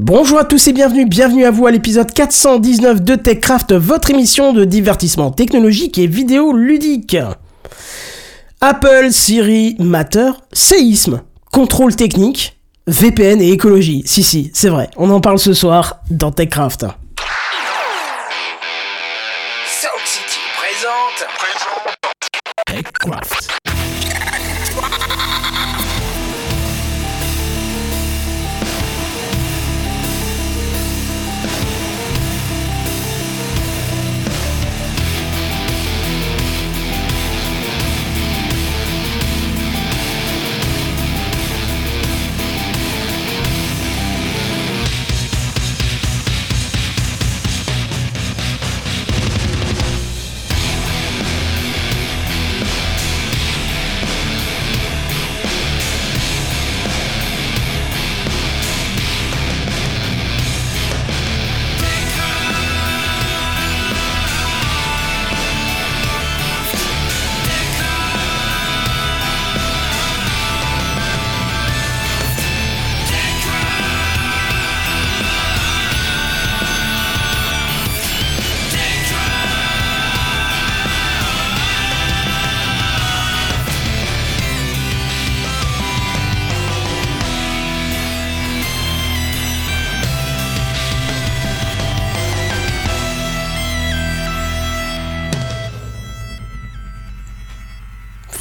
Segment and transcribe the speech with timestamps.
[0.00, 4.52] Bonjour à tous et bienvenue, bienvenue à vous à l'épisode 419 de TechCraft, votre émission
[4.52, 7.16] de divertissement technologique et vidéo ludique.
[8.60, 11.22] Apple, Siri, Matter, séisme,
[11.52, 14.04] contrôle technique, VPN et écologie.
[14.06, 16.86] Si, si, c'est vrai, on en parle ce soir dans TechCraft.
[20.04, 21.26] City présente.
[22.68, 23.50] TechCraft.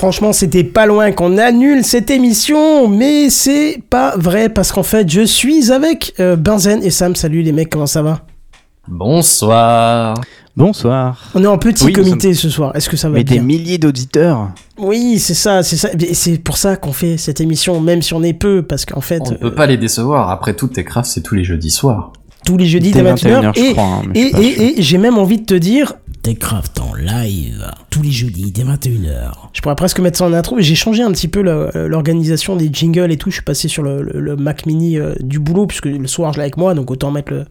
[0.08, 5.09] Franchement, c'était pas loin qu'on annule cette émission, mais c'est pas vrai parce qu'en fait,
[5.11, 7.14] je suis avec euh, Benzen et Sam.
[7.14, 8.22] Salut les mecs, comment ça va?
[8.88, 10.16] Bonsoir.
[10.55, 11.22] Bonsoir.
[11.36, 12.73] On est en petit Oui, comité ce soir.
[12.73, 13.36] Est-ce que ça va Mais bien?
[13.36, 14.52] des milliers d'auditeurs.
[14.77, 15.89] Oui, c'est ça, c'est ça.
[15.99, 19.02] Et c'est pour ça qu'on fait cette émission, même si on est peu, parce qu'en
[19.02, 20.30] fait, On ne euh, peut pas les décevoir.
[20.31, 22.14] Après tout, Techcraft, c'est tous les jeudis soirs.
[22.47, 24.97] Tous les jeudis Dès dès 21h, 21h, je et, crois, hein, et, et- et j'ai
[24.97, 29.31] même envie de te dire, Techcraft en live, tous les jeudis dès 21h.
[29.53, 32.55] Je pourrais presque mettre ça en intro, mais j'ai changé un petit peu le- l'organisation
[32.55, 33.30] des jingles et tout.
[33.30, 36.33] Je suis passé sur le, le- le Mac Mini euh, du boulot, puisque le soir
[36.33, 37.45] je l'ai avec moi, donc autant mettre le-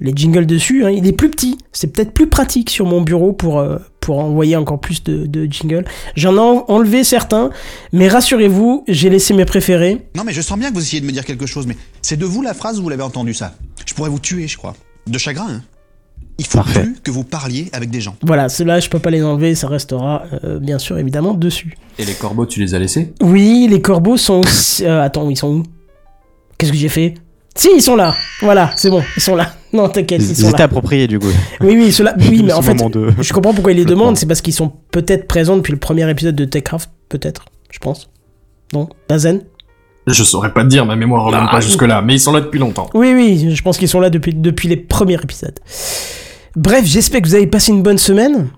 [0.00, 0.84] les jingles dessus.
[0.84, 0.90] hein.
[0.90, 4.56] Il est plus petit, c'est peut-être plus pratique sur mon bureau pour, euh, pour envoyer
[4.56, 5.84] encore plus de, de jingles.
[6.16, 7.50] J'en ai en- enlevé certains,
[7.92, 10.06] mais rassurez-vous, j'ai laissé mes préférés.
[10.16, 12.16] Non mais je sens bien que vous essayez de me dire quelque chose, mais c'est
[12.18, 13.54] de vous la phrase ou vous l'avez entendu ça
[13.86, 14.74] Je pourrais vous tuer, je crois.
[15.06, 15.62] De chagrin, hein
[16.38, 16.82] Il faut Parfait.
[16.82, 18.16] plus que vous parliez avec des gens.
[18.22, 21.76] Voilà, ceux-là, je peux pas les enlever, ça restera euh, bien sûr évidemment dessus.
[21.98, 23.12] Et les corbeaux, tu les as laissés?
[23.22, 24.84] Oui, les corbeaux sont aussi...
[24.84, 25.62] euh, attends, ils sont où?
[26.58, 27.14] Qu'est-ce que j'ai fait?
[27.56, 29.52] Si, ils sont là Voilà, c'est bon, ils sont là.
[29.74, 30.64] Non, t'inquiète, ils Ils sont étaient là.
[30.66, 31.26] appropriés du coup.
[31.60, 32.14] Oui, oui, ceux-là...
[32.30, 34.72] Oui, mais en fait, de- je comprends pourquoi ils les demandent, c'est parce qu'ils sont
[34.92, 38.08] peut-être présents depuis le premier épisode de TechCraft, peut-être, je pense.
[38.72, 38.88] Non?
[39.08, 39.42] Bazen
[40.06, 42.40] Je saurais pas te dire, ma mémoire remonte Ah, pas jusque-là, mais ils sont là
[42.40, 42.88] depuis longtemps.
[42.94, 45.58] Oui, oui, je pense qu'ils sont là depuis, depuis les premiers épisodes.
[46.54, 48.50] Bref, j'espère que vous avez passé une bonne semaine.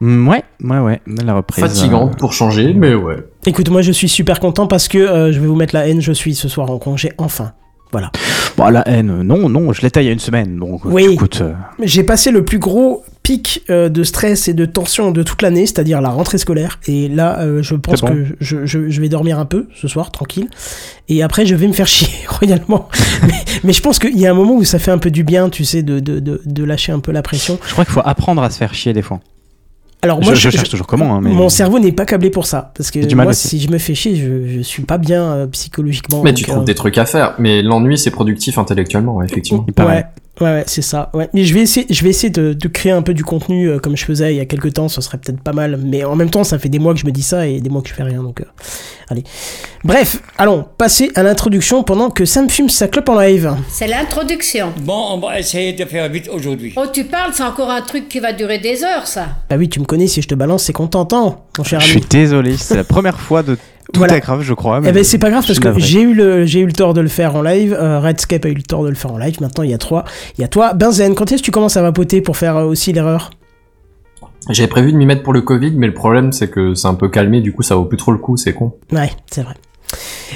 [0.00, 1.00] Mm, ouais, ouais, ouais.
[1.24, 1.64] La reprise.
[1.64, 3.16] Fatigante pour changer, mais ouais.
[3.46, 6.02] Écoute, moi je suis super content parce que euh, je vais vous mettre la haine,
[6.02, 7.52] je suis ce soir en congé, enfin.
[7.92, 8.08] Voilà.
[8.14, 8.18] euh,
[8.56, 10.58] Bon, la haine, non, non, je l'étais il y a une semaine.
[10.58, 11.08] Donc, Oui.
[11.12, 11.40] écoute.
[11.42, 11.52] euh,
[11.82, 15.66] J'ai passé le plus gros pic euh, de stress et de tension de toute l'année,
[15.66, 16.78] c'est-à-dire la rentrée scolaire.
[16.86, 18.08] Et là, euh, je pense bon.
[18.08, 20.48] que je, je- je vais dormir un peu ce soir, tranquille.
[21.08, 22.88] Et après, je vais me faire chier royalement.
[23.26, 25.22] mais, mais je pense qu'il y a un moment où ça fait un peu du
[25.24, 27.58] bien, tu sais, de, de, de, de lâcher un peu la pression.
[27.66, 29.20] je crois qu'il faut apprendre à se faire chier des fois.
[30.02, 31.30] Alors je, moi, je cherche toujours comment, hein, mais.
[31.30, 32.72] Mon cerveau n'est pas câblé pour ça.
[32.76, 33.48] Parce que J'ai du mal moi, aussi.
[33.48, 36.22] si je me fais chier, je, je suis pas bien euh, psychologiquement.
[36.22, 37.34] Mais tu euh, trouves des trucs à faire.
[37.38, 39.64] Mais l'ennui, c'est productif intellectuellement, effectivement.
[39.66, 39.96] Il paraît.
[39.96, 40.06] Ouais,
[40.40, 41.10] ouais, ouais, c'est ça.
[41.14, 41.28] Ouais.
[41.34, 43.78] Mais je vais essayer, je vais essayer de, de créer un peu du contenu euh,
[43.78, 44.88] comme je faisais il y a quelques temps.
[44.88, 45.78] Ce serait peut-être pas mal.
[45.82, 47.68] Mais en même temps, ça fait des mois que je me dis ça et des
[47.70, 48.22] mois que je fais rien.
[48.22, 48.44] Donc, euh,
[49.08, 49.24] allez.
[49.84, 53.54] Bref, allons passer à l'introduction pendant que Sam fume sa clope en live.
[53.68, 54.72] C'est l'introduction.
[54.80, 56.72] Bon, on va essayer de faire vite aujourd'hui.
[56.76, 59.28] Oh, tu parles, c'est encore un truc qui va durer des heures, ça.
[59.48, 60.06] Bah oui, tu me connais.
[60.08, 62.00] Si je te balance, c'est qu'on t'entend, mon cher Je ami.
[62.00, 63.56] suis désolé, c'est la première fois de
[63.92, 64.16] tout Voilà.
[64.16, 64.80] est grave, je crois.
[64.84, 67.00] Eh ben c'est pas grave parce que j'ai eu le j'ai eu le tort de
[67.00, 67.72] le faire en live.
[67.78, 69.36] euh, Redscape a eu le tort de le faire en live.
[69.40, 70.04] Maintenant il y a trois.
[70.38, 71.14] Il y a toi, Benzen.
[71.14, 73.30] Quand est-ce que tu commences à vapoter pour faire euh, aussi l'erreur?
[74.50, 76.94] J'avais prévu de m'y mettre pour le Covid, mais le problème, c'est que c'est un
[76.94, 78.74] peu calmé, du coup, ça vaut plus trop le coup, c'est con.
[78.92, 79.54] Ouais, c'est vrai.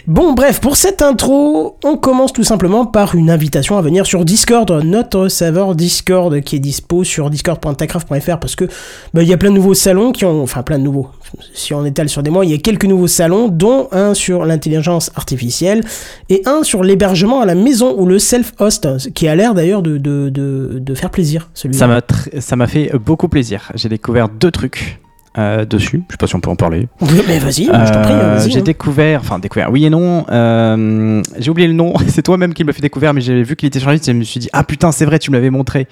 [0.06, 4.24] Bon, bref, pour cette intro, on commence tout simplement par une invitation à venir sur
[4.24, 8.64] Discord, notre serveur Discord qui est dispo sur discord.techcraft.fr parce que
[9.12, 11.08] bah, il y a plein de nouveaux salons qui ont, enfin plein de nouveaux.
[11.54, 14.44] Si on étale sur des mois, il y a quelques nouveaux salons, dont un sur
[14.44, 15.82] l'intelligence artificielle
[16.28, 19.98] et un sur l'hébergement à la maison ou le self-host, qui a l'air d'ailleurs de,
[19.98, 21.78] de, de, de faire plaisir, celui-là.
[21.78, 22.00] Ça m'a
[22.40, 23.70] ça m'a fait beaucoup plaisir.
[23.74, 24.98] J'ai découvert deux trucs.
[25.38, 26.02] euh, dessus.
[26.08, 26.88] Je sais pas si on peut en parler.
[27.28, 28.62] Mais vas-y, je t'en prie, Euh, j'ai hein.
[28.62, 30.26] découvert, enfin découvert, oui et non.
[30.28, 31.94] euh, j'ai oublié le nom.
[32.08, 34.08] C'est toi-même qui me l'as fait découvrir, mais j'ai vu qu'il était sur la liste
[34.08, 35.86] et je me suis dit ah putain c'est vrai tu me l'avais montré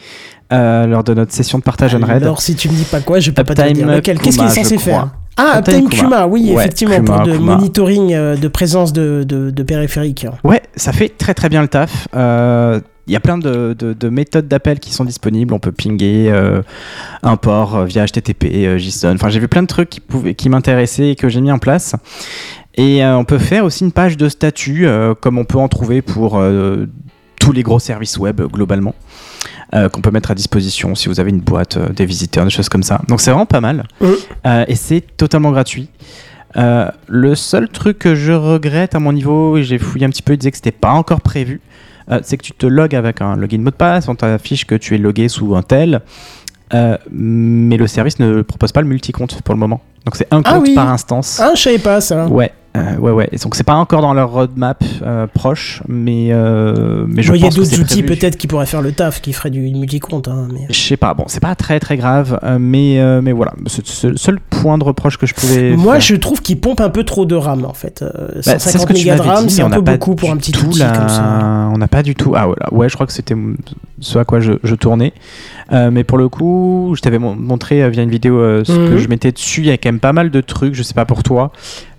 [0.51, 2.23] lors de notre session de partage on raid.
[2.23, 4.19] Alors, si tu me dis pas quoi, je peux pas te dire lequel.
[4.19, 5.11] Qu'est-ce qu'il est censé faire?
[5.39, 6.03] Ah, Uptime Uptime Kuma.
[6.03, 7.57] Kuma, oui, Ouais, effectivement, Kuma, pour de Kuma.
[7.57, 10.27] monitoring euh, de présence de, de, de périphériques.
[10.45, 12.09] Ouais, ça fait très très bien le taf.
[12.15, 15.55] Euh, Il y a plein de, de- de méthodes d'appel qui sont disponibles.
[15.55, 16.61] On peut pinguer euh,
[17.23, 19.15] un port euh, via HTTP, euh, JSON.
[19.15, 21.59] Enfin, j'ai vu plein de trucs qui, pouvaient, qui m'intéressaient et que j'ai mis en
[21.59, 21.95] place.
[22.75, 24.87] Et euh, on peut faire aussi une page de statut,
[25.21, 26.41] comme on peut en trouver pour
[27.41, 28.95] tous les gros services web globalement,
[29.75, 32.51] euh, qu'on peut mettre à disposition si vous avez une boîte, euh, des visiteurs, des
[32.51, 33.01] choses comme ça.
[33.09, 33.85] Donc c'est vraiment pas mal.
[34.47, 35.89] Euh, et c'est totalement gratuit.
[36.57, 40.33] Le seul truc que je regrette à mon niveau, et j'ai fouillé un petit peu,
[40.33, 41.61] il disait que c'était pas encore prévu,
[42.23, 44.95] c'est que tu te logs avec un login mot de passe, on t'affiche que tu
[44.95, 46.01] es logué sous un tel,
[47.13, 49.83] mais le service ne propose pas le multi-compte pour le moment.
[50.05, 50.75] Donc c'est un Ah compte oui.
[50.75, 51.39] par instance.
[51.41, 52.27] Ah, je savais pas ça.
[52.27, 53.29] Ouais, euh, ouais, ouais.
[53.33, 57.41] Et donc c'est pas encore dans leur roadmap euh, proche, mais, euh, mais je Il
[57.43, 60.29] y a d'autres outils peut-être qui pourraient faire le taf, qui feraient du multi-compte.
[60.29, 60.67] Hein, mais...
[60.71, 64.05] Je sais pas, bon, c'est pas très très grave, euh, mais, euh, mais voilà, c'est
[64.09, 65.77] le seul point de reproche que je pouvais.
[65.77, 66.01] Moi, faire.
[66.01, 68.03] je trouve qu'il pompe un peu trop de RAM en fait.
[68.03, 68.09] Euh,
[68.47, 70.37] Bah, c'est 150 ce que tu mégas de RAM, c'est un peu beaucoup pour un
[70.37, 71.69] petit tout outil la- comme ça.
[71.73, 72.33] On n'a pas du tout.
[72.37, 73.35] Ah voilà, ouais, je crois que c'était
[74.01, 75.13] ce à quoi je, je tournais.
[75.73, 78.73] Euh, mais pour le coup, je t'avais mon- montré euh, via une vidéo euh, ce
[78.73, 78.89] Mhm.
[78.91, 79.61] que je mettais dessus.
[79.63, 80.75] Il y a quand même pas mal de trucs.
[80.75, 81.53] Je sais pas pour toi.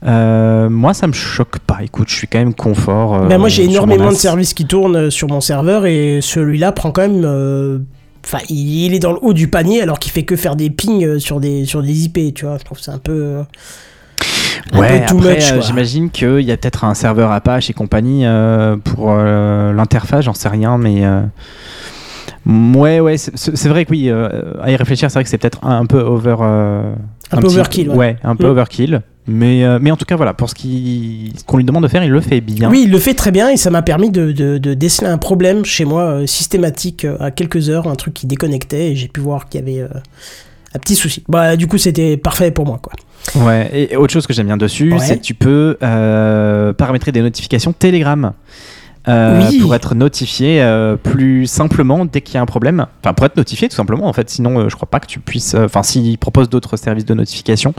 [0.06, 1.80] Euh, moi, ça me choque pas.
[1.84, 3.16] Écoute, je suis quand même confort.
[3.16, 6.20] euh, Ben, moi, j'ai sur énormément de services qui tournent euh, sur mon serveur et
[6.22, 7.24] celui-là prend quand même.
[7.26, 7.80] euh,
[8.26, 11.06] Enfin, il est dans le haut du panier alors qu'il fait que faire des pings
[11.06, 12.58] euh, sur des, sur des IP, tu vois.
[12.58, 13.14] Je trouve que c'est un peu.
[13.14, 13.44] euh,
[14.74, 19.08] un Ouais, euh, j'imagine qu'il y a peut-être un serveur Apache et compagnie euh, pour
[19.12, 21.06] euh, l'interface, j'en sais rien, mais.
[21.06, 21.22] euh,
[22.46, 24.30] Ouais, ouais, c'est- vrai que oui, euh,
[24.62, 26.36] à y réfléchir, c'est vrai que c'est peut-être un, un peu over.
[26.42, 26.94] euh,
[27.32, 27.96] Un peu petit- overkill, ouais.
[27.96, 28.52] Ouais, un peu Mm.
[28.52, 29.02] overkill.
[29.30, 30.56] Mais, euh, mais en tout cas, voilà, pour ce
[31.46, 32.70] qu'on lui demande de faire, il le fait bien.
[32.70, 35.18] Oui, il le fait très bien et ça m'a permis de, de- de déceler un
[35.18, 39.08] problème chez moi euh, systématique euh, à quelques heures, un truc qui déconnectait et j'ai
[39.08, 39.82] pu voir qu'il y avait
[40.76, 41.24] un petit souci.
[41.28, 42.94] Bah, du coup, c'était parfait pour moi, quoi.
[43.46, 45.00] Ouais, et autre chose que j'aime bien dessus, Ouais.
[45.00, 45.78] c'est que tu peux
[46.78, 48.34] paramétrer des notifications Telegram.
[49.10, 49.60] Euh, Oui.
[49.60, 52.86] pour être notifié euh, plus simplement dès qu'il y a un problème.
[53.04, 54.30] Enfin, pour être notifié tout simplement, en fait.
[54.30, 55.56] Sinon, euh, je crois pas que tu puisses.
[55.56, 57.74] euh, Enfin, s'ils proposent d'autres services de notification.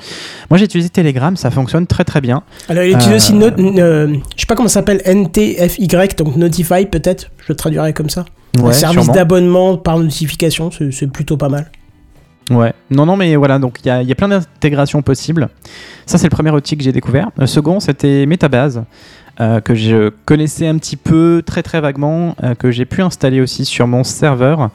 [0.51, 2.43] Moi, j'ai utilisé Telegram, ça fonctionne très très bien.
[2.69, 5.87] Alors, il utilise aussi, je sais pas comment ça s'appelle, NTFY,
[6.17, 8.25] donc Notify peut-être, je le traduirais comme ça.
[8.59, 11.71] un Ouais, service d'abonnement par notification, c'est plutôt pas mal.
[12.51, 15.49] Ouais, non, non, mais voilà, donc il y a, il y a plein d'intégrations possibles.
[16.05, 17.31] Ça, c'est le premier outil que j'ai découvert.
[17.37, 18.83] Le second, c'était Metabase,
[19.41, 23.41] euh, que je connaissais un petit peu, très très vaguement, euh, que j'ai pu installer
[23.41, 24.71] aussi sur mon serveur.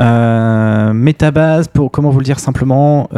[0.00, 3.08] Euh, Metabase, pour comment vous le dire simplement,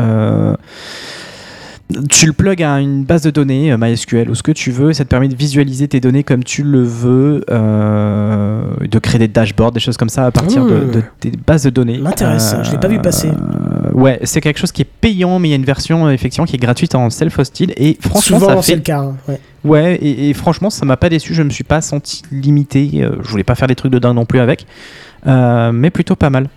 [2.09, 4.91] tu le plugs à une base de données, euh, MySQL ou ce que tu veux,
[4.91, 9.19] et ça te permet de visualiser tes données comme tu le veux, euh, de créer
[9.19, 10.91] des dashboards, des choses comme ça à partir de, Mmh.
[10.91, 11.99] de tes bases de données.
[11.99, 13.29] M'intéresse, je l'ai pas vu passer.
[13.29, 16.11] Euh, ouais, c'est quelque chose qui est payant, mais il y a une version euh,
[16.11, 19.01] effectivement qui est gratuite en self-hosted, et franchement, Souvent, ça c'est fait le cas.
[19.01, 19.41] hein, ouais.
[19.63, 21.35] Ouais, et, et franchement, ça m'a pas déçu.
[21.35, 22.91] Je me suis pas senti limité.
[22.97, 24.67] euh, je voulais pas faire des trucs de dingue non plus avec,
[25.27, 26.49] Euh, mais plutôt pas mal.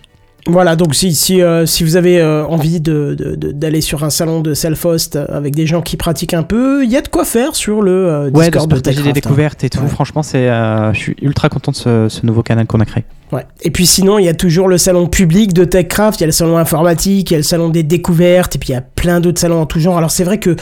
[0.46, 4.04] Voilà, donc si, si, euh, si vous avez euh, envie de- de- de- d'aller sur
[4.04, 7.08] un salon de self-host avec des gens qui pratiquent un peu, il y a de
[7.08, 9.14] quoi faire sur le euh, Ouais, de se Discord de, partager des hein.
[9.14, 9.80] découvertes et tout.
[9.80, 9.88] Ouais.
[9.88, 13.06] Franchement, c'est, euh, je suis ultra content de ce, ce nouveau canal qu'on a créé.
[13.32, 13.46] Ouais.
[13.62, 16.28] Et puis sinon, il y a toujours le salon public de TechCraft, il y a
[16.28, 18.82] le salon informatique, il y a le salon des découvertes, et puis il y a
[18.82, 19.98] plein d'autres salons en tout genre.
[19.98, 20.56] Alors c'est vrai que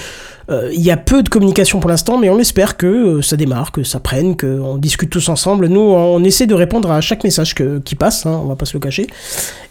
[0.74, 3.72] il y a peu de communication pour l'instant, mais on espère que euh, ça démarre,
[3.72, 5.68] que ça prenne, qu'on discute tous ensemble.
[5.68, 8.66] Nous, on essaie de répondre à chaque message que- qui passe, hein, on va pas
[8.66, 9.08] se le cacher,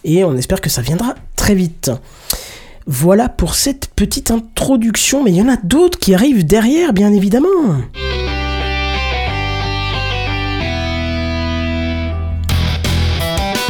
[0.05, 1.91] et on espère que ça viendra très vite.
[2.87, 7.13] Voilà pour cette petite introduction, mais il y en a d'autres qui arrivent derrière, bien
[7.13, 7.49] évidemment.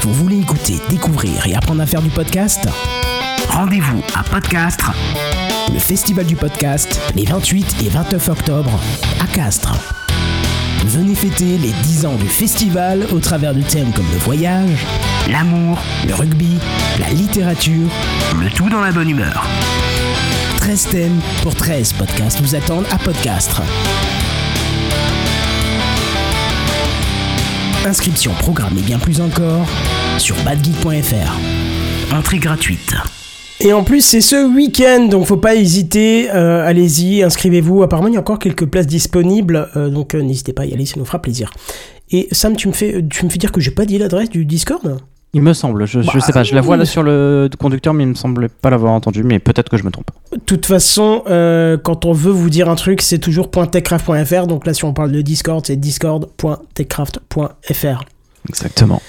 [0.02, 2.66] Vous voulez écouter, découvrir et apprendre à faire du podcast?
[3.48, 4.92] Rendez-vous à Podcastre,
[5.72, 8.80] le festival du podcast, les 28 et 29 octobre
[9.20, 9.74] à Castres.
[10.86, 14.86] Venez fêter les 10 ans du festival au travers de thèmes comme le voyage,
[15.28, 16.58] l'amour, le rugby,
[16.98, 17.88] la littérature,
[18.40, 19.46] le tout dans la bonne humeur.
[20.58, 23.62] 13 thèmes pour 13 podcasts vous attendent à Podcastre.
[27.86, 29.66] Inscription, programme et bien plus encore
[30.18, 32.14] sur badgeek.fr.
[32.14, 32.94] Entrée gratuite.
[33.62, 36.30] Et en plus, c'est ce week-end, donc faut pas hésiter.
[36.30, 37.82] euh, Allez-y, inscrivez-vous.
[37.82, 40.72] Apparemment, il y a encore quelques places disponibles, euh, donc euh, n'hésitez pas à y
[40.72, 41.50] aller, ça nous fera plaisir.
[42.10, 44.46] Et Sam, tu me fais, tu me fais dire que j'ai pas dit l'adresse du
[44.46, 44.98] Discord?
[45.32, 47.92] Il me semble, je, je Bah, sais pas, je la vois là sur le conducteur,
[47.94, 50.10] mais il me semblait pas l'avoir entendu, mais peut-être que je me trompe.
[50.32, 54.46] De toute façon, euh, quand on veut vous dire un truc, c'est toujours .techcraft.fr.
[54.48, 58.04] Donc là, si on parle de Discord, c'est discord.techcraft.fr.
[58.48, 59.00] Exactement.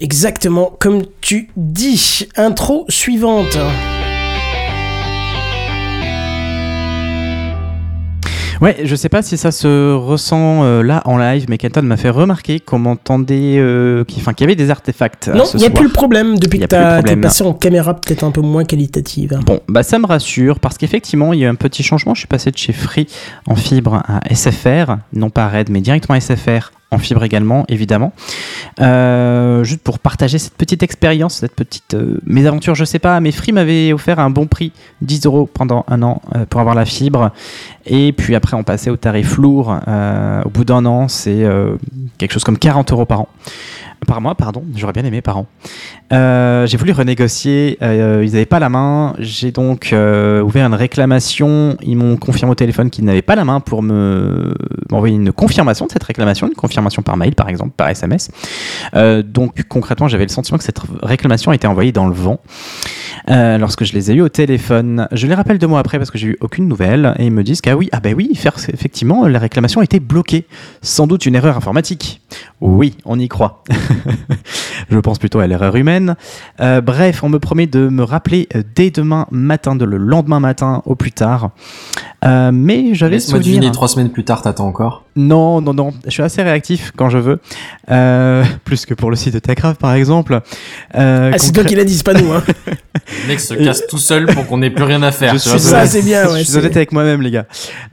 [0.00, 2.26] Exactement comme tu dis.
[2.36, 3.56] Intro suivante.
[8.60, 11.96] Ouais, je sais pas si ça se ressent euh, là en live, mais Kenton m'a
[11.96, 15.28] fait remarquer qu'on entendait, euh, qu'il y avait des artefacts.
[15.28, 15.74] euh, non, il n'y a soir.
[15.74, 19.38] plus le problème depuis que t'es passé en caméra peut-être un peu moins qualitative.
[19.44, 22.14] Bon, bah ça me rassure parce qu'effectivement, il y a eu un petit changement.
[22.14, 23.06] Je suis passé de chez Free
[23.46, 28.12] en fibre à SFR, non pas RAID, mais directement SFR fibre également, évidemment.
[28.80, 33.32] Euh, juste pour partager cette petite expérience, cette petite euh, mésaventure, je sais pas, mais
[33.32, 34.72] Free m'avait offert un bon prix,
[35.02, 37.30] 10 euros pendant un an euh, pour avoir la fibre.
[37.86, 39.76] Et puis après, on passait au tarif lourd.
[40.44, 41.44] Au bout d'un an, c'est
[42.16, 43.28] quelque chose comme 40 euros par an.
[44.06, 45.46] Par mois, pardon, j'aurais bien aimé par an.
[46.12, 49.14] Euh, j'ai voulu renégocier, euh, ils n'avaient pas la main.
[49.18, 51.76] J'ai donc euh, ouvert une réclamation.
[51.82, 54.54] Ils m'ont confirmé au téléphone qu'ils n'avaient pas la main pour me
[54.90, 58.30] m'envoyer une confirmation de cette réclamation, une confirmation par mail par exemple, par SMS.
[59.24, 62.40] Donc concrètement, j'avais le sentiment que cette réclamation a été envoyée dans le vent.
[63.28, 66.18] Lorsque je les ai eu au téléphone, je les rappelle deux mois après parce que
[66.18, 69.26] j'ai eu aucune nouvelle et ils me disent qu'ah oui, ah ben oui, faire, effectivement,
[69.26, 70.46] la réclamation a été bloquée.
[70.82, 72.20] Sans doute une erreur informatique.
[72.60, 73.64] Oui, on y croit.
[74.90, 76.16] je pense plutôt à l'erreur humaine.
[76.60, 80.40] Euh, bref, on me promet de me rappeler euh, dès demain matin, de le lendemain
[80.40, 81.50] matin au plus tard.
[82.24, 83.58] Euh, mais j'avais Laisse-moi souvenir.
[83.60, 85.04] deviner, trois semaines plus tard, t'attends encore?
[85.16, 85.92] Non, non, non.
[86.06, 87.38] Je suis assez réactif quand je veux.
[87.90, 90.40] Euh, plus que pour le site de Techcraft, par exemple.
[90.94, 92.32] Euh, Ah, c'est toi qui l'as dit, c'est pas nous.
[92.32, 92.42] Hein.
[93.24, 95.34] Le mec se casse tout seul pour qu'on ait plus rien à faire.
[95.34, 97.44] Je suis ça, c'est bien, ouais, je suis c'est- honnête avec moi-même, les gars.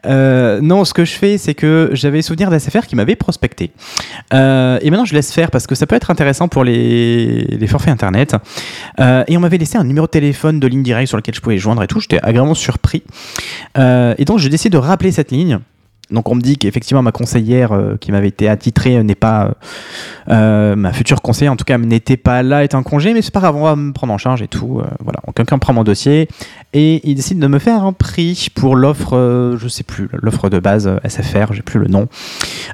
[0.06, 3.72] Euh, non, ce que je fais, c'est que j'avais souvenir d'SFR qui m'avait prospecté.
[4.34, 7.92] Euh, et maintenant, je laisse faire parce que ça peut être intéressant pour les, forfaits
[7.92, 8.36] internet.
[9.00, 11.42] Euh, et on m'avait laissé un numéro de téléphone de ligne directe sur lequel je
[11.42, 12.00] pouvais joindre et tout.
[12.00, 13.02] J'étais agréablement surpris.
[13.80, 15.58] Euh, et donc, je décide de rappeler cette ligne.
[16.12, 19.54] Donc on me dit qu'effectivement ma conseillère euh, qui m'avait été attitrée euh, n'est pas
[20.30, 23.34] euh, ma future conseillère en tout cas n'était pas là, est en congé, mais c'est
[23.34, 24.82] pas grave, on va me prendre en charge et tout.
[25.00, 26.28] voilà, quelqu'un prend mon dossier
[26.74, 30.60] et il décide de me faire un prix pour l'offre, je sais plus, l'offre de
[30.60, 32.08] base SFR, j'ai plus le nom,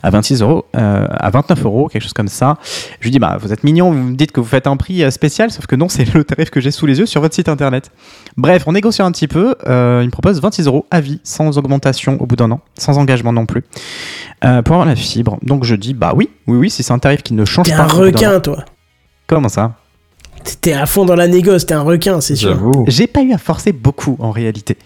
[0.03, 2.58] à 26 euros, à 29 euros, quelque chose comme ça.
[3.00, 5.10] Je lui dis bah vous êtes mignon, vous me dites que vous faites un prix
[5.12, 7.50] spécial, sauf que non, c'est le tarif que j'ai sous les yeux sur votre site
[7.50, 7.91] internet.
[8.36, 9.56] Bref, on négocie un petit peu.
[9.65, 13.26] il me propose 26 euros à vie, sans augmentation au bout d'un an, sans engagement
[13.34, 13.63] non plus,
[14.43, 15.38] euh, pour avoir la fibre.
[15.43, 17.75] Donc je dis bah oui, oui, oui, si c'est un tarif qui ne change T'es
[17.75, 17.84] pas.
[17.84, 17.98] un d'un an.
[17.98, 18.63] requin, toi.
[19.27, 19.74] Comment ça?
[20.62, 22.50] T'es à fond dans la négoce, t'es un requin, c'est sûr.
[22.51, 22.86] J'avoue.
[22.88, 24.77] J'ai pas eu à forcer beaucoup en réalité.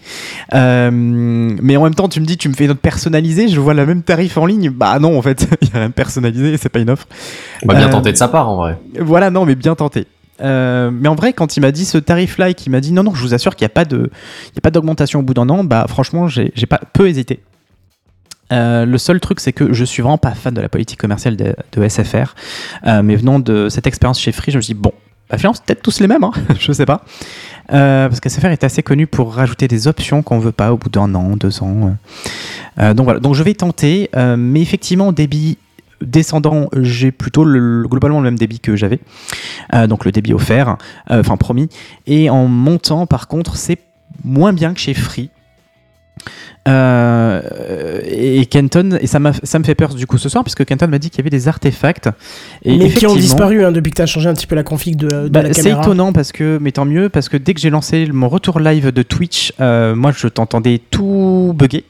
[0.54, 3.60] Euh, mais en même temps, tu me dis, tu me fais une note personnalisée, je
[3.60, 4.70] vois le même tarif en ligne.
[4.70, 7.06] Bah non, en fait, il y a rien de personnalisé, c'est pas une offre.
[7.62, 8.78] On va bien Euh, tenter de sa part en vrai.
[8.98, 10.06] Voilà, non, mais bien tenté.
[10.40, 13.04] Euh, mais en vrai, quand il m'a dit ce tarif-là et qu'il m'a dit non,
[13.04, 14.10] non, je vous assure qu'il n'y a pas de,
[14.50, 17.06] il y a pas d'augmentation au bout d'un an, bah franchement, j'ai j'ai pas peu
[17.08, 17.40] hésité.
[18.52, 21.36] Euh, le seul truc, c'est que je suis vraiment pas fan de la politique commerciale
[21.36, 22.34] de, SFR.
[22.86, 24.92] Euh, mais venant de cette expérience chez Free, je me dit, bon,
[25.30, 27.04] bah, finalement, c'est peut-être tous les mêmes, hein, je sais pas.
[27.72, 30.76] Euh, parce que SFR est assez connu pour rajouter des options qu'on veut pas au
[30.76, 31.96] bout d'un an, deux ans.
[32.78, 34.10] donc voilà, donc je vais tenter.
[34.36, 35.58] mais effectivement, débit
[36.02, 38.98] descendant, j'ai plutôt le- globalement le même débit que j'avais.
[39.88, 40.76] Donc le débit offert,
[41.08, 41.68] enfin promis.
[42.06, 43.78] Et en montant, par contre, c'est
[44.24, 45.30] moins bien que chez Free.
[46.68, 50.86] Euh, et Kenton, et ça, ça me fait peur du coup ce soir, puisque Kenton
[50.86, 52.08] m'a dit qu'il y avait des artefacts.
[52.64, 54.94] Et mais qui ont disparu hein, depuis que t'as changé un petit peu la config
[54.96, 55.82] de, de bah, la c'est caméra.
[55.82, 58.92] étonnant parce que, mais tant mieux, parce que dès que j'ai lancé mon retour live
[58.92, 61.84] de Twitch, euh, moi je t'entendais tout bugger.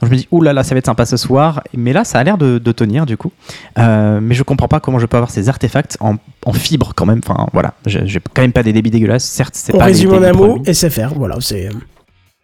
[0.00, 1.62] Donc je me dis, là là, ça va être sympa ce soir.
[1.76, 3.32] Mais là, ça a l'air de, de tenir du coup.
[3.78, 7.06] Euh, mais je comprends pas comment je peux avoir ces artefacts en, en fibre quand
[7.06, 7.20] même.
[7.26, 9.24] Enfin voilà, j'ai quand même pas des débits dégueulasses.
[9.24, 10.62] Certes, c'est On pas les résume en un mot.
[10.64, 11.68] SFR, voilà, c'est...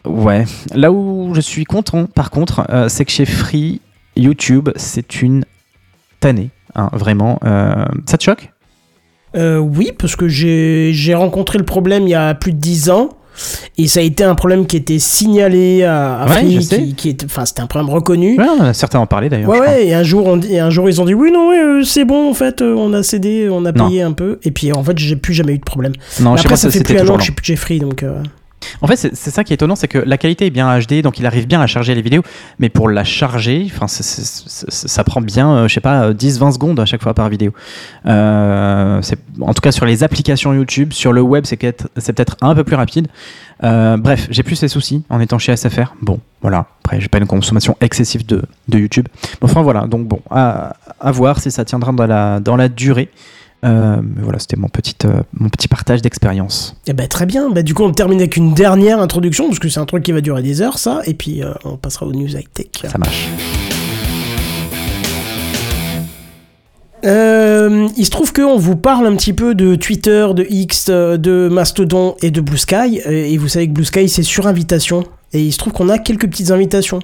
[0.09, 0.45] Ouais.
[0.75, 3.81] Là où je suis content, par contre, euh, c'est que chez Free,
[4.17, 5.45] YouTube, c'est une
[6.21, 6.51] tannée.
[6.75, 7.39] hein, vraiment.
[7.45, 8.51] Euh, ça te choque?
[9.37, 13.11] Euh, oui, parce que j'ai rencontré le problème il y a plus de 10 ans.
[13.77, 16.95] Et ça a été un problème qui était signalé à, à Ouais, Free, je qui,
[16.95, 18.37] qui est, enfin, c'était un problème reconnu.
[18.37, 19.49] Ouais, on a certains en parlé d'ailleurs.
[19.51, 21.31] Ouais, je ouais, et un jour, on dit- et un jour, ils ont dit oui,
[21.31, 23.87] non, ouais, c'est bon, en fait, on a cédé, on a Non.
[23.89, 25.93] payé un peu, et puis en fait, j'ai plus jamais eu de problème.
[26.21, 27.45] Non, Mais je sais après, pas, ça fait plus un an que je suis plus
[27.47, 28.03] chez Free, donc.
[28.03, 28.21] euh,
[28.81, 31.19] En fait, c'est ça qui est étonnant, c'est que la qualité est bien HD, donc
[31.19, 32.23] il arrive bien à charger les vidéos,
[32.59, 37.03] mais pour la charger, ça prend bien, euh, je sais pas, 10-20 secondes à chaque
[37.03, 37.53] fois par vidéo.
[38.07, 39.01] Euh,
[39.41, 42.77] en tout cas, sur les applications YouTube, sur le web, c'est peut-être un peu plus
[42.77, 43.09] rapide.
[43.65, 45.95] Euh, bref, j'ai plus ces soucis en étant chez SFR.
[46.01, 46.67] Bon, voilà.
[46.85, 49.09] Après, j'ai pas une consommation excessive de, YouTube.
[49.41, 49.87] Enfin, voilà.
[49.87, 50.75] Donc, bon, à,
[51.13, 51.93] voir si ça tiendra
[52.41, 53.11] dans la durée.
[53.65, 56.77] Euh, mais voilà, c'était mon petit, euh, mon petit partage d'expérience.
[56.87, 57.51] Eh ben très bien.
[57.51, 60.13] Bah, du coup, on termine avec une dernière introduction parce que c'est un truc qui
[60.13, 61.01] va durer des heures, ça.
[61.07, 62.69] Et puis euh, on passera aux news high tech.
[62.91, 63.29] Ça marche.
[67.05, 71.49] Euh, il se trouve qu'on vous parle un petit peu de Twitter, de X, de
[71.51, 73.01] Mastodon et de Blue Sky.
[73.07, 75.05] Et vous savez que Blue Sky, c'est sur invitation.
[75.33, 76.99] Et il se trouve qu'on a quelques petites invitations.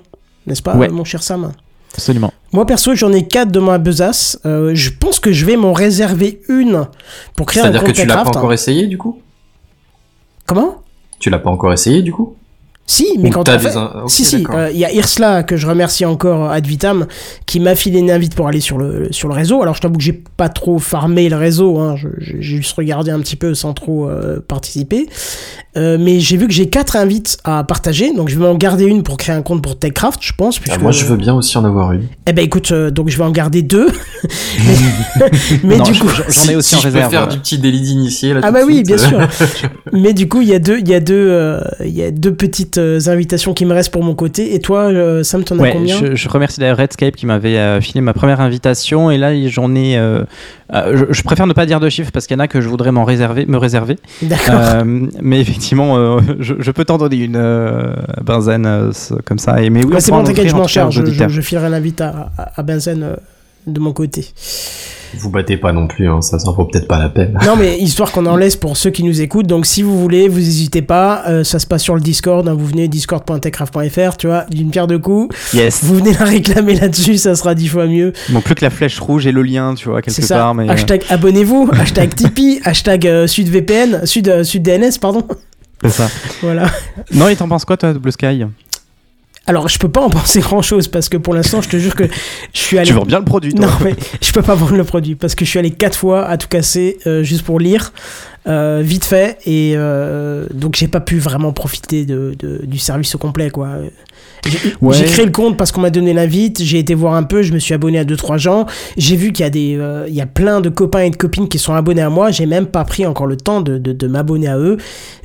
[0.47, 0.89] N'est-ce pas, Ouais.
[0.89, 1.53] mon cher Sam?
[1.95, 2.33] Absolument.
[2.53, 4.39] Moi, perso, j'en ai quatre de ma besace.
[4.47, 6.87] Euh, je pense que je vais m'en réserver une
[7.37, 9.21] pour créer un C'est-à-dire que compte tu l'as pas encore essayé du coup?
[10.47, 10.83] Comment?
[11.21, 12.37] Tu l'as pas encore essayé du coup?
[12.87, 13.71] Si, mais Ou quand t'as on fait...
[13.71, 14.57] des in- ok, si, si, d'accord.
[14.57, 17.07] euh, il y a Irsla que je remercie encore ad vitam
[17.47, 19.63] qui m'a filé une invite pour aller sur le, sur le réseau.
[19.63, 23.11] Alors je t'avoue que j'ai pas trop farmé le réseau, hein, je- j'ai juste regardé
[23.11, 25.09] un petit peu sans trop euh, participer.
[25.77, 28.85] Euh, mais j'ai vu que j'ai quatre invites à partager, donc je vais en garder
[28.85, 30.61] une pour créer un compte pour Techcraft, je pense.
[30.71, 30.79] Ah.
[30.79, 32.07] Moi je veux bien aussi en avoir une.
[32.27, 33.89] Eh ben écoute, euh, donc je vais en garder deux.
[35.65, 37.05] mais Non, du je- coup, J'en ai Si- aussi si en je réserve.
[37.11, 38.41] peux faire du petit délit d'initié là.
[38.43, 39.69] Ah bah oui, suite, bien euh, sûr.
[39.93, 42.11] Mais du coup, il y a deux, il y a deux, euh, il y a
[42.11, 44.55] deux petites euh, invitations qui me restent pour mon côté.
[44.55, 47.57] Et toi, euh, Sam, t'en as Ouais, combien je, je remercie d'ailleurs Redscape qui m'avait
[47.59, 49.95] euh, filé ma première invitation et là j'en ai.
[50.73, 52.69] je, je préfère ne pas dire de chiffres parce qu'il y en a que je
[52.69, 53.99] voudrais m'en réserver, me réserver.
[54.23, 54.85] D'accord.
[55.21, 58.93] Mais effectivement, je, je peux t'en donner une Benzen
[59.25, 59.63] comme ça.
[59.63, 61.03] Et mais oui, c'est bon, t'inquiète, je en m'en charge.
[61.05, 63.17] Je, je, filerai l'invite à, à, à Benzen
[63.67, 64.27] de mon côté.
[65.17, 67.39] Vous battez pas non plus, hein, ça ça vaut peut-être pas la peine.
[67.47, 69.47] Non, mais histoire qu'on en laisse pour ceux qui nous écoutent.
[69.47, 71.23] Donc, si vous voulez, vous n'hésitez pas.
[71.29, 72.49] euh, ça se passe sur le Discord.
[72.49, 75.37] hein, vous venez discord.techcraft.fr, tu vois, d'une pierre deux coups.
[75.55, 75.85] Yes.
[75.85, 78.13] Vous venez la réclamer là-dessus, ça sera dix fois mieux.
[78.31, 80.37] Bon, plus que la flèche rouge et le lien, tu vois, quelque ça.
[80.37, 80.55] part.
[80.57, 85.23] Mais, euh, Hashtag abonnez-vous, hashtag Tipeee, hashtag euh, SudVPN, Sud, euh, SudDNS, pardon.
[85.83, 86.09] c'est ça.
[86.43, 86.67] Voilà.
[87.13, 88.45] Non, et t'en penses quoi, toi, Blue Sky?
[89.47, 91.95] Alors, je peux pas en penser grand chose parce que pour l'instant, je te jure
[91.95, 92.05] que
[92.53, 92.89] je suis allé.
[92.89, 95.35] Tu vends bien le produit, toi Non, mais je peux pas vendre le produit parce
[95.35, 97.93] que je suis allé quatre fois à tout casser euh, juste pour lire,
[98.47, 103.15] euh, vite fait, et euh, donc j'ai pas pu vraiment profiter de, de- du service
[103.15, 103.69] au complet, quoi.
[104.51, 105.05] J'ai Ouais.
[105.05, 107.59] créé le compte parce qu'on m'a donné l'invite, j'ai été voir un peu, je me
[107.59, 110.21] suis abonné à deux trois gens, j'ai vu qu'il y a des, euh, il y
[110.21, 112.85] a plein de copains et de copines qui sont abonnés à moi, j'ai même pas
[112.85, 114.77] pris encore le temps de, de, de m'abonner à eux,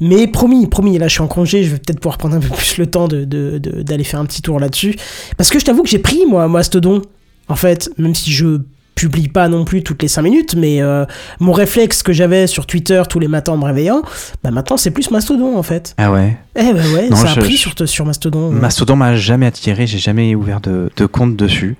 [0.02, 2.50] mais promis, promis, là je suis en congé, je vais peut-être pouvoir prendre un peu
[2.50, 4.96] plus le temps de, de- de- d'aller faire un petit tour là-dessus,
[5.38, 7.02] parce que je t'avoue que j'ai pris moi Mastodon,
[7.48, 8.60] en fait, même si je
[9.00, 11.06] publie pas non plus toutes les 5 minutes, mais euh,
[11.40, 14.02] mon réflexe que j'avais sur Twitter tous les matins en me réveillant,
[14.44, 15.94] bah maintenant c'est plus Mastodon en fait.
[15.98, 16.38] Ah ouais?
[16.58, 18.52] Eh bah ouais, Non, ça a pris je- sur, sur Mastodon.
[18.52, 21.78] Mastodon m'a jamais attiré, j'ai jamais ouvert de, de compte dessus.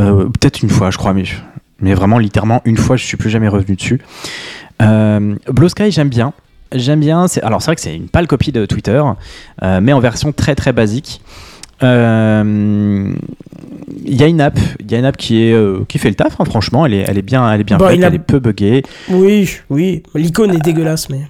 [0.00, 1.24] Euh, Peut-être une fois, je crois, mais,
[1.80, 4.00] mais vraiment, littéralement, une fois, je suis plus jamais revenu dessus.
[4.82, 6.32] Euh, Blue Sky, j'aime bien.
[6.74, 7.26] J'aime bien.
[7.42, 9.00] Alors, c'est vrai que c'est une pâle copie de Twitter,
[9.62, 11.20] euh, mais en version très très basique.
[11.82, 13.14] Euh,
[14.06, 16.08] Il y a une app, il y a une app qui est euh, qui fait
[16.08, 16.40] le taf.
[16.40, 18.38] hein, franchement, elle est elle est bien, elle est bien Bon, faite, elle est peu
[18.38, 18.82] buggée.
[19.10, 21.22] Oui, oui, l'icône est dégueulasse, mais.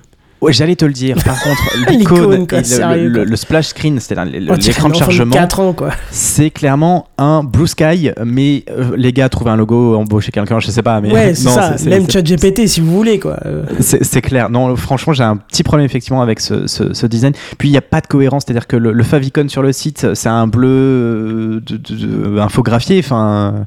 [0.45, 1.17] Ouais, j'allais te le dire.
[1.25, 2.61] Par contre, L'icône, quoi,
[2.97, 5.33] le- splash screen, On dirait l'écran de chargement.
[5.33, 5.91] 4 ans, quoi.
[6.11, 10.71] C'est clairement un Blue Sky, mais euh, les gars trouvent un logo, embaucher quelqu'un, je
[10.71, 11.01] sais pas.
[11.01, 11.77] Mais ouais, c'est ça.
[11.77, 13.39] c'est- Même c'est- ChatGPT si vous voulez, quoi.
[13.81, 14.51] C'est c'est clair.
[14.51, 17.33] Non, franchement, j'ai un petit problème effectivement avec ce, ce- ce design.
[17.59, 20.15] Puis il n'y a pas de cohérence, c'est-à-dire que le, le favicon sur le site,
[20.15, 23.67] c'est un bleu euh, de, de- de- infographié, enfin,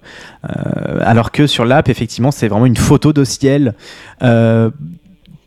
[0.50, 3.74] euh, alors que sur l'app, effectivement, c'est vraiment une photo de ciel.
[4.24, 4.70] euh,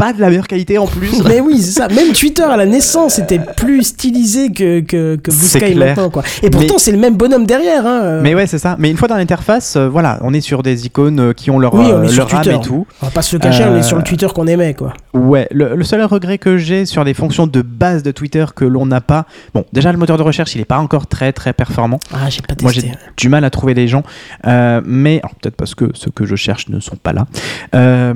[0.00, 1.22] pas de la meilleure qualité en plus.
[1.28, 1.88] Mais oui, c'est ça.
[1.88, 6.22] Même Twitter à la naissance était plus stylisé que, que, que Blue Sky maintenant, quoi.
[6.42, 8.00] Et pourtant, Mais- c'est le même bonhomme derrière, hein.
[8.02, 8.20] euh.
[8.22, 8.76] Mais ouais, c'est ça.
[8.78, 11.58] Mais une fois dans l'interface, euh, voilà, on est sur des icônes euh, qui ont
[11.58, 12.56] leur, Oui, on euh, leur âme Twitter.
[12.56, 12.86] et tout.
[13.02, 14.94] On va pas se le cacher, on est sur le Twitter qu'on aimait, quoi.
[15.12, 18.64] Ouais, le, le seul regret que j'ai sur les fonctions de base de Twitter que
[18.64, 21.52] l'on n'a pas, bon, déjà le moteur de recherche, il est pas encore très très
[21.52, 21.98] performant.
[22.14, 22.88] Ah, j'ai pas Moi, testé.
[22.88, 24.02] j'ai du mal à trouver des gens,
[24.46, 27.26] mais peut-être parce que ceux que je cherche ne sont pas là.
[27.74, 28.14] Euh,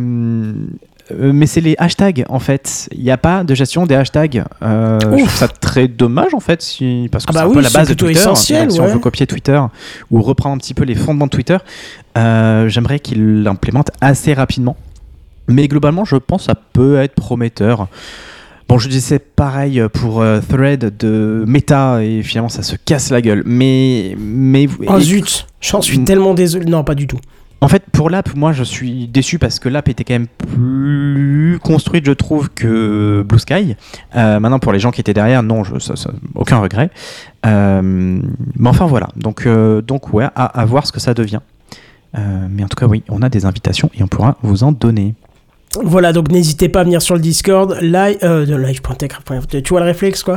[1.13, 2.89] euh, mais c'est les hashtags en fait.
[2.93, 4.45] Il n'y a pas de gestion des hashtags.
[4.63, 7.49] Euh, je trouve ça très dommage en fait, si, parce que Ah bah c'est un
[7.49, 8.19] oui, peu la base de Twitter.
[8.21, 8.87] essentiel, que Si ouais.
[8.89, 9.61] on veut copier Twitter
[10.11, 11.59] ou reprendre un petit peu les fondements de Twitter,
[12.17, 14.77] euh, j'aimerais qu'il l'implémente assez rapidement.
[15.49, 17.89] Mais globalement, je pense que ça peut être prometteur.
[18.67, 23.21] Bon, je disais pareil pour euh, Thread de Meta et finalement ça se casse la
[23.21, 23.43] gueule.
[23.45, 26.65] Mais, mais Oh et- zut, j'en suis tellement désolé.
[26.65, 27.19] Non, pas du tout.
[27.61, 31.59] En fait, pour l'app, moi je suis déçu parce que l'app était quand même plus
[31.63, 33.77] construite, je trouve, que Blue Sky.
[34.17, 35.75] Euh, maintenant, pour les gens qui étaient derrière, non, je,
[36.35, 36.91] aucun regret.
[37.47, 39.09] Euh, mais enfin voilà.
[39.17, 41.41] Donc, euh, donc ouais, à, à voir ce que ça devient.
[42.17, 44.73] Euh, mais en tout cas, oui, on a des invitations et on pourra vous en
[44.73, 45.15] donner.
[45.83, 49.81] Voilà, donc n'hésitez pas à venir sur le Discord, live, euh, de live.techcraft.fr, tu vois
[49.81, 50.37] le réflexe quoi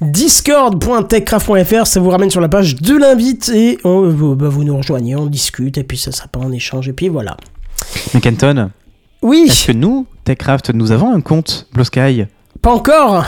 [0.00, 4.76] Discord.techcraft.fr, ça vous ramène sur la page de l'invite et on- vous, bah, vous nous
[4.76, 7.36] rejoignez, on discute et puis ça sera pas en échange et puis voilà.
[8.14, 8.70] Mais Kenton,
[9.22, 12.26] Oui, est-ce que nous, TechCraft, nous avons un compte Blue Sky?
[12.62, 13.24] Pas encore.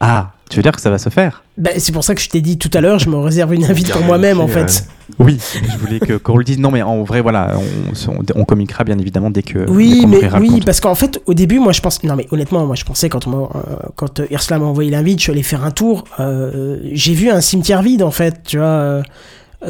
[0.00, 1.41] Ah, tu veux dire que ça va se faire?
[1.58, 3.64] Bah, c'est pour ça que je t'ai dit tout à l'heure, je me réserve une
[3.64, 4.86] invite pour moi-même en fait.
[5.18, 5.38] Oui,
[5.70, 6.58] je voulais que qu'on le dise.
[6.58, 9.58] Non, mais en vrai, voilà, on, on, on communiquera bien évidemment dès que.
[9.58, 10.64] dès Oui, qu'on mais oui, compte.
[10.64, 13.26] parce qu'en fait, au début, moi, je pense, non, mais honnêtement, moi, je pensais quand
[13.26, 13.58] on euh,
[13.96, 16.04] quand euh, Ursula m'a envoyé l'invite, je suis allé faire un tour.
[16.20, 19.02] euh, j'ai vu un cimetière vide, en fait, tu vois, euh,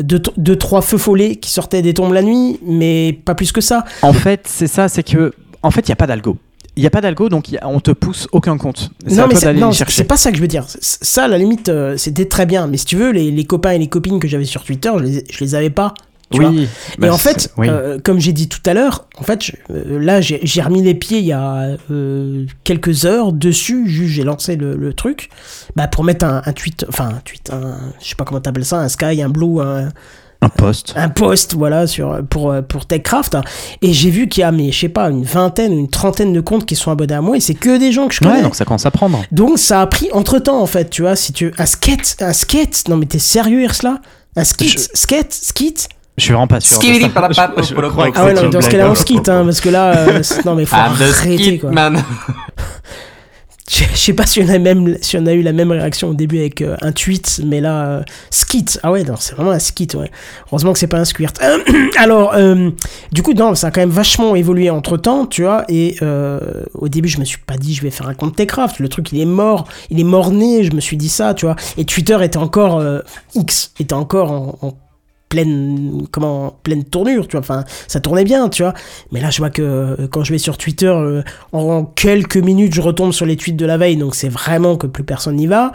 [0.01, 3.61] deux, deux, trois feux follets qui sortaient des tombes la nuit, mais pas plus que
[3.61, 3.85] ça.
[4.03, 5.33] En fait, c'est ça, c'est que.
[5.65, 6.37] En fait, il n'y a pas d'algo.
[6.77, 8.91] Il n'y a pas d'algo, donc on te pousse aucun compte.
[9.07, 10.65] C'est Non, mais c'est- pas ça que je veux dire.
[10.81, 12.67] Ça, à la limite, euh, c'était très bien.
[12.67, 15.03] Mais si tu veux, les, les copains et les copines que j'avais sur Twitter, je
[15.05, 15.93] les, je les avais pas.
[16.31, 16.63] Tu vois Oui.
[16.97, 17.69] et bah, en fait, oui.
[17.69, 20.95] euh, comme j'ai dit tout à l'heure, en fait, je- euh, là, j'ai remis les
[20.95, 21.77] pieds il y a
[22.65, 23.87] quelques heures dessus.
[23.87, 25.29] J'ai lancé le, le truc
[25.77, 28.65] bah, pour mettre un, un tweet, enfin un tweet, un, je sais pas comment t'appelles
[28.65, 29.91] ça, un sky, un blue, un,
[30.43, 30.93] un poste.
[30.97, 33.37] un post, voilà, sur pour euh, pour TechCraft.
[33.37, 33.43] hein.
[33.81, 36.41] Et j'ai vu qu'il y a, mais je sais pas, une vingtaine une trentaine de
[36.41, 37.37] comptes qui sont abonnés à moi.
[37.37, 38.35] Et c'est que des gens que je connais.
[38.37, 39.23] Ouais, donc ça commence à prendre.
[39.33, 42.33] Donc ça a pris entre temps en fait, tu vois, si tu un skate, un
[42.33, 43.99] skate, non mais t'es sérieux Ursula
[44.37, 46.79] Un skate, Je- skate, skate Je suis vraiment pas sûr.
[47.13, 47.75] palapap, Je-
[48.15, 50.65] Ah ouais non dans ce cas-là on skate hein, parce que là, euh, non mais
[50.67, 51.71] faut I'm the arrêter skit quoi.
[51.71, 52.03] man.
[53.73, 56.15] Je sais pas si on a même, si on a eu la même réaction au
[56.15, 59.89] début avec euh, un tweet, mais là, euh, skit, ah ouais c'est vraiment un skit
[59.95, 60.11] ouais.
[60.49, 61.41] Heureusement que c'est pas un squirt.
[61.97, 62.71] Alors euh,
[63.13, 65.97] du coup non ça a quand même vachement évolué entre temps, tu vois, et
[66.75, 69.11] au début je me suis pas dit je vais faire un compte Techcraft, le truc
[69.13, 71.87] il est mort, il est mort né, je me suis dit ça, tu vois, et
[71.87, 72.83] Twitter était encore
[73.35, 74.77] X était encore en, en
[75.33, 77.41] pleine comment pleine tournure tu vois.
[77.41, 78.75] Enfin ça tournait bien tu vois.
[79.13, 82.83] Mais là je vois que quand je vais sur Twitter euh, en quelques minutes je
[82.83, 83.97] retombe sur les tweets de la veille.
[83.97, 85.73] Donc c'est vraiment que plus personne n'y va.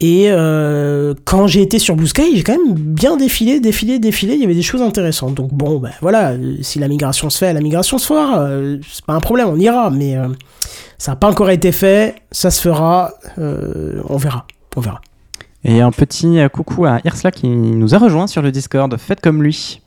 [0.00, 4.34] Et euh, quand j'ai été sur Blue Sky j'ai quand même bien défilé défilé défilé.
[4.34, 5.34] Il y avait des choses intéressantes.
[5.34, 6.32] Donc bon ben voilà.
[6.62, 8.40] Si la migration se fait la migration se fera.
[8.40, 9.90] Euh, c'est pas un problème on ira.
[9.90, 10.26] Mais euh,
[10.98, 12.16] ça n'a pas encore été fait.
[12.32, 13.12] Ça se fera.
[13.38, 14.46] On verra.
[14.76, 15.00] On verra
[15.64, 18.94] Et un petit euh, coucou à Irsla qui nous a rejoint sur le Discord.
[18.98, 19.80] Faites comme lui.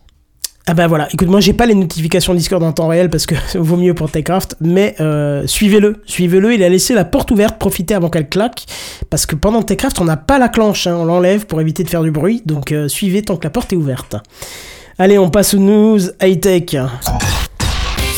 [0.69, 3.35] Ah bah voilà, écoute, moi j'ai pas les notifications Discord en temps réel parce que
[3.57, 7.93] vaut mieux pour Techcraft, mais euh, suivez-le, suivez-le, il a laissé la porte ouverte, profitez
[7.93, 8.65] avant qu'elle claque,
[9.09, 11.89] parce que pendant Techcraft on n'a pas la clenche, hein, on l'enlève pour éviter de
[11.89, 14.17] faire du bruit, donc euh, suivez tant que la porte est ouverte.
[14.99, 16.75] Allez, on passe aux news high-tech.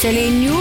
[0.02, 0.54] C'est les news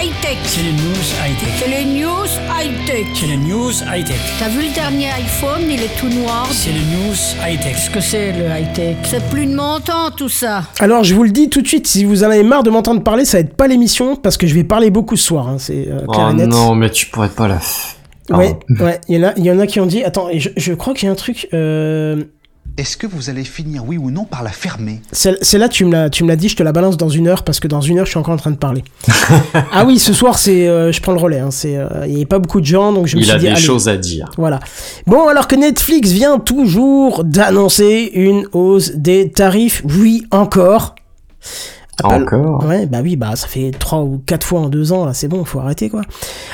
[0.00, 0.38] high-tech.
[0.44, 1.48] C'est les news high-tech.
[1.58, 3.06] C'est les news high-tech.
[3.14, 4.16] C'est les news high-tech.
[4.38, 6.46] T'as vu le dernier iPhone, il est tout noir.
[6.50, 7.14] C'est les news
[7.46, 7.74] high-tech.
[7.74, 10.62] Qu'est-ce que c'est le high-tech C'est plus de mon temps tout ça.
[10.80, 13.02] Alors je vous le dis tout de suite, si vous en avez marre de m'entendre
[13.02, 15.56] parler, ça va être pas l'émission, parce que je vais parler beaucoup ce soir, hein,
[15.58, 16.48] c'est euh, clair Oh et net.
[16.48, 17.58] non, mais tu pourrais pas la.
[18.28, 20.40] Ouais, ouais, il y, en a- il y en a qui ont dit, attends, et
[20.40, 21.48] je, je crois qu'il y a un truc...
[21.54, 22.24] Euh,
[22.78, 25.92] Est-ce que vous allez finir, oui ou non, par la fermer Celle- Celle-là, tu me
[25.92, 27.80] l'as, tu me l'as dit, je te la balance dans une heure parce que dans
[27.80, 28.84] une heure, je suis encore en train de parler.
[29.72, 31.38] ah oui, ce soir, c'est, euh, je prends le relais.
[31.38, 33.32] hein, c'est, euh, il n'y a pas beaucoup de gens, donc je me Il suis
[33.34, 34.30] a dit, des allez, choses à dire.
[34.36, 34.60] voilà.
[35.06, 40.96] Bon, alors que Netflix vient toujours d'annoncer une hausse des tarifs, oui encore.
[42.04, 42.62] Encore?
[42.66, 45.28] Ouais, bah oui, bah ça fait trois ou quatre fois en deux ans, là, c'est
[45.28, 46.02] bon, faut arrêter quoi.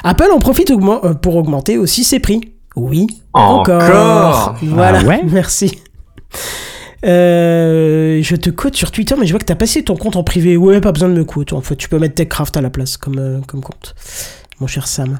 [0.04, 2.52] Apple en profite euh, pour augmenter aussi ses prix.
[2.76, 3.82] Oui, encore?
[3.82, 5.20] Encore Voilà, Ah ouais?
[5.28, 5.80] merci.
[7.04, 10.22] Euh, je te code sur Twitter, mais je vois que t'as passé ton compte en
[10.22, 10.56] privé.
[10.56, 11.52] Ouais, pas besoin de me coder.
[11.52, 13.94] En fait, tu peux mettre TechCraft à la place comme, euh, comme compte,
[14.60, 15.18] mon cher Sam.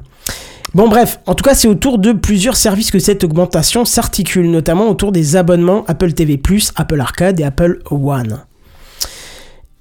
[0.73, 4.89] Bon, bref, en tout cas, c'est autour de plusieurs services que cette augmentation s'articule, notamment
[4.89, 6.41] autour des abonnements Apple TV,
[6.75, 8.39] Apple Arcade et Apple One.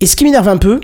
[0.01, 0.81] Et ce qui m'énerve un peu,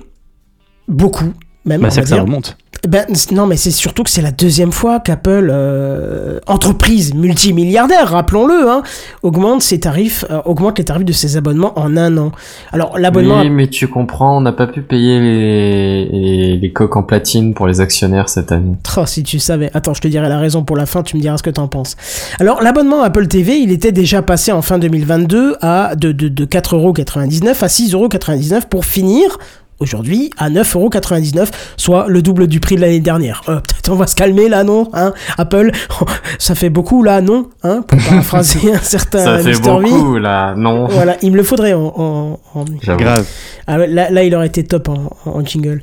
[0.87, 1.33] beaucoup,
[1.65, 2.57] même, Bah, c'est que ça remonte.
[2.87, 8.69] Ben, non, mais c'est surtout que c'est la deuxième fois qu'Apple, euh, entreprise multimilliardaire, rappelons-le,
[8.71, 8.83] hein,
[9.23, 12.33] augmente ses tarifs, euh, augmente les tarifs de ses abonnements en un an.
[12.73, 16.05] Alors l'abonnement, Oui, mais tu comprends, on n'a pas pu payer les...
[16.07, 16.57] les...
[16.59, 18.77] les coques en platine pour les actionnaires cette année.
[18.97, 19.71] Oh, si tu savais.
[19.75, 21.69] Attends, je te dirai la raison pour la fin, tu me diras ce que t'en
[21.69, 21.97] penses.
[22.41, 26.45] Alors, l'abonnement Apple TV, il était déjà passé en fin 2022 à de, de, de
[26.45, 29.39] 4,99€ à 6,99€ pour finir
[29.81, 33.43] aujourd'hui à 9,99€, soit le double du prix de l'année dernière.
[33.49, 35.71] Euh, Peut-être on va se calmer là, non hein Apple,
[36.39, 39.53] ça fait beaucoup là, non hein Pour paraphraser un certain Ça fait.
[39.53, 39.61] V.
[39.61, 42.65] beaucoup, là, non Voilà, il me le faudrait en, en.
[42.97, 43.27] Grave.
[43.67, 45.81] ah là, là, il aurait été top en, en jingle.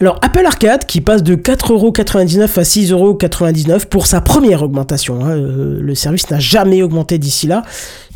[0.00, 5.24] Alors, Apple Arcade qui passe de 4,99€ à 6,99€ pour sa première augmentation.
[5.24, 5.30] hein.
[5.30, 7.62] Euh, le service n'a jamais augmenté d'ici là.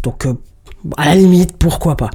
[0.03, 0.35] Donc, euh,
[0.97, 2.11] à la limite, pourquoi pas.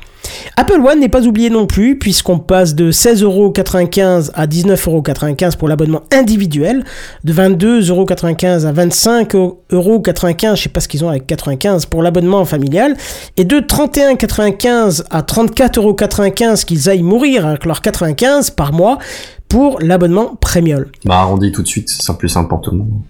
[0.57, 6.03] Apple One n'est pas oublié non plus, puisqu'on passe de 16,95€ à 19,95€ pour l'abonnement
[6.11, 6.83] individuel,
[7.23, 12.95] de 22,95€ à 25,95€, je sais pas ce qu'ils ont avec 95 pour l'abonnement familial,
[13.37, 18.99] et de 31,95€ à 34,95€ qu'ils aillent mourir avec leurs 95 par mois
[19.47, 20.85] pour l'abonnement premium.
[21.05, 23.01] Bah, arrondi tout de suite, c'est plus simple pour tout le monde.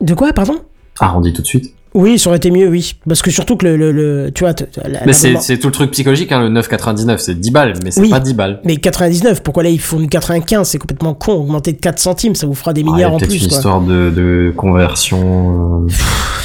[0.00, 0.56] De quoi, pardon?
[0.98, 1.75] Arrondi tout de suite.
[1.96, 2.94] Oui, ça aurait été mieux, oui.
[3.08, 4.52] Parce que surtout que le, le, le- tu vois,
[4.84, 7.90] la- Mais c'est c'est tout le truc psychologique, hein, le 9,99, c'est 10 balles, mais
[7.90, 8.10] c'est Oui.
[8.10, 8.60] pas 10 balles.
[8.64, 11.32] Mais 99, pourquoi là ils font du 95 C'est complètement con.
[11.32, 13.42] Augmenter de 4 centimes, ça vous fera des Ouais, milliards en peut-être plus.
[13.42, 13.56] une quoi.
[13.56, 15.84] histoire de, de conversion.
[15.86, 15.92] euh,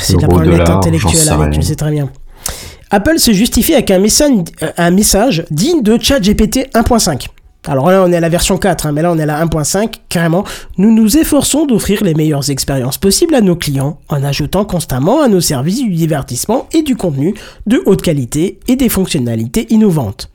[0.01, 1.49] C'est de la problématique intellectuelle, rien.
[1.49, 2.09] tu le sais très bien.
[2.89, 4.31] Apple se justifie avec un message,
[4.77, 7.27] un message digne de ChatGPT 1.5.
[7.67, 9.45] Alors là, on est à la version 4, hein, mais là, on est à la
[9.45, 10.43] 1.5, carrément.
[10.77, 15.27] Nous nous efforçons d'offrir les meilleures expériences possibles à nos clients en ajoutant constamment à
[15.27, 17.35] nos services du divertissement et du contenu
[17.67, 20.31] de haute qualité et des fonctionnalités innovantes.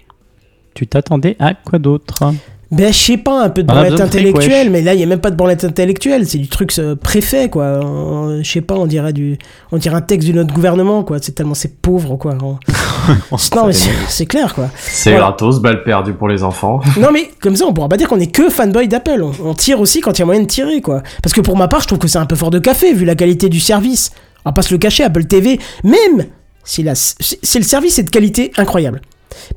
[0.74, 2.32] Tu t'attendais à quoi d'autre?
[2.72, 5.20] Ben, je sais pas, un peu de branlette intellectuelle, mais là, il y a même
[5.20, 7.80] pas de branlette intellectuelle, c'est du truc euh, préfet, quoi.
[8.42, 9.38] Je sais pas, on dirait du,
[9.70, 11.18] on dirait un texte de notre gouvernement, quoi.
[11.22, 12.36] C'est tellement c'est pauvre, quoi.
[12.42, 12.58] On-
[13.56, 13.72] non, mais
[14.08, 14.68] c'est clair, quoi.
[14.76, 15.26] C'est Voilà.
[15.26, 16.80] gratos, balle perdue pour les enfants.
[17.00, 19.22] Non, mais comme ça, on pourra pas dire qu'on est que fanboy d'Apple.
[19.22, 21.02] On, on tire aussi quand il y a moyen de tirer, quoi.
[21.22, 23.04] Parce que pour ma part, je trouve que c'est un peu fort de café, vu
[23.04, 24.10] la qualité du service.
[24.44, 26.26] On va pas se le cacher, Apple TV, même
[26.64, 29.00] si, la, si le service est de qualité incroyable.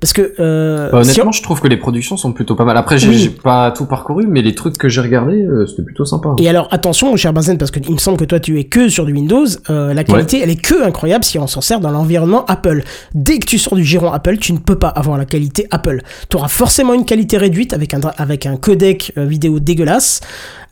[0.01, 2.65] Parce que, euh, Bah, si honnêtement, on- je trouve que les productions sont plutôt pas
[2.65, 2.75] mal.
[2.77, 3.29] Après, j'ai Oui.
[3.43, 6.35] pas tout parcouru, mais les trucs que j'ai regardés, euh, c'était plutôt sympa.
[6.37, 8.89] Et alors attention, mon cher Benzen, parce qu'il me semble que toi tu es que
[8.89, 11.91] sur du Windows, euh, la qualité elle est que incroyable si on s'en sert dans
[11.91, 12.83] l'environnement Apple.
[13.13, 16.01] Dès que tu sors du giron Apple, tu ne peux pas avoir la qualité Apple.
[16.29, 20.21] Tu auras forcément une qualité réduite avec un, avec un codec vidéo dégueulasse.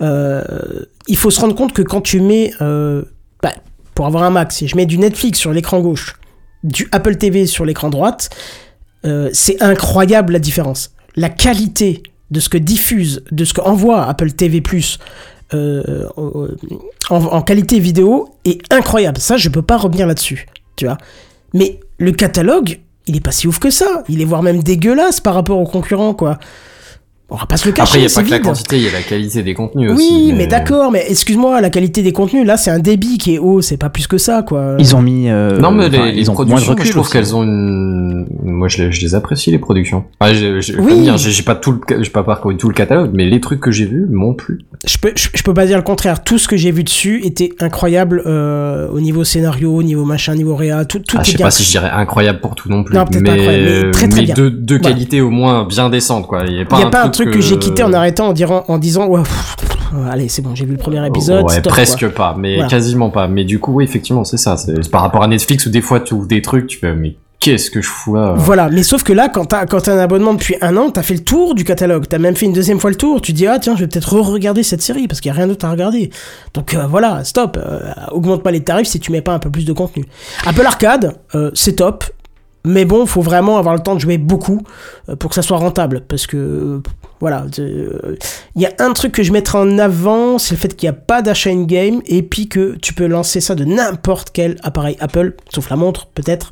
[0.02, 3.54] Il faut se rendre compte que quand tu mets, bah,
[3.96, 6.16] pour avoir un Mac, si je mets du Netflix sur l'écran gauche,
[6.64, 8.30] du Apple TV sur l'écran droite,
[9.08, 10.92] euh, c'est incroyable la différence.
[11.16, 14.62] La qualité de ce que diffuse, de ce qu'envoie Apple TV+,
[15.54, 16.06] euh,
[17.10, 19.18] en, en qualité vidéo est incroyable.
[19.18, 20.98] Ça, je peux pas revenir là-dessus, tu vois.
[21.54, 24.04] Mais le catalogue, il est pas si ouf que ça.
[24.10, 26.38] Il est voire même dégueulasse par rapport aux concurrents, quoi.
[27.30, 27.90] On va pas se le cacher.
[27.90, 29.92] Après, il y a pas que la quantité, il y a la qualité des contenus
[29.92, 30.34] Oui, aussi.
[30.34, 33.60] mais, d'accord, mais excuse-moi, la qualité des contenus, là, c'est un débit qui est haut,
[33.62, 34.76] c'est pas plus que ça, quoi.
[34.80, 35.28] Ils ont mis.
[35.30, 36.86] euh, Non, mais enfin, les, les ils ont moins de productions, moi, recul.
[36.88, 38.28] je trouve qu'elles ont une.
[38.44, 40.06] Moi, je les, je les apprécie, les productions.
[40.22, 41.10] Ouais, j'ai- j'ai- Oui.
[41.18, 44.06] j'ai pas tout le, pas parcouru tout le catalogue, mais les trucs que j'ai vus
[44.10, 44.60] m'ont plu.
[44.88, 46.24] Je peux, je, je peux pas dire le contraire.
[46.24, 50.34] Tout ce que j'ai vu dessus était incroyable euh, au niveau scénario, au niveau machin,
[50.34, 51.46] niveau réa, tout, tout Ah, je sais bien.
[51.48, 52.96] pas si je dirais incroyable pour tout non plus.
[52.96, 54.34] Non, peut-être mais, pas incroyable, mais très, très bien.
[54.34, 54.94] deux, deux Voilà.
[54.96, 56.44] qualités au moins bien décentes, quoi.
[56.48, 57.84] Il y a pas, Il y a un, pas un truc que euh, j'ai quitté
[57.84, 59.78] en arrêtant en, dirant, en disant ouais, pff, pff,
[60.10, 62.10] allez c'est bon j'ai vu le premier épisode Ouais, stop, presque quoi.
[62.32, 62.70] pas, mais Voilà.
[62.70, 63.28] quasiment pas.
[63.28, 64.58] Mais du coup, oui, effectivement, c'est ça.
[64.58, 67.16] C'est par rapport à Netflix où des fois tu ouvres des trucs, tu fais, mais
[67.40, 70.00] qu'est-ce que je fous là Voilà, mais sauf que là, quand t'as quand t'as un
[70.00, 72.80] abonnement depuis un an, t'as fait le tour du catalogue, t'as même fait une deuxième
[72.80, 75.30] fois le tour, tu dis ah tiens je vais peut-être re-regarder cette série parce qu'il
[75.30, 76.10] y a rien d'autre à regarder.
[76.56, 79.52] Donc euh, voilà, stop, euh, augmente pas les tarifs si tu mets pas un peu
[79.52, 80.06] plus de contenu.
[80.46, 82.06] Apple Arcade, euh, c'est top,
[82.68, 84.62] mais bon, faut vraiment avoir le temps de jouer beaucoup
[85.10, 86.84] euh, pour que ça soit rentable parce que euh,
[87.20, 88.16] voilà, euh,
[88.56, 90.96] il y a un truc que je mettrai en avant, c'est le fait qu'il n'y
[90.96, 94.98] a pas d'achat in-game et puis que tu peux lancer ça de n'importe quel appareil
[95.00, 96.52] Apple, sauf la montre peut-être.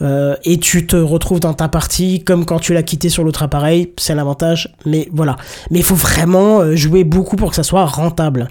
[0.00, 3.42] Euh, et tu te retrouves dans ta partie comme quand tu l'as quitté sur l'autre
[3.42, 5.36] appareil, c'est l'avantage, mais voilà.
[5.70, 8.48] Mais il faut vraiment euh, jouer beaucoup pour que ça soit rentable.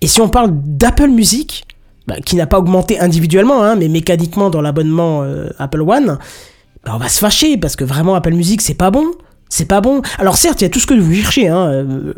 [0.00, 1.64] Et si on parle d'Apple Music,
[2.10, 6.18] bah, qui n'a pas augmenté individuellement, hein, mais mécaniquement dans l'abonnement euh, Apple One,
[6.84, 9.04] bah, on va se fâcher parce que vraiment Apple Music c'est pas bon,
[9.48, 10.02] c'est pas bon.
[10.18, 11.68] Alors certes, il y a tout ce que vous cherchez, hein.
[11.70, 12.12] euh,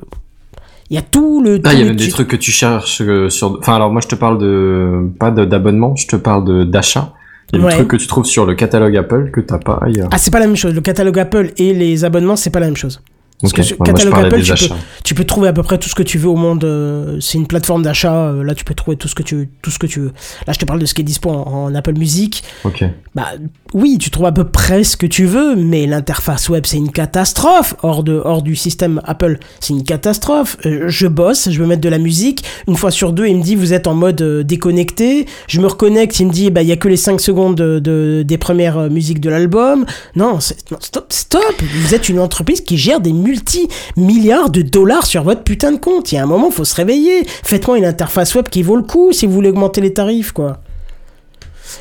[0.89, 1.61] il y a tout le.
[1.65, 3.59] Ah, il y a même des trucs que tu cherches euh, sur.
[3.59, 7.13] Enfin, alors moi, je te parle de pas d'abonnement, je te parle de d'achat.
[7.53, 7.73] Il y a Ouais.
[7.73, 10.09] des trucs que tu trouves sur le catalogue Apple que t'as pas ailleurs.
[10.11, 10.75] Ah, c'est pas la même chose.
[10.75, 13.03] Le catalogue Apple et les abonnements, c'est pas la même chose.
[13.43, 14.77] Parce Ok, que sur ouais, catalogue Apple, tu peux, achats.
[15.05, 16.63] tu peux trouver à peu près tout ce que tu veux au monde.
[16.65, 18.15] euh, c'est une plateforme d'achat.
[18.29, 20.13] euh, là, tu peux trouver tout ce que tu, tout ce que tu veux.
[20.47, 22.45] Là, je te parle de ce qui est dispo en, en Apple Music.
[22.65, 22.85] Ok.
[23.15, 23.27] Bah,
[23.75, 26.93] oui, tu trouves à peu près ce que tu veux, mais l'interface web, c'est une
[26.93, 27.75] catastrophe.
[27.83, 30.57] Hors, de, hors du système Apple, c'est une catastrophe.
[30.65, 32.45] Euh, je bosse, je veux mettre de la musique.
[32.69, 34.23] Une fois sur deux, il me dit, vous êtes en mode
[34.57, 35.27] déconnecté.
[35.49, 37.81] Je me reconnecte, il me dit, bah, il y a que les 5 secondes de,
[37.81, 39.85] de- des premières musiques de l'album.
[40.15, 41.43] Non, non, stop, stop.
[41.83, 46.12] Vous êtes une entreprise qui gère des multi-milliards de dollars sur votre putain de compte.
[46.12, 47.25] Il y a un moment, faut se réveiller.
[47.27, 50.59] Faites-moi une interface web qui vaut le coup si vous voulez augmenter les tarifs, quoi.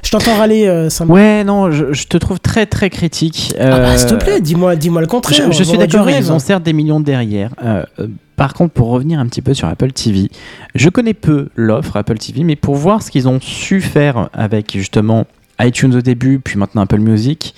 [0.03, 0.87] Je t'entends râler, euh.
[1.07, 3.53] Ouais, non, je, je te trouve très très critique.
[3.59, 5.51] Ah bah, Euh, s'il te plaît, dis-moi, dis-moi le contraire.
[5.51, 7.49] Je, je suis d'accord, ils ont certes des millions derrière.
[7.63, 10.29] Euh, euh, par contre, pour revenir un petit peu sur Apple TV,
[10.75, 14.71] je connais peu l'offre Apple TV, mais pour voir ce qu'ils ont su faire avec
[14.73, 15.25] justement
[15.59, 17.53] iTunes au début, puis maintenant Apple Music,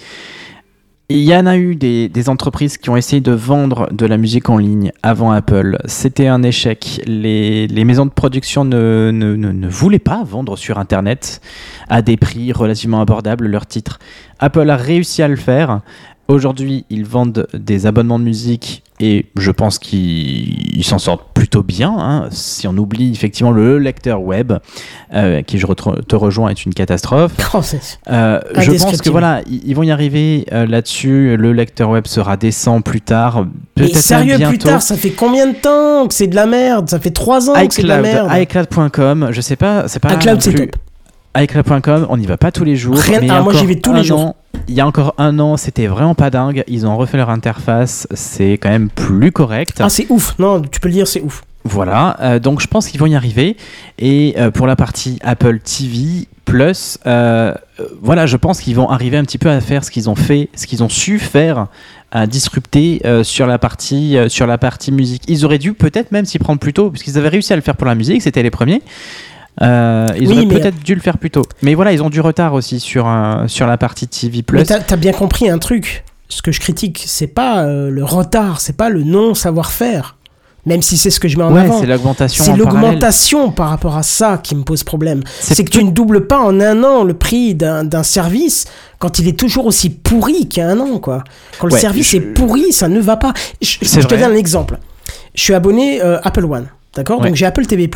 [1.13, 4.49] il y en a eu des, entreprises qui ont essayé de vendre de la musique
[4.49, 5.77] en ligne avant Apple.
[5.85, 7.03] C'était un échec.
[7.05, 11.39] Les, maisons de production ne, ne voulaient pas vendre sur Internet
[11.87, 13.99] à des prix relativement abordables leurs titres.
[14.39, 15.81] Apple a réussi à le faire.
[16.27, 21.63] Aujourd'hui, ils vendent des abonnements de musique et je pense qu'ils ils s'en sortent plutôt
[21.63, 21.93] bien.
[21.97, 22.27] hein.
[22.31, 24.53] Si on oublie effectivement le lecteur web,
[25.13, 25.65] euh, qui je
[26.07, 27.31] te rejoins est une catastrophe.
[27.55, 27.61] Oh,
[28.09, 31.35] Euh, je pense que voilà, ils vont y arriver euh, là-dessus.
[31.37, 33.45] Le lecteur web sera décent plus tard.
[33.77, 36.89] Mais Peut-être sérieux, plus tard, ça fait combien de temps que c'est de la merde?
[36.89, 38.41] Ça fait 3 ans que c'est de la iCloud, merde.
[38.41, 40.75] iCloud.com, je sais pas, c'est pas iCloud, c'est top.
[41.37, 42.95] iCloud.com, on n'y va pas tous les jours.
[42.97, 44.35] Rien- mais ah, moi, j'y vais tous les jours.
[44.67, 46.63] Il y a encore un an, c'était vraiment pas dingue.
[46.67, 49.77] Ils ont refait leur interface, c'est quand même plus correct.
[49.79, 50.37] Ah, c'est ouf.
[50.39, 51.43] Non, tu peux le dire, c'est ouf.
[51.65, 53.55] Voilà, euh, donc je pense qu'ils vont y arriver.
[53.97, 57.53] Et euh, pour la partie Apple TV Plus, euh,
[58.01, 60.49] voilà, je pense qu'ils vont arriver un petit peu à faire ce qu'ils ont fait,
[60.55, 61.67] ce qu'ils ont su faire,
[62.11, 65.23] à disrupter sur la partie sur la partie musique.
[65.29, 67.77] Ils auraient dû peut-être même s'y prendre plus tôt, puisqu'ils avaient réussi à le faire
[67.77, 68.81] pour la musique, c'était les premiers.
[69.61, 71.43] Euh, ils Oui, auraient peut-être dû le faire plus tôt.
[71.61, 74.63] Mais voilà, ils ont du retard aussi sur, un- sur la partie TV Mais Plus.
[74.63, 76.03] t'as as bien compris un truc.
[76.29, 80.17] Ce que je critique, c'est pas euh, le retard, c'est pas le non savoir-faire.
[80.65, 81.79] Même si c'est ce que je mets en Ouais, avant.
[81.81, 82.43] c'est l'augmentation.
[82.45, 85.21] C'est par rapport à ça qui me pose problème.
[85.39, 88.63] C'est que tu ne doubles pas en un an le prix d'un d'un service
[88.97, 91.25] quand il est toujours aussi pourri qu'il y a un an, quoi.
[91.59, 93.33] Quand le service je- est pourri, ça ne va pas.
[93.61, 94.77] Je, te donne un exemple.
[95.35, 97.19] Je suis abonné euh, Apple One, d'accord?
[97.19, 97.27] Ouais.
[97.27, 97.89] Donc j'ai Apple TV+.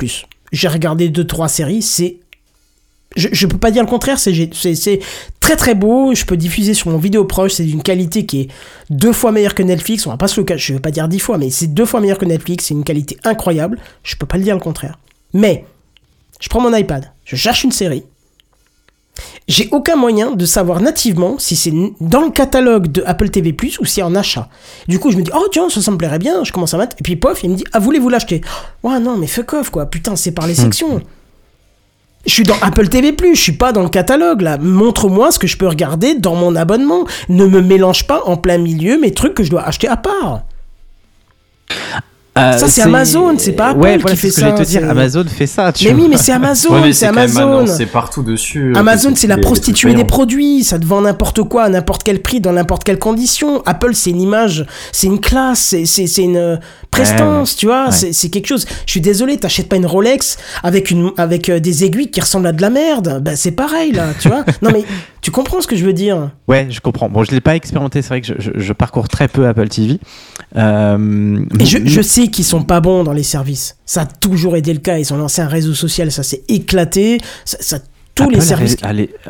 [0.52, 2.18] J'ai regardé deux trois séries, c'est
[3.16, 5.00] je, peux pas dire le contraire, c'est
[5.40, 8.48] très très beau, je peux diffuser sur mon vidéo proche, c'est d'une qualité qui est
[8.90, 11.20] deux fois meilleure que Netflix, on va pas se le je vais pas dire dix
[11.20, 14.38] fois, mais c'est deux fois meilleur que Netflix, c'est une qualité incroyable, je peux pas
[14.38, 15.00] le dire le contraire.
[15.34, 15.66] Mais,
[16.40, 18.04] je prends mon iPad, je cherche une série,
[19.48, 23.86] j'ai aucun moyen de savoir nativement si c'est dans le catalogue de Apple TV+, ou
[23.86, 24.50] si c'est en achat.
[24.88, 26.78] Du coup, je me dis, oh tiens, ça, ça me plairait bien, je commence à
[26.78, 28.42] mettre, et puis pof, il me dit, ah, voulez-vous l'acheter?
[28.84, 31.02] Ouais, non, mais fuck off, quoi, putain, c'est par les sections.
[32.26, 34.58] Je suis dans Apple TV+, je suis pas dans le catalogue, là.
[34.58, 37.06] Montre-moi ce que je peux regarder dans mon abonnement.
[37.30, 40.42] Ne me mélange pas en plein milieu mes trucs que je dois acheter à part.
[42.38, 44.90] Euh, Ça, c'est Amazon, c'est pas Apple ouais, qui fait ce que ça, te dire.
[44.90, 45.72] Amazon fait ça.
[45.72, 46.04] Tu Mais vois.
[46.04, 47.66] oui, mais c'est Amazon, Ouais, c'est Amazon.
[47.68, 48.74] C'est partout dessus.
[48.76, 50.64] euh, Amazon, c'est la prostituée des des produits.
[50.64, 53.62] Ça te vend n'importe quoi, à n'importe quel prix, dans n'importe quelle condition.
[53.66, 56.58] Apple, c'est une image, c'est une classe, c'est- une euh,
[56.92, 57.86] prestance, tu vois.
[57.90, 58.12] Ouais.
[58.14, 58.66] C'est quelque chose.
[58.86, 62.48] Je suis désolé, t'achètes pas une Rolex avec, une, avec euh, des aiguilles qui ressemblent
[62.48, 63.20] à de la merde.
[63.22, 64.44] Ben, c'est pareil, là, tu vois.
[64.62, 64.84] Non, mais
[65.22, 66.30] tu comprends ce que je veux dire?
[66.48, 67.10] Ouais, je comprends.
[67.10, 68.02] Bon, je l'ai pas expérimenté.
[68.02, 70.00] C'est vrai que je, je- je parcours très peu Apple TV.
[70.56, 73.76] Euh, Et je, je sais qu'ils sont pas bons dans les services.
[73.86, 74.98] Ça a toujours été le cas.
[74.98, 77.20] Ils ont lancé un réseau social, ça s'est éclaté.
[77.46, 77.80] Ça, ça-
[78.16, 78.76] tous Apple les services.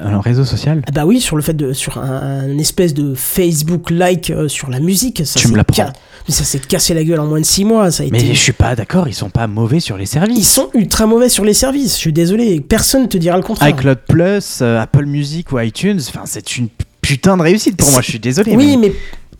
[0.01, 0.81] un réseau social.
[0.87, 4.47] Ah bah oui, sur le fait de sur un, un espèce de Facebook like euh,
[4.47, 5.75] sur la musique, ça Tu me l'apprends.
[5.75, 5.93] ca-
[6.25, 8.33] mais ça s'est cassé la gueule en moins de 6 mois, ça a Mais été
[8.33, 9.09] je suis pas d'accord.
[9.09, 10.49] Ils sont pas mauvais sur les ils services.
[10.49, 11.95] sont ultra mauvais sur les services.
[11.95, 13.67] Je suis désolé, personne te dira le contraire.
[13.67, 15.99] iCloud Plus, euh, Apple Music ou iTunes.
[16.07, 16.69] Enfin, c'est une
[17.01, 17.99] putain de réussite pour moi.
[18.01, 18.55] Je suis désolé.
[18.55, 18.93] Oui, mais- mais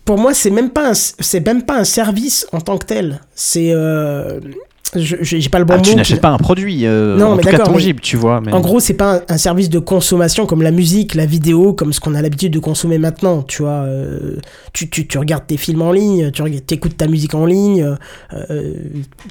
[0.08, 3.22] pour moi, c'est même pas c'est même pas un service en tant que tel.
[3.36, 4.40] C'est euh,
[4.96, 5.84] je- j'ai pas le bon Ah, mot.
[5.84, 6.86] tu n'achètes pas un produit.
[6.86, 8.40] euh, Non, en mais tout cas mais- tangible, tu vois.
[8.40, 8.54] Mais...
[8.54, 11.92] En gros, c'est pas un, un service de consommation comme la musique, la vidéo, comme
[11.92, 13.44] ce qu'on a l'habitude de consommer maintenant.
[13.44, 14.38] Tu vois, euh,
[14.72, 16.42] tu, tu, tu regardes tes films en ligne, tu
[16.74, 17.96] écoutes ta musique en ligne.
[18.34, 18.74] euh,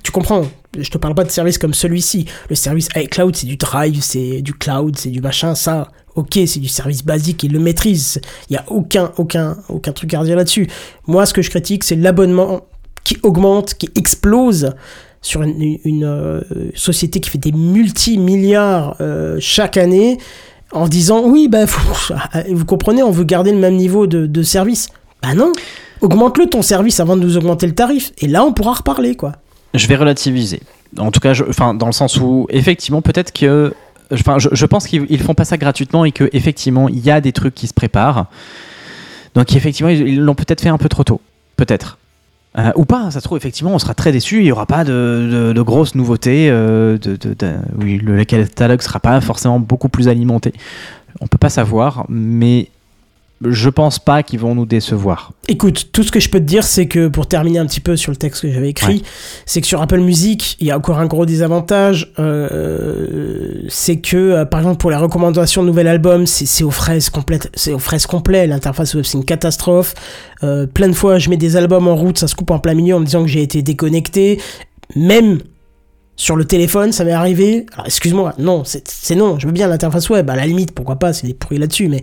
[0.03, 0.43] tu comprends
[0.79, 2.27] Je te parle pas de service comme celui-ci.
[2.51, 5.55] Le service iCloud, c'est du Drive, c'est du cloud, c'est du machin.
[5.55, 8.21] Ça, ok, c'est du service basique, ils le maîtrisent.
[8.51, 10.67] Il y a aucun, aucun, aucun truc à redire là-dessus.
[11.07, 12.63] Moi, ce que je critique, c'est l'abonnement
[13.05, 14.73] qui augmente, qui explose
[15.23, 16.41] sur une, euh,
[16.75, 20.19] société qui fait des multi-milliards euh, chaque année
[20.73, 21.65] en disant oui, bah,
[22.49, 24.89] vous comprenez, on veut garder le même niveau de, service.
[25.23, 25.53] Bah non,
[26.01, 28.13] augmente-le ton service avant de nous augmenter le tarif.
[28.19, 29.33] Et là, on pourra reparler, quoi.
[29.75, 30.61] Je vais relativiser.
[30.99, 33.75] En tout cas, enfin, dans le sens où, effectivement, peut-être que.
[34.13, 37.21] Enfin, je, pense qu'ils ils font pas ça gratuitement et que effectivement, il y a
[37.21, 38.27] des trucs qui se préparent.
[39.35, 41.21] Donc, effectivement, ils l'ont peut-être fait un peu trop tôt.
[41.57, 41.99] Peut-être.
[42.59, 44.39] Euh, ou pas, ça se trouve, effectivement, on sera très déçu.
[44.39, 46.49] Il n'y aura pas de, grosses nouveautés.
[46.51, 46.97] euh,
[47.79, 50.53] oui, le catalogue sera pas forcément beaucoup plus alimenté.
[51.21, 52.69] On peut pas savoir, mais
[53.43, 55.33] je pense pas qu'ils vont nous décevoir.
[55.49, 57.95] Écoute, tout ce que je peux te dire, c'est que pour terminer un petit peu
[57.97, 59.03] sur le texte que j'avais écrit, Ouais.
[59.45, 62.13] c'est que sur Apple Music, il y a encore un gros désavantage.
[62.19, 67.11] euh, c'est que, euh, par exemple, pour les recommandations de nouvel album, c'est aux fraises
[67.11, 68.49] complètes, c'est aux fraises complètes.
[68.49, 69.95] L'interface web, c'est une catastrophe.
[70.43, 72.75] Euh, plein de fois, je mets des albums en route, ça se coupe en plein
[72.75, 74.41] milieu en me disant que j'ai été déconnecté.
[74.95, 75.41] Même
[76.17, 77.67] sur le téléphone, ça m'est arrivé.
[77.75, 79.39] Alors, excuse-moi, non, c'est c'est non.
[79.39, 80.31] Je veux bien l'interface web.
[80.31, 82.03] À la limite, pourquoi pas, c'est des pourris là-dessus, mais.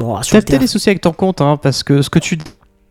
[0.00, 2.38] Bon, T'as peut-être des soucis avec ton compte, hein, parce que ce que tu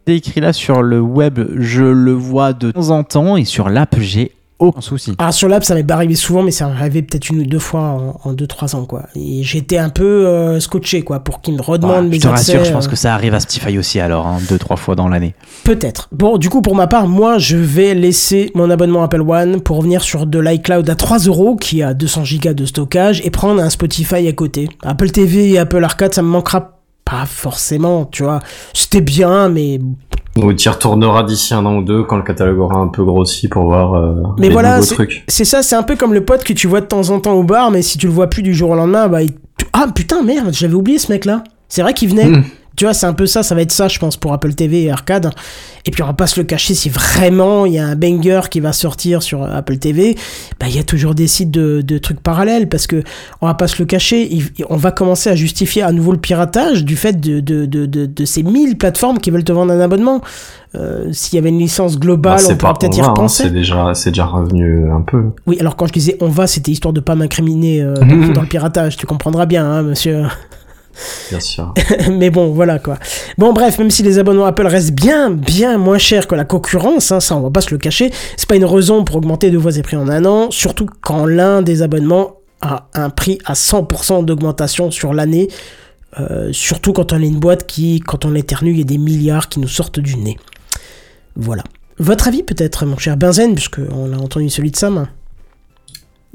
[0.06, 3.96] décris là sur le web, je le vois de temps en temps, et sur l'app,
[4.00, 5.16] j'ai aucun souci.
[5.18, 7.46] Alors sur l'app, ça m'est pas arrivé souvent, mais ça m'est arrivé peut-être une ou
[7.46, 9.04] deux fois en 2-3 ans, quoi.
[9.16, 12.28] Et j'étais un peu euh, scotché, quoi, pour qu'ils me redemandent Ouais, mes je te
[12.28, 12.52] accès.
[12.52, 14.96] rassure, je pense euh, que ça arrive à Spotify aussi alors, hein, deux trois fois
[14.96, 15.34] dans l'année.
[15.64, 16.10] Peut-être.
[16.12, 19.78] Bon, du coup, pour ma part, moi, je vais laisser mon abonnement Apple One pour
[19.78, 23.62] revenir sur de l'iCloud à 3 euros, qui a 200 gigas de stockage, et prendre
[23.64, 24.68] un Spotify à côté.
[24.84, 26.79] Apple TV et Apple Arcade, ça me manquera
[27.10, 28.40] pas forcément, tu vois.
[28.74, 29.80] C'était bien, mais
[30.36, 33.48] tu y retourneras d'ici un an ou deux quand le catalogue aura un peu grossi
[33.48, 35.24] pour voir euh, Mais les voilà, nouveaux c'est- trucs.
[35.28, 37.34] c'est ça, c'est un peu comme le pote que tu vois de temps en temps
[37.34, 39.32] au bar, mais si tu le vois plus du jour au lendemain, bah il...
[39.74, 41.44] Ah putain, merde, j'avais oublié ce mec-là.
[41.68, 42.26] C'est vrai qu'il venait.
[42.26, 42.44] Mm.
[42.76, 44.84] Tu vois, c'est un peu ça, ça va être ça, je pense, pour Apple TV
[44.84, 45.32] et Arcade.
[45.86, 48.42] Et puis on va pas se le cacher, si vraiment il y a un banger
[48.50, 50.16] qui va sortir sur Apple TV,
[50.60, 53.04] bah il y a toujours des sites de, de trucs parallèles, parce que
[53.42, 54.30] on va pas se le cacher,
[54.70, 58.06] on va commencer à justifier à nouveau le piratage du fait de, de, de, de,
[58.06, 60.22] de ces 1000 plateformes qui veulent te vendre un abonnement.
[60.76, 63.44] Euh, S'il y avait une licence Bah, globale, c'est on pourrait peut-être y hein, repenser.
[63.44, 65.24] c'est déjà, c'est déjà revenu un peu.
[65.48, 68.42] Oui, alors quand je disais on va, c'était histoire de pas m'incriminer euh, dans, dans
[68.42, 68.96] le piratage.
[68.96, 70.24] Tu comprendras bien, hein, monsieur.
[71.30, 71.74] Bien sûr.
[72.12, 72.98] Mais bon, voilà quoi.
[73.38, 77.12] Bon, bref, même si les abonnements Apple restent bien, bien moins chers que la concurrence,
[77.12, 79.60] hein, ça on va pas se le cacher, c'est pas une raison pour augmenter deux
[79.60, 83.54] fois ses prix en un an, surtout quand l'un des abonnements a un prix à
[83.54, 85.48] 100% d'augmentation sur l'année.
[86.20, 88.98] euh, surtout quand on est une boîte qui, quand on éternue, il y a des
[88.98, 90.38] milliards qui nous sortent du nez.
[91.36, 91.64] Voilà.
[92.00, 95.08] Votre avis peut-être, mon cher Benzen, puisque on a entendu celui de Sam?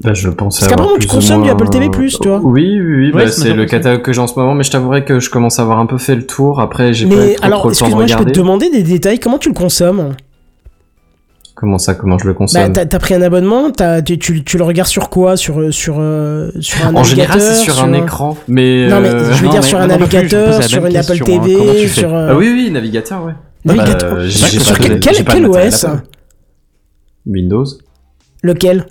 [0.03, 2.39] Bah, je pense Parce qu'apparemment, tu consommes du Apple TV+, tu vois.
[2.43, 3.11] Oui, oui, oui.
[3.13, 5.29] Ouais, bah, c'est le catalogue que j'ai en ce moment, mais je t'avouerais que je
[5.29, 6.59] commence à avoir un peu fait le tour.
[6.59, 8.31] Après, j'ai pas Mais trop, alors, trop le temps de excuse-moi, je peux regarder.
[8.33, 9.19] te demander des détails.
[9.19, 10.13] Comment tu le consommes?
[11.55, 12.73] Comment ça, comment je le Bah, consomme?
[12.73, 15.37] t'as t'as pris un abonnement, t'as- tu, tu, tu le regardes sur quoi?
[15.37, 18.87] Sur euh, sur euh, sur un En général, navigateur c'est sur un écran, mais.
[18.89, 21.07] Non mais euh, je veux non, dire mais sur un plus, navigateur, sur une Apple
[21.17, 21.45] question, hein.
[21.45, 23.31] TV, sur euh, Ah oui, oui, navigateur, ouais.
[23.63, 24.15] navigateur.
[24.15, 25.85] Bah, j'ai- Sur quel, OS.
[27.25, 27.65] Windows.
[28.43, 28.79] Lequel?
[28.79, 28.83] Euh,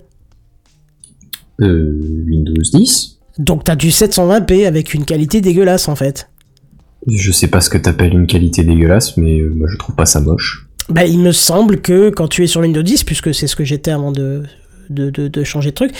[1.60, 3.18] Windows 10.
[3.38, 6.28] Donc t'as du 720p avec une qualité dégueulasse en fait.
[7.06, 10.06] Je sais pas ce que t'appelles une qualité dégueulasse, mais euh, moi je trouve pas
[10.06, 10.66] ça moche.
[10.88, 13.64] Bah il me semble que quand tu es sur Windows 10, puisque c'est ce que
[13.64, 14.44] j'étais avant de
[14.90, 15.92] de, de, de changer de truc,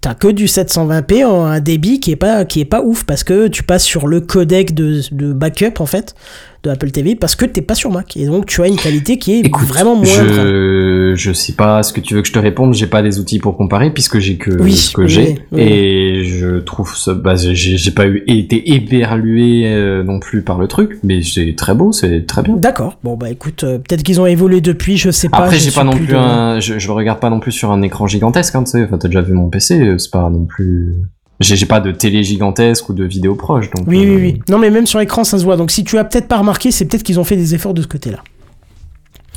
[0.00, 3.22] t'as que du 720p en un débit qui est pas qui est pas ouf parce
[3.24, 6.14] que tu passes sur le codec de, de backup en fait
[6.62, 9.18] de Apple TV parce que t'es pas sur Mac et donc tu as une qualité
[9.18, 10.08] qui est Écoute, vraiment moindre.
[10.10, 12.74] je je sais pas ce que tu veux que je te réponde.
[12.74, 15.60] J'ai pas des outils pour comparer puisque j'ai que Oui, ce que oui, j'ai oui.
[15.62, 17.14] et je trouve ça.
[17.14, 21.74] Bah, j'ai pas eu été éberlué euh, non plus par le truc, mais c'est très
[21.74, 22.56] beau, c'est très bien.
[22.56, 22.98] D'accord.
[23.02, 25.38] Bon bah écoute, euh, peut-être qu'ils ont évolué depuis, je sais pas.
[25.38, 27.70] Après, j'ai pas non plus plus de- un, je, je regarde pas non plus sur
[27.72, 28.84] un écran gigantesque, hein, tu sais.
[28.84, 30.94] Enfin, t'as déjà vu mon PC, euh, c'est pas non plus.
[31.40, 33.86] J'ai pas de télé gigantesque ou de vidéo proche, donc.
[33.86, 34.42] Oui, euh, oui, oui.
[34.50, 35.56] Non, mais même sur l'écran, ça se voit.
[35.56, 37.80] Donc, si tu as peut-être pas remarqué, c'est peut-être qu'ils ont fait des efforts de
[37.82, 38.18] ce côté-là.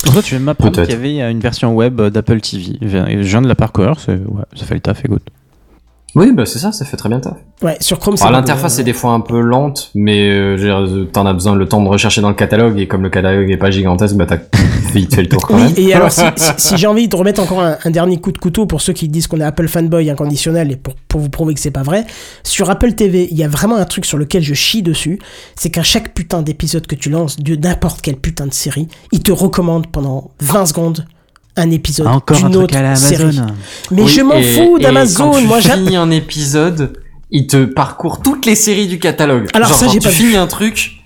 [0.04, 2.78] Pour ça, tu viens de m'apprendre qu'il y avait une version web d'Apple TV.
[2.82, 2.88] Je
[3.22, 5.24] viens de la parcourir, c'est- ouais, ça fait le taf, écoute.
[6.16, 7.34] Oui, bah c'est ça, ça fait très bien le taf.
[7.64, 8.30] Ouais, sur Chrome, c'est.
[8.30, 11.82] L'interface est des fois un peu lente, mais euh, dire, t'en as besoin le temps
[11.82, 14.38] de rechercher dans le catalogue et comme le catalogue est pas gigantesque, bah t'as
[14.94, 15.74] vite fait le tour quand Oui, même.
[15.78, 18.38] et alors si, si- si j'ai envie de remettre encore un, un dernier coup de
[18.38, 21.56] couteau pour ceux qui disent qu'on est Apple fanboy inconditionnel et pour, pour vous prouver
[21.56, 22.06] que c'est pas vrai,
[22.44, 25.18] sur Apple TV, il y a vraiment un truc sur lequel je chie dessus,
[25.56, 29.22] c'est qu'à chaque putain d'épisode que tu lances de n'importe quelle putain de série, il
[29.24, 31.06] te recommande pendant 20 secondes
[31.56, 33.24] un épisode Ah, encore un d'une truc autre à la série.
[33.24, 33.48] Amazon.
[33.92, 36.94] Mais Oui, je m'en et- fous et d'Amazon, quand tu moi finis un épisode,
[37.32, 39.48] il te parcourt toutes les séries du catalogue.
[39.54, 40.16] Alors Genre, ça, quand j'ai tu pas vu.
[40.26, 41.00] finis un truc.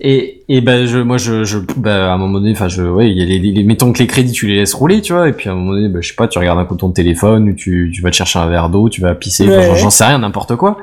[0.00, 3.08] Et, et ben je moi je je bah, à un moment donné enfin je ouais
[3.12, 5.28] il y a les, les- mettons que les crédits tu les laisses rouler tu vois
[5.28, 6.90] et puis à un moment donné bah, je sais pas tu regardes un coup ton
[6.90, 9.56] téléphone ou tu tu vas te chercher un verre d'eau tu vas pisser Ouais.
[9.70, 10.78] enfin, j'en sais rien n'importe quoi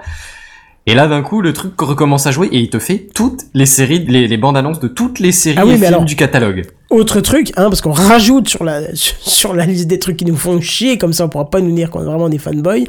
[0.87, 3.65] et là d'un coup le truc recommence à jouer et il te fait toutes les
[3.65, 6.15] séries les, les bandes annonces de toutes les séries Ah oui, et films alors- du
[6.15, 10.25] catalogue Autre truc, hein, parce qu'on rajoute sur la, sur la liste des trucs qui
[10.25, 12.85] nous font chier, comme ça on pourra pas nous dire qu'on est vraiment des fanboys,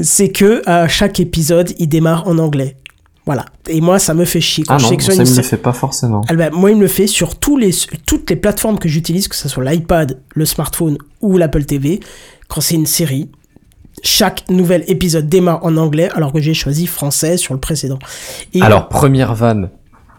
[0.00, 2.76] c'est que à chaque épisode, il démarre en anglais.
[3.26, 3.46] Voilà.
[3.68, 4.64] Et moi, ça me fait chier.
[4.64, 6.82] Quand ah je non ça me le fait pas forcément Ah ben, moi, il me
[6.82, 7.70] le fait sur tous les,
[8.06, 12.00] toutes les plateformes que j'utilise, que ce soit l'iPad, le smartphone ou l'Apple TV.
[12.48, 13.30] Quand c'est une série,
[14.02, 17.98] chaque nouvel épisode démarre en anglais, alors que j'ai choisi français sur le précédent.
[18.60, 19.70] Alors première vanne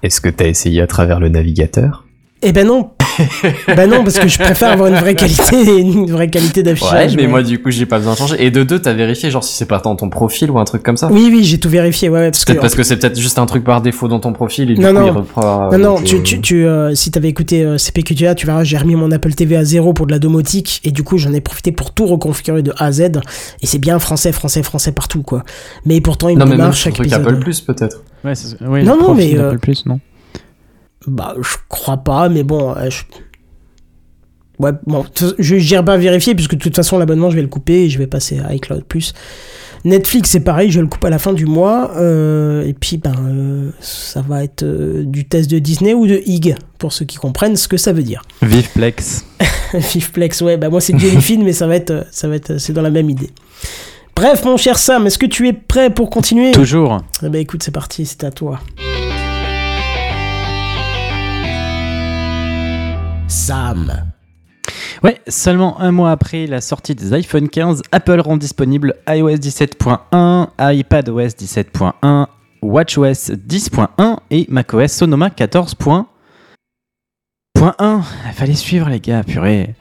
[0.06, 2.05] est-ce que t'as essayé à travers le navigateur?
[2.48, 2.92] Eh ben non.
[3.68, 7.16] ben non, parce que je préfère avoir une vraie qualité, une vraie qualité Ouais, d'affichage.
[7.16, 8.36] mais moi du coup j'ai pas besoin de changer.
[8.46, 10.84] Et de deux, t'as vérifié genre si c'est pas dans ton profil ou un truc
[10.84, 11.08] comme ça.
[11.12, 12.52] Oui, oui, j'ai tout vérifié, ouais, ouais, parce que.
[12.52, 14.82] Peut-être parce que c'est peut-être juste un truc par défaut dans ton profil et du
[14.82, 15.06] Non, coup non.
[15.08, 15.72] il reprend.
[15.72, 18.64] Non, non, donc, tu, euh, tu, tu, euh, si t'avais écouté euh, CPQTA, tu verras,
[18.66, 21.32] j'ai remis mon Apple TV à zéro pour de la domotique, et du coup, j'en
[21.34, 24.92] ai profité pour tout reconfigurer de A à Z, et c'est bien français, français, français
[24.92, 25.44] partout, quoi.
[25.86, 27.28] Mais pourtant, il Non me mais sur chaque le truc épisode.
[27.28, 28.04] Apple Plus peut-être.
[28.26, 30.00] Ouais, c'est- ouais, Non, non, mais, euh, d'Apple Plus, non
[31.08, 33.04] Bah, je crois pas, mais bon, euh, je-
[34.58, 35.04] Ouais, bon,
[35.38, 37.98] je n'irai pas vérifier puisque de toute façon l'abonnement je vais le couper et je
[37.98, 38.84] vais passer à iCloud+.
[39.84, 43.14] Netflix c'est pareil, je le coupe à la fin du mois euh, et puis ben
[43.28, 47.18] euh, ça va être euh, du test de Disney ou de IG pour ceux qui
[47.18, 48.22] comprennent ce que ça veut dire.
[48.42, 49.26] Vive Plex.
[49.82, 52.82] Fifplex, ouais, bah moi c'est Jellyfin mais ça va être, ça va être, c'est dans
[52.82, 53.32] la même idée.
[54.16, 56.52] Bref, mon cher Sam, est-ce que tu es prêt pour continuer?
[56.54, 57.02] Toujours.
[57.22, 58.62] Eh ben écoute, c'est parti, c'est à toi.
[63.36, 63.92] Sam.
[65.04, 70.48] Ouais, seulement un mois après la sortie des iPhone 15, Apple rend disponible iOS 17.1,
[70.58, 72.28] iPadOS 17.1,
[72.62, 76.06] WatchOS 10.1 et macOS Sonoma 14.1.
[77.58, 79.76] Il fallait suivre les gars, purée.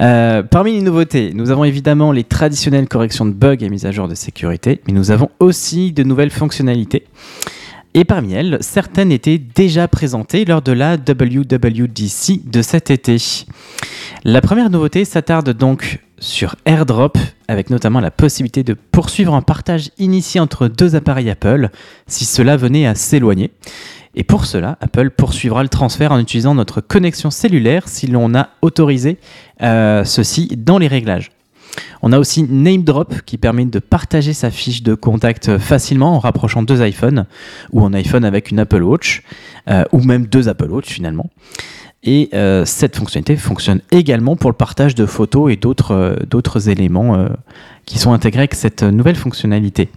[0.00, 3.90] Euh, parmi les nouveautés, nous avons évidemment les traditionnelles corrections de bugs et mises à
[3.90, 7.06] jour de sécurité, mais nous avons aussi de nouvelles fonctionnalités.
[7.96, 13.16] Et parmi elles, certaines étaient déjà présentées lors de la WWDC de cet été.
[14.24, 17.16] La première nouveauté s'attarde donc sur AirDrop,
[17.46, 21.70] avec notamment la possibilité de poursuivre un partage initié entre deux appareils Apple
[22.08, 23.52] si cela venait à s'éloigner.
[24.16, 28.48] Et pour cela, Apple poursuivra le transfert en utilisant notre connexion cellulaire si l'on a
[28.60, 29.18] autorisé
[29.62, 31.30] euh, ceci dans les réglages.
[32.02, 36.62] On a aussi NameDrop qui permet de partager sa fiche de contact facilement en rapprochant
[36.62, 37.26] deux iPhones
[37.72, 39.22] ou un iPhone avec une Apple Watch
[39.70, 41.30] euh, ou même deux Apple Watch finalement.
[42.06, 47.14] Et euh, cette fonctionnalité fonctionne également pour le partage de photos et d'autres euh, éléments
[47.16, 47.28] euh,
[47.86, 49.88] qui sont intégrés avec cette nouvelle fonctionnalité.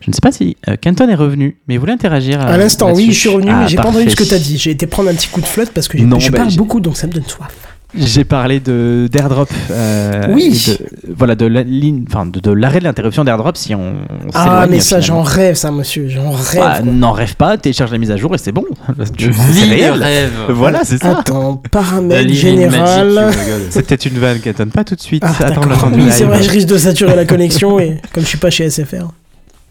[0.00, 2.40] Je ne sais pas si euh, Kenton est revenu, mais il voulait interagir.
[2.40, 4.36] À euh, l'instant, oui, je suis revenu, Ah, mais j'ai pas entendu ce que parfait.
[4.36, 4.58] t'as dit.
[4.58, 6.80] J'ai été prendre un petit coup de flotte parce que Non, je bah, parle beaucoup,
[6.80, 7.54] donc ça me donne soif.
[7.96, 9.48] J'ai parlé de d'AirDrop.
[9.70, 10.62] euh, Oui.
[10.78, 14.30] de- voilà, de la ligne, enfin de, de l'arrêt de l'interruption d'AirDrop si on, on
[14.34, 16.06] Ah, mais ça, j'en rêve, ça, monsieur.
[16.08, 16.60] J'en rêve.
[16.60, 16.80] Bah.
[16.82, 18.64] N'en rêve pas, télécharge la mise à jour et c'est bon.
[19.16, 19.92] Tu- c'est Vis le réel.
[19.94, 20.30] rêve.
[20.50, 21.20] Voilà, c'est ça.
[21.20, 23.08] Attends, La paramètre ligne général.
[23.18, 23.62] rigoles.
[23.70, 24.66] C'était une vanne, Kenton.
[24.68, 25.22] Pas tout de suite.
[25.26, 28.22] Ah, Attends la fin Oui, c'est vrai, je risque de saturer la connexion et comme
[28.24, 29.06] je suis pas chez SFR.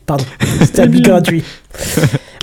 [0.07, 0.26] Pardon,
[0.61, 1.43] c'était un gratuit.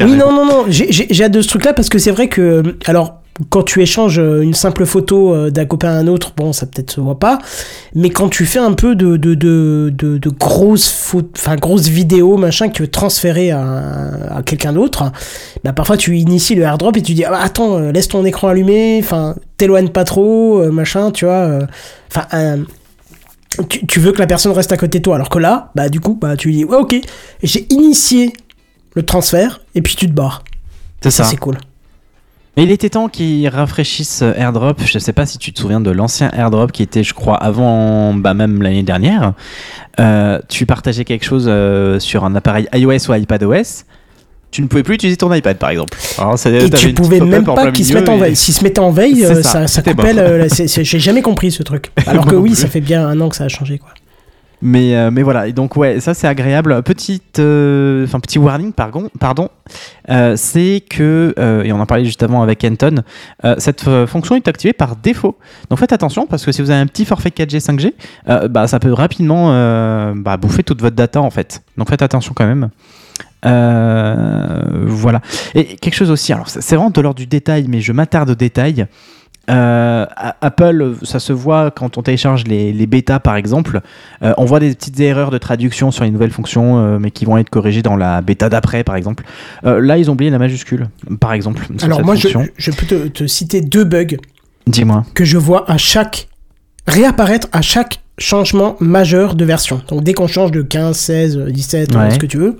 [0.00, 3.22] Oui, non, non, non, j'ai- hâte de ce truc-là parce que c'est vrai que, alors,
[3.50, 6.66] quand tu échanges euh, une simple photo euh, d'un copain à un autre, bon, ça
[6.66, 7.38] peut-être se voit pas,
[7.94, 12.36] mais quand tu fais un peu de, de, de, de, de grosses enfin, grosses vidéos,
[12.36, 15.10] machin, que tu veux transférer à, à quelqu'un d'autre,
[15.64, 18.48] bah, parfois tu inities le airdrop et tu dis, ah, attends, euh, laisse ton écran
[18.48, 21.58] allumé, enfin, t'éloigne pas trop, machin, tu vois,
[22.10, 22.64] enfin, un-
[23.68, 25.14] tu, tu veux que la personne reste à côté de toi.
[25.14, 26.96] Alors que là, bah du coup, bah tu lui dis ouais ok,
[27.42, 28.32] j'ai initié
[28.94, 30.42] le transfert et puis tu te barres.
[31.02, 31.30] C'est Ça ça.
[31.30, 31.58] c'est cool.
[32.56, 34.74] Mais il était temps qu'ils rafraîchissent euh, AirDrop.
[34.84, 38.14] Je sais pas si tu te souviens de l'ancien AirDrop qui était, je crois, avant,
[38.14, 39.32] bah, même l'année dernière.
[39.98, 43.84] Euh, tu partageais quelque chose euh, sur un appareil iOS ou iPadOS.
[44.52, 45.98] Tu ne pouvais plus utiliser ton iPad, par exemple.
[46.16, 48.36] Alors, ça- Et tu pouvais même pas qu'ils se mettent en veille.
[48.36, 50.14] Se mettaient en veille, ça, ça, coupait.
[50.14, 50.46] bon.
[50.48, 51.90] J'ai jamais compris ce truc.
[52.06, 53.90] Alors que oui, ça fait bien un an que ça a changé quoi.
[54.62, 56.82] Mais, euh, mais voilà, et donc ouais, ça c'est agréable.
[56.82, 59.50] Petite, euh, petit warning, pardon, pardon,
[60.10, 63.02] euh, c'est que euh, et on en parlait juste avant avec Anton,
[63.58, 65.36] cette fonction est activée par défaut.
[65.70, 67.92] Donc faites attention parce que si vous avez un petit forfait 4G 5G,
[68.28, 69.48] euh, bah ça peut rapidement
[70.14, 71.62] bah, bouffer toute votre data en fait.
[71.76, 72.70] Donc faites attention quand même.
[73.42, 75.20] Voilà.
[75.54, 78.34] Et quelque chose aussi, alors c'est vraiment de l'ordre du détail, mais je m'attarde au
[78.34, 78.86] détail.
[79.50, 80.06] Euh,
[80.40, 83.80] Apple, ça se voit quand on télécharge les, les bêtas par exemple.
[84.22, 87.24] Euh, on voit des petites erreurs de traduction sur les nouvelles fonctions, euh, mais qui
[87.24, 89.24] vont être corrigées dans la bêta d'après par exemple.
[89.62, 90.88] Là, ils ont oublié la majuscule,
[91.20, 91.66] par exemple.
[91.82, 94.16] Alors moi je, peux te, te citer deux bugs
[94.66, 95.04] Dis-moi.
[95.14, 96.28] que je vois à chaque
[96.86, 99.80] réapparaître à chaque changement majeur de version.
[99.88, 102.10] Donc dès qu'on change de 15, 16, 17, Ouais.
[102.12, 102.56] ce que tu veux,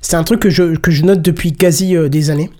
[0.00, 2.50] c'est un truc que je, que je note depuis quasi des années.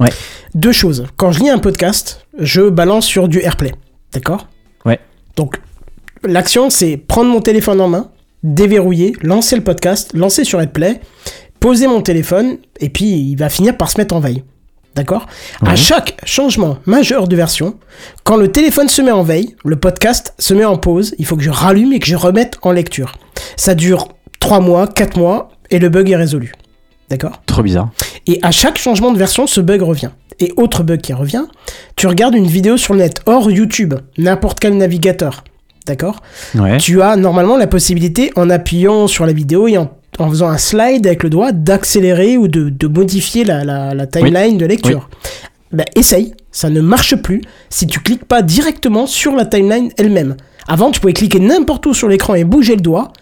[0.00, 0.10] Ouais.
[0.54, 1.06] Deux choses.
[1.16, 3.74] Quand je lis un podcast, je balance sur du AirPlay.
[4.12, 4.48] D'accord?
[4.84, 4.98] Ouais.
[5.36, 5.60] Donc
[6.24, 8.10] l'action, c'est prendre mon téléphone en main,
[8.42, 11.00] déverrouiller, lancer le podcast, lancer sur AirPlay,
[11.60, 14.44] poser mon téléphone, et puis il va finir par se mettre en veille.
[14.94, 15.26] D'accord?
[15.66, 17.78] À chaque changement majeur de version,
[18.22, 21.36] quand le téléphone se met en veille, le podcast se met en pause, il faut
[21.36, 23.16] que je rallume et que je remette en lecture.
[23.56, 26.52] Ça dure 3 mois, 4 mois, et le bug est résolu.
[27.14, 27.90] D'accord Trop bizarre.
[28.26, 30.10] Et à chaque changement de version, ce bug revient.
[30.40, 31.44] Et autre bug qui revient,
[31.94, 35.44] tu regardes une vidéo sur le net, hors YouTube, n'importe quel navigateur.
[35.86, 36.20] D'accord
[36.56, 36.78] Ouais.
[36.78, 40.58] tu as normalement la possibilité, en appuyant sur la vidéo et en, en faisant un
[40.58, 45.08] slide avec le doigt, d'accélérer ou de, de modifier la, la- la timeline de lecture.
[45.70, 50.36] Ben, essaye, ça ne marche plus si tu cliques pas directement sur la timeline elle-même.
[50.66, 53.12] Avant, tu pouvais cliquer n'importe où sur l'écran et bouger le doigt.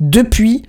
[0.00, 0.62] Depuis,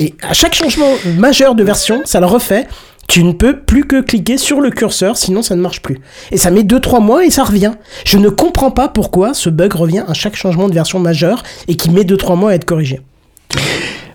[0.00, 2.66] et à chaque changement majeur de version, ça le refait.
[3.06, 5.98] Tu ne peux plus que cliquer sur le curseur, sinon ça ne marche plus.
[6.30, 7.72] Et ça met 2-3 mois et ça revient.
[8.04, 11.74] Je ne comprends pas pourquoi ce bug revient à chaque changement de version majeure et
[11.76, 13.00] qui met 2-3 mois à être corrigé.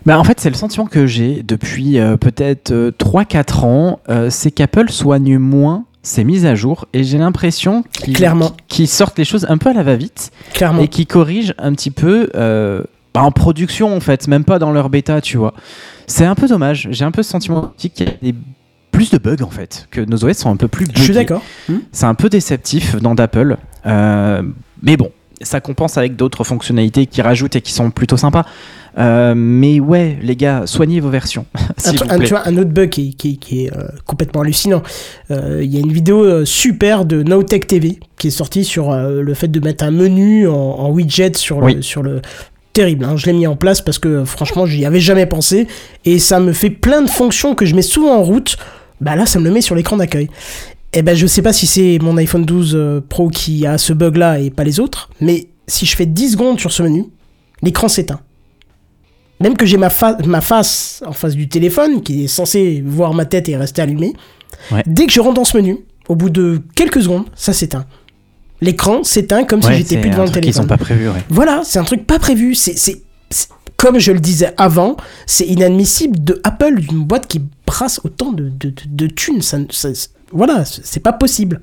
[0.06, 4.00] Bah, en fait, c'est le sentiment que j'ai depuis euh, peut-être euh, 3-4 ans.
[4.10, 7.84] euh, c'est qu'Apple soigne moins ses mises à jour et j'ai l'impression
[8.68, 10.32] qu'ils sortent les choses un peu à la va-vite
[10.84, 12.84] et qu'ils corrigent un petit peu euh,
[13.16, 15.54] bah, en production en fait, même pas dans leur bêta, tu vois.
[16.06, 16.88] C'est un peu dommage.
[16.92, 18.36] J'ai un peu ce sentiment qu'il y a des-
[18.92, 21.14] plus de bugs en fait, que nos OS sont un peu plus Je suis buggés.
[21.14, 21.42] d'accord.
[21.68, 21.78] Hmm.
[21.92, 23.58] C'est un peu déceptif dans d'Apple.
[23.86, 24.42] Euh,
[24.84, 25.12] mais bon,
[25.42, 28.46] ça compense avec d'autres fonctionnalités qui rajoutent et qui sont plutôt sympas.
[28.98, 31.46] Euh, mais ouais, les gars, soignez vos versions.
[31.86, 32.20] Un, vous plaît.
[32.20, 34.82] tu vois, un autre bug qui, qui- qui est euh, complètement hallucinant.
[35.32, 39.34] Euh, Il y a une vidéo super de NoTech TV qui est sortie sur le
[39.34, 42.22] fait de mettre un menu en, en widget sur le, sur le
[42.76, 43.06] terrible.
[43.06, 43.18] hein.
[43.18, 45.68] Je l'ai mis en place parce que franchement, j'y avais jamais pensé
[46.06, 48.58] et ça me fait plein de fonctions que je mets souvent en route.
[49.02, 50.30] Bah là, ça me le met sur l'écran d'accueil.
[50.94, 53.92] Et ben, je sais pas si c'est mon iPhone 12 euh, Pro qui a ce
[53.94, 57.06] bug là et pas les autres, mais si je fais 10 secondes sur ce menu,
[57.64, 58.20] l'écran s'éteint.
[59.42, 63.14] Même que j'ai ma, fa- ma face en face du téléphone, qui est censé voir
[63.14, 64.14] ma tête et rester allumé,
[64.72, 64.84] Ouais.
[64.86, 67.86] dès que je rentre dans ce menu, au bout de quelques secondes, ça s'éteint.
[68.62, 70.64] L'écran s'éteint comme si j'étais plus devant un le truc téléphone.
[70.64, 71.10] sont pas prévus.
[71.10, 71.24] ouais.
[71.30, 72.56] Voilà, c'est un truc pas prévu.
[72.56, 72.76] C'est,
[73.78, 74.96] comme je le disais avant,
[75.26, 79.42] c'est inadmissible de Apple, d'une boîte qui brasse autant de, de, de, de thunes.
[79.42, 81.62] Ça, ça- c'est- voilà, c'est pas possible.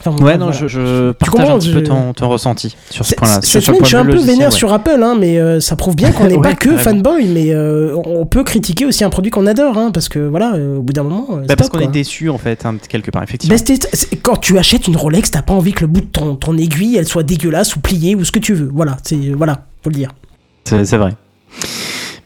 [0.00, 0.36] Enfin, Ouais, voilà.
[0.38, 3.40] non, je, je partage un petit peu ton, ton ressenti sur ce point-là.
[3.42, 5.94] Cette semaine, je suis un peu vénère logiciel, sur Apple, hein, mais euh, ça prouve
[5.96, 9.30] bien qu'on n'est Ouais, pas que fanboy, mais euh, on peut critiquer aussi un produit
[9.30, 11.26] qu'on adore, hein, parce que voilà, euh, au bout d'un moment.
[11.30, 11.46] ouais.
[11.46, 13.56] Bah, parce qu'on est déçu en fait, hein, quelque part, effectivement.
[13.56, 13.74] Bah,
[14.22, 16.96] quand tu achètes une Rolex, t'as pas envie que le bout de ton, ton aiguille
[16.96, 18.70] elle soit dégueulasse ou pliée ou ce que tu veux.
[18.74, 20.10] Voilà, c'est voilà, faut le dire.
[20.64, 21.14] C'est vrai.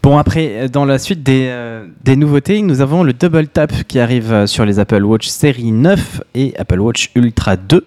[0.02, 3.72] Bon, après, euh, dans la suite des, euh, des nouveautés, nous avons le Double Tap
[3.88, 7.84] qui arrive euh, sur les Apple Watch série 9 et Apple Watch Ultra 2.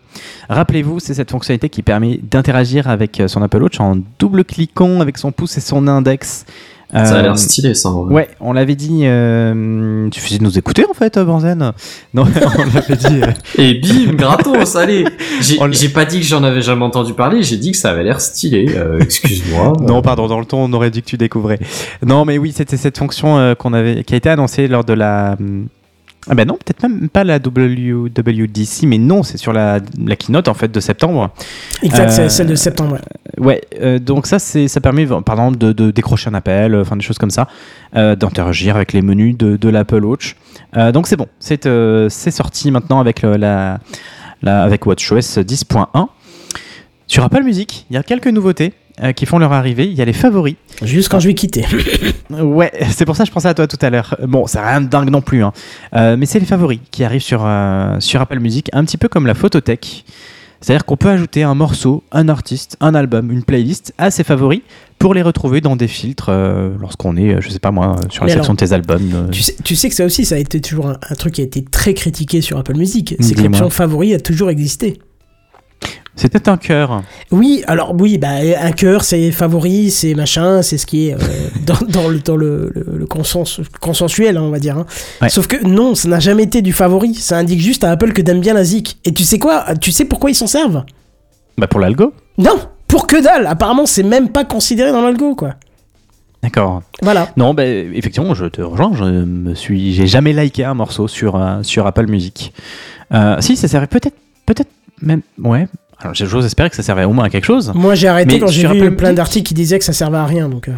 [0.49, 5.31] Rappelez-vous, c'est cette fonctionnalité qui permet d'interagir avec son Apple Watch en double-cliquant avec son
[5.31, 6.45] pouce et son index.
[6.93, 7.89] Ça a Euh, l'air stylé, ça.
[7.89, 8.13] en vrai.
[8.13, 9.01] Ouais, on l'avait dit.
[9.03, 11.71] Euh, il suffisait de nous écouter en fait, euh, Benzen.
[12.13, 12.23] Non,
[12.57, 13.21] on l'avait dit.
[13.23, 15.05] euh, Et bim, gratos, allez.
[15.39, 18.19] J'ai pas dit que j'en avais jamais entendu parler, j'ai dit que ça avait l'air
[18.19, 18.65] stylé.
[18.75, 19.73] Euh, Excuse-moi.
[19.81, 21.59] Non, pardon, dans le ton, on aurait dit que tu découvrais.
[22.05, 24.93] Non, mais oui, c'était cette fonction euh, qu'on avait, qui a été annoncée lors de
[24.93, 25.37] la.
[26.29, 30.47] Ah ben non, peut-être même pas la WWDC, mais non, c'est sur la, la keynote
[30.47, 31.31] en fait de septembre.
[31.81, 32.93] Exact, Euh, c'est celle de septembre.
[32.93, 33.43] ouais.
[33.43, 36.81] Ouais, euh, donc ça, c'est, ça permet par exemple de, de décrocher un appel, euh,
[36.81, 37.47] enfin des choses comme ça,
[37.95, 40.35] euh, d'interagir avec les menus de, de l'Apple Watch.
[40.77, 43.79] Euh, donc c'est bon, c'est, euh, c'est sorti maintenant avec le- la,
[44.43, 46.07] la- avec WatchOS 10.1.
[47.07, 49.85] Sur Apple Music, il y a quelques nouveautés euh, qui font leur arrivée.
[49.87, 50.55] Il y a les favoris.
[50.81, 51.65] Juste quand je vais quitter.
[52.31, 54.15] Ouais, c'est pour ça que je pensais à toi tout à l'heure.
[54.25, 55.51] Bon, c'est rien de dingue non plus, hein.
[55.93, 59.09] Euh, mais c'est les favoris qui arrivent sur, euh, sur Apple Music, un petit peu
[59.09, 60.05] comme la photothèque.
[60.61, 64.61] C'est-à-dire qu'on peut ajouter un morceau, un artiste, un album, une playlist à ses favoris
[64.97, 68.27] pour les retrouver dans des filtres euh, lorsqu'on est, je sais pas moi, sur la
[68.27, 69.11] Mais section alors, de tes albums.
[69.13, 69.27] euh.
[69.29, 71.41] Tu sais, tu sais que ça aussi, ça a été toujours un, un truc qui
[71.41, 73.15] a été très critiqué sur Apple Music.
[73.19, 73.49] C'est que Dis-moi.
[73.59, 74.99] l'option favori a toujours existé.
[76.15, 77.01] C'était un cœur.
[77.31, 78.27] Oui, alors oui, bah,
[78.61, 81.17] un cœur, c'est favori, c'est machin, c'est ce qui est euh,
[81.65, 84.77] dans, dans le, dans le, le- le consens- consensuel, hein, on va dire.
[84.77, 84.85] hein.
[85.21, 85.29] Ouais.
[85.29, 87.15] Sauf que non, ça n'a jamais été du favori.
[87.15, 88.97] Ça indique juste à Apple que t'aimes bien la zik.
[89.05, 90.83] Et tu sais quoi Tu sais pourquoi ils s'en servent?
[91.57, 95.55] Bah pour l'algo Non Pour que dalle Apparemment, c'est même pas considéré dans l'algo, quoi.
[96.43, 96.81] D'accord.
[97.01, 97.29] Voilà.
[97.37, 98.91] Non, bah, effectivement, je te rejoins.
[98.95, 102.51] Je me suis, j'ai jamais liké un morceau sur, euh, sur Apple Music.
[103.13, 104.69] Euh, si, ça servait peut-être, peut-être
[105.01, 105.67] même, ouais.
[106.01, 107.71] Alors, j'ose espérer que ça servait au moins à quelque chose.
[107.75, 110.25] Moi, j'ai arrêté Mais quand j'ai vu plein d'articles qui disaient que ça servait à
[110.25, 110.49] rien.
[110.49, 110.73] Donc, euh.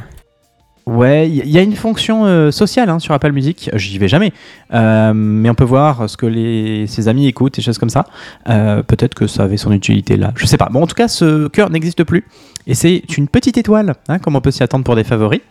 [0.86, 3.70] Ouais, il y, a une fonction euh, sociale hein, sur Apple Music.
[3.74, 4.34] J'y vais jamais,
[4.74, 8.06] Euh, mais on peut voir ce que ses amis écoutent et choses comme ça.
[8.50, 10.34] Euh, Peut-être que ça avait son utilité là.
[10.36, 10.68] Je sais pas.
[10.70, 12.26] Bon, en tout cas, ce cœur n'existe plus
[12.68, 15.42] et c'est une petite étoile, hein, comme on peut s'y attendre pour des favoris.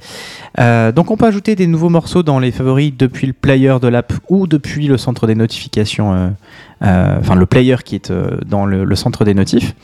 [0.59, 4.13] Donc, on peut ajouter des nouveaux morceaux dans les favoris depuis le player de l'app
[4.29, 6.35] ou depuis le centre des notifications.
[6.83, 8.13] Enfin, le player qui est
[8.47, 9.75] dans le centre des notifs.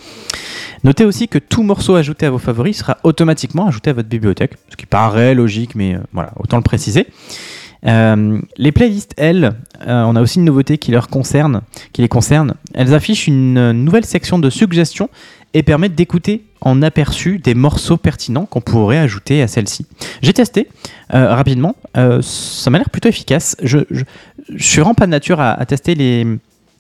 [0.84, 4.52] Notez aussi que tout morceau ajouté à vos favoris sera automatiquement ajouté à votre bibliothèque,
[4.70, 7.06] ce qui paraît logique, mais euh, voilà, autant le préciser.
[7.86, 9.52] Euh, les playlists, elles,
[9.86, 11.62] euh, on a aussi une nouveauté qui, leur concerne,
[11.92, 12.54] qui les concerne.
[12.74, 15.08] Elles affichent une nouvelle section de suggestions
[15.54, 19.86] et permettent d'écouter en aperçu des morceaux pertinents qu'on pourrait ajouter à celle-ci.
[20.22, 20.68] J'ai testé
[21.08, 23.56] rapidement, ça m'a l'air plutôt efficace.
[23.62, 24.04] Je, je
[24.62, 26.26] suis vraiment pas de nature à tester les,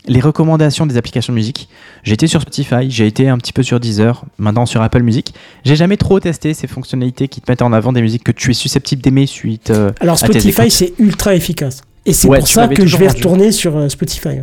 [0.08, 1.68] les recommandations des applications de musique.
[2.02, 5.34] J'ai été sur Spotify, j'ai été un petit peu sur Deezer, maintenant sur Apple Music.
[5.64, 8.50] J'ai jamais trop testé ces fonctionnalités qui te mettent en avant des musiques que tu
[8.50, 9.70] es susceptible d'aimer suite.
[9.70, 11.82] euh, Alors, Spotify, c'est ultra efficace.
[12.06, 14.40] Et c'est Ouais, pour ça que je vais retourner sur euh, Spotify.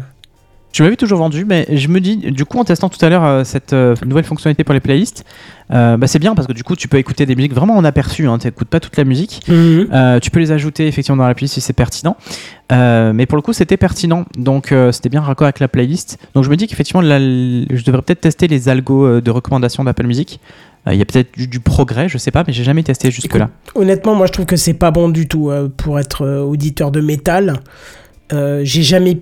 [0.76, 3.24] Je m'avais toujours vendu, mais je me dis, du coup, en testant tout à l'heure
[3.24, 5.24] euh, cette euh, nouvelle fonctionnalité pour les playlists,
[5.72, 7.86] euh, bah, c'est bien parce que du coup, tu peux écouter des musiques vraiment en
[7.86, 8.28] aperçu.
[8.28, 9.42] Hein, tu n'écoutes pas toute la musique.
[9.48, 10.20] Mhm.
[10.20, 12.18] Tu peux les ajouter effectivement dans la playlist si c'est pertinent.
[12.70, 14.26] Mais pour le coup, c'était pertinent.
[14.38, 16.18] Donc, c'était bien raccord avec la playlist.
[16.34, 20.42] Donc, je me dis qu'effectivement, je devrais peut-être tester les algos de recommandation d'Apple Music.
[20.92, 23.50] Il y a peut-être du, du progrès, je sais pas, mais j'ai jamais testé jusque-là.
[23.76, 27.62] Honnêtement, moi je trouve que c'est pas bon du tout pour être auditeur de métal.
[28.34, 29.20] Euh, J'ai jamais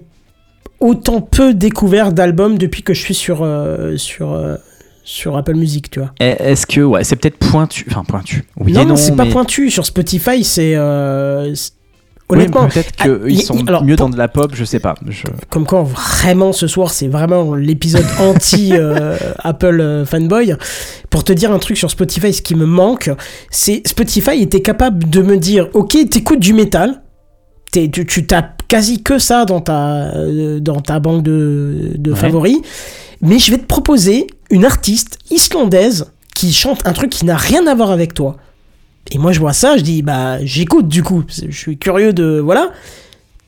[0.80, 4.56] autant peu découvert d'albums depuis que je suis sur, euh, sur, euh,
[5.04, 6.12] sur Apple Music, tu vois.
[6.20, 7.86] Et Est-ce que, ouais, c'est peut-être pointu.
[7.90, 8.44] Enfin, pointu.
[8.58, 9.70] Oui non, non, c'est pas pointu.
[9.70, 10.76] Sur Spotify, c'est.
[10.76, 11.72] euh, c'est-
[12.30, 14.52] Oui, Honnêtement, peut-être ah, qu'ils y- sont y- alors, mieux pour- dans de la pop,
[14.56, 14.96] je sais pas.
[15.10, 18.72] Je- comme quoi vraiment ce soir c'est vraiment l'épisode anti
[19.40, 20.56] Apple euh, fanboy
[21.10, 23.12] pour te dire un truc sur Spotify ce qui me manque
[23.52, 27.02] c'est Spotify était capable de me dire ok t'écoutes du métal
[27.74, 32.18] Tu, tu tapes quasi que ça dans ta euh, dans ta banque de, de Ouais.
[32.18, 32.58] favoris
[33.22, 37.66] mais je vais te proposer une artiste islandaise qui chante un truc qui n'a rien
[37.68, 38.38] à voir avec toi
[39.12, 42.40] et moi je vois ça je dis bah j'écoute du coup je suis curieux de
[42.40, 42.72] voilà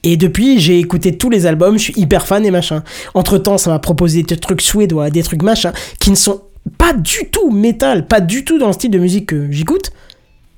[0.08, 2.84] et depuis, j'ai écouté tous les albums, je suis hyper fan et machin.
[3.16, 6.42] Entre temps, ça m'a proposé des trucs suédois, des trucs machin, qui ne sont
[6.78, 9.90] pas du tout métal, pas du tout dans le style de musique que j'écoute,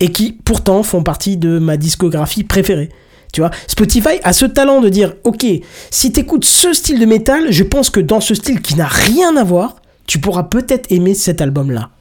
[0.02, 2.90] et qui pourtant font partie de ma discographie préférée.
[3.38, 5.46] Tu vois, Spotify a ce talent de dire, ok,
[5.92, 9.38] si t'écoutes ce style de métal, je pense que dans ce style qui n'a rien
[9.38, 9.76] à voir,
[10.08, 11.92] tu pourras peut-être aimer cet album-là.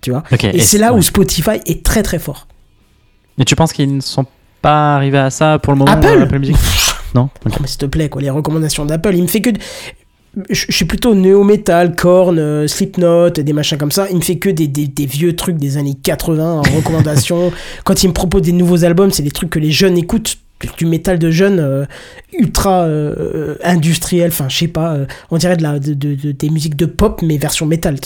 [0.00, 1.02] Tu vois Ok, Et et c'est là où.
[1.02, 2.46] Spotify est très très fort.
[3.36, 4.24] Et tu penses qu'ils ne sont
[4.62, 6.56] pas arrivés à ça pour le moment Apple euh, Apple Music
[7.14, 7.28] Non.
[7.44, 9.50] Non, mais s'il te plaît, quoi, les recommandations d'Apple, il me fait que.
[10.48, 14.06] Je je suis plutôt néo-metal, Korn, euh, Slipknot, des machins comme ça.
[14.10, 17.52] Il me fait que des, des- des vieux trucs des années 80 en recommandation.
[17.84, 20.38] Quand il me propose des nouveaux albums, c'est des trucs que les jeunes écoutent.
[20.78, 21.84] Du- métal de jeunes euh,
[22.32, 26.32] ultra euh, industriel, enfin je sais pas, euh, on dirait de la, de, de- de-
[26.32, 27.96] des musiques de pop mais version métal.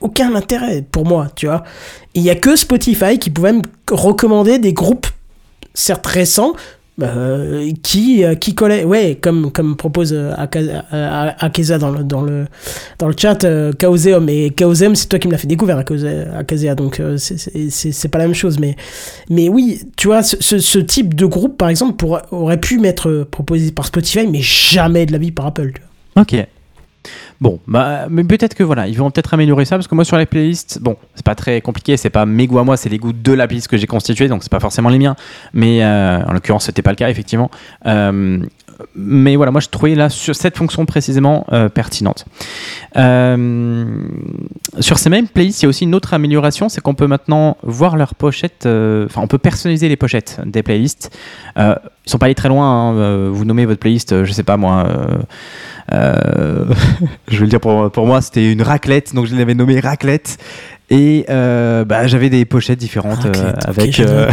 [0.00, 1.64] Aucun intérêt pour moi, tu vois.
[2.14, 5.06] Il y a que Spotify qui pouvait me recommander des groupes
[5.72, 6.52] certes récents,
[7.02, 12.46] euh, qui, euh, qui collait, ouais, comme, comme propose euh, Akeza dans le, dans le,
[12.98, 13.46] dans le chat,
[13.78, 14.28] Chaoseum.
[14.28, 18.34] Et Chaoseum, c'est toi qui me l'as fait découvrir, Akazea, donc c'est- pas la même
[18.34, 18.58] chose.
[18.58, 18.76] Mais,
[19.28, 23.70] mais oui, tu vois, ce, type de groupe, par exemple, pourra- aurait pu m'être proposé
[23.72, 25.72] par Spotify, mais jamais de la vie par Apple.
[26.16, 26.34] Ok.
[27.40, 30.18] Bon, bah, mais peut-être que voilà, ils vont peut-être améliorer ça parce que moi sur
[30.18, 32.98] les playlists, bon, c'est pas très compliqué, c'est pas mes goûts à moi, c'est les
[32.98, 35.16] goûts de la playlist que j'ai constituée, donc c'est pas forcément les miens.
[35.54, 37.50] Mais euh, en l'occurrence, c'était pas le cas effectivement.
[37.86, 38.40] Euh,
[38.94, 42.26] mais voilà, moi je trouvais là sur cette fonction précisément euh, pertinente.
[42.96, 43.86] Euh,
[44.80, 47.56] sur ces mêmes playlists, il y a aussi une autre amélioration, c'est qu'on peut maintenant
[47.62, 51.16] voir leurs pochettes, euh, enfin on peut personnaliser les pochettes des playlists.
[51.56, 54.86] Ils sont pas allés très loin, hein, vous nommez votre playlist, je sais pas moi.
[55.92, 55.96] je
[57.28, 60.38] vais le dire pour, pour moi, c'était une raclette, donc je l'avais nommée raclette.
[60.90, 64.00] Et euh, bah, j'avais des pochettes différentes euh, Raclette, ok, avec.
[64.00, 64.30] euh,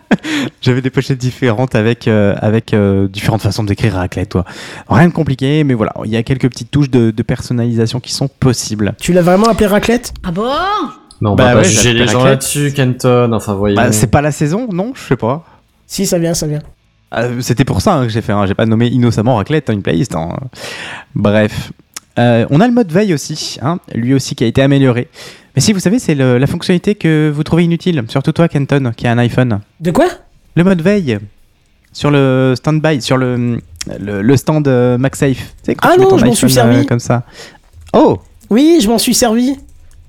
[0.62, 4.30] j'avais des pochettes différentes avec euh, avec euh, différentes façons d'écrire raclette.
[4.30, 4.44] Toi.
[4.88, 8.12] Rien de compliqué, mais voilà, il y a quelques petites touches de, de personnalisation qui
[8.12, 8.94] sont possibles.
[8.98, 10.14] Tu l'as vraiment appelé raclette?
[10.24, 10.48] Ah bon?
[11.20, 13.32] Non, on Bah ouais, juger ça les gens là-dessus, Kenton.
[13.34, 13.76] Enfin, voyons.
[13.76, 15.44] Bah, c'est pas la saison, non Je sais pas.
[15.86, 16.60] Si, ça vient, ça vient.
[17.10, 18.32] Ah, C'était pour ça hein, que j'ai fait.
[18.32, 18.46] hein.
[18.46, 20.14] J'ai pas nommé innocemment raclette dans une playlist.
[20.14, 20.30] hein.
[21.14, 21.72] Bref.
[22.18, 25.08] Euh, on a le mode veille aussi, hein, lui aussi qui a été amélioré.
[25.54, 28.92] Mais si vous savez, c'est le- la fonctionnalité que vous trouvez inutile, surtout toi, Kenton,
[28.96, 29.60] qui a un iPhone.
[29.80, 30.06] De quoi?
[30.56, 31.18] Le mode veille
[31.92, 33.58] sur le stand-by, sur le,
[33.98, 35.36] le, le stand euh, MagSafe.
[35.38, 36.86] Tu sais, quand Ah tu mets non, ton je m'en suis iPhone, euh, servi.
[36.86, 37.22] comme ça.
[37.92, 38.18] Oh,
[38.50, 39.56] Oui, je m'en suis servi.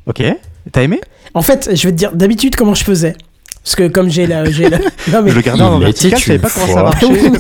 [0.05, 0.23] ok.
[0.71, 1.01] T'as aimé?
[1.33, 3.15] En fait, je vais te dire d'habitude comment je faisais.
[3.63, 4.79] Parce que comme j'ai la, j'ai la...
[5.11, 5.29] Non, mais...
[5.31, 7.05] Je le gardais en vertical, je savais pas comment ça marchait.
[7.11, 7.31] Oui.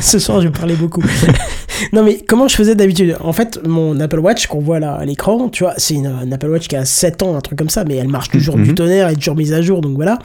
[0.00, 1.02] Ce soir, je parlais beaucoup.
[1.92, 3.16] non, mais comment je faisais d'habitude?
[3.20, 6.32] En fait, mon Apple Watch qu'on voit là à l'écran, tu vois, c'est une, une
[6.32, 8.62] Apple Watch qui a 7 ans, un truc comme ça, mais elle marche toujours du
[8.70, 8.74] Mhm.
[8.74, 10.18] tonnerre, elle est toujours mise à jour, donc voilà.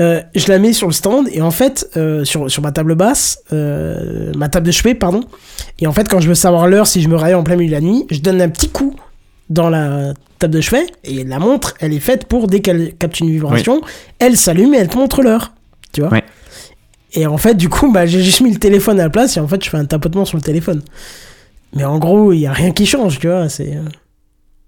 [0.00, 2.94] Euh, je la mets sur le stand et en fait, euh, sur, sur ma table
[2.94, 5.20] basse, euh, ma table de chevet, pardon.
[5.80, 7.68] Et en fait, quand je veux savoir l'heure, si je me réveille en plein milieu
[7.68, 8.96] de la nuit, je donne un petit coup
[9.50, 13.20] dans la table de chevet et la montre, elle est faite pour dès qu'elle capte
[13.20, 13.80] une vibration,
[14.18, 15.52] elle s'allume et elle te montre l'heure.
[15.92, 16.10] Tu vois.
[17.14, 19.40] Et en fait, du coup, bah, j'ai juste mis le téléphone à la place et
[19.40, 20.82] en fait, je fais un tapotement sur le téléphone.
[21.74, 23.48] Mais en gros, il y a rien qui change, tu vois.
[23.48, 23.74] C'est.
[23.76, 23.82] euh,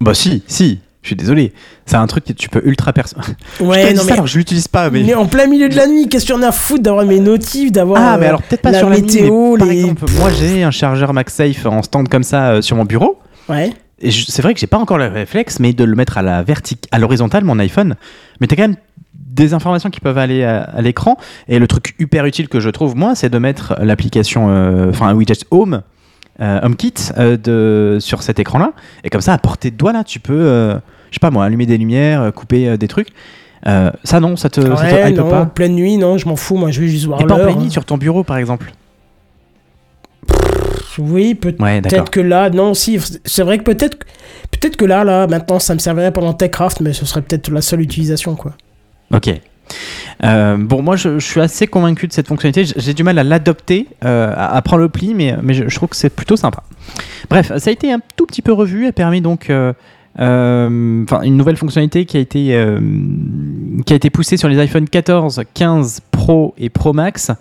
[0.01, 0.79] Bah si, si.
[1.01, 1.53] Je suis désolé.
[1.85, 3.15] C'est un truc que tu peux ultra perso.
[3.59, 5.03] Ouais, non, mais, alors je l'utilise pas, mais.
[5.03, 7.71] mais en plein milieu de la nuit, qu'est-ce en a à foutre d'avoir mes notifs,
[7.71, 8.01] d'avoir.
[8.01, 10.05] Ah, euh, mais alors peut-être pas la sur la météo, nuit, mais par les- exemple,
[10.17, 13.19] moi j'ai un chargeur MagSafe en stand comme ça euh, sur mon bureau.
[13.49, 13.71] Ouais.
[14.01, 16.43] C'est vrai que j'ai pas encore le réflexe, mais de le mettre à la
[16.91, 17.95] à l'horizontale, mon iPhone.
[18.41, 18.75] Mais t'as quand même
[19.13, 21.17] des informations qui peuvent aller à, à l'écran.
[21.47, 25.07] Et le truc hyper utile que je trouve, moi, c'est de mettre l'application, euh, enfin
[25.07, 25.81] un widget Home,
[26.41, 28.73] euh, HomeKit, euh, de, sur cet écran-là.
[29.05, 30.73] Et comme ça, à portée de doigt, là, tu peux, euh,
[31.09, 33.09] je sais pas moi, allumer des lumières, couper des trucs.
[33.65, 35.41] Ça, non, ça te, ça te Ouais, hype non, pas?
[35.41, 37.43] en pleine nuit, non, je m'en fous, moi je vais juste voir Et pas en
[37.43, 38.71] pleine nuit, sur ton bureau, par exemple.
[40.99, 43.97] Oui, peut- Ouais, peut-être que là, non, si, c'est vrai que peut-être
[44.51, 47.61] peut-être que là, là, maintenant, ça me servirait pendant TechCraft, mais ce serait peut-être la
[47.61, 48.53] seule utilisation, quoi.
[49.13, 49.29] Ok.
[50.23, 52.71] Euh, bon, moi, je, je suis assez convaincu de cette fonctionnalité.
[52.77, 55.75] J'ai du mal à l'adopter, euh, à, à prendre le pli, mais, mais je, je
[55.75, 56.63] trouve que c'est plutôt sympa.
[57.29, 59.73] Bref, ça a été un tout petit peu revu, a permis donc euh,
[60.17, 62.67] enfin, une nouvelle fonctionnalité qui a été
[63.85, 67.31] qui a été poussée sur les iPhone 14, 15 Pro et Pro Max.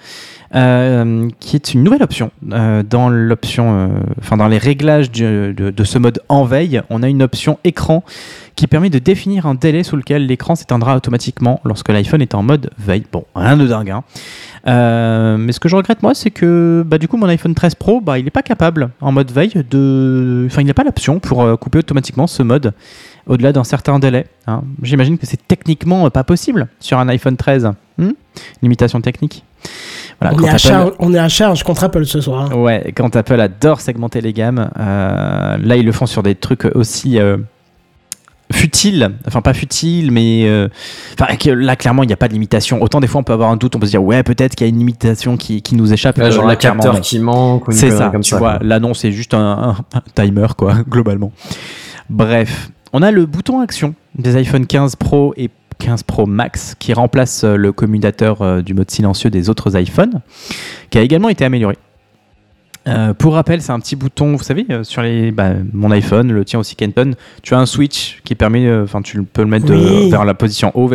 [0.55, 3.89] Euh, qui est une nouvelle option euh, dans l'option, euh,
[4.19, 8.05] enfin dans les réglages de, de ce mode en veille, on a une option écran
[8.55, 12.45] qui permet de définir un délai sous lequel l'écran s'éteindra automatiquement lorsque l'iPhone est en
[12.45, 13.05] mode veille.
[13.11, 13.91] Bon, rien de dingue.
[13.91, 14.05] hein.
[15.39, 18.01] Mais ce que je regrette moi, c'est que bah, du coup mon iPhone 13 Pro,
[18.01, 21.59] bah, il n'est pas capable en mode veille de, enfin il n'a pas l'option pour
[21.59, 22.73] couper automatiquement ce mode
[23.27, 24.27] au-delà d'un certain délai.
[24.47, 24.63] hein.
[24.83, 27.71] J'imagine que c'est techniquement euh, pas possible sur un iPhone 13.
[27.99, 28.11] Hmm
[28.63, 29.45] Limitation technique.
[30.21, 32.51] Voilà, on, est à Apple- charge, on est à charge contre Apple ce soir.
[32.53, 32.55] hein.
[32.57, 36.65] Ouais, quand Apple adore segmenter les gammes, euh, là ils le font sur des trucs
[36.75, 37.37] aussi euh,
[38.53, 40.69] futiles, enfin pas futiles, mais euh,
[41.57, 42.83] là clairement il n'y a pas de limitation.
[42.83, 44.67] Autant des fois on peut avoir un doute, on peut se dire ouais peut-être qu'il
[44.67, 46.19] y a une limitation qui, qui nous échappe.
[46.19, 48.39] Ouais, Euh, genre clairement, capteur qui manque C'est ça, comme tu ça.
[48.39, 48.59] vois.
[48.59, 48.67] quoi.
[48.67, 51.33] Là, non, c'est juste un, un- un timer, quoi, globalement.
[52.11, 56.93] Bref, on a le bouton action des iPhone 15 Pro et 15 Pro Max qui
[56.95, 60.21] remplace euh, le commutateur euh, du mode silencieux des autres iPhones,
[60.91, 61.77] qui a également été amélioré.
[62.87, 66.45] Euh, pour rappel, c'est un petit bouton, vous savez, sur les, bah, mon iPhone, le
[66.45, 70.11] tien aussi Kenton, tu as un switch qui permet, enfin tu peux le mettre de-
[70.11, 70.91] vers la position haut,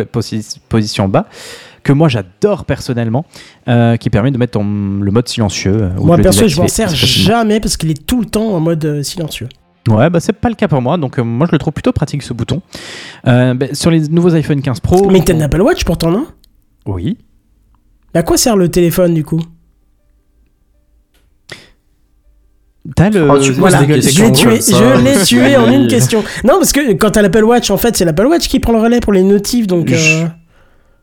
[0.68, 1.26] position bas,
[1.82, 3.26] que moi j'adore personnellement,
[3.68, 5.90] euh, qui permet de mettre ton- le mode silencieux.
[5.96, 9.48] Moi, perso, je m'en sers jamais parce qu'il est tout le temps en mode silencieux.
[9.88, 11.92] Ouais, bah c'est pas le cas pour moi, donc euh, moi je le trouve plutôt
[11.92, 12.60] pratique ce bouton.
[13.26, 15.10] Euh, bah, sur les nouveaux iPhone 15 Pro.
[15.10, 16.26] Mais t'as une Apple Watch pourtant, non?
[16.86, 17.16] Oui.
[18.14, 19.40] À quoi sert le téléphone du coup?
[22.96, 23.30] T'as le.
[23.30, 26.22] Oh, tu poses Voilà, des je questions l'ai tué, je l'ai tué en une question.
[26.44, 28.80] Non, parce que quand t'as l'Apple Watch, en fait, c'est l'Apple Watch qui prend le
[28.80, 29.88] relais pour les notifs, donc.
[29.88, 30.26] Je-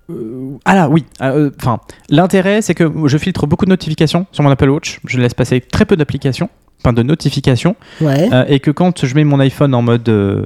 [0.09, 1.05] euh, Ah là, oui.
[1.21, 4.99] Euh, Enfin, l'intérêt, c'est que je filtre beaucoup de notifications sur mon Apple Watch.
[5.05, 6.49] Je laisse passer très peu d'applications,
[6.81, 8.29] enfin de notifications, Ouais.
[8.33, 10.45] euh, et que quand je mets mon iPhone en mode euh,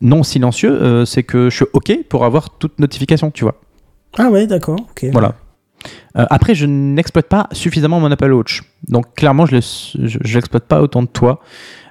[0.00, 3.54] non silencieux, euh, c'est que je suis OK pour avoir toute notification, tu vois.
[4.18, 4.78] Ah ouais, d'accord.
[4.90, 5.06] Ok.
[5.12, 5.34] Voilà.
[6.14, 8.62] Après, je n'exploite pas suffisamment mon Apple Watch.
[8.88, 11.40] Donc, clairement, je ne l'exploite pas autant de toi.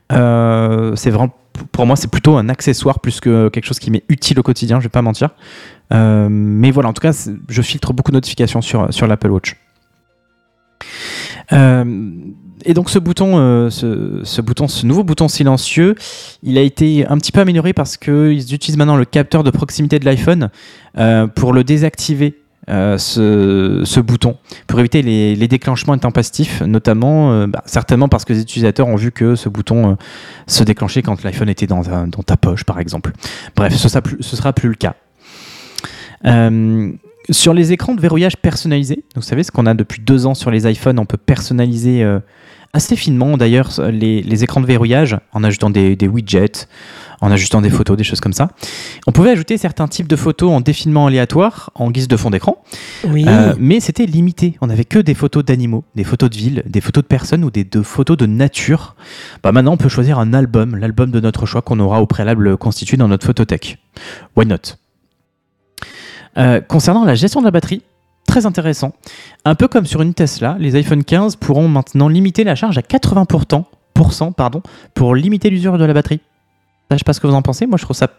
[0.09, 1.33] C'est vraiment,
[1.71, 4.79] pour moi, c'est plutôt un accessoire plus que quelque chose qui m'est utile au quotidien,
[4.79, 5.29] je vais pas mentir.
[5.93, 7.13] Euh, mais voilà, en tout cas,
[7.47, 9.55] je filtre beaucoup de notifications sur, sur l'Apple Watch.
[11.53, 11.83] Euh,
[12.65, 15.95] et donc ce bouton, euh, ce, bouton, ce nouveau bouton silencieux,
[16.43, 19.99] il a été un petit peu amélioré parce qu'ils utilisent maintenant le capteur de proximité
[19.99, 20.49] de l'iPhone
[20.97, 22.35] euh, pour le désactiver.
[22.67, 28.41] euh, ce, bouton pour éviter les, les déclenchements intempestifs, notamment bah, certainement parce que les
[28.41, 29.97] utilisateurs ont vu que ce bouton
[30.47, 33.11] se déclenchait quand l'iPhone était dans, ta- poche, par exemple.
[33.55, 34.95] Bref, ce sera plus, sera plus le cas.
[37.31, 40.51] Sur les écrans de verrouillage personnalisé, vous savez ce qu'on a depuis deux ans sur
[40.51, 42.03] les iPhones, on peut personnaliser
[42.75, 46.67] assez finement d'ailleurs les, les écrans de verrouillage en ajoutant des, des widgets,
[47.21, 48.49] en ajustant des photos, des choses comme ça.
[49.07, 52.61] On pouvait ajouter certains types de photos en défilement aléatoire en guise de fond d'écran,
[53.07, 53.23] Oui.
[53.27, 54.57] euh, mais c'était limité.
[54.59, 57.49] On n'avait que des photos d'animaux, des photos de villes, des photos de personnes ou
[57.51, 58.95] des de photos de nature.
[59.41, 62.57] Bah maintenant, on peut choisir un album, l'album de notre choix qu'on aura au préalable
[62.57, 63.77] constitué dans notre photothèque.
[64.35, 64.57] Why not?
[66.37, 67.81] Euh, Concernant la gestion de la batterie,
[68.35, 68.91] très intéressant.
[69.45, 72.81] Un peu comme sur une Tesla, les iPhone 15 pourront maintenant limiter la charge à
[72.81, 73.63] 80%
[73.93, 74.61] pour cent, pardon,
[74.93, 76.19] pour limiter l'usure de la batterie.
[76.91, 77.65] Je sais pas ce que vous en pensez.
[77.65, 78.09] Moi, je trouve ça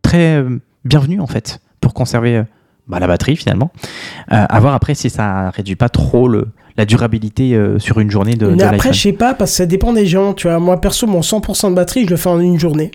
[0.00, 2.42] très euh, bienvenu en fait pour conserver euh,
[2.88, 3.70] bah, la batterie finalement.
[4.32, 6.48] Euh, à voir après si ça réduit pas trop le,
[6.78, 9.66] la durabilité euh, sur une journée de, de après, je sais pas, parce que ça
[9.66, 10.32] dépend des gens.
[10.32, 12.90] Tu vois, moi perso, mon 100% de batterie, je le fais en une journée.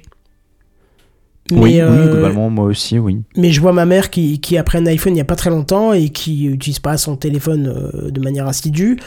[1.51, 3.21] Mais, Oui, oui, euh, globalement, moi aussi, oui.
[3.37, 5.35] mais je vois ma mère qui, qui a pris un iPhone il n'y a pas
[5.37, 8.97] très longtemps et qui utilise pas son téléphone euh, de manière assidue,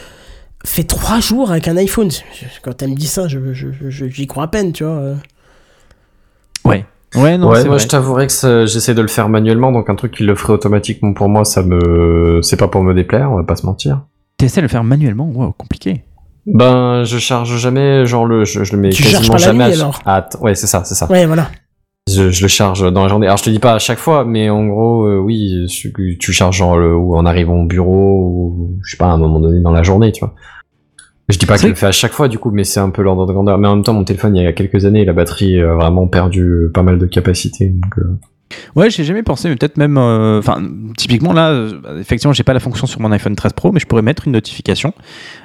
[0.64, 2.08] fait trois jours avec un iPhone.
[2.62, 4.92] Quand elle me dit ça, je, je- je- j'y crois à peine, tu vois.
[4.94, 5.14] euh.
[6.64, 6.84] Ouais.
[7.16, 7.82] Ouais, non, ouais, c'est moi vrai.
[7.84, 10.52] je t'avouerais que ça- j'essaie de le faire manuellement, donc un truc qui le ferait
[10.52, 14.02] automatiquement pour moi, ça me, c'est pas pour me déplaire, on va pas se mentir.
[14.36, 15.28] T'essaies de le faire manuellement?
[15.34, 16.04] Wow, compliqué.
[16.46, 19.46] Ben, je charge jamais, genre le, je, je le mets Tu charges quasiment pas la
[19.46, 20.02] jamais nuit, à- alors?
[20.06, 21.10] à- ouais, c'est ça, c'est ça.
[21.10, 21.50] Ouais, voilà.
[22.16, 23.26] Je, le charge dans la journée.
[23.26, 25.66] Alors je te dis pas à chaque fois, mais en gros, euh, oui,
[26.18, 29.18] tu charges genre le, ou en arrivant au bureau ou je sais pas à un
[29.18, 30.34] moment donné dans la journée, tu vois.
[31.28, 32.90] Je dis pas que je le fais à chaque fois du coup, mais c'est un
[32.90, 33.56] peu l'ordre de grandeur.
[33.58, 36.08] Mais en même temps, mon téléphone il y a quelques années, la batterie a vraiment
[36.08, 37.72] perdu pas mal de capacité.
[37.98, 38.02] Euh,
[38.76, 39.96] Ouais, j'ai jamais pensé, mais peut-être même.
[39.98, 40.62] euh, Enfin,
[40.96, 43.86] typiquement là, euh, effectivement, j'ai pas la fonction sur mon iPhone 13 Pro, mais je
[43.86, 44.92] pourrais mettre une notification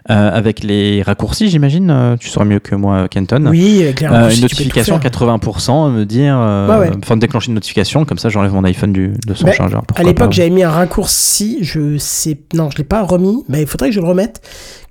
[0.09, 1.89] euh, avec les raccourcis, j'imagine.
[1.91, 3.47] euh, tu sauras mieux que moi, Kenton.
[3.47, 5.11] Oui, avec les raccourcis, une notification à faire.
[5.11, 6.95] 80%, me dire, euh, Ouais, ouais.
[7.03, 9.83] enfin déclencher une notification, comme ça j'enlève mon iPhone du, de son Bah, chargeur.
[9.95, 13.67] À l'époque, j'avais mis un raccourci, je sais, non, je l'ai pas remis, mais il
[13.67, 14.41] faudrait que je le remette.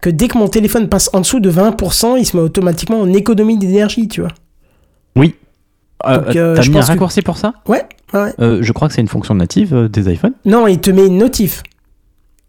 [0.01, 3.13] Que dès que mon téléphone passe en dessous de 20%, il se met automatiquement en
[3.13, 4.31] économie d'énergie, tu vois.
[5.19, 5.27] Euh,
[6.05, 8.33] donc, euh, T'as je mis un que- raccourci pour ça Ouais, ouais.
[8.41, 10.35] Euh, Je crois que c'est une fonction native euh, des iPhones.
[10.45, 11.63] Non, il te met une notif.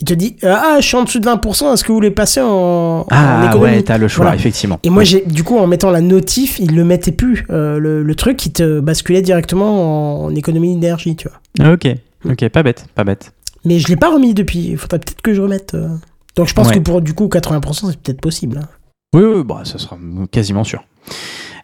[0.02, 2.12] Il te dit euh, Ah, je suis en dessous de 20%, est-ce que vous voulez
[2.12, 4.38] passer en, en Ah économie ouais, t'as le choix, Voilà.
[4.38, 4.78] effectivement.
[4.84, 7.46] Et moi, j'ai du coup, en mettant la notif, il le mettait plus.
[7.50, 11.40] euh, le, le truc, il te basculait directement en, en économie d'énergie, tu vois.
[11.62, 11.88] Ah, Ok,
[12.30, 13.32] ok, pas bête, pas bête.
[13.64, 14.60] Mais je l'ai pas remis depuis.
[14.72, 15.74] Il faudrait peut-être que je remette.
[15.76, 15.88] euh.
[16.36, 16.74] Donc je pense Ouais.
[16.76, 18.60] que pour du coup 80%, c'est peut-être possible.
[18.62, 18.68] hein.
[19.16, 19.98] Oui, oui, bah, ça sera
[20.30, 20.84] quasiment sûr.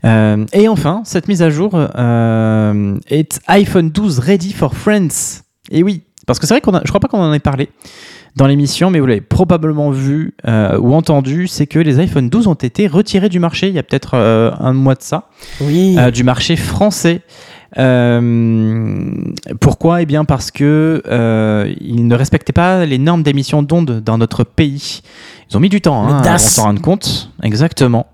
[0.04, 5.42] Euh, et enfin, cette mise à jour euh, est iPhone 12 ready for friends.
[5.70, 7.70] Et oui, parce que c'est vrai qu'on a, je crois pas qu'on en ait parlé
[8.36, 12.48] dans l'émission, mais vous l'avez probablement vu euh, ou entendu, c'est que les iPhone 12
[12.48, 15.28] ont été retirés du marché il y a peut-être euh, un mois de ça,
[15.60, 15.96] Oui.
[16.00, 17.22] euh, du marché français.
[19.60, 20.02] Pourquoi?
[20.02, 21.02] Eh bien parce que
[21.80, 25.02] ils ne respectaient pas les normes d'émission d'ondes dans notre pays.
[25.50, 26.40] Ils ont mis du temps hein, DAS.
[26.56, 27.32] s'en rendre compte.
[27.44, 28.08] Exactement.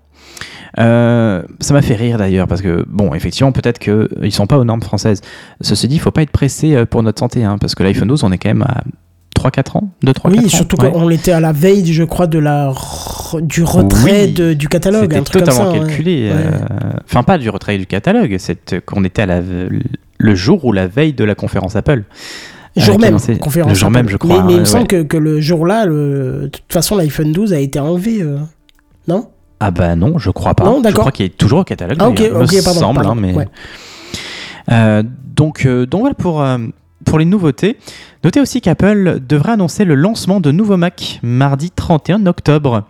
[0.78, 4.64] Euh, ça m'a fait rire d'ailleurs parce que bon effectivement peut-être qu'ils sont pas aux
[4.64, 5.20] normes françaises.
[5.60, 8.08] Ceci dit, il faut pas être pressé euh, pour notre santé hein, parce que l'iPhone
[8.08, 8.82] 12 on est quand même à
[9.36, 10.48] 3-4 ans, 2-3 oui, ans.
[10.48, 10.90] surtout ouais.
[10.90, 12.72] qu'on était à la veille, je crois, de la
[13.42, 14.32] du retrait Oui.
[14.32, 15.02] de- du catalogue.
[15.02, 16.30] C'était un truc comme totalement ça, calculé.
[16.30, 16.36] Ouais.
[16.36, 20.72] euh, Enfin, pas du retrait du catalogue, c'est qu'on était à la, le jour ou
[20.72, 22.02] la veille de la conférence Apple.
[22.76, 23.70] Jour même, conférence.
[23.72, 23.96] le jour Apple.
[23.96, 24.86] même, je crois, Mais, mais il me semble ouais.
[24.88, 28.22] que, que le jour-là, de toute façon, l'iPhone 12 a été enlevé.
[28.22, 28.38] euh,
[29.08, 29.28] Non?
[29.60, 30.64] Ah bah non, je crois pas.
[30.64, 31.98] Non, je crois qu'il est toujours au catalogue.
[32.00, 33.34] Ah, ok, me pardon, semble, pardon, hein, mais...
[33.34, 33.48] ouais.
[34.70, 35.02] Euh,
[35.34, 36.58] donc, euh, donc voilà pour, euh,
[37.04, 37.76] pour les nouveautés.
[38.24, 42.84] Notez aussi qu'Apple devrait annoncer le lancement de nouveaux Mac mardi 31 octobre.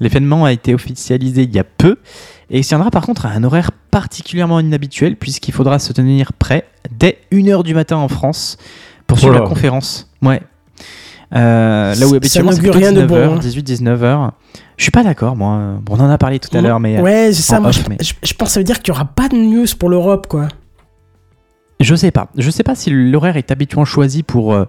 [0.00, 1.98] L'événement a été officialisé il y a peu
[2.50, 6.66] et il tiendra par contre à un horaire particulièrement inhabituel puisqu'il faudra se tenir prêt
[6.90, 8.58] dès 1h du matin en France
[9.06, 10.10] pour suivre Oh la conférence.
[10.22, 10.42] Ouais.
[11.34, 13.38] Euh, là où habituellement c'est plutôt rien de 19h, bon, hein.
[13.40, 14.30] 18-19h.
[14.76, 15.76] Je suis pas d'accord, moi.
[15.82, 17.58] Bon, on en a parlé tout à l'heure, mais euh, Ouais, c'est ça.
[17.60, 19.28] Moi, off, je, mais- je- je pense que ça veut dire qu'il n'y aura pas
[19.28, 20.48] de news pour l'Europe, quoi.
[21.80, 22.28] Je sais pas.
[22.36, 24.66] Je sais pas si l'horaire est habituellement choisi pour euh,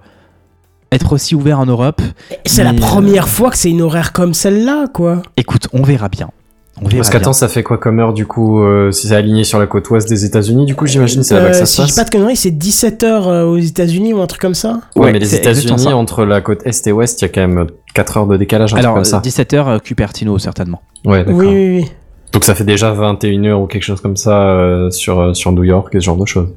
[0.91, 2.01] être aussi ouvert en Europe.
[2.45, 5.21] C'est la euh, première fois que c'est une horaire comme celle-là, quoi.
[5.37, 6.29] Écoute, on verra bien.
[6.77, 7.19] On verra Parce bien.
[7.19, 9.89] qu'attends, ça fait quoi comme heure du coup euh, Si c'est aligné sur la côte
[9.91, 11.93] ouest des États-Unis, du coup j'imagine c'est là-bas que Euh, ça se si je dis
[11.93, 11.95] passe.
[11.97, 14.79] pas de conneries, c'est 17h aux États-Unis ou un truc comme ça.
[14.95, 15.95] Ouais, Ouais, mais les c'est exactement États-Unis ça.
[15.97, 18.73] entre la côte est et ouest, il y a quand même 4 heures de décalage,
[18.73, 19.43] un Alors, truc comme ça.
[19.43, 20.81] 17h, Cupertino, certainement.
[21.05, 21.35] Ouais, d'accord.
[21.41, 21.91] Oui, oui, oui.
[22.31, 25.51] Donc ça fait déjà 21 heures ou quelque chose comme ça euh, sur euh, sur
[25.51, 26.49] New York et ce genre de choses.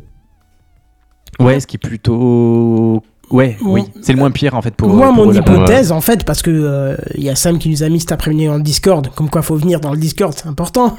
[1.39, 3.03] Ouais, ce qui est plutôt.
[3.31, 3.85] Ouais, oui.
[4.03, 4.89] C'est le moins pire, en fait, pour.
[4.89, 7.83] Moi, pour mon hypothèse, en fait, parce que euh, il y a Sam qui nous
[7.83, 10.47] a mis cet après-midi dans le Discord, comme quoi faut venir dans le Discord, c'est
[10.47, 10.97] important,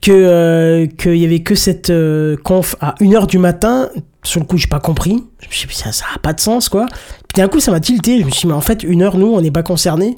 [0.00, 3.88] que euh, qu'il y avait que cette euh, conf à 1h du matin.
[4.22, 5.24] Sur le coup, j'ai pas compris.
[5.40, 6.86] Je me suis dit, ça, ça a pas de sens, quoi.
[7.28, 8.20] Puis d'un coup, ça m'a tilté.
[8.20, 10.16] Je me suis dit, mais en fait, une heure, nous, on n'est pas concernés.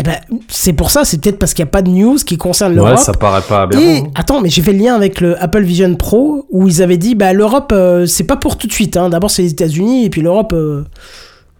[0.00, 0.16] Eh ben,
[0.48, 2.92] c'est pour ça, c'est peut-être parce qu'il n'y a pas de news qui concerne l'Europe.
[2.96, 3.68] Ouais, ça paraît pas.
[3.78, 4.04] Et hein.
[4.14, 7.14] attends, mais j'ai fait le lien avec le Apple Vision Pro où ils avaient dit
[7.14, 8.96] bah l'Europe euh, c'est pas pour tout de suite.
[8.96, 9.10] Hein.
[9.10, 10.84] D'abord c'est les États-Unis et puis l'Europe euh,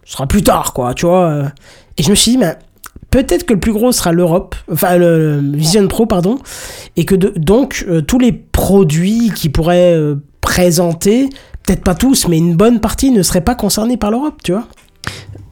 [0.03, 1.25] sera plus tard quoi, tu vois.
[1.29, 1.45] euh.
[1.97, 2.43] Et je me suis dit
[3.11, 6.39] peut-être que le plus gros sera l'Europe, enfin le, Vision Pro pardon,
[6.95, 9.95] et que de- donc euh, tous les produits qui pourraient
[10.41, 11.29] présenter,
[11.65, 14.63] peut-être pas tous, mais une bonne partie ne seraient pas concernés par l'Europe, tu vois.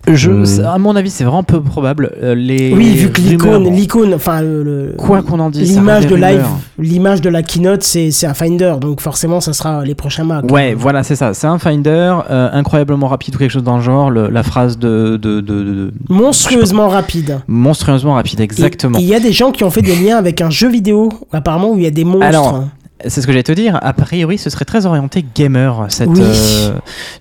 [0.07, 0.65] Je, Hmm.
[0.65, 2.11] À mon avis, c'est vraiment peu probable.
[2.23, 6.15] Euh, les oui, vu que l'icône, l'icône, enfin le- Quoi qu'on en dise, L'image de
[6.15, 6.43] live,
[6.79, 10.51] l'image de la keynote, c'est c'est un Finder, donc forcément, ça sera les prochains Mac.
[10.51, 11.33] Ouais, voilà, c'est ça.
[11.35, 14.09] C'est un Finder euh, incroyablement rapide ou quelque chose dans le genre.
[14.09, 17.39] le- la phrase de, de, de- de- de- Monstrueusement rapide.
[17.47, 18.97] monstrueusement rapide, exactement.
[18.97, 21.09] Et Il y a des gens qui ont fait des liens avec un jeu vidéo,
[21.31, 22.25] apparemment, où il y a des monstres.
[22.25, 22.65] Alors,
[23.07, 23.79] C'est ce que j'allais te dire.
[23.81, 25.85] A priori, ce serait très orienté gamer.
[25.89, 26.19] Cette, Oui.
[26.21, 26.73] euh,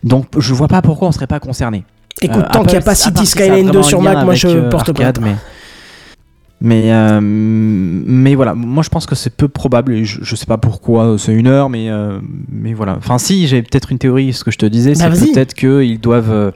[0.04, 1.84] Donc, je vois pas pourquoi on serait pas concerné.
[2.22, 4.48] Écoute, Euh, tant qu'il n'y a pas City Skyline 2 vraiment sur Mac, moi je
[4.48, 5.20] euh, porte arcade, plainte.
[5.20, 5.36] Mais,
[6.84, 10.04] mais, euh, mais voilà, moi je pense que c'est peu probable.
[10.04, 12.18] Je, je sais pas pourquoi c'est une heure, mais, euh,
[12.50, 12.96] mais voilà.
[12.98, 14.32] Enfin, si, j'ai peut-être une théorie.
[14.34, 16.30] Ce que je te disais, Bah, c'est peut-être qu'ils doivent.
[16.30, 16.50] euh,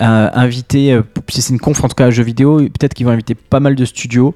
[0.00, 3.04] euh, inviter, euh, si c'est une conf en tout cas à jeux vidéo, peut-être qu'ils
[3.04, 4.34] vont inviter pas mal de studios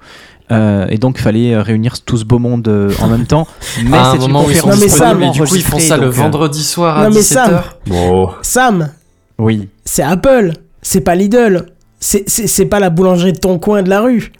[0.50, 3.46] Euh, et donc, il fallait réunir tout ce beau monde euh, en même temps.
[3.84, 4.22] Mais c'est une
[4.54, 7.10] sont Non, mais mais du coup ils font ça le donc, vendredi soir à Non,
[7.14, 7.22] mais 17h.
[7.22, 7.60] Sam.
[7.86, 8.30] Bon.
[8.42, 8.88] Sam,
[9.38, 9.68] Oui.
[9.84, 10.52] c'est Apple,
[10.82, 11.66] c'est pas Lidl.
[12.00, 14.32] C'est- pas la boulangerie de ton coin de la rue.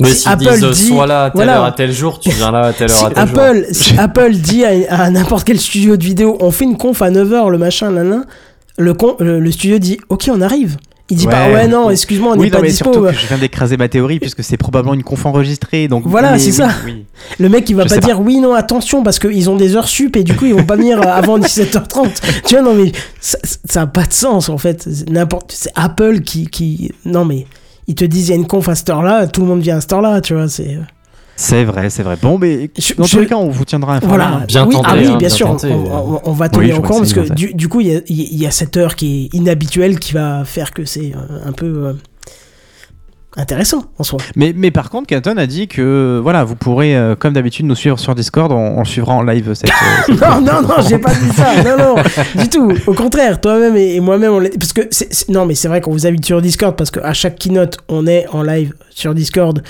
[0.00, 1.58] Mais Si s'ils Apple disent dit- sois là à telle voilà.
[1.58, 3.38] heure à tel jour, tu viens là à telle heure Si à tel jour.
[3.38, 4.70] Apple, si Apple dit à,
[5.02, 8.02] à n'importe quel studio de vidéo, on fait une conf à 9h, le machin, là,
[8.02, 8.22] là,
[8.78, 10.78] le, con- le, le studio dit, ok, on arrive.
[11.10, 11.66] Il dit pas, Ouais.
[11.68, 12.92] non, excuse-moi, on n'est oui, pas mais dispo.
[12.92, 15.88] surtout que je viens d'écraser ma théorie puisque c'est probablement une conf enregistrée.
[15.88, 16.68] Donc Voilà, c'est oui, ça.
[16.84, 17.04] oui.
[17.38, 19.88] Le mec, il va Je pas dire, oui, non, attention, parce qu'ils ont des heures
[19.88, 22.20] sup et du coup, ils vont pas venir avant 17h30.
[22.46, 24.82] tu vois, non, mais ça, ça a pas de sens, en fait.
[24.90, 27.46] C'est N'importe, c'est Apple qui, qui, non, mais
[27.88, 29.78] ils te disent, il y a une conf à cette heure-là, tout le monde vient
[29.78, 30.78] à cette heure-là, tu vois, c'est.
[31.42, 32.18] C'est vrai, c'est vrai.
[32.20, 34.14] Bon, mais Je- dans je- tous les cas, on vous tiendra informé.
[34.14, 34.44] Voilà, hein.
[34.46, 35.68] Bien oui, tenté, ah oui, hein, bien, bien sûr, tenté.
[35.72, 37.86] on, on- on va Oui, tenir je au courant parce que du, du coup, il
[37.86, 41.12] y a, il y a cette heure qui est inhabituelle qui va faire que c'est
[41.46, 41.92] un peu euh,
[43.36, 44.18] intéressant en soi.
[44.36, 47.74] Mais, mais par contre, Canton a dit que voilà, vous pourrez, euh, comme d'habitude, nous
[47.74, 48.50] suivre sur Discord.
[48.52, 49.70] On, on suivra en live cette.
[49.70, 49.72] euh,
[50.06, 51.62] cette- Non, non, non, j'ai pas dit ça.
[51.62, 52.02] Non, non,
[52.42, 52.72] du tout.
[52.86, 55.92] Au contraire, toi-même et, et moi-même, on parce que c'est- non, mais c'est vrai qu'on
[55.92, 59.62] vous invite sur Discord parce qu'à chaque keynote, on est en live sur Discord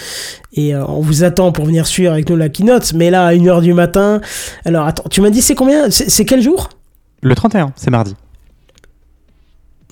[0.54, 2.92] et euh, on vous attend pour venir suivre avec nous la keynote.
[2.94, 4.20] Mais là, à 1h du matin,
[4.64, 5.90] alors attends, tu m'as dit c'est combien?
[5.90, 6.70] C'est quel jour?
[7.22, 8.16] Le 31, c'est mardi.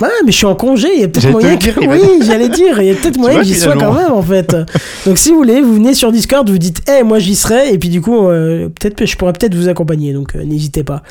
[0.01, 1.81] Ouais, mais je suis en congé, il y a peut-être moyen dire, que...
[1.81, 4.23] Oui, j'allais dire, il y a peut-être moyen vois, que j'y sois quand même, en
[4.23, 4.55] fait.
[5.05, 7.79] Donc si vous voulez, vous venez sur Discord, vous dites, eh, moi j'y serai, et
[7.79, 11.03] puis du coup, euh, peut-être je pourrais peut-être vous accompagner, donc euh, n'hésitez pas.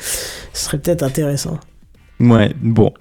[0.52, 1.58] Ce serait peut-être intéressant.
[2.20, 2.92] Ouais, bon.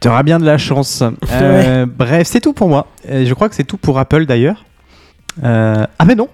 [0.00, 1.02] Tu auras bien de la chance.
[1.30, 2.86] Euh, Bref, c'est tout pour moi.
[3.08, 4.64] Je crois que c'est tout pour Apple d'ailleurs.
[5.42, 6.28] Ah, mais non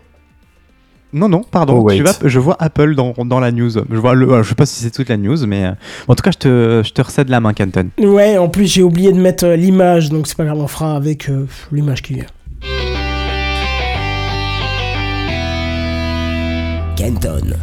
[1.15, 1.83] Non, non, pardon.
[1.87, 1.91] Oh.
[1.93, 3.71] Tu vas- je vois Apple dans, dans la news.
[3.71, 5.71] Je, vois le, euh, je sais pas si c'est toute la news, mais euh,
[6.09, 7.89] en tout cas, je te, je te recède la main, Canton.
[7.99, 10.97] Ouais, en plus, j'ai oublié de mettre euh, l'image, donc c'est pas grave, on fera
[10.97, 12.27] avec euh, l'image qui vient.
[16.97, 17.55] Kenton.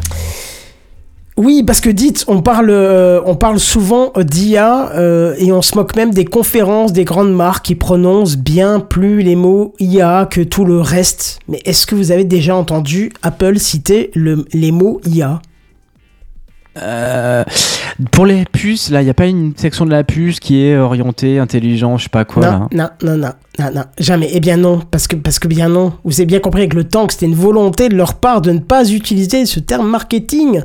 [1.44, 5.64] Oui, parce que dites, on parle, euh, on parle souvent euh, d'IA euh, et on
[5.64, 10.28] se moque même des conférences des grandes marques qui prononcent bien plus les mots IA
[10.30, 11.40] que tout le reste.
[11.48, 15.42] Mais est-ce que vous avez déjà entendu Apple citer le- les mots IA
[16.82, 17.44] Euh,
[18.12, 20.78] pour les puces, là, il n'y a pas une section de la puce qui est
[20.78, 22.46] orientée, intelligent, je sais pas quoi.
[22.46, 22.94] non, là.
[23.04, 23.30] non, non, non,
[23.60, 24.30] non, non, jamais.
[24.32, 25.92] Eh bien non, parce que, parce que bien non.
[26.06, 28.52] Vous avez bien compris avec le temps que c'était une volonté de leur part de
[28.52, 30.62] ne pas utiliser ce terme marketing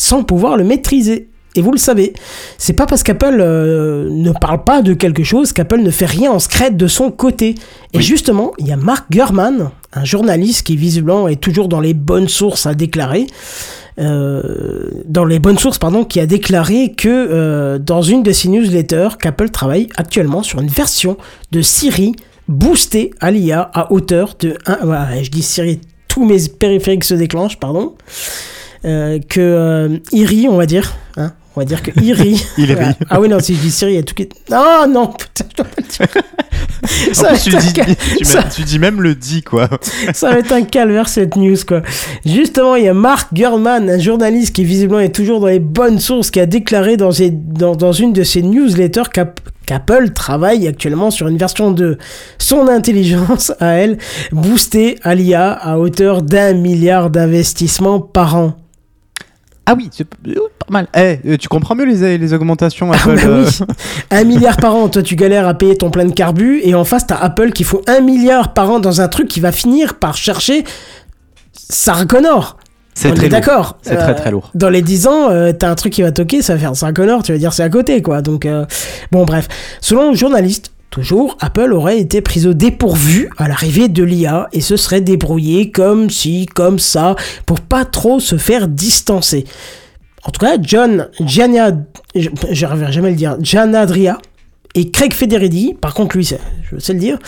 [0.00, 1.28] sans pouvoir le maîtriser.
[1.56, 2.12] Et vous le savez,
[2.58, 6.30] c'est pas parce qu'Apple euh, ne parle pas de quelque chose qu'Apple ne fait rien
[6.30, 7.56] en secret de son côté.
[7.92, 8.02] Et Oui.
[8.02, 12.28] justement, il y a Mark Gurman, un journaliste qui visiblement est toujours dans les bonnes
[12.28, 13.26] sources à déclarer,
[13.98, 18.48] euh, dans les bonnes sources, pardon, qui a déclaré que euh, dans une de ses
[18.48, 21.16] newsletters, qu'Apple travaille actuellement sur une version
[21.50, 22.14] de Siri
[22.48, 24.78] boostée à l'IA à hauteur de 1.
[24.84, 27.94] Voilà, je dis Siri, tous mes périphériques se déclenchent, pardon.
[28.84, 32.42] Euh, que euh, Iri, on va dire, hein, on va dire que Iri.
[32.58, 32.94] Il rit.
[33.10, 34.28] Ah oui, non, si je dis Siri, il y a tout qui.
[34.50, 36.22] Ah non, putain, je dois pas le dire.
[37.12, 39.68] Ça En plus, tu dis, cal- tu, ça- mets- tu dis même le dit, quoi.
[40.14, 41.82] ça va être un calvaire cette news quoi.
[42.24, 45.98] Justement, il y a Mark Gurman, un journaliste qui visiblement est toujours dans les bonnes
[46.00, 50.66] sources, qui a déclaré dans, ses- dans, dans une de ses newsletters qu'Ap- qu'Apple travaille
[50.66, 51.98] actuellement sur une version de
[52.38, 53.98] son intelligence à elle,
[54.32, 58.54] boostée à l'IA à hauteur d'un milliard d'investissements par an.
[59.70, 60.88] Ah oui, c'est euh, pas mal.
[60.96, 63.58] Eh, euh, tu comprends mieux les, les augmentations Ah Apple bah oui,
[64.10, 66.82] un milliard par an, toi tu galères à payer ton plein de carbu, et en
[66.84, 69.94] face t'as Apple qui faut un milliard par an dans un truc qui va finir
[69.94, 70.64] par chercher
[71.52, 72.56] Sarah Connor.
[72.94, 73.78] C'est On très d'accord.
[73.82, 74.50] C'est très, très lourd.
[74.54, 76.92] Dans les 10 ans, euh, t'as un truc qui va toquer, ça va faire 5
[76.92, 78.22] Connor, tu vas dire c'est à côté, quoi.
[78.22, 78.66] Donc, euh,
[79.12, 79.46] bon, bref.
[79.80, 84.60] Selon le journaliste, toujours, Apple aurait été prise au dépourvu à l'arrivée de l'IA et
[84.60, 87.16] se serait débrouillé comme si, comme ça,
[87.46, 89.44] pour pas trop se faire distancer.
[90.24, 91.72] En tout cas, John Gianna,
[92.14, 92.28] je
[92.60, 94.18] n'arriverai jamais le dire, Gianadria
[94.74, 97.18] et Craig Federighi, par contre lui, je sais le dire,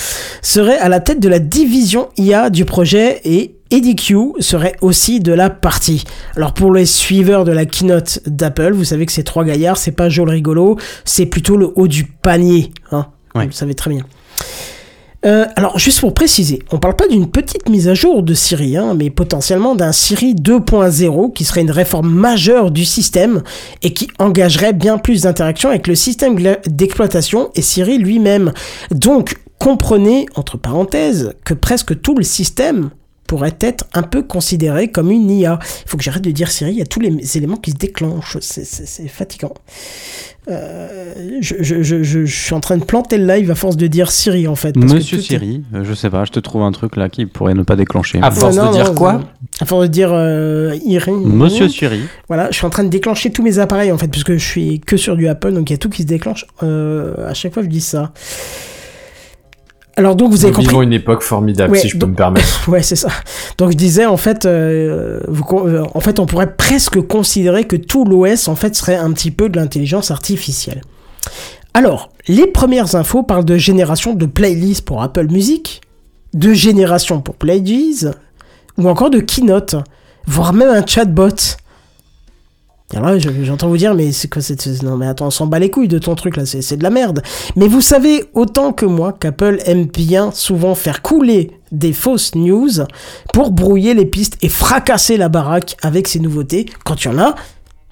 [0.43, 5.21] seraient à la tête de la division IA du projet et Eddie Q serait aussi
[5.21, 6.05] de la partie.
[6.37, 9.93] Alors pour les suiveurs de la keynote d'Apple, vous savez que ces trois gaillards, c'est
[9.93, 12.71] pas Joel Rigolo, c'est plutôt le haut du panier.
[12.91, 13.43] Hein Ouais.
[13.43, 14.05] Vous le savez très bien.
[15.25, 18.77] Euh, alors, juste pour préciser, on parle pas d'une petite mise à jour de Siri,
[18.77, 23.43] hein, mais potentiellement d'un Siri 2.0 qui serait une réforme majeure du système
[23.83, 26.37] et qui engagerait bien plus d'interactions avec le système
[26.67, 28.53] d'exploitation et Siri lui-même.
[28.91, 32.91] Donc, comprenez, entre parenthèses, que presque tout le système
[33.33, 35.59] pourrait être un peu considérée comme une IA.
[35.63, 37.77] Il faut que j'arrête de dire Siri, il y a tous les éléments qui se
[37.77, 39.55] déclenchent, c'est- fatigant.
[40.51, 43.79] Euh, je, je- je- je- je suis en train de planter le live à force
[43.79, 44.73] de dire Siri en fait.
[44.73, 47.09] parce Monsieur tout est- Siri, euh, je sais pas, je te trouve un truc là
[47.09, 48.19] qui pourrait ne pas déclencher.
[48.21, 49.19] À force non, de dire non, quoi euh,
[49.61, 51.13] À force de dire euh, Iri.
[51.13, 52.01] Monsieur Siri.
[52.29, 54.81] Voilà, je suis en train de déclencher tous mes appareils en fait, puisque je suis
[54.81, 56.45] que sur du Apple, donc il y a tout qui se déclenche.
[56.63, 58.13] Euh, à chaque fois, je dis ça.
[59.97, 60.69] Alors donc vous avez Nous compris.
[60.69, 62.65] vivons une époque formidable, Ouais, si je peux me permettre.
[62.69, 63.09] Ouais, c'est ça.
[63.59, 67.77] Donc je disais en fait, euh, vous euh, en fait, on pourrait presque considérer que
[67.77, 70.81] tout l'OS en fait serait un petit peu de l'intelligence artificielle.
[71.75, 75.81] Alors, les premières infos parlent de génération de playlists pour Apple Music,
[76.35, 78.07] de génération pour Playgees,
[78.79, 79.77] ou encore de Keynote,
[80.27, 81.29] voire même un chatbot.
[82.95, 84.67] Alors j'entends vous dire, mais c'est quoi cette...
[84.83, 86.91] Non mais attends, on s'en bat les couilles de ton truc là, c'est de la
[86.91, 87.23] merde.
[87.57, 92.71] Mais vous savez autant que moi qu'Apple aime bien souvent faire couler des fausses news
[93.33, 97.19] pour brouiller les pistes et fracasser la baraque avec ses nouveautés, quand il y en
[97.19, 97.35] a,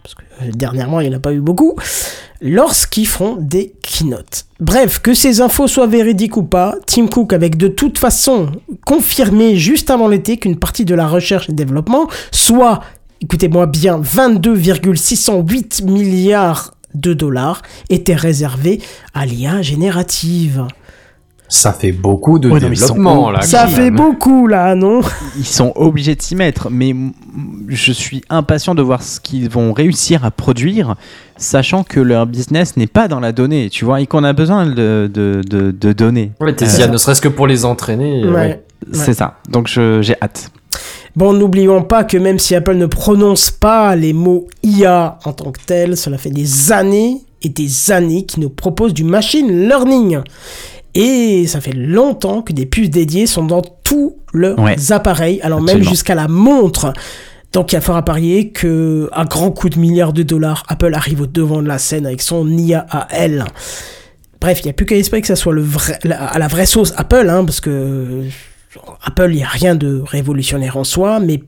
[0.03, 1.77] parce que euh, dernièrement il n'y en a pas eu beaucoup,
[2.43, 4.47] lorsqu'ils font des keynotes.
[4.61, 8.53] Bref, que ces infos soient véridiques ou pas, Tim Cook avait de toute façon
[8.87, 12.81] confirmé juste avant l'été qu'une partie de la recherche et développement, soit,
[13.21, 18.81] écoutez-moi bien, 22,608 milliards de dollars, était réservée
[19.15, 20.67] à l'IA générative.
[21.49, 23.41] Ça fait beaucoup de Ouais, sont développement, là.
[23.43, 23.97] Ça fait même.
[23.97, 25.01] beaucoup là, non?
[25.37, 26.95] Ils sont obligés de s'y mettre, mais
[27.69, 30.95] je suis impatient de voir ce qu'ils vont réussir à produire,
[31.37, 34.65] sachant que leur business n'est pas dans la donnée, tu vois, et qu'on a besoin
[34.67, 36.31] de, de, de, de données.
[36.41, 36.91] Ouais, t'es C'est IA, ça.
[36.93, 38.25] ne serait-ce que pour les entraîner.
[38.25, 38.33] Ouais.
[38.33, 38.65] ouais.
[38.93, 40.51] C'est ça, donc je- j'ai hâte.
[41.17, 45.51] Bon, n'oublions pas que même si Apple ne prononce pas les mots IA en tant
[45.51, 50.21] que tel, cela fait des années et des années qu'ils nous proposent du machine learning.
[50.95, 54.77] Et ça fait longtemps que des puces dédiées sont dans tous leurs Ouais.
[54.93, 56.93] appareils, alors même jusqu'à la montre.
[57.53, 60.63] Donc il y a fort à parier que, à grand coup de milliards de dollars,
[60.69, 63.45] Apple arrive au devant de la scène avec son IA à elle.
[64.41, 66.47] Bref, il n'y a plus qu'à espérer que ça soit le vrai, la- à la
[66.49, 68.23] vraie sauce Apple, hein, parce que
[69.05, 71.43] Apple, il n'y a rien de révolutionnaire en soi, mais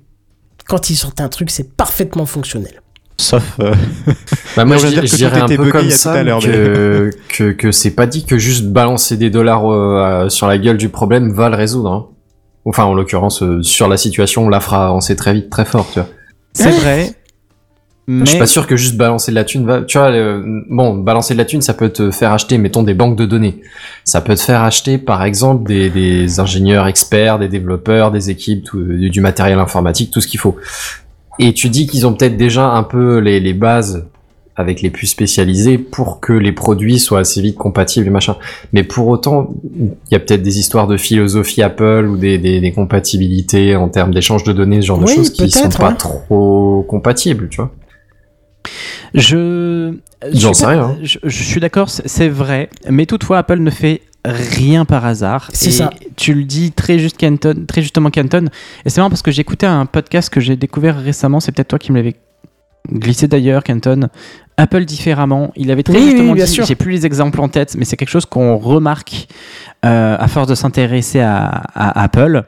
[0.67, 2.81] quand ils sortent un truc, c'est parfaitement fonctionnel.
[3.19, 3.43] Sauf.
[3.61, 3.75] euh,
[4.57, 6.13] Bah moi on je, dire je dirais un peu comme il y a tout ça
[6.15, 10.47] à l'heure, que, que, que c'est pas dit que juste balancer des dollars euh, sur
[10.49, 11.91] la gueule du problème va le résoudre.
[11.93, 12.07] hein.
[12.65, 15.87] Enfin en l'occurrence euh, sur la situation on la fera avancer très vite, très fort,
[15.93, 16.09] tu vois.
[16.55, 17.13] C'est vrai.
[18.19, 19.83] Mais Je suis pas sûr que juste balancer de la thune va.
[19.83, 22.95] Tu vois, euh, bon, balancer de la thune, ça peut te faire acheter, mettons, des
[22.95, 23.61] banques de données.
[24.05, 28.65] Ça peut te faire acheter, par exemple, des, des ingénieurs experts, des développeurs, des équipes,
[28.65, 30.57] tout- du, matériel informatique, tout ce qu'il faut.
[31.39, 34.05] Et tu dis qu'ils ont peut-être déjà un peu les, les bases
[34.55, 38.37] avec les puces spécialisées pour que les produits soient assez vite compatibles et machin.
[38.75, 42.61] Mais pour autant, il y a peut-être des histoires de philosophie Apple ou des, des,
[42.61, 45.95] des compatibilités en termes d'échange de données, ce genre de choses qui sont pas hein.
[45.95, 47.71] trop compatibles, tu vois.
[49.15, 49.95] Je.
[50.33, 50.97] J'en je sais pas- rien.
[51.03, 52.71] Je, je suis d'accord, c'est vrai.
[52.89, 55.49] Mais toutefois, Apple ne fait rien par hasard.
[55.53, 55.91] C'est ça.
[56.17, 58.47] Tu le dis très, juste Canton, très justement, Canton.
[58.85, 61.41] Et c'est marrant parce que j'ai écouté un podcast que j'ai découvert récemment.
[61.41, 62.15] C'est peut-être toi qui me l'avais
[62.93, 64.09] glissé d'ailleurs, Canton.
[64.57, 65.51] Apple différemment.
[65.57, 67.85] Il avait très Oui, justement oui, bien dit, j'ai plus les exemples en tête, mais
[67.85, 69.27] c'est quelque chose qu'on remarque
[69.85, 72.45] euh, à force de s'intéresser à, à Apple.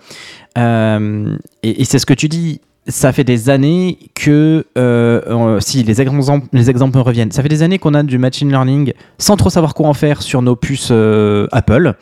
[0.56, 2.60] Euh, et et c'est ce que tu dis.
[2.86, 7.62] Ça fait des années que, euh, si les exemples, les exemples reviennent, ça fait des
[7.62, 10.88] années qu'on a du machine learning sans trop savoir quoi en faire sur nos puces
[10.90, 11.94] euh, Apple,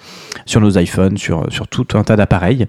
[0.44, 2.66] sur nos iPhones, sur, sur tout un tas d'appareils.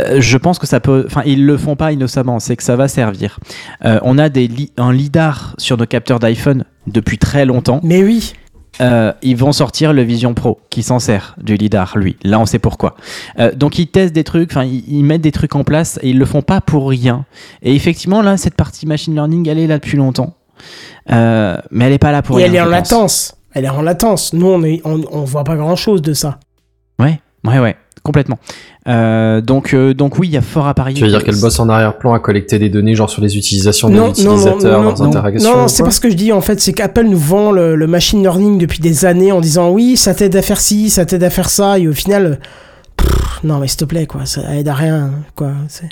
[0.00, 1.04] Euh, je pense que ça peut.
[1.06, 3.38] Enfin, ils le font pas innocemment, c'est que ça va servir.
[3.82, 4.48] On a des
[4.78, 7.80] un LIDAR sur nos capteurs d'iPhone depuis très longtemps.
[7.82, 8.32] Mais oui,
[8.80, 12.16] Euh, ils vont sortir le Vision Pro qui s'en sert du lidar, lui.
[12.22, 12.96] Là, on sait pourquoi.
[13.38, 16.10] Euh, donc, ils testent des trucs, enfin, ils, ils mettent des trucs en place et
[16.10, 17.24] ils le font pas pour rien.
[17.62, 20.34] Et effectivement, là, cette partie machine learning, elle est là depuis longtemps.
[21.10, 22.52] Euh, mais elle est pas là pour et rien.
[22.52, 22.72] elle est en pense.
[22.72, 23.34] latence.
[23.52, 24.32] Elle est en latence.
[24.32, 26.38] Nous, on, est, on, on voit pas grand chose de ça.
[26.98, 28.38] Ouais, ouais, ouais, complètement.
[28.88, 30.94] Euh, donc, euh, donc oui, il y a fort à parier.
[30.96, 33.36] Tu veux dire que- qu'elle bosse en arrière-plan à collecter des données, genre sur les
[33.36, 36.10] utilisations des Non, non, non, utilisateurs, non, leurs non, interactions Non, c'est pas ce que
[36.10, 39.32] je dis en fait, c'est qu'Apple nous vend le, le machine learning depuis des années
[39.32, 41.92] en disant oui, ça t'aide à faire ci, ça t'aide à faire ça, et au
[41.92, 42.40] final,
[42.96, 45.50] pff, non mais s'il te plaît quoi, ça aide à rien quoi.
[45.68, 45.88] c'est-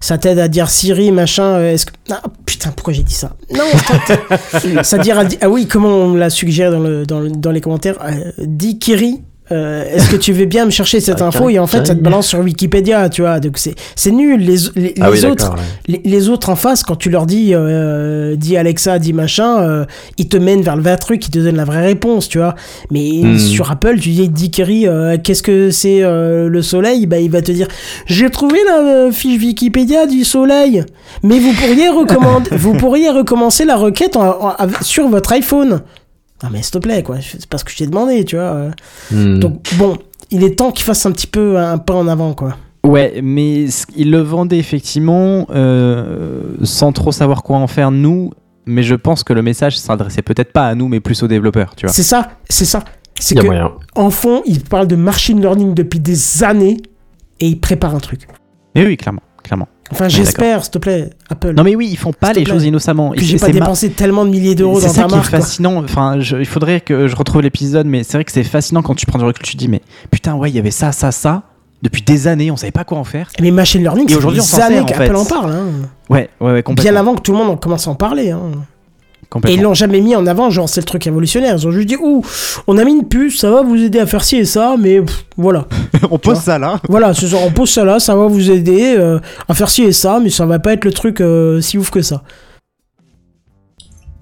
[0.00, 1.44] Ça t'aide à dire Siri machin.
[1.44, 3.36] euh, Est-ce que ah, putain pourquoi j'ai dit ça?
[3.54, 3.62] Non,
[4.82, 7.30] ça, dire à di- ah oui comment on me l'a suggéré dans le dans, le-
[7.30, 7.96] dans les commentaires.
[8.04, 8.12] euh,
[8.44, 9.22] dis Kiri
[9.52, 11.50] euh, est-ce que tu veux bien me chercher cette Ah, info?
[11.50, 13.40] Et en fait ça te balance sur Wikipédia tu vois.
[13.40, 14.40] Donc c'est c'est nul.
[14.40, 15.60] Les, les, Ah les oui, autres ouais.
[15.86, 19.84] les, les autres en face quand tu leur dis euh, dis Alexa dis machin euh,
[20.18, 22.54] ils te mènent vers le vrai truc ils te donnent la vraie réponse tu vois.
[22.90, 23.38] Mais Hmm.
[23.38, 27.06] sur Apple tu dis dis Kerry euh, qu'est-ce que c'est euh, le soleil?
[27.06, 27.68] Bah il va te dire
[28.06, 30.84] j'ai trouvé la euh, fiche Wikipédia du soleil.
[31.22, 35.82] Mais vous pourriez recommander vous pourriez recommencer la requête en- en- sur votre iPhone
[36.44, 38.44] non mais s'il te plaît quoi c'est pas ce que je t'ai demandé tu vois
[38.44, 38.70] euh.
[39.10, 39.38] Hmm.
[39.40, 39.96] donc bon
[40.30, 43.64] il est temps qu'il fasse un petit peu un pas en avant quoi Ouais, mais
[43.96, 48.32] il le vendait effectivement euh, sans trop savoir quoi en faire nous.
[48.66, 51.74] Mais je pense que le message s'adressait peut-être pas à nous, mais plus aux développeurs,
[51.76, 51.92] tu vois.
[51.92, 52.84] c'est ça c'est ça
[53.18, 53.72] c'est que moyen.
[53.94, 56.78] en fond, il parle de machine learning depuis des années
[57.40, 58.26] et il prépare un truc.
[58.74, 59.68] Mais oui, clairement, clairement.
[59.94, 61.54] Enfin, j'espère, s'il te plaît, Apple.
[61.56, 63.14] Non mais oui, ils font pas les choses innocemment.
[63.14, 65.14] Et j'ai c'est- pas c'est dépensé tellement de milliers d'euros C'est dans ça ta qui
[65.14, 65.30] est marque.
[65.30, 65.38] quoi.
[65.40, 65.82] fascinant.
[65.84, 68.94] Enfin, je- il faudrait que je retrouve l'épisode, mais c'est vrai que c'est fascinant quand
[68.94, 69.44] tu prends du recul.
[69.44, 69.80] Tu te dis, mais
[70.10, 71.42] putain, ouais, il y avait ça, ça, ça.
[71.82, 73.28] Depuis des années, on savait pas quoi en faire.
[73.40, 75.52] Mais machine learning, c'est des années qu'Apple en parle.
[75.52, 75.66] hein.
[76.08, 76.90] Ouais, ouais, ouais, complètement.
[76.92, 78.30] Bien avant que tout le monde en commence à en parler.
[78.30, 78.40] hein.
[79.46, 81.56] Et ils l'ont jamais mis en avant, genre c'est le truc révolutionnaire.
[81.56, 82.22] Ils ont juste dit, ouh,
[82.66, 85.00] on a mis une puce, ça va vous aider à faire ci et ça, mais
[85.00, 85.66] pff, voilà.
[86.10, 86.80] on pose ça là.
[86.88, 89.18] Voilà, ce genre, on pose ça là, ça va vous aider euh,
[89.48, 91.90] à faire ci et ça, mais ça va pas être le truc euh, si ouf
[91.90, 92.22] que ça.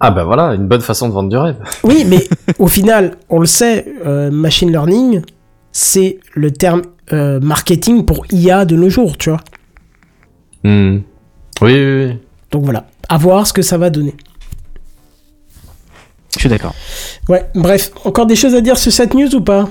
[0.04, 1.56] Ah bah voilà, une bonne façon de vendre du rêve.
[1.84, 2.26] Oui, mais
[2.58, 5.22] au final, on le sait, euh, machine learning,
[5.70, 9.40] c'est le terme euh, marketing pour IA de nos jours, tu vois.
[10.64, 10.98] Hmm.
[11.60, 12.18] Oui, oui, oui.
[12.50, 14.14] Donc voilà, à voir ce que ça va donner.
[16.34, 16.74] Je suis d'accord.
[17.28, 19.68] Ouais, bref, encore des choses à dire sur cette news ou pas?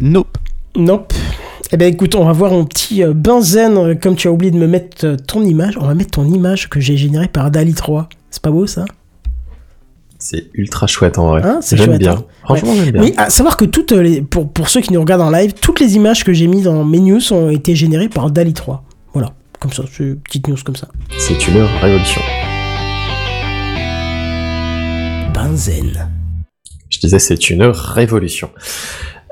[0.00, 0.36] Nope.
[0.76, 1.12] Nope.
[1.72, 4.50] Eh ben écoute, on va voir mon petit euh, Benzen, euh, comme tu as oublié
[4.50, 5.76] de me mettre euh, ton image.
[5.80, 8.08] On va mettre ton image que j'ai générée par Dali 3.
[8.30, 8.84] C'est pas beau ça?
[10.18, 11.42] C'est ultra chouette en vrai.
[11.44, 12.12] Hein, c'est j'aime chouette, bien.
[12.12, 12.24] hein.
[12.44, 13.02] Franchement, j'aime bien.
[13.02, 15.80] Oui, à savoir que toutes les, pour, pour ceux qui nous regardent en live, toutes
[15.80, 18.84] les images que j'ai mises dans mes news ont été générées par Dali 3.
[19.12, 20.88] Voilà, comme ça, c'est une petite news comme ça.
[21.18, 22.20] C'est une révolution.
[26.90, 28.50] Je disais, c'est une révolution.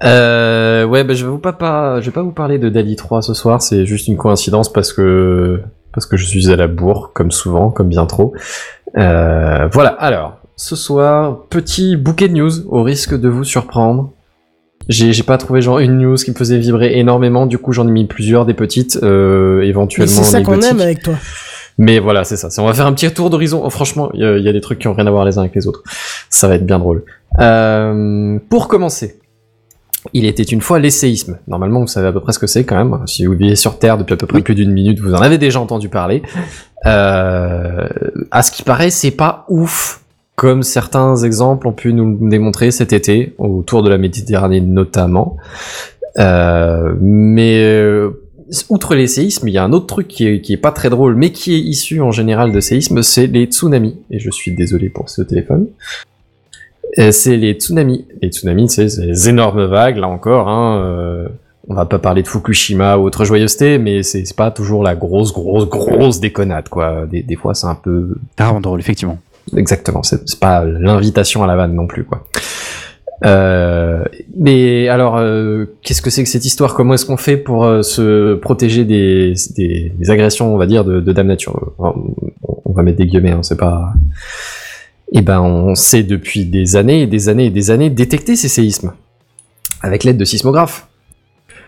[0.05, 2.97] Euh, ouais, bah, je vais vous pas, pas, je vais pas vous parler de Dali
[2.97, 3.63] 3 ce soir.
[3.63, 5.61] C'est juste une coïncidence parce que
[5.93, 8.35] parce que je suis à la bourre, comme souvent, comme bien trop.
[8.97, 9.91] Euh, voilà.
[9.91, 14.13] Alors, ce soir, petit bouquet de news, au risque de vous surprendre.
[14.89, 17.47] J'ai pas trouvé genre une news qui me faisait vibrer énormément.
[17.47, 21.03] Du coup, j'en ai mis plusieurs, des petites, euh, éventuellement c'est ça qu'on aime avec
[21.03, 21.15] toi.
[21.78, 22.49] Mais voilà, c'est ça.
[22.62, 23.62] On va faire un petit tour d'horizon.
[23.65, 25.24] Oh, franchement, il y, a- il y a des trucs qui ont rien à voir
[25.24, 25.82] les uns avec les autres.
[26.31, 27.05] Ça va être bien drôle.
[27.40, 29.19] Euh, pour commencer,
[30.12, 31.39] il était une fois l'essayisme.
[31.49, 32.99] Normalement, vous savez à peu près ce que c'est quand même.
[33.07, 35.39] Si vous vivez sur Terre depuis à peu près plus d'une minute, vous en avez
[35.39, 36.23] déjà entendu parler.
[36.86, 37.89] Euh,
[38.31, 40.01] à ce qui paraît, c'est pas ouf.
[40.35, 45.36] Comme certains exemples ont pu nous le démontrer cet été, autour de la Méditerranée notamment.
[46.19, 48.22] Euh, mais euh,
[48.69, 50.91] outre les séismes, il y a un autre truc qui est, qui est pas très
[50.91, 53.97] drôle, mais qui est issu en général de séismes, c'est les tsunamis.
[54.11, 55.69] Et je suis désolé pour ce téléphone.
[56.99, 58.07] Euh, c'est les tsunamis.
[58.20, 60.49] Les tsunamis, c'est ces énormes vagues, là encore.
[60.49, 61.29] Hein, euh,
[61.69, 65.33] on va pas parler de Fukushima ou autre joyeuseté, mais c'est pas toujours la grosse,
[65.33, 67.07] grosse, grosse déconnade, quoi.
[67.07, 69.19] Des, des fois, c'est un peu vraiment drôle, effectivement.
[69.57, 72.27] Exactement, c'est pas l'invitation à la vanne non plus, quoi.
[73.24, 74.03] Euh,
[74.36, 76.74] mais alors, euh, qu'est-ce que c'est que cette histoire?
[76.74, 80.85] Comment est-ce qu'on fait pour euh, se protéger des, des, des agressions, on va dire,
[80.85, 81.73] de, de Dame Nature?
[81.78, 82.15] On,
[82.65, 83.93] on va mettre des guillemets, hein, c'est pas.
[85.12, 88.49] Eh ben, on sait depuis des années et des années et des années détecter ces
[88.49, 88.93] séismes
[89.82, 90.89] avec l'aide de sismographes.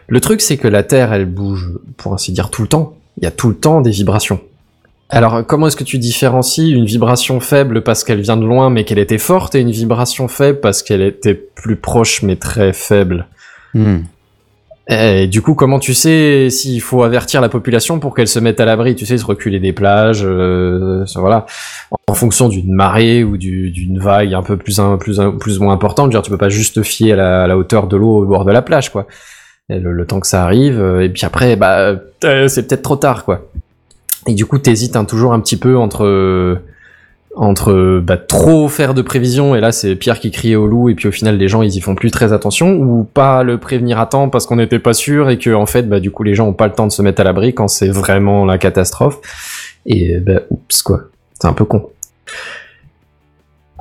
[0.08, 2.96] Le truc, c'est que la Terre, elle bouge, pour ainsi dire, tout le temps.
[3.18, 4.40] Il y a tout le temps des vibrations.
[5.14, 8.82] Alors, comment est-ce que tu différencies une vibration faible parce qu'elle vient de loin mais
[8.84, 13.28] qu'elle était forte et une vibration faible parce qu'elle était plus proche mais très faible?
[13.74, 13.98] Hmm.
[14.88, 18.58] Et du coup, comment tu sais s'il faut avertir la population pour qu'elle se mette
[18.58, 18.96] à l'abri?
[18.96, 21.46] Tu sais, se reculer des plages, euh, voilà,
[22.08, 25.58] en fonction d'une marée ou du- d'une vague un peu plus un, plus un- plus
[25.58, 26.12] ou moins importante.
[26.12, 28.26] Genre, tu peux pas juste te fier à la, à la hauteur de l'eau au
[28.26, 29.06] bord de la plage, quoi.
[29.70, 33.24] Le temps que ça arrive, euh, et puis après, bah, euh, c'est peut-être trop tard,
[33.24, 33.48] quoi.
[34.26, 36.60] Et du coup, t'hésites hein, toujours un petit peu entre
[37.36, 40.94] entre bah, trop faire de prévisions et là c'est Pierre qui criait au loup et
[40.94, 43.98] puis au final les gens ils y font plus très attention ou pas le prévenir
[43.98, 46.34] à temps parce qu'on n'était pas sûr et que en fait bah du coup les
[46.34, 49.18] gens ont pas le temps de se mettre à l'abri quand c'est vraiment la catastrophe.
[49.86, 51.00] Et bah oups quoi.
[51.40, 51.90] C'est un peu con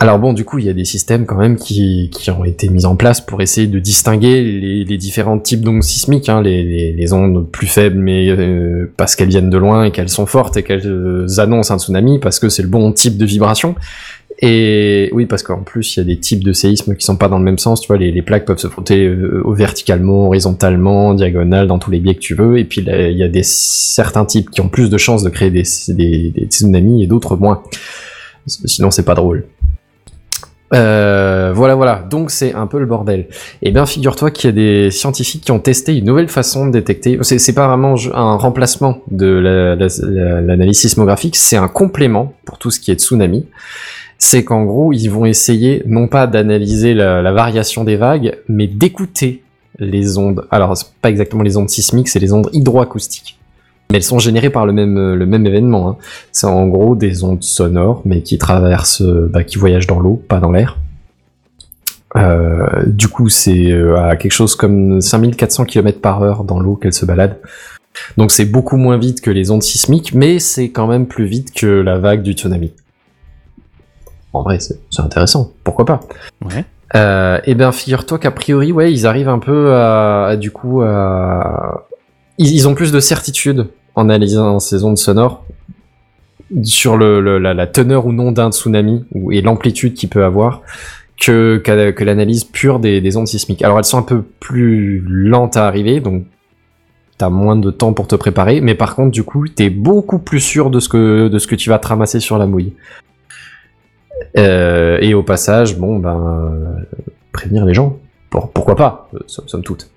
[0.03, 2.67] alors bon, du coup, il y a des systèmes quand même qui, qui ont été
[2.67, 4.43] mis en place pour essayer de distinguer
[4.83, 9.49] les, différents types d'ondes sismiques, hein, les, ondes plus faibles, mais euh, parce qu'elles viennent
[9.49, 12.63] de loin et qu'elles sont fortes et qu'elles euh, annoncent un tsunami, parce que c'est
[12.63, 13.75] le bon type de vibration.
[14.41, 17.29] Et oui, parce qu'en plus, il y a des types de séismes qui sont pas
[17.29, 17.79] dans le même sens.
[17.79, 22.01] Tu vois, les, plaques peuvent se frotter euh, verticalement, horizontalement, en diagonale, dans tous les
[22.01, 22.59] biais que tu veux.
[22.59, 25.49] Et puis, il y a des certains types qui ont plus de chances de créer
[25.49, 27.63] des, des, des tsunamis et d'autres moins.
[28.47, 29.45] Sinon, c'est pas drôle.
[30.73, 32.03] Euh, voilà, voilà.
[32.09, 33.27] Donc c'est un peu le bordel.
[33.61, 36.71] Et bien, figure-toi qu'il y a des scientifiques qui ont testé une nouvelle façon de
[36.71, 37.17] détecter.
[37.21, 42.57] C'est, pas vraiment un remplacement de la- la- la- l'analyse sismographique, c'est un complément pour
[42.57, 43.45] tout ce qui est tsunami.
[44.17, 48.67] C'est qu'en gros, ils vont essayer non pas d'analyser la, la variation des vagues, mais
[48.67, 49.43] d'écouter
[49.79, 50.45] les ondes.
[50.49, 53.37] Alors, c'est pas exactement les ondes sismiques, c'est les ondes hydroacoustiques.
[53.91, 55.89] Mais elles sont générées par le même, le même événement.
[55.89, 55.97] hein.
[56.31, 60.21] C'est en gros des ondes sonores, mais qui traversent, euh, bah, qui voyagent dans l'eau,
[60.27, 60.77] pas dans l'air.
[62.15, 66.75] Euh, du coup, c'est euh, à quelque chose comme 5400 km par heure dans l'eau
[66.75, 67.37] qu'elle se balade.
[68.17, 71.53] Donc c'est beaucoup moins vite que les ondes sismiques, mais c'est quand même plus vite
[71.53, 72.71] que la vague du tsunami.
[74.31, 75.51] En vrai, c'est intéressant.
[75.63, 75.99] Pourquoi pas?
[76.43, 76.65] Ouais.
[76.95, 80.81] euh, Eh bien, figure-toi qu'a priori, ouais, ils arrivent un peu à, à, du coup,
[80.81, 81.85] à...
[82.37, 85.45] Ils, ont plus de certitude en analysant ces ondes sonores
[86.63, 90.61] sur la, teneur ou non d'un tsunami ou, et l'amplitude qu'il peut avoir
[91.19, 91.61] que,
[92.03, 93.63] l'analyse pure des, des ondes sismiques.
[93.63, 96.25] Alors elles sont un peu plus lentes à arriver, donc
[97.17, 100.39] t'as moins de temps pour te préparer, mais par contre du coup t'es beaucoup plus
[100.39, 102.73] sûr de ce que tu vas te ramasser sur la mouille.
[104.37, 106.83] Euh, et au passage, bon ben
[107.31, 107.97] prévenir les gens,
[108.29, 109.89] Pour- pourquoi pas, somme, somme toute.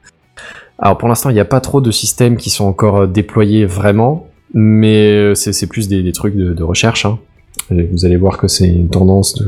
[0.78, 3.64] Alors pour l'instant il n'y a pas trop de systèmes qui sont encore euh, déployés
[3.64, 7.06] vraiment, mais euh, c'est plus des, trucs de, recherche.
[7.06, 7.18] Hein.
[7.70, 9.42] Vous allez voir que c'est une tendance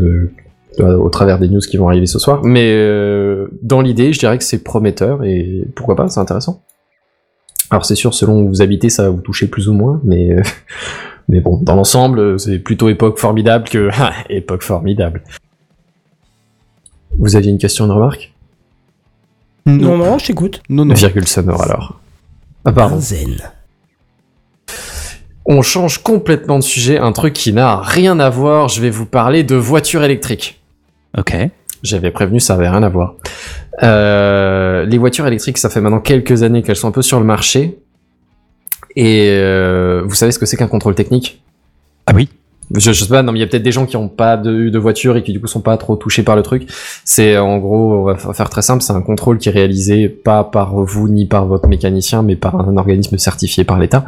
[0.81, 2.43] au travers des news qui vont arriver ce soir.
[2.45, 6.63] Mais euh, dans l'idée, je dirais que c'est prometteur et pourquoi pas, c'est intéressant.
[7.71, 10.33] Alors c'est sûr, selon où vous habitez, ça va vous toucher plus ou moins, mais
[10.33, 10.43] euh,
[11.29, 13.91] mais bon, dans l'ensemble, c'est plutôt époque formidable que
[14.31, 15.23] époque formidable.
[17.19, 18.33] Vous aviez une question, une remarque?
[19.69, 20.63] Non, non, je t'écoute.
[20.69, 20.95] non, non.
[20.95, 22.01] Virgule sonore alors.
[22.65, 22.99] Ah pardon.
[22.99, 23.37] Zen.
[25.47, 28.69] On change complètement de sujet, un truc qui n'a rien à voir.
[28.69, 30.61] Je vais vous parler de voitures électriques.
[31.17, 31.35] Ok.
[31.83, 33.15] J'avais prévenu, ça avait rien à voir.
[33.83, 37.25] Euh, les voitures électriques, ça fait maintenant quelques années qu'elles sont un peu sur le
[37.25, 37.79] marché.
[38.97, 41.43] Et euh, vous savez ce que c'est qu'un contrôle technique?
[42.07, 42.29] Ah oui.
[42.75, 44.37] Je, je sais pas, non mais il y a peut-être des gens qui ont pas
[44.37, 46.69] de, de voiture et qui du coup sont pas trop touchés par le truc.
[47.05, 50.09] C'est en gros, on va fa- faire très simple, c'est un contrôle qui est réalisé
[50.09, 54.05] pas par vous ni par votre mécanicien, mais par un organisme certifié par l'État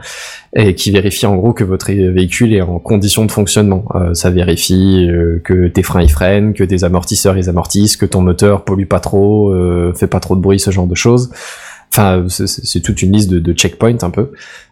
[0.54, 3.84] et qui vérifie en gros que votre véhicule est en condition de fonctionnement.
[3.94, 8.06] Euh, ça vérifie euh, que tes freins ils freinent, que tes amortisseurs ils amortissent, que
[8.06, 11.30] ton moteur pollue pas trop, euh, fait pas trop de bruit, ce genre de choses.
[11.92, 14.30] Enfin, c'est toute une liste de, de checkpoints un peu.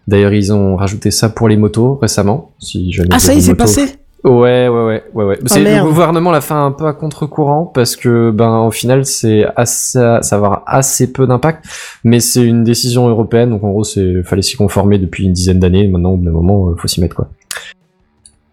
[0.08, 2.50] D'ailleurs, ils ont rajouté ça pour les motos récemment.
[2.58, 3.82] Si jamais Ah, ça y est, c'est passé
[4.24, 5.38] Ouais, ouais, ouais, ouais, ouais.
[5.46, 9.44] c'est le gouvernement l'a fait un peu à contre-courant parce que, ben, au final, c'est
[9.54, 11.64] assez, ça va avoir assez peu d'impact,
[12.02, 15.60] mais c'est une décision européenne, donc en gros, c'est, fallait s'y conformer depuis une dizaine
[15.60, 15.86] d'années.
[15.86, 17.28] Maintenant, au bout d'un moment, euh, faut s'y mettre, quoi.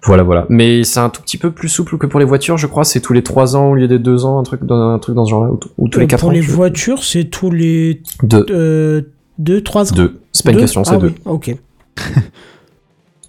[0.04, 0.46] Voilà, voilà.
[0.50, 2.84] Mais c'est un tout petit peu plus souple que pour les voitures, je crois.
[2.84, 5.16] C'est tous les 3 ans au lieu des 2 ans, un truc dans, un truc
[5.16, 5.50] dans ce genre-là,
[5.80, 6.32] ou, tous les Euh, 4 Pour ans.
[6.32, 6.54] les tu veux.
[6.54, 8.46] voitures, c'est tous les Deux.
[8.52, 9.02] euh,
[9.38, 9.96] deux, trois ans.
[9.96, 10.20] Deux.
[10.32, 11.08] C'est pas une question, c'est ah, deux.
[11.08, 11.56] oui, ok.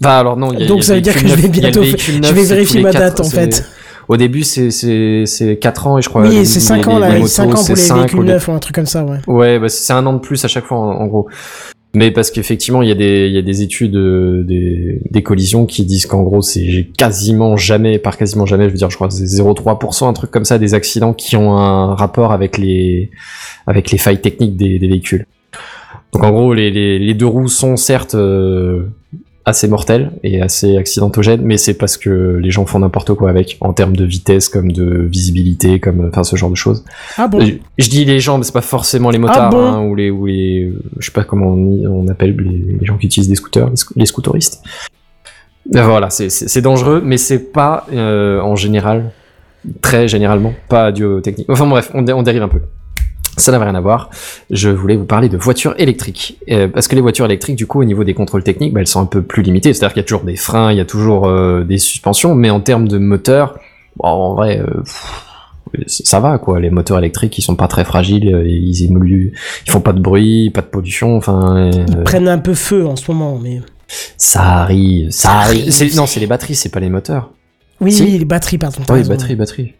[0.03, 1.83] Enfin, alors non, y a, Donc y a ça veut dire que je vais bientôt-
[1.83, 3.65] je vais vérifier ma date, en fait.
[4.09, 6.23] Au début, c'est, c'est, c'est 4 ans, et je crois.
[6.29, 8.59] Oui, c'est 5 les- ans là, motos, 5 ans pour les véhicules neufs ou un
[8.59, 9.19] truc comme ça, ouais.
[9.27, 11.27] Ouais, bah c'est un an de plus à chaque fois en, en gros.
[11.95, 15.23] Mais parce qu'effectivement, il y a des il y a des études euh, des des
[15.23, 18.97] collisions qui disent qu'en gros, c'est quasiment jamais par quasiment jamais, je veux dire, je
[18.97, 22.59] crois que c'est 0,3% un truc comme ça des accidents qui ont un rapport avec
[22.59, 23.11] les
[23.67, 25.27] avec les failles techniques des, des véhicules.
[26.17, 28.85] Donc en gros, les les, les deux roues sont certes euh,
[29.45, 33.57] assez mortelles et assez accidentogènes, mais c'est parce que les gens font n'importe quoi avec
[33.61, 36.85] en termes de vitesse comme de visibilité comme enfin ce genre de choses.
[37.17, 37.41] Ah bon?
[37.41, 39.63] Euh, Je dis les gens, mais c'est pas forcément les motards Ah bon?
[39.65, 42.97] hein, ou les ou les euh, je sais pas comment on, appelle les, les gens
[42.97, 44.63] qui utilisent des scooters, les, sco- les scooteristes.
[45.71, 46.29] Ben voilà, c'est-
[46.61, 49.11] dangereux, mais c'est pas euh, en général,
[49.81, 51.51] très généralement, pas dû aux techniques.
[51.51, 52.61] Enfin bref, on, dé- on dérive un peu.
[53.37, 54.09] Ça n'avait rien à voir.
[54.51, 56.39] Je voulais vous parler de voitures électriques.
[56.51, 58.87] Euh, parce que les voitures électriques, du coup, au niveau des contrôles techniques, bah, elles
[58.87, 59.75] sont un peu plus limitées.
[59.75, 62.49] C'est-à-dire qu'il y a toujours des freins, il y a toujours euh, des suspensions, mais
[62.51, 63.59] en termes de moteur,
[63.97, 65.23] bon, en vrai, euh, pff,
[65.87, 66.61] ça va quoi.
[66.61, 69.33] Les moteurs électriques, ils sont pas très fragiles, ils évoluent,
[69.67, 71.17] ils font pas de bruit, pas de pollution.
[71.17, 73.61] Enfin, Ils prennent un peu feu en ce moment, mais.
[74.17, 75.97] ça arrive, ça, Ça arrive.
[75.97, 77.33] Non, c'est les batteries, c'est pas les moteurs.
[77.81, 78.03] Oui, Si.
[78.03, 78.79] oui, les batteries, pardon.
[78.89, 79.11] Oui, raison.
[79.11, 79.75] batterie, batterie.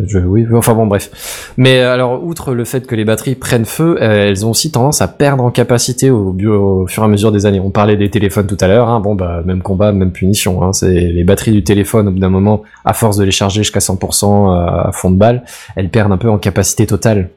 [0.00, 1.52] Oui, enfin bon, bref.
[1.56, 5.00] Mais alors, outre le fait que les batteries prennent feu, euh, elles ont aussi tendance
[5.00, 7.60] à perdre en capacité au, au fur et à mesure des années.
[7.60, 8.88] On parlait des téléphones tout à l'heure.
[8.88, 9.00] Hein.
[9.00, 10.62] Bon, bah, même combat, même punition.
[10.62, 10.72] Hein.
[10.72, 13.80] C'est les batteries du téléphone, au bout d'un moment, à force de les charger jusqu'à
[13.80, 15.44] 100% à fond de balle,
[15.76, 17.30] elles perdent un peu en capacité totale.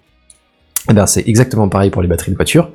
[0.89, 2.69] Eh ben, c'est exactement pareil pour les batteries de voiture.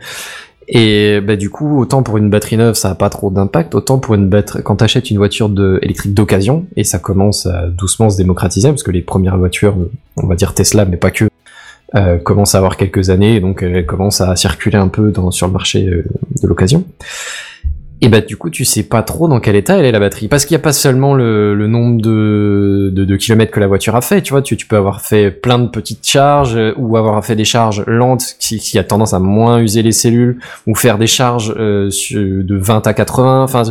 [0.69, 3.99] Et bah, du coup, autant pour une batterie neuve, ça a pas trop d'impact, autant
[3.99, 5.51] pour une batterie, quand t'achètes une voiture
[5.83, 9.77] électrique d'occasion, et ça commence à doucement se démocratiser, parce que les premières voitures,
[10.17, 11.29] on va dire Tesla, mais pas que,
[11.97, 15.47] euh, commencent à avoir quelques années, et donc elles commencent à circuler un peu sur
[15.47, 16.05] le marché euh,
[16.41, 16.85] de l'occasion.
[18.03, 20.29] Et bah du coup, tu sais pas trop dans quel état elle est la batterie,
[20.29, 23.67] parce qu'il n'y a pas seulement le, le nombre de, de, de kilomètres que la
[23.67, 26.73] voiture a fait, tu vois, tu, tu peux avoir fait plein de petites charges, euh,
[26.79, 30.39] ou avoir fait des charges lentes, qui, qui a tendance à moins user les cellules,
[30.67, 33.65] ou faire des charges euh, de 20 à 80, enfin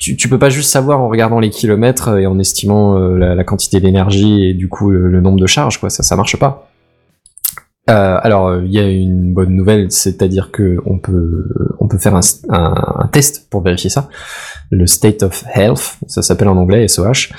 [0.00, 3.34] tu, tu peux pas juste savoir en regardant les kilomètres et en estimant euh, la,
[3.34, 5.90] la quantité d'énergie et du coup le, le nombre de charges quoi.
[5.90, 6.70] Ça ça marche pas.
[7.90, 11.44] Euh, alors euh, il y a une bonne nouvelle c'est-à-dire que on peut
[11.90, 14.08] peut faire un, un, un test pour vérifier ça
[14.70, 17.30] le state of health ça s'appelle en anglais SOH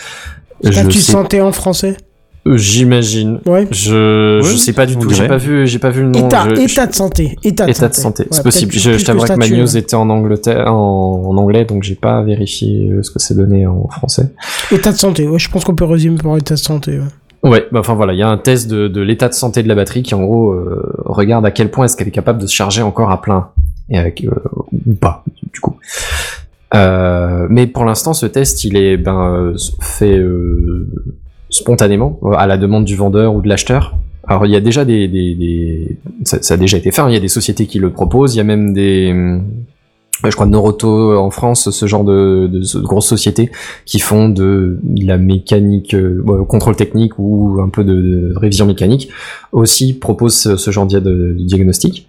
[0.64, 1.98] Statut sais- santé en français.
[2.46, 3.68] j'imagine Ouais.
[3.72, 6.26] je je sais pas du on tout j'ai pas vu j'ai pas vu le nom
[6.28, 7.36] État, je- je- état de santé.
[7.44, 8.24] État de État de santé.
[8.24, 8.72] santé, Ouais, c'est possible.
[8.74, 9.80] Je, je t'avouerai que ma news ouais.
[9.80, 13.66] était en Angleterre, en, en anglais, donc j'ai pas vérifié euh, ce que c'est donné
[13.68, 14.32] en français.
[14.72, 17.00] État de santé, ouais, je pense qu'on peut résumer par état de santé.
[17.00, 17.50] ouais.
[17.50, 19.68] Ouais, bah enfin voilà, il y a un test de, de l'état de santé de
[19.68, 22.46] la batterie qui en gros euh, regarde à quel point est-ce qu'elle est capable de
[22.46, 23.48] se charger encore à plein
[23.90, 25.76] ou pas du coup.
[26.74, 30.88] Euh, mais pour l'instant, ce test, il est ben euh, fait euh,
[31.50, 33.98] spontanément euh, à la demande du vendeur ou de l'acheteur.
[34.28, 37.02] Alors il y a déjà des, des, des- Ça, ça a déjà été fait.
[37.02, 38.36] hein, Il y a des sociétés qui le proposent.
[38.36, 39.14] Il y a même des
[40.30, 43.52] je crois Noroto en France, ce genre de, de, de grosses sociétés
[43.86, 49.10] qui font de, de la mécanique, euh, contrôle technique ou un peu de, révision mécanique,
[49.52, 52.08] aussi proposent ce, ce genre de, de diagnostic.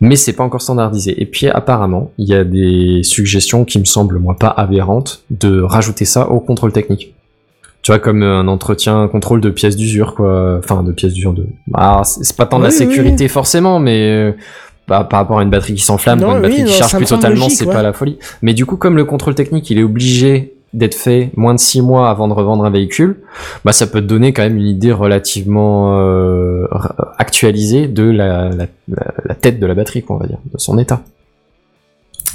[0.00, 1.20] Mais c'est pas encore standardisé.
[1.22, 5.60] Et puis apparemment, il y a des suggestions qui me semblent moi pas aberrantes de
[5.60, 7.14] rajouter ça au contrôle technique.
[7.82, 10.58] Tu vois, comme un entretien, un contrôle de pièces d'usure, quoi.
[10.58, 11.46] Enfin, de pièces d'usure de.
[11.74, 14.36] Ah, c'est pas tant de la oui, sécurité forcément, mais
[14.84, 16.96] euh, bah, par rapport à une batterie qui s'enflamme, une oui, batterie qui non, charge
[16.96, 17.72] plus totalement, c'est ouais.
[17.72, 18.18] pas la folie.
[18.42, 21.82] Mais du coup, comme le contrôle technique, il est obligé d'être fait moins de six
[21.82, 23.20] mois avant de revendre un véhicule,
[23.62, 26.66] bah ça peut te donner quand même une idée relativement euh,
[27.18, 30.58] actualisée de la, la, la- la tête de la batterie, quoi, on va dire, de
[30.58, 31.02] son état.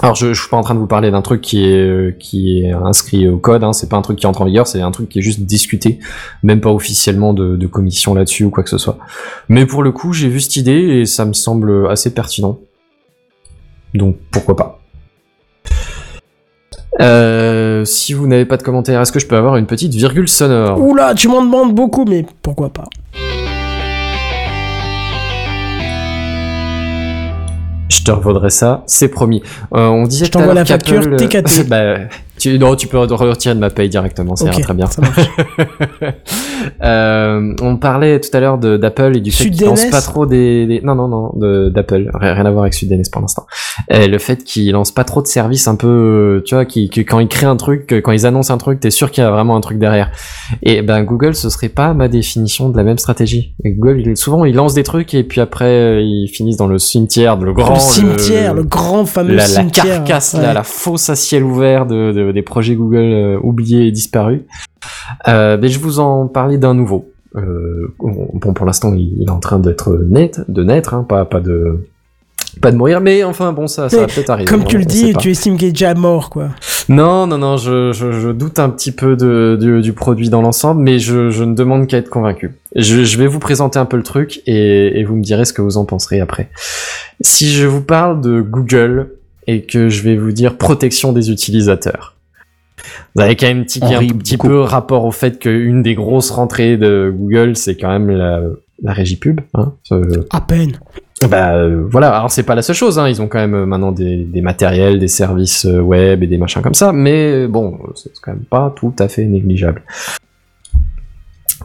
[0.02, 3.28] Alors je, suis pas en train de vous parler d'un truc qui est est inscrit
[3.28, 5.20] au code, hein, c'est pas un truc qui entre en vigueur, c'est un truc qui
[5.20, 6.00] est juste discuté,
[6.44, 8.98] même pas officiellement de, de commission là-dessus ou quoi que ce soit.
[9.50, 12.60] Mais pour le coup, j'ai vu cette idée et ça me semble assez pertinent.
[13.94, 14.80] Donc pourquoi pas.
[17.00, 20.28] Euh, si vous n'avez pas de commentaires, est-ce que je peux avoir une petite virgule
[20.28, 20.80] sonore?
[20.80, 22.86] Oula, tu m'en demandes beaucoup, mais pourquoi pas?
[27.98, 29.42] Je te revaudrai ça, c'est promis.
[29.74, 31.64] Euh, on disait Je t'envoie la facture TKT.
[31.68, 31.98] bah,
[32.38, 34.86] tu, non, tu peux re- retirer de ma paye directement, Ok, très bien.
[34.88, 35.30] ça marche.
[36.84, 40.66] Euh, on parlait tout à l'heure d'Apple et du fait qu'ils lancent pas trop des,
[40.66, 43.46] des- non non non d'Apple rien, à voir avec SudDNS pour l'instant.
[43.90, 47.20] Le fait qu'ils lancent pas trop de services un peu, tu vois, qui, qui- quand
[47.20, 49.56] ils créent un truc, quand ils annoncent un truc, t'es sûr qu'il y a vraiment
[49.56, 50.12] un truc derrière.
[50.64, 53.54] Et ben Google, ce serait pas ma définition de la même stratégie.
[53.64, 57.38] Google, souvent ils lancent des trucs et puis après euh, ils finissent dans le cimetière,
[57.38, 59.86] le grand le cimetière, le, grand fameux la, la cimetière.
[60.04, 60.42] carcasse, ouais.
[60.42, 64.42] là, la fosse à ciel ouvert de, de- des projets Google euh, oubliés et disparus.
[65.28, 67.10] Euh, mais je vous en parlais d'un nouveau.
[67.36, 71.40] Euh, bon, pour l'instant, il, est en train d'être net, de naître, hein, pas, pas
[71.40, 71.80] de
[72.62, 74.50] pas de mourir, mais enfin bon, ça, ça va peut-être arriver.
[74.50, 76.50] Comme tu le dis, tu estimes qu'il est déjà mort, quoi.
[76.90, 80.42] Non, non, non, je, je, je doute un petit peu de, du, du produit dans
[80.42, 82.56] l'ensemble, mais je, je ne demande qu'à être convaincu.
[82.76, 85.54] Je, je vais vous présenter un peu le truc et, et vous me direz ce
[85.54, 86.50] que vous en penserez après.
[87.22, 89.12] Si je vous parle de Google
[89.46, 92.16] et que je vais vous dire protection des utilisateurs,
[93.16, 94.48] vous avez quand même tiqué un petit beaucoup.
[94.50, 98.42] peu rapport au fait qu'une des grosses rentrées de Google, c'est quand même la,
[98.84, 99.42] la régie pub.
[99.54, 100.74] Hein, Ce- À peine.
[101.30, 103.10] bah euh, voilà, alors c'est pas la seule chose, hein.
[103.10, 106.38] ils ont quand même euh, maintenant des, des matériels, des services euh, web et des
[106.38, 109.82] machins comme ça, mais bon, c'est quand même pas tout à fait négligeable.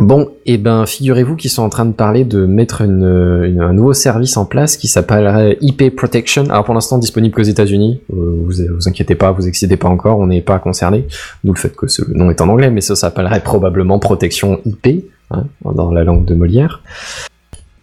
[0.01, 3.93] Bon, et ben figurez-vous qu'ils sont en train de parler de mettre euh, un nouveau
[3.93, 6.45] service en place qui s'appellerait IP Protection.
[6.49, 8.01] Alors pour l'instant disponible qu'aux États-Unis.
[8.13, 11.07] Euh, vous vous inquiétez pas, vous excitez pas encore, on n'est pas concerné.
[11.45, 15.05] D'où le fait que ce nom est en anglais, mais ça s'appellerait probablement protection IP
[15.31, 16.83] hein, dans la langue de Molière.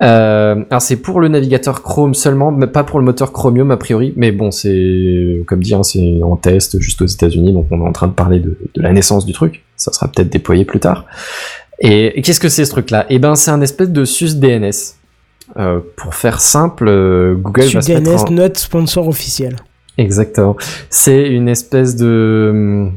[0.02, 3.78] Euh, alors c'est pour le navigateur Chrome seulement, mais pas pour le moteur Chromium a
[3.78, 4.14] priori.
[4.16, 7.88] Mais bon, c'est comme dit, hein, c'est en test juste aux États-Unis, donc on est
[7.88, 9.64] en train de parler de la naissance du truc.
[9.76, 11.06] Ça sera peut-être déployé plus tard.
[11.82, 13.06] Et, et qu'est-ce que c'est ce truc-là?
[13.10, 14.72] Eh ben, c'est un espèce de sus DNS.
[15.58, 18.32] Euh, pour faire simple, euh, Google va se mettre en...
[18.32, 19.56] notre sponsor officiel.
[19.98, 20.56] Exactement.
[20.90, 22.94] C'est une espèce de hum,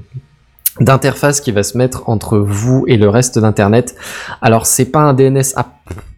[0.81, 3.95] d'interface qui va se mettre entre vous et le reste d'internet.
[4.41, 5.75] Alors c'est pas un DNS à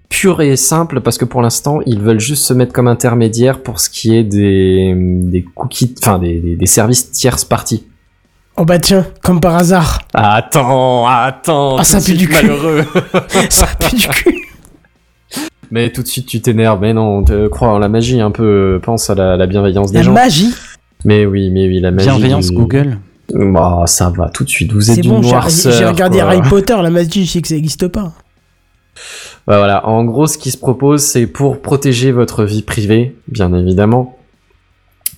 [0.09, 3.81] pur et simple parce que pour l'instant ils veulent juste se mettre comme intermédiaire pour
[3.81, 7.87] ce qui est des, des cookies, enfin des, des, des services tierces parties.
[8.57, 10.01] Oh bah tiens, comme par hasard.
[10.15, 12.35] Attends, attends, Ah, ça pue du cul.
[12.47, 12.85] malheureux.
[13.51, 14.41] Ça pue du cul.
[15.73, 16.79] Mais tout de suite tu t'énerves.
[16.81, 18.81] Mais non, te crois en la magie un peu.
[18.83, 20.13] Pense à la, la bienveillance des La gens.
[20.13, 20.55] magie.
[21.05, 22.09] Mais oui, mais oui, la magie.
[22.09, 22.99] Bienveillance du- Google.
[23.33, 24.73] Bah ça va tout de suite.
[24.73, 25.73] Vous êtes bon, j'ai noirceur.
[25.73, 26.29] j'ai regardé quoi.
[26.29, 28.13] Harry Potter, la magie, je sais que ça n'existe pas.
[29.49, 33.53] Bah voilà, en gros, ce qui se propose, c'est pour protéger votre vie privée, bien
[33.55, 34.17] évidemment.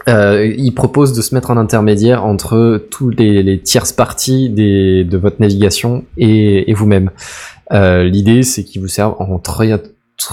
[0.08, 5.04] Euh, il propose de se mettre en intermédiaire entre tous les, les tierces parties des,
[5.04, 7.10] de votre navigation et, et vous-même.
[7.72, 9.64] Euh, L'idée, c'est qu'il vous serve entre,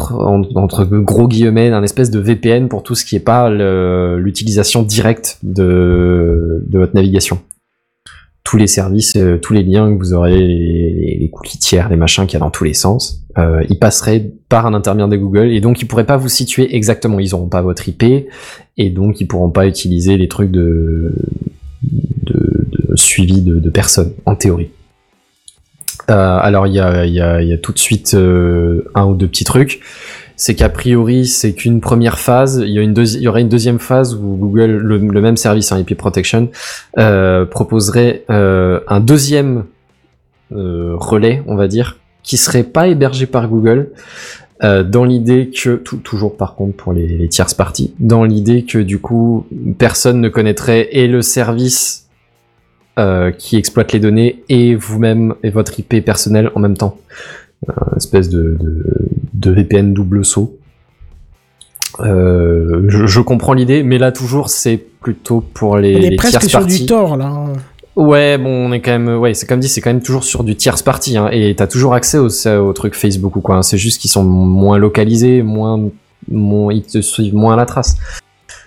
[0.09, 4.83] entre, entre gros guillemets d'un espèce de VPN pour tout ce qui est pas l'utilisation
[4.83, 7.39] directe de, de votre navigation.
[8.43, 11.95] Tous les services, euh, tous les liens que vous aurez, les, les cookies tiers, les
[11.95, 15.17] machins qu'il y a dans tous les sens, euh, ils passeraient par un intermédiaire de
[15.17, 17.19] Google et donc ils pourraient pas vous situer exactement.
[17.19, 18.03] Ils auront pas votre IP
[18.77, 21.13] et donc ils pourront pas utiliser les trucs de,
[22.23, 24.69] de, de suivi de, de personnes en théorie.
[26.09, 29.15] Euh, alors il y a, y, a, y a tout de suite euh, un ou
[29.15, 29.79] deux petits trucs.
[30.35, 32.63] C'est qu'a priori c'est qu'une première phase.
[32.65, 36.49] Il y, aurait une deuxième phase où Google, le, même service, hein, IP Protection,
[36.97, 39.65] euh, proposerait euh, un deuxième
[40.51, 43.89] euh, relais, on va dire, qui serait pas hébergé par Google,
[44.61, 48.97] dans l'idée que, toujours par contre pour les, les tierces parties, dans l'idée que du
[48.97, 49.45] coup
[49.77, 52.07] personne ne connaîtrait et le service
[53.37, 56.97] qui exploite les données et vous-même et votre IP personnel en même temps.
[57.69, 58.85] Un espèce de, de,
[59.33, 60.57] de VPN double saut.
[61.99, 66.15] Euh, je, je comprends l'idée, mais là toujours c'est plutôt pour les, On est les
[66.15, 66.79] presque sur parties.
[66.81, 67.25] du tort là.
[67.27, 67.53] hein.
[67.95, 70.43] Ouais, bon, on est quand même, ouais, c'est comme dit, c'est quand même toujours sur
[70.43, 73.57] du tierce party, hein, et t'as toujours accès au, au truc Facebook ou quoi.
[73.57, 73.61] hein.
[73.61, 75.79] c'est juste qu'ils sont moins localisés, moins,
[76.27, 77.97] moins, ils te suivent moins à la trace.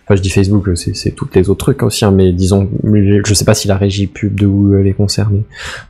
[0.05, 3.45] Enfin, je dis Facebook, c'est, toutes les autres trucs aussi, hein, mais disons, je sais
[3.45, 5.43] pas si la régie pub de Google est concernée,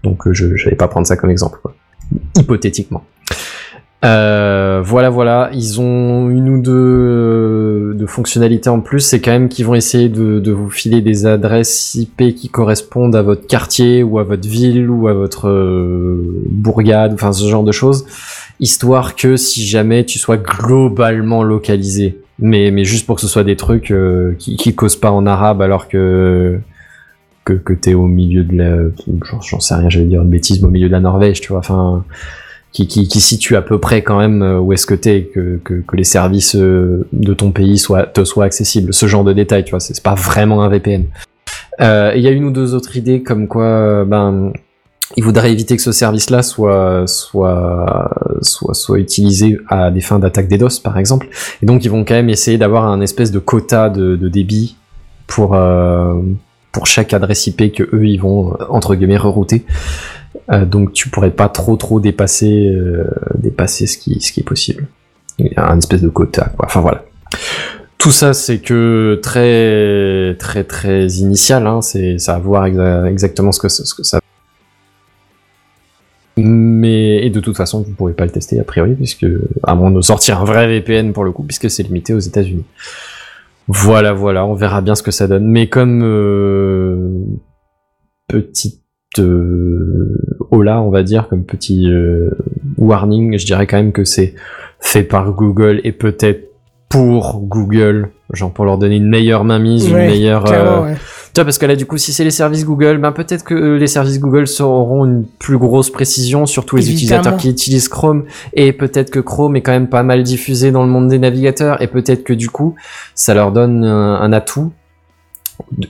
[0.02, 1.74] donc je, vais pas prendre ça comme exemple, quoi.
[2.36, 3.04] Hypothétiquement.
[4.04, 9.00] Euh, voilà, voilà, ils ont une ou deux euh, de fonctionnalités en plus.
[9.00, 13.16] C'est quand même qu'ils vont essayer de, de vous filer des adresses IP qui correspondent
[13.16, 17.64] à votre quartier ou à votre ville ou à votre euh, bourgade, enfin ce genre
[17.64, 18.04] de choses,
[18.60, 23.44] histoire que si jamais tu sois globalement localisé, mais mais juste pour que ce soit
[23.44, 26.60] des trucs euh, qui qui causent pas en arabe alors que
[27.46, 28.76] que que t'es au milieu de la,
[29.48, 31.60] j'en sais rien, j'allais dire une bêtise, mais au milieu de la Norvège, tu vois,
[31.60, 32.04] enfin
[32.72, 35.58] qui, qui, qui situe à peu près quand même euh, où est-ce que t'es, que,
[35.64, 38.92] que, que les services euh, de ton pays soient, te soient accessibles.
[38.92, 41.04] Ce genre de détails, tu vois, c'est pas vraiment un VPN.
[41.80, 44.52] Euh, Il y a une ou deux autres idées comme quoi, ben,
[45.16, 48.10] il voudrait éviter que ce service-là soit, soit,
[48.42, 51.28] soit, soit utilisé à des fins d'attaque DDoS, par exemple.
[51.62, 54.76] Et donc, ils vont quand même essayer d'avoir un espèce de quota de, de débit
[55.26, 56.20] pour, euh,
[56.76, 59.64] pour chaque adresse IP que eux, ils vont, euh, entre guillemets, rerouter.
[60.52, 63.04] Euh, donc tu pourrais pas trop trop dépasser euh,
[63.38, 64.86] dépasser ce qui ce qui est possible.
[65.38, 66.66] Il y a espèce de quota quoi.
[66.66, 67.04] Enfin voilà.
[67.96, 71.66] Tout ça c'est que très très très initial.
[71.66, 71.80] Hein.
[71.80, 74.20] C'est ça à voir exa- exactement ce que ce que ça.
[76.36, 79.26] Mais et de toute façon vous pourrez pas le tester a priori puisque
[79.62, 82.64] à moins de sortir un vrai VPN pour le coup puisque c'est limité aux États-Unis.
[83.68, 85.46] Voilà voilà on verra bien ce que ça donne.
[85.46, 87.20] Mais comme euh,
[88.28, 88.82] petite
[89.18, 90.16] euh,
[90.50, 92.30] hola, on va dire, comme petit euh,
[92.76, 94.34] warning, je dirais quand même que c'est
[94.80, 96.50] fait par Google et peut-être
[96.88, 100.46] pour Google, genre pour leur donner une meilleure mainmise, une meilleure.
[100.52, 100.94] euh, ouais.
[101.44, 103.86] Parce que là, du coup, si c'est les services Google, ben peut-être que euh, les
[103.86, 107.20] services Google auront une plus grosse précision sur tous les Évidemment.
[107.20, 110.82] utilisateurs qui utilisent Chrome, et peut-être que Chrome est quand même pas mal diffusé dans
[110.84, 112.74] le monde des navigateurs, et peut-être que du coup,
[113.14, 114.72] ça leur donne un, atout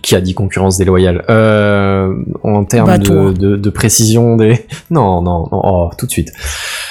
[0.03, 1.25] qui a dit concurrence déloyale.
[1.29, 2.15] Euh,
[2.45, 3.33] en termes Bah, de, toi.
[3.33, 6.33] de, de précision des non non non oh, tout de suite.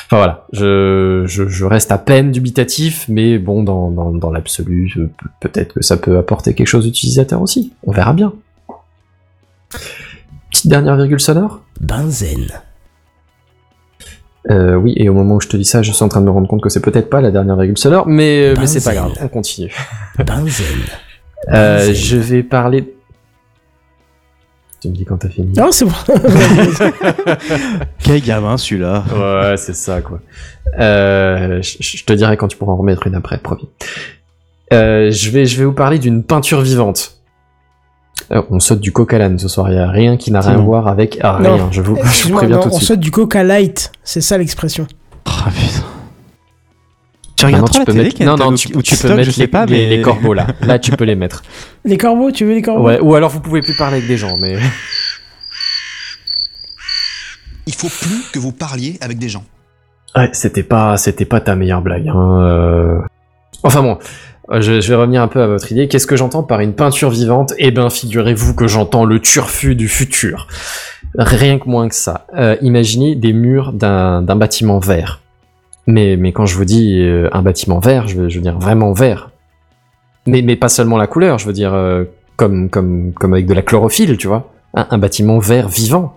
[0.05, 0.45] Enfin voilà.
[0.51, 4.93] Je, je, je reste à peine dubitatif mais bon dans, dans, dans l'absolu
[5.39, 7.71] peut-être que ça peut apporter quelque chose d'utilisateur aussi.
[7.87, 8.33] On verra bien
[10.51, 12.47] petite dernière virgule sonore Benzen.
[14.49, 16.25] euh, oui et au moment où je te dis ça je suis en train de
[16.25, 18.83] me rendre compte que c'est peut-être pas la dernière virgule sonore mais, euh, mais c'est
[18.83, 19.13] pas Benzen.
[19.13, 19.71] grave on continue
[20.25, 20.65] Benzen.
[21.53, 22.95] Euh, je vais parler.
[24.81, 25.53] Tu me dis quand t'as fini.
[25.55, 25.91] Non, c'est bon.
[27.99, 30.21] Quel gamin celui-là Ouais, c'est ça, quoi.
[30.79, 33.69] Euh, je je te dirai quand tu pourras en remettre une après, promis.
[34.73, 37.14] Euh, je, vais, je vais vous parler d'une peinture vivante.
[38.31, 40.41] Euh, on saute du coq à l'âne ce soir, il n'y a rien qui n'a
[40.41, 41.55] rien à voir avec ah, Non.
[41.55, 42.87] rien, je vous, je vous préviens non, tout de on suite.
[42.87, 44.87] saute du coca light, c'est ça l'expression.
[45.25, 45.83] Ah putain.
[47.35, 49.41] Tu regardes trop la télé, mettre, non, non, tu, ou tu peux mettre je sais
[49.41, 50.47] les, pas, mais les corbeaux là.
[50.61, 51.43] Là, tu peux les mettre.
[51.83, 52.85] Les corbeaux, tu veux les corbeaux?
[52.85, 54.57] Ouais, ou alors vous pouvez plus parler avec des gens, mais.
[57.67, 59.43] Il faut plus que vous parliez avec des gens.
[60.15, 62.07] Ouais, c'était pas, c'était pas ta meilleure blague.
[62.07, 62.41] Hein.
[62.41, 62.99] euh.
[63.63, 63.97] Enfin bon,
[64.51, 65.87] je, je vais revenir un peu à votre idée.
[65.87, 67.53] Qu'est-ce que j'entends par une peinture vivante?
[67.57, 70.47] Eh ben, figurez-vous que j'entends le turfu du futur.
[71.17, 72.27] Rien que moins que ça.
[72.35, 75.21] Euh, imaginez des murs d'un bâtiment vert.
[75.87, 79.31] Mais, mais quand je vous dis euh, un bâtiment vert, je veux, dire vraiment vert.
[80.25, 82.05] Mais, mais pas seulement la couleur, je veux dire euh,
[82.35, 84.51] comme, comme, comme avec de la chlorophylle, tu vois.
[84.73, 86.15] Un bâtiment vert vivant.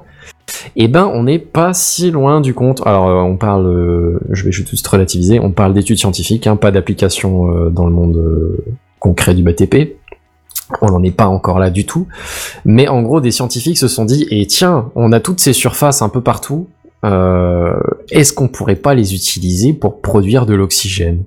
[0.77, 2.83] Eh ben, on n'est pas si loin du compte.
[2.87, 6.71] Alors, euh, on parle, euh, je vais juste relativiser, on parle d'études scientifiques, hein, pas
[6.71, 8.57] d'application euh, dans le monde
[9.01, 9.97] concret du BTP.
[10.83, 12.07] On n'en est pas encore là du tout.
[12.65, 16.03] Mais en gros, des scientifiques se sont dit, et tiens, on a toutes ces surfaces
[16.03, 16.69] un peu partout,
[17.05, 21.23] est-ce qu'on pourrait pas les utiliser pour produire de l'oxygène?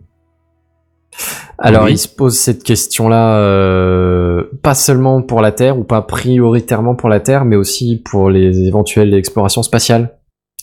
[1.62, 1.94] Alors, Oui.
[1.94, 7.08] ils se posent cette question-là, euh, pas seulement pour la Terre, ou pas prioritairement pour
[7.08, 10.18] la Terre, mais aussi pour les éventuelles explorations spatiales.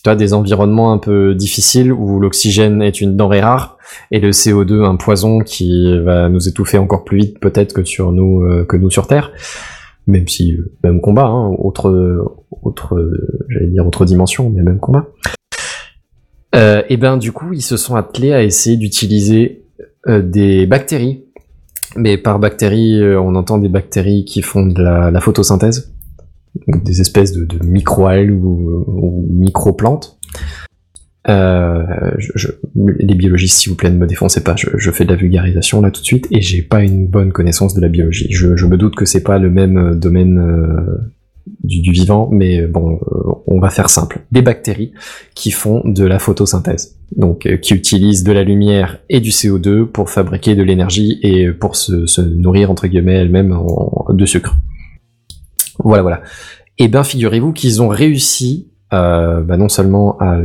[0.05, 3.79] Tu as des environnements un peu difficiles où l'oxygène est une denrée rare
[4.11, 8.13] et le CO2 un poison qui va nous étouffer encore plus vite peut-être que sur
[8.13, 9.33] nous euh, que nous sur Terre.
[10.07, 11.91] Même si euh, même combat, hein, autre
[12.63, 13.13] autre
[13.49, 15.09] j'allais dire autre dimension, mais même combat.
[16.55, 19.65] Euh, et ben du coup ils se sont attelés à essayer d'utiliser
[20.09, 21.25] des bactéries.
[21.97, 25.93] Mais par bactéries, euh, on entend des bactéries qui font de la, photosynthèse,
[26.67, 30.19] des espèces de, micro-algues ou, micro-plantes.
[31.29, 31.83] Euh,
[32.17, 34.55] je- les biologistes, s'il vous plaît, ne me défoncez pas.
[34.57, 37.33] Je, je fais de la vulgarisation là tout de suite et j'ai pas une bonne
[37.33, 38.29] connaissance de la biologie.
[38.31, 40.97] Je, me doute que c'est pas le même euh, domaine euh,
[41.63, 44.21] du, du vivant, mais bon, euh, on va faire simple.
[44.33, 44.93] Des bactéries
[45.35, 49.85] qui font de la photosynthèse, donc euh, qui utilisent de la lumière et du CO2
[49.85, 53.57] pour fabriquer de l'énergie et pour se, se nourrir entre guillemets elles-mêmes
[54.11, 54.57] de sucre.
[55.83, 56.23] Voilà, voilà.
[56.79, 60.39] Et ben, figurez-vous qu'ils ont réussi euh, bah, non seulement à,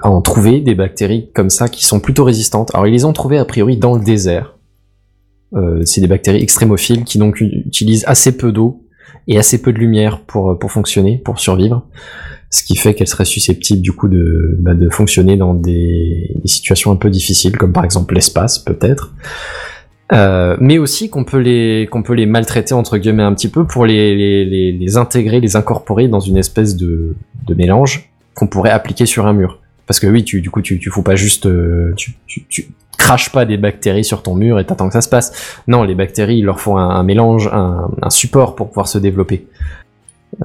[0.00, 2.74] à en trouver des bactéries comme ça qui sont plutôt résistantes.
[2.74, 4.56] Alors ils les ont trouvées a priori dans le désert.
[5.54, 8.81] Euh, c'est des bactéries extrémophiles qui donc utilisent assez peu d'eau
[9.28, 11.84] et assez peu de lumière pour, pour fonctionner, pour survivre.
[12.50, 16.48] Ce qui fait qu'elles seraient susceptibles du coup de, bah, de fonctionner dans des, des
[16.48, 19.14] situations un peu difficiles, comme par exemple l'espace peut-être.
[20.12, 23.66] Euh, mais aussi qu'on peut les qu'on peut les maltraiter entre guillemets un petit peu
[23.66, 27.16] pour les, les, les, les intégrer, les incorporer dans une espèce de,
[27.46, 29.60] de mélange qu'on pourrait appliquer sur un mur.
[29.86, 32.68] Parce que oui, tu, du coup, tu, tu fous pas juste, euh, tu, tu
[33.02, 35.56] craches pas des bactéries sur ton mur et t'attends que ça se passe.
[35.66, 39.46] Non, les bactéries, il leur faut un, mélange, un, support pour pouvoir se développer.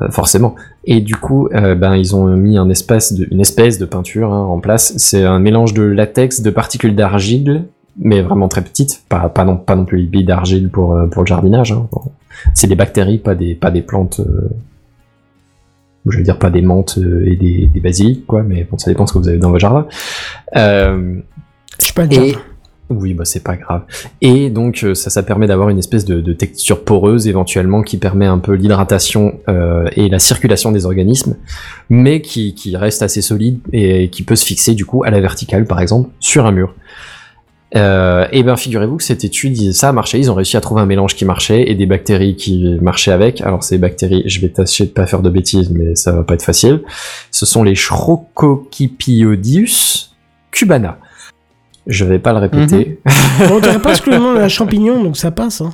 [0.02, 0.56] Euh, forcément.
[0.84, 4.60] Et du coup, euh, ben ils ont mis un une espèce de peinture hein, en
[4.60, 4.94] place.
[4.98, 7.64] C'est un mélange de latex, de particules d'argile,
[7.98, 11.08] mais vraiment très petites, pas pas non pas non plus les billes d'argile pour euh,
[11.08, 11.72] pour le jardinage.
[11.72, 11.88] Hein.
[12.54, 14.20] C'est des bactéries, pas des pas des plantes.
[16.10, 19.08] Je veux dire pas des menthes et des, des basiliques quoi, mais bon ça dépend
[19.08, 19.88] ce que vous avez dans votre jardin.
[21.80, 22.36] Je suis pas le et
[22.90, 23.82] oui, bah c'est pas grave.
[24.22, 27.98] Et donc euh, ça, ça permet d'avoir une espèce de, de texture poreuse éventuellement qui
[27.98, 31.36] permet un peu l'hydratation euh, et la circulation des organismes,
[31.90, 35.20] mais qui, qui reste assez solide et qui peut se fixer du coup à la
[35.20, 36.74] verticale par exemple sur un mur.
[37.76, 40.80] Euh, et ben figurez-vous que cette étude, ça a marché, ils ont réussi à trouver
[40.80, 43.42] un mélange qui marchait et des bactéries qui marchaient avec.
[43.42, 46.36] Alors ces bactéries, je vais tâcher de pas faire de bêtises, mais ça va pas
[46.36, 46.84] être facile.
[47.32, 50.16] Ce sont les Schrococypiodius
[50.52, 51.00] cubana.
[51.88, 53.00] Je vais pas le répéter.
[53.52, 55.62] On dirait pas ce que le nom d'un champignon, donc ça passe.
[55.62, 55.72] Hein.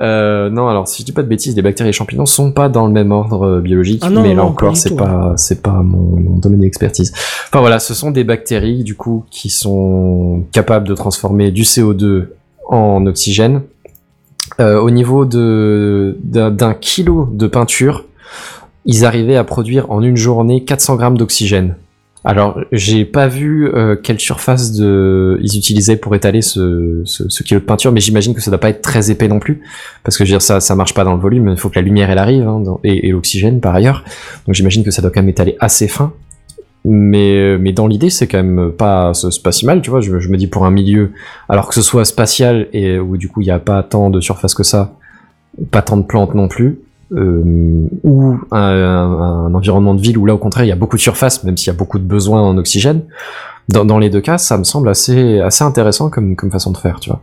[0.00, 2.50] Euh, non, alors si je dis pas de bêtises, les bactéries et les champignons sont
[2.50, 4.72] pas dans le même ordre euh, biologique, Ah non, mais non, là non, pas encore
[4.72, 4.96] du c'est tout.
[4.96, 7.12] pas c'est pas mon, mon domaine d'expertise.
[7.48, 12.26] Enfin voilà, ce sont des bactéries du coup qui sont capables de transformer du CO2
[12.68, 13.62] en oxygène.
[14.60, 18.04] Euh, au niveau de d'un d'un kilo de peinture,
[18.86, 21.76] ils arrivaient à produire en une journée 400 grammes d'oxygène.
[22.26, 27.60] Alors, j'ai pas vu euh, quelle surface ils utilisaient pour étaler ce, ce, ce kilo
[27.60, 29.60] de peinture, mais j'imagine que ça doit pas être très épais non plus,
[30.04, 31.78] parce que je veux dire ça ça marche pas dans le volume, il faut que
[31.78, 34.04] la lumière elle arrive hein, et, l'oxygène par ailleurs.
[34.46, 36.14] Donc j'imagine que ça doit quand même étaler assez fin.
[36.86, 40.00] Mais euh, mais dans l'idée c'est quand même pas pas si mal, tu vois.
[40.00, 41.12] Je, je me dis pour un milieu,
[41.50, 44.20] alors que ce soit spatial et où du coup il y a pas tant de
[44.22, 44.96] surface que ça,
[45.70, 46.78] pas tant de plantes non plus.
[47.14, 51.02] Euh, ou un, environnement de ville où là au contraire il y a beaucoup de
[51.02, 53.02] surface, même s'il y a beaucoup de besoins en oxygène.
[53.70, 57.08] Dans, les deux cas, ça me semble assez assez intéressant comme façon de faire, tu
[57.08, 57.22] vois.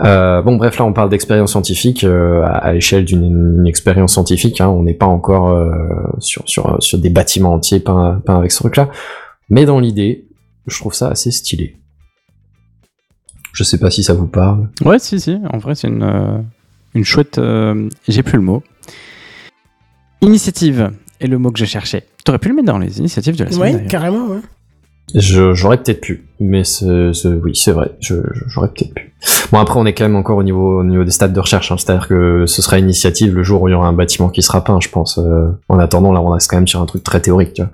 [0.00, 4.60] Euh, bon bref là on parle d'expérience scientifique euh, à, l'échelle d'une une expérience scientifique
[4.60, 5.70] hein, on n'est pas encore euh,
[6.18, 8.90] sur, sur, sur des bâtiments entiers peints, avec ce truc là
[9.50, 10.26] mais dans l'idée
[10.66, 11.76] je trouve ça assez stylé
[13.52, 15.38] je sais pas si ça vous parle Ouais, si, si.
[15.52, 16.44] En vrai, c'est une,
[16.96, 17.40] une chouette.
[18.08, 18.64] J'ai plus le mot.
[20.24, 20.90] Initiative
[21.20, 22.04] est le mot que je cherchais.
[22.24, 23.76] T'aurais pu le mettre dans les initiatives de la semaine.
[23.76, 24.40] Ouais, carrément, ouais.
[25.14, 29.12] Je- J'aurais peut-être pu, mais c'est- c'est- oui, c'est vrai, j'aurais peut-être pu.
[29.52, 31.70] Bon, après, on est quand même encore au niveau, au niveau des stades de recherche,
[31.70, 34.40] hein, c'est-à-dire que ce sera initiative le jour où il y aura un bâtiment qui
[34.42, 35.18] sera peint, je pense.
[35.18, 37.70] euh, en attendant, là, on reste quand même sur un truc très théorique, tu vois.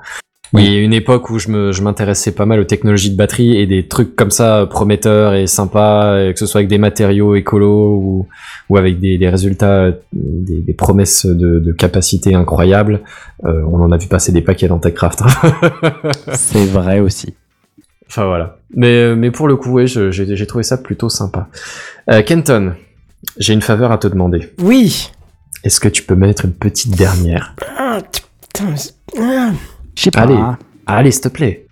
[0.52, 3.10] Oui, il y a une époque où je me, je m'intéressais pas mal aux technologies
[3.12, 6.68] de batterie et des trucs comme ça prometteurs et sympas, et que ce soit avec
[6.68, 8.27] des matériaux écolos ou,
[8.68, 13.01] ou avec des, des résultats, euh, des, des promesses de, de capacité incroyables.
[13.44, 15.22] Euh, on en a vu passer des paquets dans TechCraft.
[16.32, 17.32] C'est vrai aussi.
[18.09, 18.56] Enfin voilà.
[18.74, 21.47] Mais, euh, mais pour le coup, ouais, je- j'ai j'ai trouvé ça plutôt sympa.
[22.10, 22.72] Euh, Kenton,
[23.39, 24.51] j'ai une faveur à te demander.
[24.60, 25.10] Oui.
[25.62, 27.55] Est-ce que tu peux mettre une petite dernière?
[27.78, 28.74] Ah, putain,
[29.20, 29.51] ah.
[30.01, 30.22] Je sais pas.
[30.22, 30.39] Allez.
[30.86, 31.66] Allez, s'il te plaît.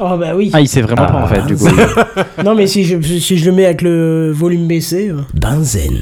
[0.00, 0.50] Oh bah oui.
[0.52, 1.68] Ah, il sait vraiment pas en fait, du coup.
[2.44, 5.10] Non mais si je, si je le mets avec le volume baissé.
[5.10, 5.20] euh.
[5.34, 6.00] Benzen.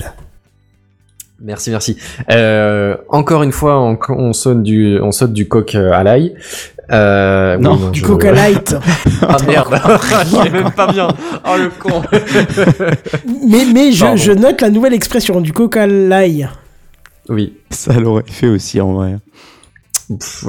[1.42, 1.98] Merci, merci.
[2.30, 6.34] Euh, encore une fois, on, on sonne du, on saute du coq euh, à l'ail.
[6.90, 8.74] Euh, Non, oui, Du je- Coca Light.
[9.28, 9.78] Ah merde,
[10.32, 11.08] il est même pas bien.
[11.46, 12.02] Oh le con.
[13.48, 16.46] mais mais je, je note la nouvelle expression du Coca Light.
[17.28, 17.58] oui.
[17.70, 19.16] Ça l'aurait fait aussi en vrai.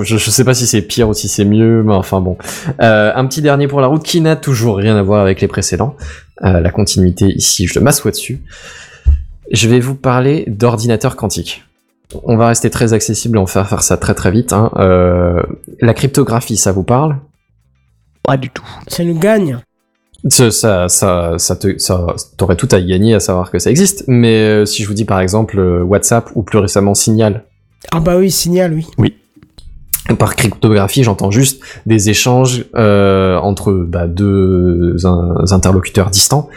[0.02, 2.38] Je, je sais pas si c'est pire ou si c'est mieux, mais enfin bon.
[2.82, 5.48] Euh, un petit dernier pour la route qui n'a toujours rien à voir avec les
[5.48, 5.96] précédents.
[6.44, 8.42] Euh, la continuité ici, je m'assois dessus.
[9.52, 11.64] Je vais vous parler d'ordinateur quantique.
[12.24, 14.54] On va rester très accessible, on va faire, faire ça très très vite.
[14.54, 14.72] hein.
[14.78, 15.42] Euh,
[15.82, 17.18] la cryptographie, ça vous parle?
[18.24, 18.66] Pas du tout.
[18.88, 19.58] Ça nous gagne.
[20.30, 23.70] ça, ça, ça, ça te, ça, t'aurais tout à y gagner à savoir que ça
[23.70, 24.06] existe.
[24.08, 27.44] Mais euh, si je vous dis par exemple euh, WhatsApp ou plus récemment Signal,
[27.92, 29.16] Ah bah oui, signal, oui.
[30.20, 36.50] Par cryptographie, j'entends juste des échanges euh, entre bah, deux in- interlocuteurs distants,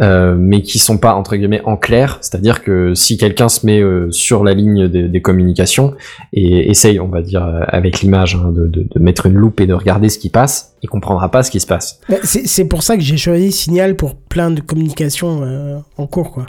[0.00, 2.18] euh, mais qui sont pas entre guillemets en clair.
[2.22, 5.94] C'est-à-dire que si quelqu'un se met euh, sur la ligne des, des communications
[6.32, 9.66] et essaye, on va dire avec l'image, hein, de, de- de mettre une loupe et
[9.68, 12.00] de regarder ce qui passe, il comprendra pas ce qui se passe.
[12.08, 16.06] Bah, c'est c'est pour ça que j'ai choisi signal pour plein de communications euh, en
[16.08, 16.46] cours, quoi.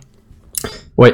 [0.98, 1.14] Ouais.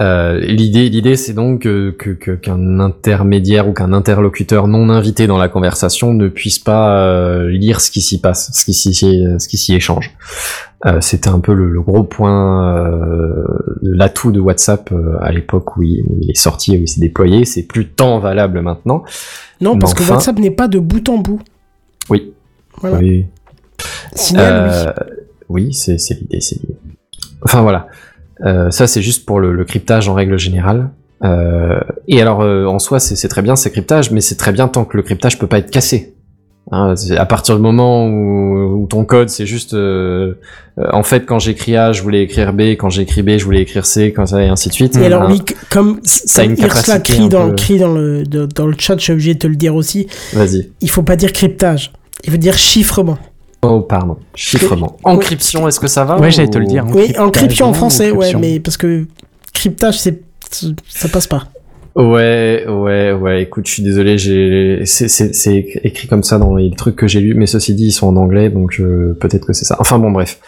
[0.00, 1.90] Euh, l'idée, l'idée, c'est donc que
[2.34, 7.80] qu'un intermédiaire ou qu'un interlocuteur non invité dans la conversation ne puisse pas euh, lire
[7.80, 10.10] ce qui s'y passe, ce qui s'y, ce qui s'y échange.
[10.86, 13.44] Euh, C'était un peu le, le gros point, euh,
[13.82, 17.00] l'atout de WhatsApp euh, à l'époque où il, où il est sorti, où il s'est
[17.00, 17.44] déployé.
[17.44, 19.04] C'est plus tant valable maintenant.
[19.60, 21.40] Non, parce que WhatsApp n'est pas de bout en bout.
[22.10, 22.34] Oui.
[22.80, 22.98] Voilà.
[22.98, 23.26] Oui.
[24.14, 25.64] Signal, oui.
[25.66, 26.76] Oui, c'est c'est l'idée, c'est l'idée.
[27.42, 27.86] Enfin voilà,
[28.44, 30.90] Euh, ça c'est juste pour le, le cryptage en règle générale.
[31.22, 31.78] Euh,
[32.08, 34.84] et alors euh, en soi c'est très bien c'est cryptage, mais c'est très bien tant
[34.84, 36.10] que le cryptage peut pas être cassé.
[36.72, 40.34] Hein, à partir du moment où, où ton code c'est juste euh,
[40.78, 43.60] euh, en fait quand j'écris A je voulais écrire B, quand j'écris B je voulais
[43.60, 44.96] écrire C, quand ça et ainsi de suite.
[44.96, 47.78] Et alors, Hein, oui, c- comme, ça a comme une capacité crie, dans, peu- crie
[47.78, 50.70] dans, le, dans le chat, je suis obligé de te le dire aussi, Vas-y.
[50.80, 51.92] il faut pas dire cryptage.
[52.24, 53.18] Il faut dire chiffrement.
[53.66, 54.16] Oh pardon.
[54.34, 54.96] Chiffrement.
[55.04, 56.84] Encryption, est-ce que ça va Ouais, j'allais te le dire.
[56.92, 59.06] Oui, encryption en français, ouais, mais parce que
[59.52, 60.22] cryptage, c'est
[60.88, 61.44] ça passe pas.
[61.96, 63.42] Ouais, ouais, ouais.
[63.42, 67.06] Écoute, je suis désolé, j'ai c'est c'est c'est écrit comme ça dans les trucs que
[67.06, 69.76] j'ai lus, mais ceci dit, ils sont en anglais, donc euh, peut-être que c'est ça.
[69.78, 70.40] Enfin bon, bref.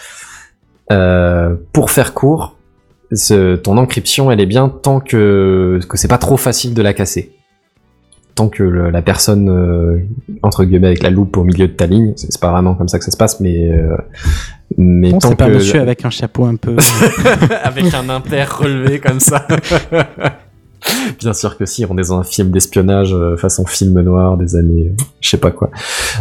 [0.92, 2.56] Euh, pour faire court,
[3.12, 6.94] ce- ton encryption, elle est bien tant que que c'est pas trop facile de la
[6.94, 7.32] casser.
[8.36, 9.98] Tant que le- la personne euh,
[10.42, 12.98] entre guillemets avec la loupe au milieu de ta ligne, c'est pas vraiment comme ça
[12.98, 13.96] que ça se passe, mais euh,
[14.78, 16.76] mais Bon, tant c'est pas que monsieur avec un chapeau un peu.
[17.64, 19.46] avec un imper relevé comme ça.
[21.18, 24.54] Bien sûr que si, on est dans un film d'espionnage euh, façon film noir des
[24.54, 25.70] années, euh, je sais pas quoi.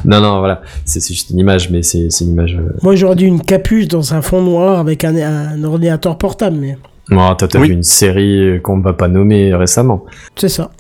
[0.06, 2.56] Non, non, voilà, c'est juste une image, mais c'est une image.
[2.56, 6.58] euh, Moi, j'aurais dû une capuche dans un fond noir avec un, un ordinateur portable,
[6.60, 6.78] mais
[7.12, 7.68] Oh, t'as Oui.
[7.68, 10.06] vu une série qu'on ne va pas nommer récemment.
[10.36, 10.72] c'est ça.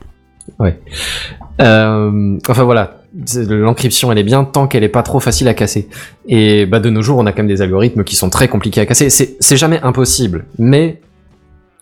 [1.62, 3.02] Euh, enfin voilà,
[3.48, 5.88] l'encryption elle est bien tant qu'elle est pas trop facile à casser.
[6.28, 8.82] Et bah de nos jours on a quand même des algorithmes qui sont très compliqués
[8.82, 9.10] à casser.
[9.10, 11.02] C'est jamais impossible, mais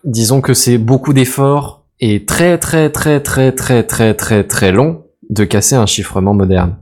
[0.03, 5.03] disons que c'est beaucoup d'efforts et très très très très très très très très long
[5.30, 6.77] de casser un chiffrement moderne.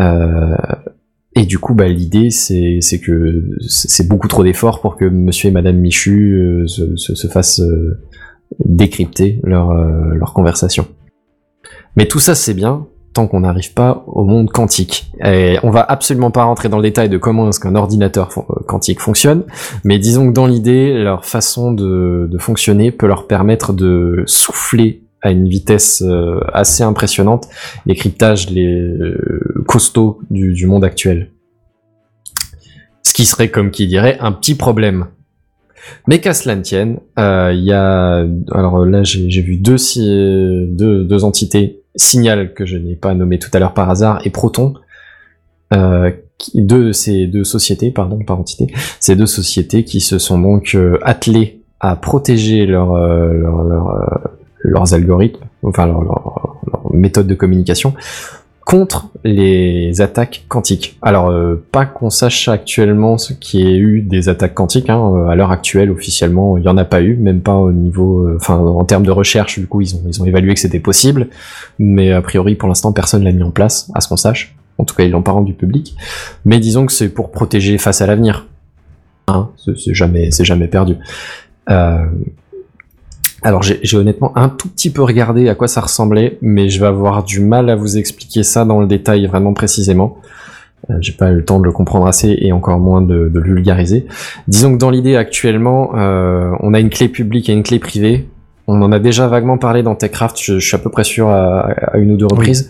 [0.00, 0.56] Euh,
[1.38, 5.52] Et du coup, bah, l'idée, c'est que c'est beaucoup trop d'efforts pour que Monsieur et
[5.52, 7.60] Madame Michu euh, se, se, se fassent
[8.58, 10.86] décrypter leur euh, conversation.
[11.96, 12.86] Mais tout ça, c'est bien
[13.16, 15.10] tant qu'on n'arrive pas au monde quantique.
[15.24, 18.62] Et on va absolument pas rentrer dans le détail de comment est-ce qu'un ordinateur euh,
[18.66, 19.44] quantique fonctionne,
[19.84, 25.30] mais disons que dans l'idée, leur façon de, fonctionner peut leur permettre de souffler à
[25.30, 27.48] une vitesse euh, assez impressionnante
[27.86, 31.30] les cryptages les euh, costauds du monde actuel.
[33.02, 35.06] Ce qui serait, comme qui dirait, un petit problème.
[36.06, 38.24] Mais qu'à cela ne tienne, euh, il y a...
[38.52, 43.74] Alors là, j'ai vu deux, entités, Signal, que je n'ai pas nommé tout à l'heure
[43.74, 44.74] par hasard, et Proton,
[45.74, 46.10] euh,
[46.92, 51.62] ces deux sociétés, pardon, par entité, ces deux sociétés qui se sont donc euh, attelées
[51.80, 54.30] à protéger leur, leur, leur,
[54.60, 57.94] leurs algorithmes, enfin leur, leur, leur méthode de communication,
[58.66, 60.98] contre les attaques quantiques.
[61.00, 64.90] Alors, euh, pas qu'on sache actuellement ce qui ait eu des attaques quantiques.
[64.90, 67.70] Hein, euh, à l'heure actuelle, officiellement, il y en a pas eu, même pas au
[67.70, 69.60] niveau, euh, enfin, en termes de recherche.
[69.60, 71.28] Du coup, ils ont ils ont évalué que c'était possible,
[71.78, 74.56] mais a priori, pour l'instant, personne l'a mis en place, à ce qu'on sache.
[74.78, 75.94] En tout cas, ils l'ont pas rendu public.
[76.44, 78.48] Mais disons que c'est pour protéger face à l'avenir.
[79.28, 80.96] Hein, c'est jamais, c'est jamais perdu.
[81.70, 82.04] Euh,
[83.42, 86.86] alors j'ai honnêtement un tout petit peu regardé à quoi ça ressemblait, mais je vais
[86.86, 90.18] avoir du mal à vous expliquer ça dans le détail vraiment précisément.
[90.90, 93.38] Euh, j'ai pas eu le temps de le comprendre assez et encore moins de, de
[93.40, 94.06] le vulgariser.
[94.46, 98.28] Disons que dans l'idée actuellement, euh, on a une clé publique et une clé privée.
[98.68, 101.28] On en a déjà vaguement parlé dans Techcraft, je, je suis à peu près sûr
[101.28, 102.68] à, à une ou deux reprises,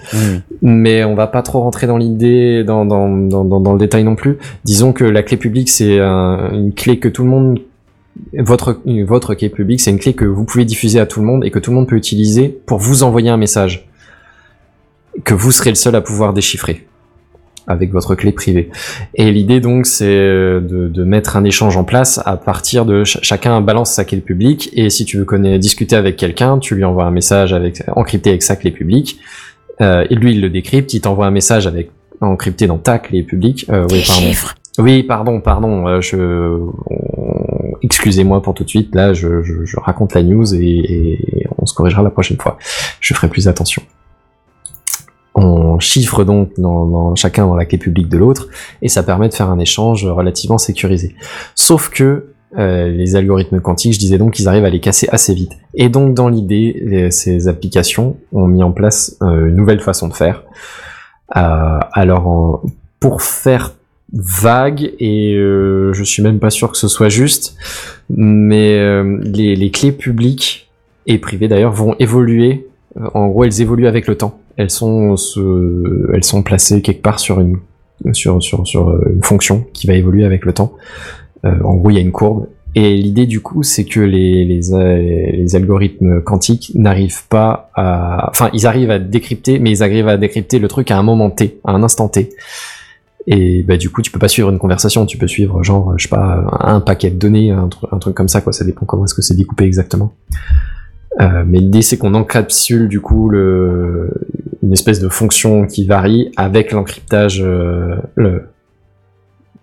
[0.61, 4.05] mais on va pas trop rentrer dans l'idée, dans, dans, dans, dans, dans le détail
[4.05, 4.37] non plus.
[4.65, 7.61] Disons que la clé publique, c'est un- une clé que tout le monde
[8.39, 11.51] votre, clé publique, c'est une clé que vous pouvez diffuser à tout le monde et
[11.51, 13.89] que tout le monde peut utiliser pour vous envoyer un message
[15.25, 16.87] que vous serez le seul à pouvoir déchiffrer
[17.67, 18.71] avec votre clé privée.
[19.15, 23.19] Et l'idée donc, c'est euh, de, mettre un échange en place à partir de ch-
[23.23, 26.85] chacun balance sa clé publique et si tu veux connaître, discuter avec quelqu'un, tu lui
[26.85, 29.19] envoies un message avec encrypté avec sa clé publique
[29.81, 31.91] euh, et lui il le décrypte, il t'envoie un message avec
[32.21, 33.67] encrypté dans ta clé publique.
[33.69, 34.31] Euh, oui, pardon.
[34.79, 35.87] Oui, pardon, pardon.
[35.89, 36.59] euh,
[37.83, 38.95] excusez-moi pour tout de suite.
[38.95, 42.59] Là, je, raconte la news et, on se corrigera la prochaine fois.
[43.01, 43.83] Je ferai plus attention.
[45.35, 48.49] On chiffre donc dans, chacun dans la clé publique de l'autre
[48.81, 51.15] et ça permet de faire un échange relativement sécurisé.
[51.55, 55.35] Sauf que euh, les algorithmes quantiques, je disais donc qu'ils arrivent à les casser assez
[55.35, 55.53] vite.
[55.75, 60.15] Et donc dans l'idée, ces applications ont mis en place euh, une nouvelle façon de
[60.15, 60.45] faire.
[61.29, 62.63] Alors
[63.01, 63.76] pour faire
[64.13, 67.57] vague et euh, je suis même pas sûr que ce soit juste,
[68.09, 70.71] mais euh, les, les clés publiques
[71.07, 72.67] et privées d'ailleurs vont évoluer.
[72.99, 74.39] Euh, En gros, elles évoluent avec le temps.
[74.57, 75.17] Elles sont
[76.15, 77.59] elles sont placées quelque part sur une
[78.13, 80.73] sur sur sur euh, une fonction qui va évoluer avec le temps.
[81.45, 82.47] Euh, en gros, il y a une courbe.
[82.75, 84.61] Et l'idée du coup, c'est que les, les,
[85.33, 88.29] les algorithmes quantiques n'arrivent pas à...
[88.29, 91.31] Enfin, ils arrivent à décrypter, mais ils arrivent à décrypter le truc à un moment
[91.31, 92.29] T, à un instant T.
[93.29, 96.05] Et bah du coup, tu peux pas suivre une conversation, tu peux suivre genre, je
[96.05, 98.53] sais pas, un paquet de données, un, tru- un truc comme ça, quoi.
[98.53, 100.13] Ça dépend comment est-ce que c'est découpé exactement.
[101.21, 104.11] Euh, mais l'idée, c'est qu'on encapsule du coup le,
[104.63, 108.43] une espèce de fonction qui varie avec l'encryptage, euh, le,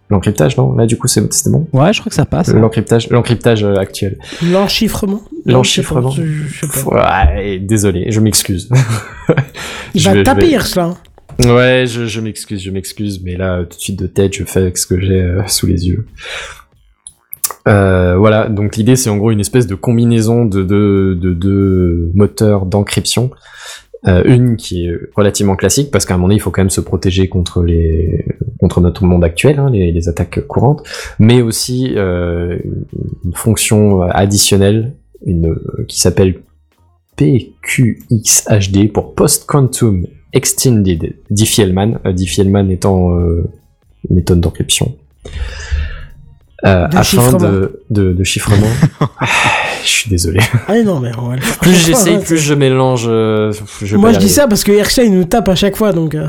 [0.09, 0.73] l'encryptage, non?
[0.75, 1.67] Là, du coup, c'est- c'était bon?
[1.73, 2.49] Ouais, je crois que ça passe.
[2.49, 2.59] hein.
[2.59, 4.17] L'encryptage, l'encryptage euh, actuel.
[4.45, 6.11] L'enchiffrement L'enchiffrement.
[6.91, 8.69] Ouais, désolé, je m'excuse.
[9.93, 10.95] Il Je va vais- taper vais- cela.
[11.39, 14.77] Ouais, je, m'excuse, je m'excuse, mais là, tout de suite de tête, je fais avec
[14.77, 16.05] ce que j'ai euh, sous les yeux.
[17.67, 22.11] Euh, voilà, donc l'idée c'est en gros une espèce de combinaison de deux de, deux
[22.13, 23.31] moteurs d'encryption.
[24.05, 26.69] Euh, une qui est relativement classique parce qu'à un moment donné il faut quand même
[26.69, 27.63] se protéger contre
[28.81, 30.83] notre monde actuel, hein, les, attaques courantes,
[31.19, 34.93] mais aussi une fonction additionnelle
[35.25, 35.55] une,
[35.87, 36.41] qui s'appelle
[37.15, 43.43] PQXHD pour Post Quantum Extended Diffie-Hellman, euh, Diffie-Hellman étant euh,
[44.09, 44.95] méthode d'encryption.
[46.65, 47.37] Euh, De afin chiffrement.
[47.39, 48.67] de, de, de chiffrement.
[49.19, 49.27] Ah,
[49.83, 50.39] je suis désolé.
[50.69, 51.57] Ah non, mais on va le faire.
[51.59, 53.03] Plus j'essaye, plus je mélange.
[53.07, 53.51] euh,
[53.83, 56.15] je Moi je dis ça parce que Hershey il nous tape à chaque fois donc
[56.15, 56.27] euh,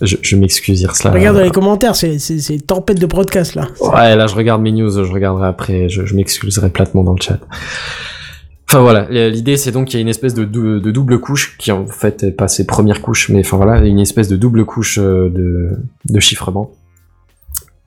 [0.00, 1.10] Je, je m'excuse, Irsla.
[1.10, 2.16] regarde dans les commentaires c'est
[2.50, 3.66] une tempête de podcast là.
[3.80, 7.20] Ouais, là je regarde mes news, je regarderai après, je, je m'excuserai platement dans le
[7.20, 7.40] chat.
[8.66, 11.56] Enfin voilà, l'idée c'est donc qu'il y a une espèce de, dou- de double couche,
[11.58, 14.64] qui en fait est pas ses premières couches, mais enfin voilà, une espèce de double
[14.64, 15.70] couche euh, de,
[16.12, 16.72] de chiffrement.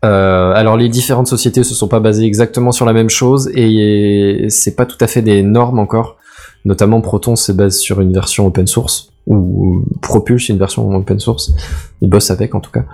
[0.06, 4.46] Euh, alors les différentes sociétés se sont pas basées exactement sur la même chose et
[4.50, 6.18] c'est pas tout à fait des normes encore.
[6.66, 11.52] Notamment Proton se base sur une version open source ou propulse une version open source.
[12.02, 12.86] Ils bossent avec en tout cas.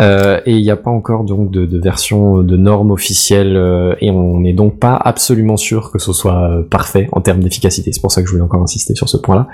[0.00, 3.94] Euh, et il n'y a pas encore donc de, de version de normes officielle euh,
[4.00, 7.92] et on n'est donc pas absolument sûr que ce soit euh, parfait en termes d'efficacité.
[7.92, 9.48] C'est pour ça que je voulais encore insister sur ce point-là.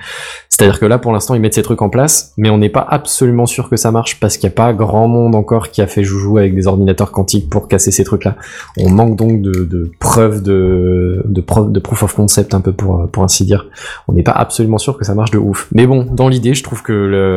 [0.48, 2.86] C'est-à-dire que là, pour l'instant, ils mettent ces trucs en place, mais on n'est pas
[2.88, 5.88] absolument sûr que ça marche parce qu'il n'y a pas grand monde encore qui a
[5.88, 8.36] fait joujou avec des ordinateurs quantiques pour casser ces trucs-là.
[8.78, 12.72] On manque donc de, de preuves de, de preuves de proof of concept un peu
[12.72, 13.66] pour pour ainsi dire.
[14.06, 15.68] On n'est pas absolument sûr que ça marche de ouf.
[15.72, 16.92] Mais bon, dans l'idée, je trouve que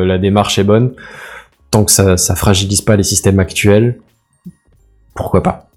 [0.06, 0.92] la démarche est bonne
[1.72, 4.00] tant que ça, ça fragilise pas les systèmes actuels,
[5.16, 5.70] pourquoi pas.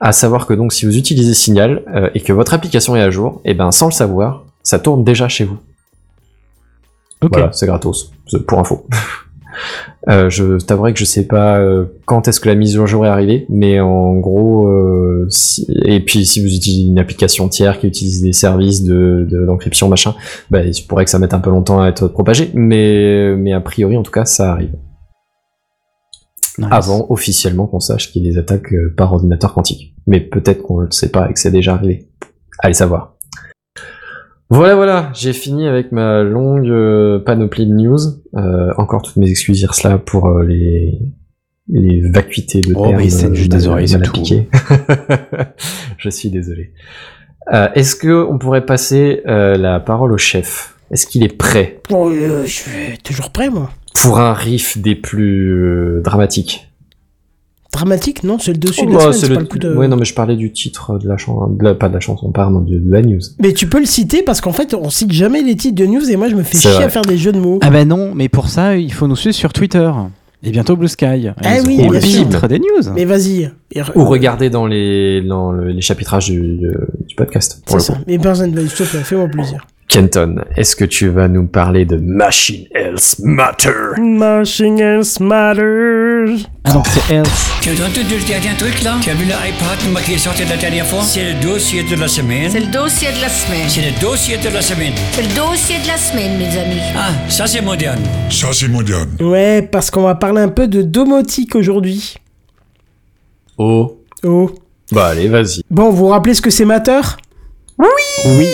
[0.00, 3.10] À savoir que donc si vous utilisez Signal euh, et que votre application est à
[3.10, 5.58] jour, et ben sans le savoir, ça tourne déjà chez vous.
[7.22, 7.30] Ok.
[7.34, 8.10] Voilà, c'est gratos,
[8.46, 8.86] pour info.
[10.08, 13.04] Euh, je t'avouerai que je sais pas euh, quand est-ce que la mise au jour
[13.06, 17.78] est arrivée, mais en gros, euh, si- et puis si vous utilisez une application tiers
[17.78, 20.14] qui utilise des services de de- d'encryption machin,
[20.50, 23.52] bah, il se pourrait que ça mette un peu longtemps à être propagé, mais mais
[23.52, 24.72] a priori en tout cas ça arrive
[26.58, 26.68] Nice.
[26.70, 29.94] avant officiellement qu'on sache qu'il des attaques euh, par ordinateur quantique.
[30.06, 32.08] Mais peut-être qu'on ne le sait pas et que c'est déjà arrivé.
[32.58, 33.16] Allez savoir.
[34.50, 37.98] Voilà, voilà, j'ai fini avec ma longue euh, panoplie de news.
[38.36, 41.00] Euh, encore toutes mes excuses cela pour les
[41.68, 44.48] les vacuités de Oh, termes juste des oreilles, appliquées.
[45.96, 46.72] Je suis désolé.
[47.52, 50.76] Euh, Est-ce que on pourrait passer euh, la parole au chef?
[50.92, 53.70] Est-ce qu'il est prêt Bon, euh, je suis toujours prêt, moi.
[53.94, 56.68] pour un riff des plus euh, dramatiques
[57.72, 59.74] Dramatique, non C'est le dessus Oh, de la bah, semaine, le- pas le coup de...
[59.74, 62.60] Ouais, non, mais je parlais du titre de la chanson, pas de la chanson, pardon,
[62.60, 63.20] de, de la news.
[63.40, 66.10] Mais tu peux le citer parce qu'en fait, on cite jamais les titres de news
[66.10, 66.84] et moi, je me fais C'est chier vrai.
[66.84, 67.58] à faire des jeux de mots.
[67.62, 69.90] Ah ben non, mais pour ça, il faut nous suivre sur Twitter.
[70.42, 71.28] Et bientôt Blue Sky.
[71.42, 72.92] Ah oui, bien titre des news.
[72.94, 73.50] Mais vas-y.
[73.94, 76.74] Ou regarder dans les, dans le- les chapitrages du, euh,
[77.08, 77.62] du podcast.
[77.64, 78.00] Pour C'est le ça.
[78.00, 78.04] coup.
[78.06, 79.66] Mais personne ne va, s'il te plaît, fais-moi plaisir.
[79.92, 84.00] Kenton, est-ce que tu vas nous parler de Machine Else Matter?
[84.00, 86.48] Machine else matters.
[86.64, 87.50] Ah donc c'est Else.
[87.60, 88.94] Tu as entendu le dernier truc là?
[89.02, 91.02] Tu as vu l'iPad qui est sorti la dernière fois?
[91.02, 92.48] C'est le dossier de la semaine.
[92.50, 93.68] C'est le dossier de la semaine.
[93.68, 94.92] C'est le dossier de la semaine.
[95.12, 96.80] C'est le dossier de la semaine, mes amis.
[96.96, 98.00] Ah, ça c'est moderne.
[98.30, 99.10] Ça, c'est moderne.
[99.20, 102.14] Ouais, parce qu'on va parler un peu de domotique aujourd'hui.
[103.58, 103.98] Oh.
[104.24, 104.50] Oh.
[104.90, 105.60] Bah allez, vas-y.
[105.70, 107.02] Bon, vous vous rappelez ce que c'est Matter?
[107.78, 108.46] Oui.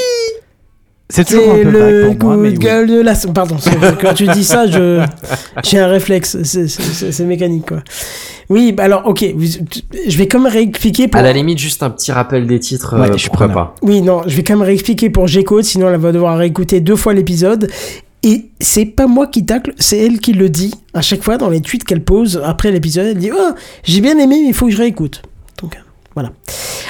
[1.10, 2.64] C'est toujours un peu le vague pour moi, coup mais de oui.
[2.64, 3.14] gueule de la...
[3.34, 3.56] Pardon,
[4.00, 5.04] quand tu dis ça, je...
[5.64, 6.36] j'ai un réflexe.
[6.42, 7.82] C'est- mécanique, quoi.
[8.50, 9.24] Oui, bah alors, ok.
[10.06, 11.18] Je vais quand même réexpliquer pour...
[11.18, 13.74] À la limite, juste un petit rappel des titres, Ouais, euh, je suis pourquoi pas.
[13.82, 16.96] Oui, non, je vais quand même réexpliquer pour G-Code, sinon elle va devoir réécouter deux
[16.96, 17.70] fois l'épisode.
[18.22, 21.48] Et c'est pas moi qui tacle, c'est elle qui le dit à chaque fois dans
[21.48, 23.06] les tweets qu'elle pose après l'épisode.
[23.06, 23.52] Elle dit Oh,
[23.84, 25.22] j'ai bien aimé, mais il faut que je réécoute.
[25.62, 25.78] Donc,
[26.14, 26.32] voilà.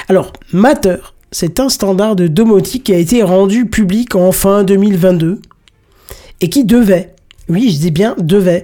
[0.07, 0.95] Alors, Matter,
[1.31, 5.39] c'est un standard de domotique qui a été rendu public en fin 2022
[6.41, 7.13] et qui devait,
[7.49, 8.63] oui, je dis bien devait,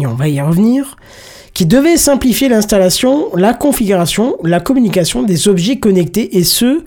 [0.00, 0.96] et on va y revenir,
[1.52, 6.84] qui devait simplifier l'installation, la configuration, la communication des objets connectés et ce,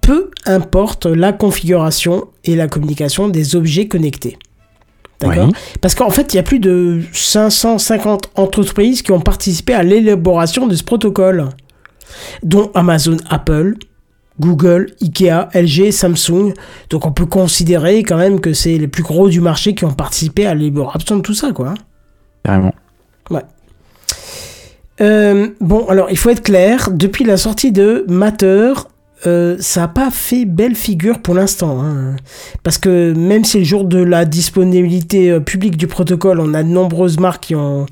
[0.00, 4.38] peu importe la configuration et la communication des objets connectés.
[5.20, 5.52] D'accord Oui.
[5.80, 10.66] Parce qu'en fait, il y a plus de 550 entreprises qui ont participé à l'élaboration
[10.66, 11.50] de ce protocole,
[12.42, 13.76] dont Amazon, Apple,
[14.40, 16.52] Google, Ikea, LG, Samsung.
[16.90, 19.92] Donc on peut considérer quand même que c'est les plus gros du marché qui ont
[19.92, 21.74] participé à l'élaboration de tout ça, quoi.
[22.44, 22.74] Carrément.
[25.00, 28.72] Euh, bon, alors il faut être clair, depuis la sortie de Matter,
[29.26, 31.82] euh, ça n'a pas fait belle figure pour l'instant.
[31.82, 32.16] hein.
[32.62, 36.62] Parce que même si le jour de la disponibilité euh, publique du protocole, on a
[36.62, 37.86] de nombreuses marques qui ont,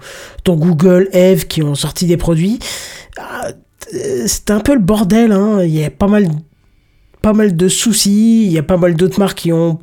[0.45, 2.59] dont Google, Eve, qui ont sorti des produits,
[3.95, 5.33] euh, c'est un peu le bordel.
[5.33, 5.63] hein.
[5.63, 6.29] Il y a pas mal,
[7.23, 9.79] pas mal de soucis, il y a pas mal d'autres marques qui ont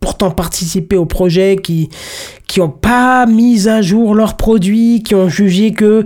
[0.00, 1.88] pourtant participé au projet, qui
[2.48, 6.04] qui ont pas mis à jour leurs produits, qui ont jugé que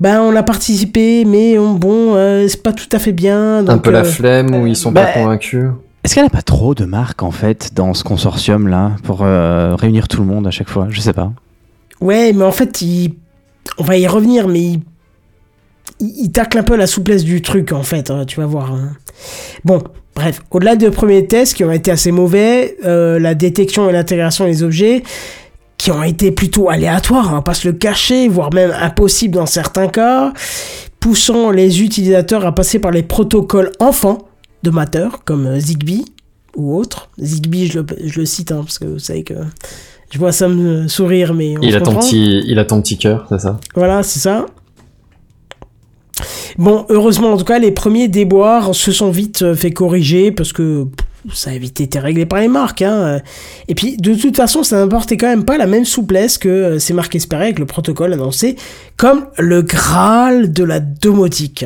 [0.00, 3.66] ben on a participé, mais on- bon euh, c'est pas tout à fait bien.
[3.68, 5.66] un peu la euh, flemme ou ils sont bah, pas convaincus
[6.02, 9.74] Est-ce qu'elle a pas trop de marques en fait dans ce consortium là pour euh,
[9.76, 10.86] réunir tout le monde à chaque fois?
[10.90, 11.30] Je sais pas.
[12.00, 13.14] Ouais, mais en fait, il...
[13.78, 14.80] on va y revenir, mais il...
[16.18, 18.72] il tacle un peu la souplesse du truc, en fait, hein, tu vas voir.
[18.72, 18.92] hein.
[19.64, 19.82] Bon,
[20.14, 24.46] bref, au-delà des premiers tests qui ont été assez mauvais, euh, la détection et l'intégration
[24.46, 25.02] des objets,
[25.78, 29.46] qui ont été plutôt aléatoires, on va pas se le cacher, voire même impossibles dans
[29.46, 30.32] certains cas,
[31.00, 34.18] poussant les utilisateurs à passer par les protocoles enfants
[34.62, 36.04] de Matter, comme euh, Zigbee
[36.56, 37.10] ou autres.
[37.20, 39.34] Zigbee, je le, je le cite, hein, parce que vous savez que
[40.10, 42.80] je vois ça me sourire, mais on il se a, ton petit, il a ton
[42.80, 43.58] petit cœur, c'est ça?
[43.74, 44.46] Voilà, c'est ça.
[46.58, 50.52] Bon, heureusement, en tout cas, les premiers déboires se sont vite euh, fait corriger parce
[50.52, 50.86] que
[51.32, 52.82] ça a vite été réglé par les marques.
[52.82, 53.20] Hein.
[53.68, 56.78] Et puis, de toute façon, ça n'apportait quand même pas la même souplesse que euh,
[56.78, 58.56] ces marques espéraient avec le protocole annoncé
[58.96, 61.64] comme le Graal de la domotique.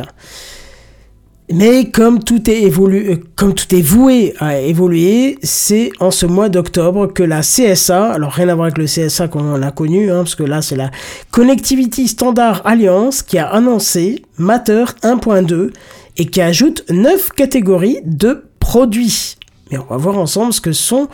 [1.50, 6.26] Mais comme tout est évolué, euh, comme tout est voué à évoluer, c'est en ce
[6.26, 10.10] mois d'octobre que la CSA, alors rien à voir avec le CSA qu'on a connu,
[10.10, 10.90] hein, parce que là c'est la
[11.30, 15.70] Connectivity Standard Alliance qui a annoncé Matter 1.2
[16.18, 19.36] et qui ajoute 9 catégories de produits.
[19.70, 21.08] Mais on va voir ensemble ce que sont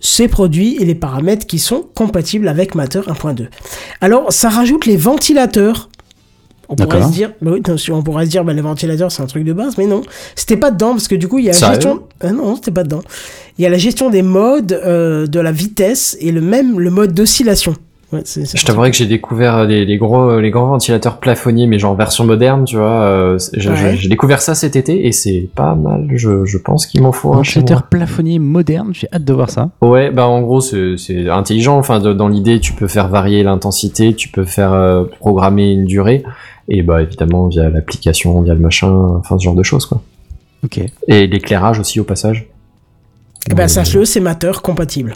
[0.00, 3.48] ces produits et les paramètres qui sont compatibles avec Matter 1.2.
[4.02, 5.88] Alors ça rajoute les ventilateurs
[6.68, 9.26] on pourrait se dire, bah oui, on pourrait se dire, bah, les ventilateurs, c'est un
[9.26, 10.02] truc de base, mais non.
[10.34, 12.02] C'était pas dedans, parce que du coup, il y a la gestion.
[12.20, 13.02] Ah non, c'était pas dedans.
[13.58, 16.90] Il y a la gestion des modes, euh, de la vitesse et le même le
[16.90, 17.74] mode d'oscillation.
[18.12, 21.96] Ouais, je t'avouerais que j'ai découvert les, les, gros les grands ventilateurs plafonniers mais genre
[21.96, 26.44] version moderne tu vois euh, j'ai découvert ça cet été et c'est pas mal je,
[26.44, 30.12] je pense qu'il m'en faut un ventilateur plafonnier moderne j'ai hâte de voir ça ouais
[30.12, 34.44] bah en gros c'est intelligent enfin dans l'idée tu peux faire varier l'intensité tu peux
[34.44, 36.22] faire euh, programmer une durée
[36.68, 40.02] et bah évidemment via l'application, via le machin, enfin ce genre de choses quoi.
[40.64, 40.80] Ok.
[41.06, 42.46] Et l'éclairage aussi au passage.
[43.50, 45.14] Eh ben sache-le, c'est Matter compatible.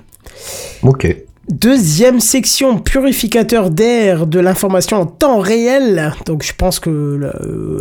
[0.83, 1.17] Ok.
[1.51, 6.13] Deuxième section, purificateur d'air de l'information en temps réel.
[6.27, 7.33] Donc je pense que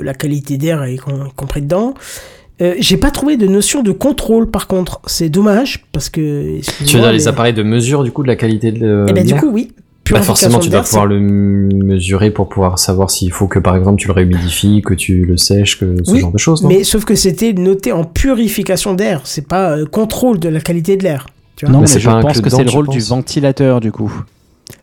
[0.01, 0.99] la, qualité d'air est
[1.35, 1.93] compris dedans.
[2.61, 5.01] Euh, j'ai pas trouvé de notion de contrôle par contre.
[5.05, 6.59] C'est dommage parce que.
[6.85, 9.05] Tu veux dire les appareils de mesure du coup de la qualité de.
[9.07, 9.71] Eh ben du coup oui.
[10.11, 13.99] Bah forcément, tu dois pouvoir le mesurer pour pouvoir savoir s'il faut que, par exemple,
[13.99, 16.64] tu le réhumidifies, que tu le sèches, que ce genre de choses.
[16.64, 20.98] mais sauf que c'était noté en purification d'air, c'est pas euh, contrôle de la qualité
[20.98, 21.27] de l'air.
[21.68, 24.11] Non, mais, je pense que c'est le rôle du ventilateur, du coup.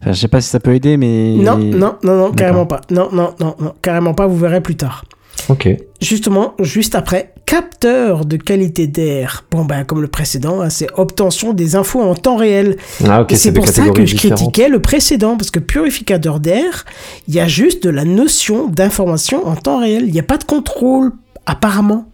[0.02, 1.34] Enfin, je sais pas si ça peut aider, mais.
[1.36, 2.80] Non, non, non, non, carrément pas.
[2.90, 5.04] Non, non, non, non, carrément pas, vous verrez plus tard.
[5.48, 5.68] Ok.
[6.00, 9.44] Justement, juste après, capteur de qualité d'air.
[9.50, 12.76] Bon, ben, comme le précédent, hein, c'est obtention des infos en temps réel.
[13.06, 16.84] Ah, ok, c'est pour ça que je critiquais le précédent, parce que purificateur d'air,
[17.28, 20.04] il y a juste de la notion d'information en temps réel.
[20.06, 21.12] Il n'y a pas de contrôle,
[21.46, 22.06] apparemment.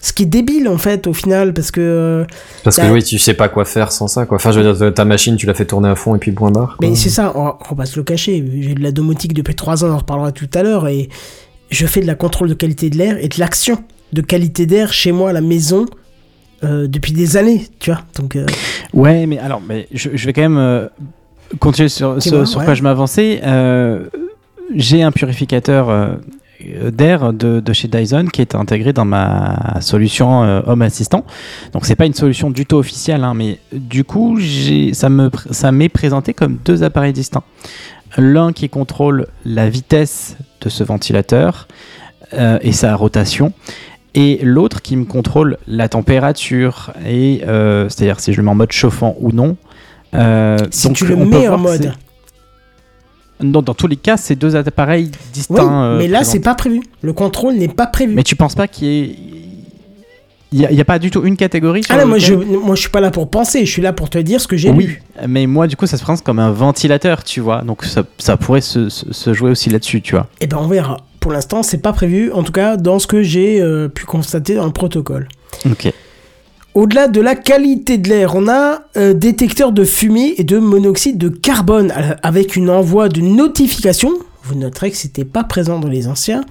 [0.00, 2.24] Ce qui est débile en fait au final parce que euh,
[2.62, 4.36] parce que oui tu sais pas quoi faire sans ça quoi.
[4.36, 6.50] Enfin je veux dire ta machine tu l'as fait tourner à fond et puis point
[6.50, 6.76] barre.
[6.82, 8.44] Mais c'est ça on va, pas se le cacher.
[8.60, 11.08] J'ai de la domotique depuis trois ans on en reparlera tout à l'heure et
[11.74, 13.82] je fais de la contrôle de qualité de l'air et de l'action
[14.12, 15.86] de qualité d'air chez moi à la maison
[16.62, 18.00] euh, depuis des années, tu vois.
[18.16, 18.46] Donc, euh,
[18.94, 20.86] Ouais, mais alors, mais je, vais quand même euh,
[21.58, 23.42] continuer sur, ce, sur quoi je m'avançais.
[24.74, 26.18] J'ai un purificateur
[26.90, 31.26] d'air de, de, chez Dyson qui est intégré dans ma solution Home Assistant.
[31.72, 34.38] Donc c'est pas une solution du tout officielle, hein, mais du coup
[34.92, 37.42] ça me ça m'est présenté comme deux appareils distincts.
[38.16, 41.68] L'un qui contrôle la vitesse de ce ventilateur
[42.32, 43.52] euh, et sa rotation,
[44.14, 48.54] et l'autre qui me contrôle la température, et euh, c'est-à-dire si je le mets en
[48.54, 49.56] mode chauffant ou non.
[50.14, 51.92] Euh, si tu le mets en mode.
[53.42, 55.96] Non, dans tous les cas, c'est deux appareils distincts.
[55.98, 56.82] mais là, c'est pas prévu.
[57.02, 58.14] Le contrôle n'est pas prévu.
[58.14, 59.16] Mais tu penses pas qu'il y ait
[60.56, 62.90] il n'y a, pas du tout une catégorie sur Ah moi je, moi je suis
[62.90, 65.02] pas là pour penser, je suis là pour te dire ce que j'ai oui, lu.
[65.26, 67.62] Mais moi du coup ça se prend comme un ventilateur, tu vois.
[67.62, 70.28] Donc ça, ça pourrait se, se, jouer aussi là-dessus, tu vois.
[70.40, 70.98] Eh ben on verra.
[71.18, 74.54] Pour l'instant c'est pas prévu, en tout cas dans ce que j'ai euh, pu constater
[74.54, 75.26] dans le protocole.
[75.68, 75.92] Ok.
[76.74, 80.58] Au-delà de la qualité de l'air, on a un euh, détecteur de fumée et de
[80.58, 84.10] monoxyde de carbone avec une envoi de notification
[84.44, 86.44] vous noterez que c'était pas présent dans les anciens.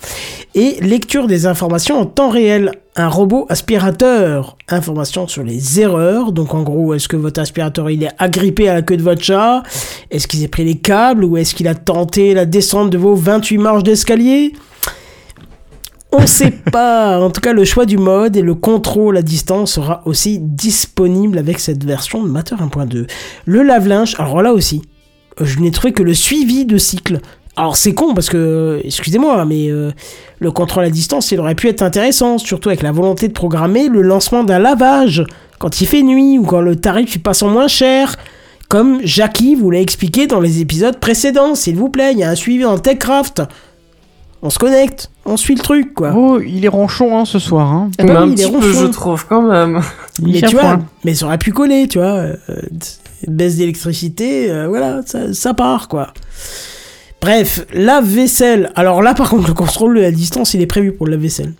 [0.56, 2.72] Et lecture des informations en temps réel.
[2.96, 4.58] Un robot aspirateur.
[4.68, 6.32] Information sur les erreurs.
[6.32, 9.22] Donc en gros, est-ce que votre aspirateur il est agrippé à la queue de votre
[9.22, 9.64] chat?
[10.10, 11.24] Est-ce qu'il a pris les câbles?
[11.24, 14.54] Ou est-ce qu'il a tenté la descente de vos 28 marches d'escalier?
[16.12, 17.20] On sait pas.
[17.20, 21.38] En tout cas, le choix du mode et le contrôle à distance sera aussi disponible
[21.38, 23.08] avec cette version de Matter 1.2.
[23.46, 24.82] Le lave-linge, alors là aussi,
[25.42, 27.20] je n'ai trouvé que le suivi de cycle.
[27.56, 29.92] Alors c'est con parce que, excusez-moi, mais euh,
[30.40, 33.90] le contrôle à distance, il aurait pu être intéressant, surtout avec la volonté de programmer
[33.90, 35.24] le lancement d'un lavage
[35.60, 38.16] quand il fait nuit ou quand le tarif passe en moins cher.
[38.70, 42.30] Comme Jackie vous l'a expliqué dans les épisodes précédents, s'il vous plaît, il y a
[42.30, 43.44] un suivi en TechCraft.
[44.42, 46.12] On se connecte, on suit le truc, quoi.
[46.14, 47.92] Oh, il est ronchon, hein, ce soir, hein.
[48.00, 49.80] Eh ben, un petit peu, je trouve, quand même.
[50.22, 52.08] mais tu vois, mais ça aurait pu coller, tu vois.
[52.18, 52.36] Euh,
[53.28, 56.12] baisse d'électricité, euh, voilà, ça, ça part, quoi.
[57.24, 58.70] Bref, la vaisselle.
[58.76, 61.54] Alors là, par contre, le contrôle à distance, il est prévu pour la vaisselle.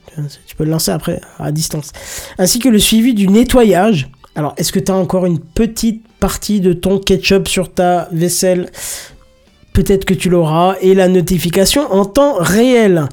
[0.46, 1.94] Tu peux le lancer après, à distance.
[2.38, 4.10] Ainsi que le suivi du nettoyage.
[4.36, 8.72] Alors, est-ce que tu as encore une petite partie de ton ketchup sur ta vaisselle?
[9.72, 10.76] Peut-être que tu l'auras.
[10.82, 13.08] Et la notification en temps réel.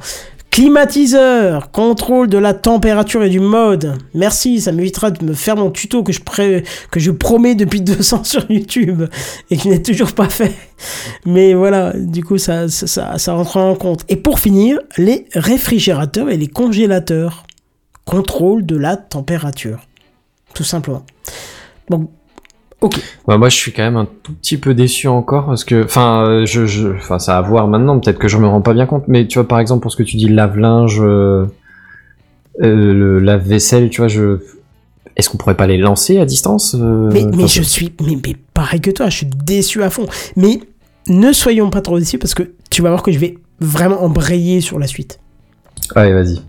[0.51, 3.99] Climatiseur, contrôle de la température et du mode.
[4.15, 6.21] Merci, ça m'évitera de me faire mon tuto que je,
[6.91, 9.05] que je promets depuis deux ans sur YouTube
[9.51, 10.53] et qui n'est toujours pas fait.
[11.25, 12.67] Mais voilà, du coup, ça,
[13.29, 14.05] rentre en compte.
[14.09, 17.45] Et pour finir, les réfrigérateurs et les congélateurs.
[18.05, 19.87] Contrôle de la température.
[20.55, 21.05] Tout simplement.
[21.91, 22.11] Donc,
[22.81, 23.01] ok.
[23.27, 26.44] Bah, moi, je suis quand même un tout petit peu déçu encore parce que, enfin,
[26.44, 27.98] je, je, enfin, ça à voir maintenant.
[27.98, 29.97] Peut-être que je me rends pas bien compte, mais tu vois, par exemple, pour ce
[29.97, 31.47] que tu dis, lave-linge, euh,
[32.62, 34.39] euh, le lave-vaisselle, tu vois, je,
[35.16, 38.81] est-ce qu'on pourrait pas les lancer à distance euh, Mais, je suis mais, mais pareil
[38.81, 40.07] que toi, je suis déçu à fond.
[40.36, 40.61] Mais
[41.09, 44.61] ne soyons pas trop déçus parce que tu vas voir que je vais vraiment embrayer
[44.61, 45.20] sur la suite.
[45.97, 46.40] Ouais, vas-y.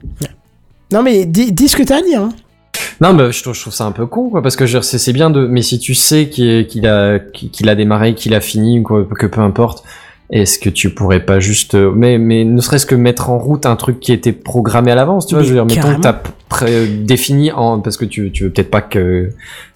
[0.91, 2.21] Non mais dis, dis ce que t'as à dire.
[2.21, 2.33] Hein.
[2.99, 5.29] Non, mais je trouve, je trouve ça un peu con, quoi, parce que c'est bien
[5.29, 9.05] de, mais si tu sais qu'il a, qu'il a démarré, qu'il a fini, ou quoi,
[9.17, 9.83] que peu importe,
[10.29, 13.65] est-ce que tu pourrais pas juste, euh, mais, mais ne serait-ce que mettre en route
[13.65, 15.97] un truc qui était programmé à l'avance, tu vois, Mais je veux dire, mettons carrément.
[15.97, 16.13] que t'as
[16.47, 19.29] pré- défini en, parce que tu, tu veux peut-être pas que-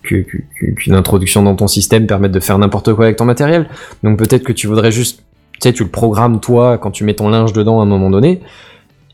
[0.04, 3.68] qu'une introduction dans ton système permette de faire n'importe quoi avec ton matériel.
[4.04, 5.24] Donc peut-être que tu voudrais juste,
[5.54, 8.10] tu sais, tu le programmes toi quand tu mets ton linge dedans à un moment
[8.10, 8.40] donné.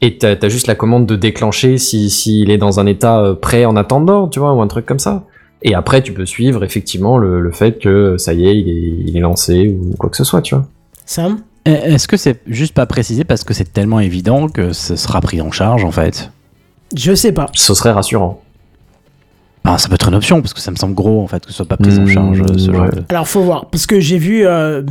[0.01, 3.35] Et t'as as juste la commande de déclencher si s'il est dans un état euh,
[3.35, 5.25] prêt en attendant, tu vois, ou un truc comme ça.
[5.63, 9.09] Et après, tu peux suivre effectivement le, le fait que ça y est, il est,
[9.09, 10.65] il est lancé ou quoi que ce soit, tu vois.
[11.05, 11.41] Sam?
[11.65, 15.21] Eh, Est-ce que c'est juste pas précisé parce que c'est tellement évident que ce sera
[15.21, 16.31] pris en charge en fait?
[16.95, 17.49] Je sais pas.
[17.53, 18.41] Ce serait rassurant.
[19.63, 21.51] Ah, Ça peut être une option parce que ça me semble gros en fait que
[21.51, 22.89] ce soit pas pris en Mmh, charge euh, ce genre ouais.
[22.89, 24.47] de- Alors faut voir parce que j'ai vu.
[24.47, 24.81] euh,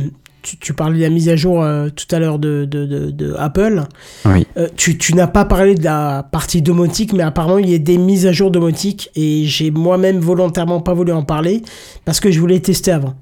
[0.41, 3.11] tu, tu parlais de la mise à jour euh, tout à l'heure de, de, de,
[3.11, 3.83] de Apple.
[4.25, 4.45] Oui.
[4.57, 7.77] Euh, tu tu n'as pas parlé de la partie domotique, mais apparemment il y a
[7.77, 11.61] des mises à jour domotiques et j'ai moi-même volontairement pas voulu en parler
[12.05, 13.15] parce que je voulais tester avant.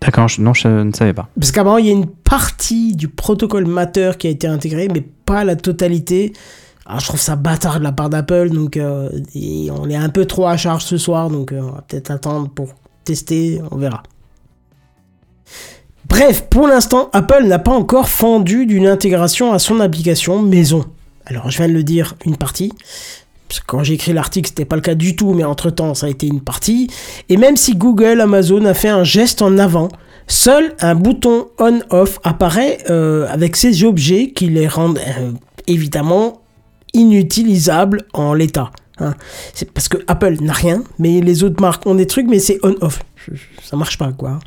[0.00, 1.28] D'accord, non, je ne savais pas.
[1.40, 5.00] Parce qu'apparemment, il y a une partie du protocole Matter qui a été intégrée, mais
[5.00, 6.34] pas la totalité.
[6.84, 9.08] Alors, je trouve ça bâtard de la part d'Apple, donc euh,
[9.72, 12.74] on est un peu trop à charge ce soir, donc on va peut-être attendre pour
[13.04, 14.02] tester, on verra.
[16.08, 20.84] Bref, pour l'instant, Apple n'a pas encore fendu d'une intégration à son application maison.
[21.24, 22.72] Alors, je viens de le dire, une partie.
[23.48, 26.06] Parce que quand j'ai écrit l'article, c'était pas le cas du tout, mais entre-temps, ça
[26.06, 26.88] a été une partie.
[27.28, 29.88] Et même si Google, Amazon a fait un geste en avant,
[30.28, 35.32] seul un bouton on-off apparaît euh, avec ces objets qui les rendent euh,
[35.66, 36.42] évidemment
[36.92, 38.70] inutilisables en l'état.
[38.98, 39.14] hein.
[39.54, 42.58] C'est parce que Apple n'a rien, mais les autres marques ont des trucs, mais c'est
[42.62, 43.00] on-off.
[43.62, 44.38] Ça marche pas, quoi.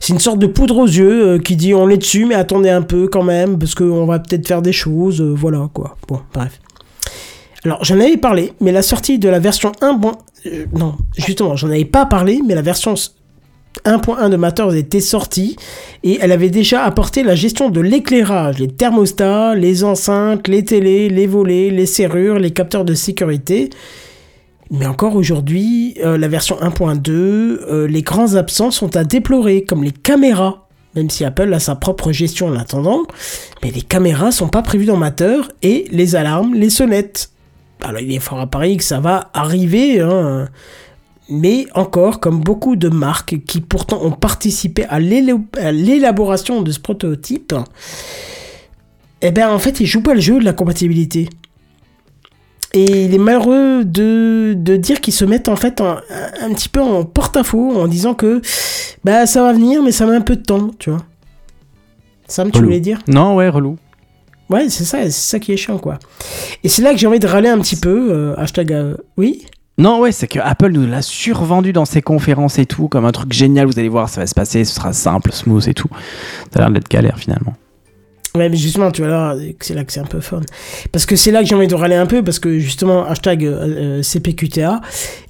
[0.00, 2.70] C'est une sorte de poudre aux yeux euh, qui dit on est dessus, mais attendez
[2.70, 5.96] un peu quand même, parce qu'on va peut-être faire des choses, euh, voilà, quoi.
[6.08, 6.60] Bon, bref.
[7.64, 9.94] Alors, j'en avais parlé, mais la sortie de la version 1.
[9.94, 10.12] Bon,
[10.46, 12.94] euh, non, justement, j'en avais pas parlé, mais la version
[13.84, 15.56] 1.1 de Matters était sortie
[16.02, 21.08] et elle avait déjà apporté la gestion de l'éclairage, les thermostats, les enceintes, les télés,
[21.08, 23.70] les volets, les serrures, les capteurs de sécurité.
[24.70, 29.84] Mais encore aujourd'hui, euh, la version 1.2, euh, les grands absents sont à déplorer, comme
[29.84, 30.66] les caméras.
[30.96, 33.02] Même si Apple a sa propre gestion en attendant,
[33.62, 37.30] mais les caméras sont pas prévues dans Matter et les alarmes, les sonnettes.
[37.82, 40.48] Alors il est fort à parier que ça va arriver, hein.
[41.28, 47.54] mais encore comme beaucoup de marques qui pourtant ont participé à l'élaboration de ce prototype,
[49.20, 51.28] eh ben en fait ils jouent pas le jeu de la compatibilité.
[52.78, 56.52] Et il est malheureux de, de dire qu'ils se mettent en fait en- un, un
[56.54, 58.42] petit peu en porte-à-faux en disant que
[59.02, 61.00] bah ça va venir mais ça met un peu de temps, tu vois.
[62.28, 62.68] Sam, tu Relou.
[62.68, 62.98] voulais dire?
[63.08, 63.78] Non, ouais, relou.
[64.50, 65.98] Ouais, c'est ça, c'est ça qui est chiant, quoi.
[66.64, 68.08] Et c'est là que j'ai envie de râler un petit peu.
[68.12, 68.72] euh, hashtag.
[68.72, 69.46] euh, oui?
[69.78, 73.12] Non, ouais, c'est que Apple nous l'a survendu dans ses conférences et tout, comme un
[73.12, 73.66] truc génial.
[73.66, 75.88] Vous allez voir, ça va se passer, ce sera simple, smooth et tout.
[76.52, 77.54] Ça a l'air d'être galère finalement.
[78.36, 80.40] Mais justement, tu vois là, c'est là que c'est un peu fun.
[80.92, 83.44] Parce que c'est là que j'ai envie de râler un peu, parce que justement, hashtag
[83.44, 84.80] euh, euh, CPQTA,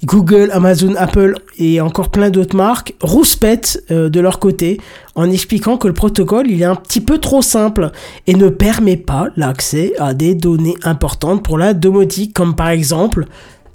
[0.03, 4.79] Google, Amazon, Apple et encore plein d'autres marques rouspètent euh, de leur côté
[5.15, 7.91] en expliquant que le protocole, il est un petit peu trop simple
[8.27, 13.25] et ne permet pas l'accès à des données importantes pour la domotique, comme par exemple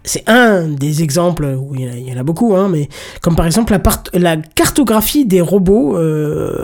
[0.05, 2.89] c'est un des exemples, où il y en a, beaucoup, hein, mais
[3.21, 3.77] comme par exemple
[4.15, 5.97] la, cartographie des robots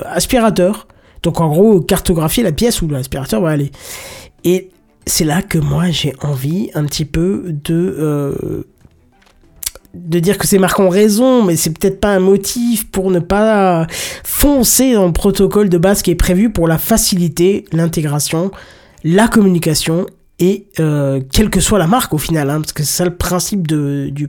[0.06, 0.88] aspirateurs.
[1.22, 3.70] Donc en gros, cartographier la pièce où l'aspirateur va aller.
[4.44, 4.70] Et
[5.06, 7.96] c'est là que moi j'ai envie un petit peu de...
[7.98, 8.64] euh,
[9.94, 13.18] de dire que ces marques ont raison, mais c'est peut-être pas un motif pour ne
[13.18, 13.86] pas
[14.22, 18.50] foncer dans le protocole de base qui est prévu pour la faciliter l'intégration,
[19.02, 20.06] la communication
[20.38, 23.16] et euh, quelle que soit la marque au final, hein, parce que c'est ça le
[23.16, 24.28] principe de, du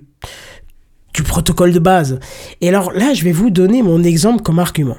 [1.24, 2.20] protocole de base.
[2.62, 4.98] Et alors là, je vais vous donner mon exemple comme argument.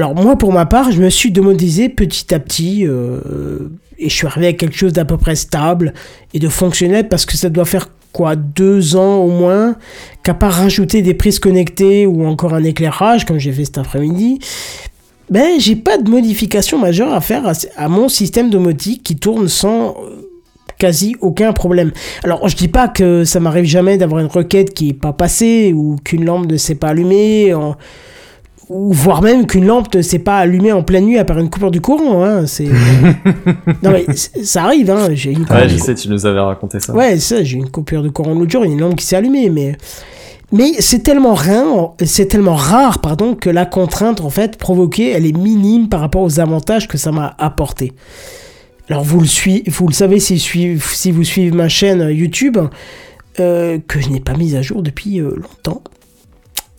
[0.00, 2.86] Alors moi, pour ma part, je me suis démodisé petit à petit.
[2.86, 3.68] euh,
[3.98, 5.92] et je suis arrivé à quelque chose d'à peu près stable
[6.32, 9.76] et de fonctionnel parce que ça doit faire quoi deux ans au moins
[10.22, 14.38] qu'à part rajouter des prises connectées ou encore un éclairage comme j'ai fait cet après-midi
[15.28, 17.44] ben j'ai pas de modification majeure à faire
[17.76, 20.30] à, mon système domotique qui tourne sans euh,
[20.78, 21.92] quasi aucun problème.
[22.24, 25.74] Alors je dis pas que ça m'arrive jamais d'avoir une requête qui est pas passée
[25.74, 27.52] ou qu'une lampe ne s'est pas allumée
[28.70, 31.50] ou voire même qu'une lampe ne s'est pas allumée en pleine nuit à part une
[31.50, 32.24] coupure du courant.
[32.24, 32.68] Hein, c'est
[33.82, 34.90] non mais ça arrive.
[34.90, 36.94] Hein, j'ai une Ouais, je sais, tu nous avais raconté ça.
[36.94, 39.50] Ouais, ça, j'ai eu une coupure de courant l'autre jour, une lampe qui s'est allumée,
[39.50, 39.76] mais.
[40.52, 45.24] Mais c'est tellement rare, c'est tellement rare, pardon, que la contrainte, en fait, provoquée, elle
[45.24, 47.92] est minime par rapport aux avantages que ça m'a apporté.
[48.88, 52.58] Alors, vous le, suivez, vous le savez si, suivez- si vous suivez ma chaîne YouTube,
[53.38, 55.82] euh, que je n'ai pas mise à jour depuis euh, longtemps,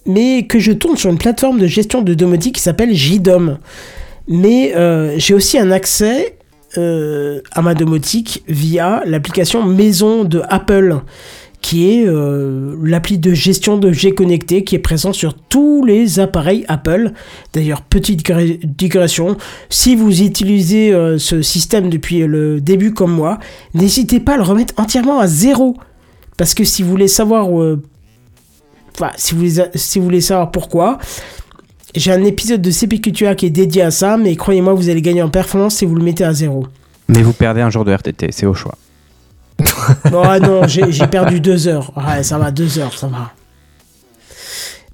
[0.05, 3.57] mais que je tourne sur une plateforme de gestion de domotique qui s'appelle JDOM.
[4.27, 6.37] Mais euh, j'ai aussi un accès
[6.77, 10.99] euh, à ma domotique via l'application Maison de Apple,
[11.59, 16.65] qui est euh, l'appli de gestion d'objets connectés qui est présent sur tous les appareils
[16.67, 17.11] Apple.
[17.53, 19.37] D'ailleurs, petite digre- digression,
[19.69, 23.37] si vous utilisez ce système depuis le début comme moi,
[23.73, 25.75] n'hésitez pas à le remettre entièrement à zéro.
[26.37, 27.49] Parce que si vous voulez savoir,
[28.95, 30.97] enfin, si vous voulez, si vous voulez savoir pourquoi,
[31.95, 35.21] j'ai un épisode de CPQTA qui est dédié à ça, mais croyez-moi, vous allez gagner
[35.21, 36.65] en performance si vous le mettez à zéro.
[37.07, 38.75] Mais vous perdez un jour de RTT, c'est au choix.
[40.13, 41.91] Oh non, j'ai perdu deux heures.
[41.95, 43.33] Ouais, ça va, deux heures, ça va.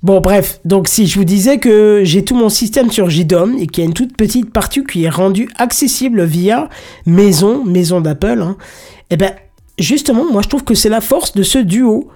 [0.03, 3.67] Bon, bref, donc si je vous disais que j'ai tout mon système sur JDOM et
[3.67, 6.69] qu'il y a une toute petite partie qui est rendue accessible via
[7.05, 8.57] Maison, Maison d'Apple, hein,
[9.09, 9.31] eh ben,
[9.79, 12.09] justement, moi je trouve que c'est la force de ce duo.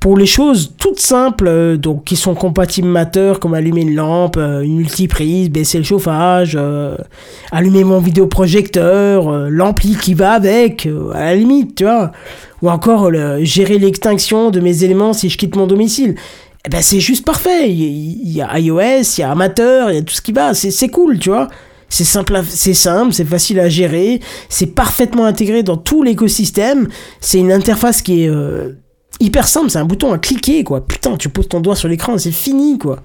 [0.00, 4.36] Pour les choses toutes simples, euh, donc qui sont compatibles Matter, comme allumer une lampe,
[4.36, 6.96] euh, une multiprise, baisser le chauffage, euh,
[7.50, 12.12] allumer mon vidéoprojecteur, euh, l'ampli qui va avec, euh, à la limite, tu vois.
[12.62, 13.10] Ou encore
[13.40, 16.14] gérer l'extinction de mes éléments si je quitte mon domicile.
[16.64, 17.70] Eh ben c'est juste parfait.
[17.70, 20.52] Il y, a iOS, il y a Amateur, il y a tout ce qui va.
[20.52, 21.48] C'est cool, tu vois.
[21.88, 26.88] C'est simple, c'est simple, c'est facile à gérer, c'est parfaitement intégré dans tout l'écosystème.
[27.20, 28.72] C'est une interface qui est euh,
[29.20, 30.86] hyper simple, c'est un bouton à cliquer, quoi.
[30.86, 33.00] Putain, tu poses ton doigt sur l'écran, c'est fini, quoi.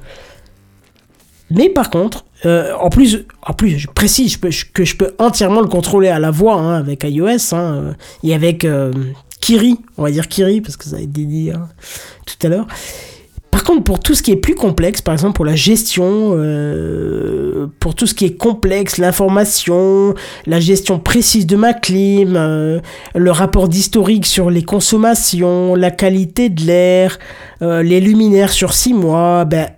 [1.52, 5.68] Mais par contre, euh, en plus, en plus, je précise que je peux entièrement le
[5.68, 7.94] contrôler à la voix hein, avec iOS hein, euh,
[8.24, 8.92] et avec euh,
[9.42, 11.68] Kiri, on va dire Kiri parce que ça a été dit hein,
[12.26, 12.68] tout à l'heure.
[13.80, 18.06] Pour tout ce qui est plus complexe, par exemple pour la gestion, euh, pour tout
[18.06, 20.14] ce qui est complexe, l'information,
[20.46, 22.80] la gestion précise de ma clim, euh,
[23.16, 27.20] le rapport d'historique sur les consommations, la qualité de l'air,
[27.62, 29.70] euh, les luminaires sur 6 mois, ben,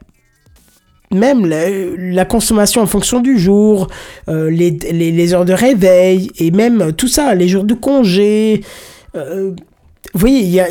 [1.11, 3.88] même la, consommation en fonction du jour,
[4.28, 8.61] les, les, heures de réveil, et même tout ça, les jours de congé.
[9.14, 9.53] vous
[10.15, 10.65] voyez, il y a,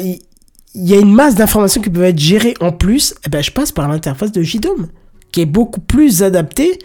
[0.74, 3.15] il y a une masse d'informations qui peuvent être gérées en plus.
[3.27, 4.89] Eh ben, je passe par l'interface de JDOM,
[5.31, 6.78] qui est beaucoup plus adaptée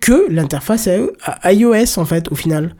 [0.00, 2.76] que l'interface à- à iOS, en fait, au final.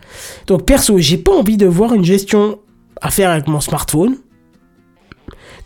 [0.46, 2.58] Donc, perso, j'ai pas envie de voir une gestion
[3.00, 4.16] à faire avec mon smartphone.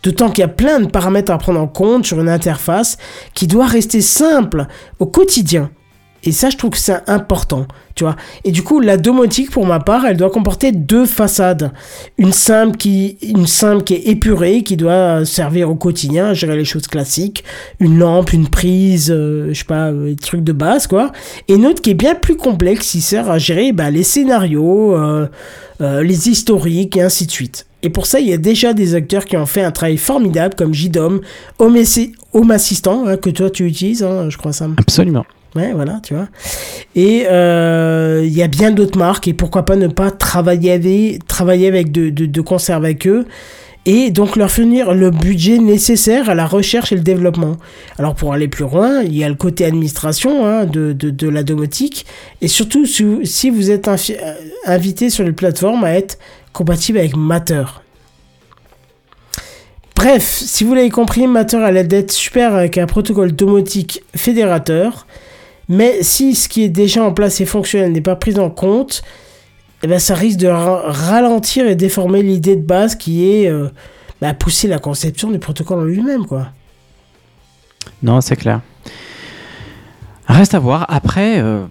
[0.01, 2.97] D'autant qu'il y a plein de paramètres à prendre en compte sur une interface
[3.33, 4.65] qui doit rester simple
[4.99, 5.71] au quotidien.
[6.25, 7.65] Et ça, je trouve que c'est important,
[7.95, 8.15] tu vois.
[8.43, 11.71] Et du coup, la domotique, pour ma part, elle doit comporter deux façades.
[12.17, 16.65] Une simple qui, une simple qui est épurée, qui doit servir au quotidien, gérer les
[16.65, 17.43] choses classiques.
[17.79, 21.11] Une lampe, une prise, euh, je sais pas, euh, des trucs de base, quoi.
[21.47, 24.95] Et une autre qui est bien plus complexe, qui sert à gérer bah, les scénarios,
[24.97, 25.27] euh,
[25.79, 27.65] euh, les historiques, et ainsi de suite.
[27.81, 30.53] Et pour ça, il y a déjà des acteurs qui ont fait un travail formidable,
[30.53, 34.75] comme Assi- Home Assistant, hein, que toi tu utilises, hein, je crois, Sam.
[34.77, 35.25] Absolument.
[35.55, 36.27] Ouais, voilà, tu vois.
[36.95, 41.27] Et euh, il y a bien d'autres marques, et pourquoi pas ne pas travailler avec,
[41.27, 43.25] travailler avec de, de, de concert avec eux,
[43.87, 47.57] et donc leur fournir le budget nécessaire à la recherche et le développement.
[47.97, 51.27] Alors pour aller plus loin, il y a le côté administration hein, de, de, de
[51.27, 52.05] la domotique,
[52.41, 54.33] et surtout si, vous êtes euh,
[54.65, 56.19] invité sur les plateformes à être
[56.53, 57.63] compatible avec Matter.
[59.95, 65.07] Bref, si vous l'avez compris, Matter a l'air d'être super avec un protocole domotique fédérateur.
[65.69, 69.03] Mais si ce qui est déjà en place et fonctionnel n'est pas pris en compte,
[69.83, 73.69] eh ben ça risque de ra- ralentir et déformer l'idée de base qui est euh,
[74.19, 76.25] bah, pousser la conception du protocole en lui-même.
[76.25, 76.47] quoi.
[78.01, 78.61] Non, c'est clair.
[80.27, 80.85] Reste à voir.
[80.89, 81.65] Après, euh,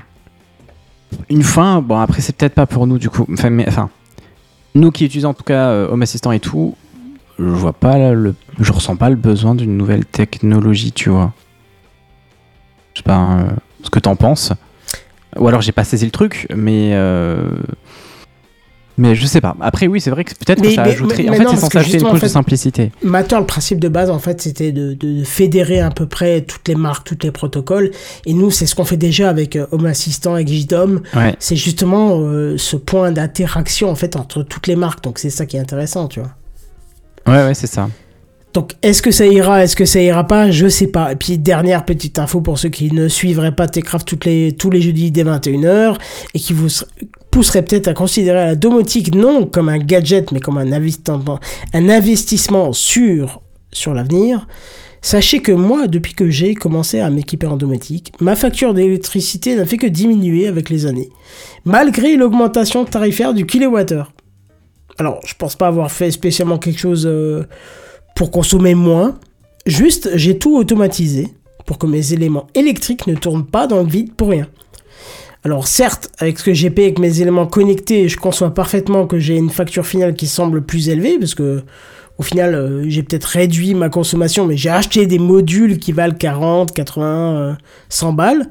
[1.29, 3.27] une fin, bon, après, c'est peut-être pas pour nous, du coup.
[3.33, 3.91] Enfin, mais, enfin
[4.75, 6.77] nous qui utilisons en tout cas euh, Home Assistant et tout,
[7.39, 11.33] je vois pas le, je ressens pas le besoin d'une nouvelle technologie, tu vois.
[12.95, 13.51] Je sais pas euh,
[13.83, 14.53] ce que t'en penses.
[15.39, 17.51] Ou alors j'ai pas saisi le truc, mais euh,
[19.01, 19.55] Mais je sais pas.
[19.61, 21.23] Après, oui, c'est vrai que peut-être que ça mais- ajouterait.
[21.25, 22.93] mais- en fait, c'est censé ajouter une couche en fait- de simplicité.
[23.05, 26.67] Matter, le principe de base, en fait, c'était de, de fédérer à peu près toutes
[26.67, 27.93] les marques, tous les protocoles.
[28.27, 31.03] Et nous, c'est ce qu'on fait déjà avec euh, Home Assistant, avec JDOM.
[31.15, 31.37] Ouais.
[31.39, 35.05] C'est justement euh, ce point d'interaction, en fait, entre toutes les marques.
[35.05, 36.33] Donc, c'est ça qui est intéressant, tu vois.
[37.29, 37.89] Ouais, ouais, c'est ça.
[38.59, 41.13] Donc, est-ce que ça ira, est-ce que ça ira pas Je sais pas.
[41.13, 44.17] Et puis, dernière petite info pour ceux qui ne suivraient pas Techcraft
[44.59, 45.97] tous les jeudis dès 21h
[46.35, 46.87] et qui vous ser-
[47.31, 53.43] pousseraient peut-être à considérer la domotique non comme un gadget, mais comme un investissement, sûr
[53.71, 54.49] sur l'avenir.
[55.03, 59.67] Sachez que moi, depuis que j'ai commencé à m'équiper en domotique, ma facture d'électricité n'a
[59.67, 61.11] fait que diminuer avec les années,
[61.65, 64.13] malgré l'augmentation tarifaire du kilowattheure.
[64.99, 67.45] Alors, je pense pas avoir fait spécialement quelque chose euh,
[68.19, 69.17] pour consommer moins.
[69.65, 71.29] Juste, j'ai tout automatisé
[71.67, 74.49] pour que mes éléments électriques ne tournent pas dans le vide pour rien.
[75.45, 79.21] Alors certes, avec ce que j'ai payé avec mes éléments connectés, je conçois parfaitement que
[79.21, 81.63] j'ai une facture finale qui semble plus élevée, parce que
[82.19, 86.17] au final, euh, j'ai peut-être réduit ma consommation, mais j'ai acheté des modules qui valent
[86.19, 87.55] 40, 80, euh,
[87.89, 88.51] 100 balles.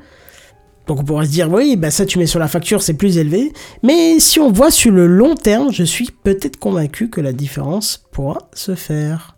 [0.88, 3.18] Donc on pourrait se dire, oui, bah ça tu mets sur la facture, c'est plus
[3.18, 3.52] élevé.
[3.84, 8.06] Mais si on voit sur le long terme, je suis peut-être convaincu que la différence
[8.14, 9.36] pourra se faire.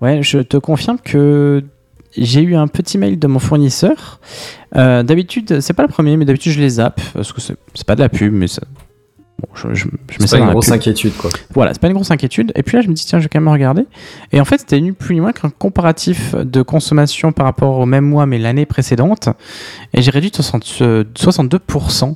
[0.00, 1.62] Ouais, je te confirme que
[2.16, 4.20] j'ai eu un petit mail de mon fournisseur.
[4.76, 7.86] Euh, d'habitude, c'est pas le premier, mais d'habitude je les zappe parce que c'est c'est
[7.86, 8.62] pas de la pub, mais ça.
[9.40, 11.30] Bon, je, je, je mets C'est ça pas dans une grosse inquiétude, quoi.
[11.54, 12.52] Voilà, c'est pas une grosse inquiétude.
[12.54, 13.86] Et puis là, je me dis, tiens, je vais quand même regarder.
[14.32, 17.86] Et en fait, c'était ni plus ni moins qu'un comparatif de consommation par rapport au
[17.86, 19.28] même mois, mais l'année précédente.
[19.94, 22.14] Et j'ai réduit de 60, euh, 62%.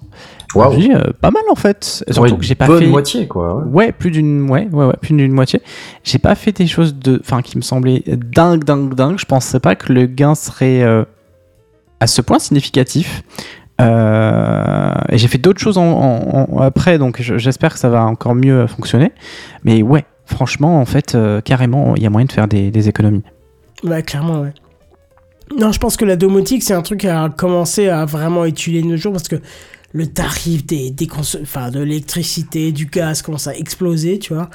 [0.54, 0.70] Waouh.
[0.72, 2.04] Je me dis, euh, pas mal en fait.
[2.08, 2.86] Surtout Ouais, que j'ai pas bonne fait.
[2.86, 3.64] moitié, quoi.
[3.64, 5.60] Ouais, plus d'une ouais, ouais, ouais, plus d'une moitié.
[6.04, 9.58] J'ai pas fait des choses de enfin qui me semblaient dingue dingue dingue, je pensais
[9.58, 11.04] pas que le gain serait euh,
[11.98, 13.22] à ce point significatif.
[13.80, 17.88] Euh, et j'ai fait d'autres choses en, en- en- après donc je- j'espère que ça
[17.88, 19.12] va encore mieux fonctionner.
[19.64, 22.88] Mais ouais, franchement en fait euh, carrément il y a moyen de faire des, des
[22.88, 23.24] économies.
[23.82, 24.52] Ouais, clairement, ouais.
[25.58, 28.80] Non, je pense que la domotique, c'est un truc qui a commencé à vraiment étudier
[28.80, 29.36] de nos jours parce que
[29.92, 34.48] le tarif des, des cons- enfin, de l'électricité, du gaz commence à exploser, tu vois.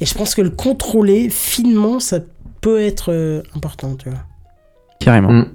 [0.00, 2.20] Et je pense que le contrôler finement, ça
[2.60, 4.20] peut être euh, important, tu vois.
[5.00, 5.32] Carrément.
[5.32, 5.46] Mm.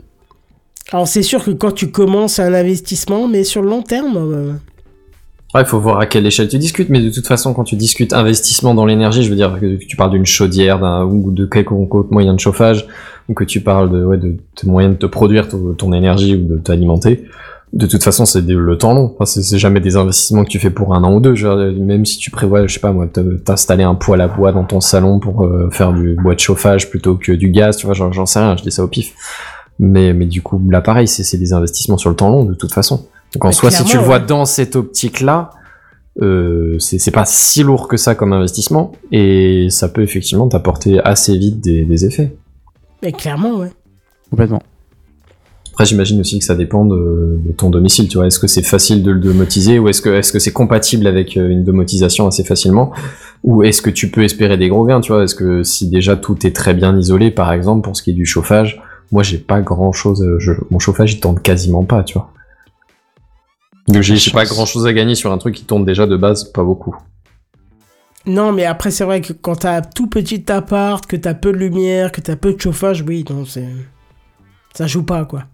[0.92, 4.54] Alors, c'est sûr que quand tu commences, un investissement, mais sur le long terme, euh,
[5.54, 7.76] Ouais, il faut voir à quelle échelle tu discutes, mais de toute façon, quand tu
[7.76, 11.46] discutes investissement dans l'énergie, je veux dire que tu parles d'une chaudière, d'un ou de
[11.46, 12.88] quelconque moyen de chauffage,
[13.28, 16.58] ou que tu parles de, ouais, de, moyens de te produire ton, énergie ou de
[16.58, 17.26] t'alimenter.
[17.74, 19.14] De toute façon, c'est le temps long.
[19.20, 21.34] Enfin, c'est jamais des investissements que tu fais pour un an ou deux.
[21.74, 23.08] Même si tu prévois, je sais pas moi,
[23.44, 26.90] t'installer un poêle à bois dans ton salon pour euh, faire du bois de chauffage
[26.90, 29.14] plutôt que du gaz, tu vois, j'en j'en sais rien, je dis ça au pif.
[29.84, 32.54] Mais, mais du coup, là, pareil, c'est c'est des investissements sur le temps long, de
[32.54, 33.08] toute façon.
[33.34, 34.26] Donc en Mais soi, si tu le vois ouais.
[34.26, 35.50] dans cette optique-là,
[36.22, 41.00] euh, c'est c'est pas si lourd que ça comme investissement, et ça peut effectivement t'apporter
[41.00, 42.32] assez vite des, des effets.
[43.02, 43.72] mais clairement, ouais.
[44.30, 44.62] Complètement.
[45.72, 48.28] Après, j'imagine aussi que ça dépend de, de ton domicile, tu vois.
[48.28, 51.38] Est-ce que c'est facile de le domotiser, ou est-ce que est-ce que c'est compatible avec
[51.38, 52.92] euh, une domotisation assez facilement,
[53.44, 56.18] ou est-ce que tu peux espérer des gros gains, tu vois Est-ce que si déjà
[56.18, 58.80] tout est très bien isolé, par exemple, pour ce qui est du chauffage,
[59.12, 60.26] moi j'ai pas grand chose,
[60.70, 62.32] mon chauffage il tourne quasiment pas, tu vois.
[63.88, 66.44] Donc j'ai pas grand chose à gagner sur un truc qui tourne déjà de base,
[66.46, 66.96] pas beaucoup.
[68.28, 71.52] Non, mais après, c'est vrai que quand t'as un tout petit appart, que t'as peu
[71.52, 73.68] de lumière, que t'as peu de chauffage, oui, non, c'est.
[74.76, 75.46] Ça joue pas, quoi.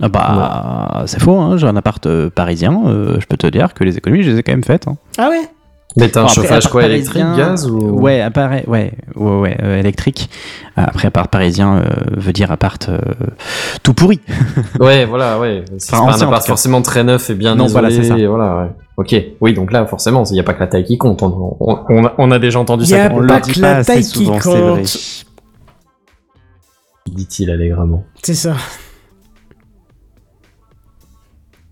[0.00, 3.72] Ah bah c'est faux, hein, j'ai un appart euh, parisien, euh, je peux te dire
[3.72, 4.88] que les économies je les ai quand même faites.
[4.88, 4.96] hein.
[5.16, 5.48] Ah ouais?
[5.96, 10.30] Mais t'as un chauffage quoi, électrique, gaz ou Ouais, appart, ouais, ouais, ouais, euh, électrique.
[10.76, 11.82] Après, appart parisien euh,
[12.16, 12.98] veut dire appart euh,
[13.82, 14.20] tout pourri.
[14.80, 15.64] Ouais, voilà, ouais.
[15.78, 17.72] C'est Enfin, pas ancien, un appart forcément très neuf et bien Non, isolé.
[17.88, 18.16] voilà, c'est ça.
[18.18, 18.68] et voilà, ouais.
[18.96, 19.14] Ok.
[19.42, 21.22] Oui, donc là, forcément, il n'y a pas que la taille qui compte.
[21.22, 23.04] On, on- on a, on a déjà entendu Y ça.
[23.04, 24.80] a quand On pas le que dit la pas taille qui souvent, c'est vrai.
[24.80, 25.24] compte.
[27.10, 28.04] dit-il allègrement.
[28.22, 28.54] C'est ça.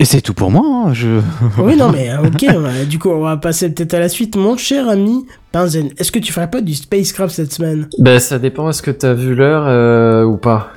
[0.00, 0.62] Et c'est tout pour moi.
[0.88, 1.20] hein, Je...
[1.62, 4.34] Oui, non, mais euh, ok, du coup, on va passer peut-être à la suite.
[4.34, 7.86] Mon cher ami Benzen, est-ce que tu ferais pas du spacecraft cette semaine?
[7.98, 8.68] Ben, ça dépend.
[8.70, 10.70] Est-ce que t'as vu l'heure euh, ou pas?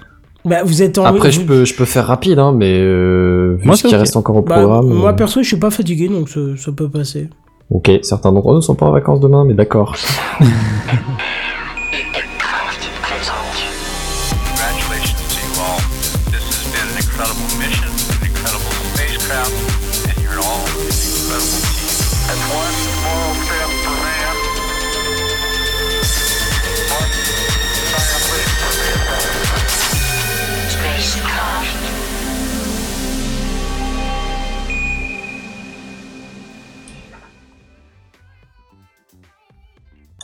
[0.46, 1.06] Bah, vous êtes en.
[1.06, 3.96] Après, vous- je peux, je peux faire rapide, hein, mais euh, vu Moi, ce qui
[3.96, 4.88] reste encore au Bah, programme.
[4.90, 7.30] moi, euh, perso, je suis pas fatigué, donc ça, ça peut passer.
[7.70, 9.96] Ok, certains d'entre eux ne sont pas en vacances demain, mais d'accord.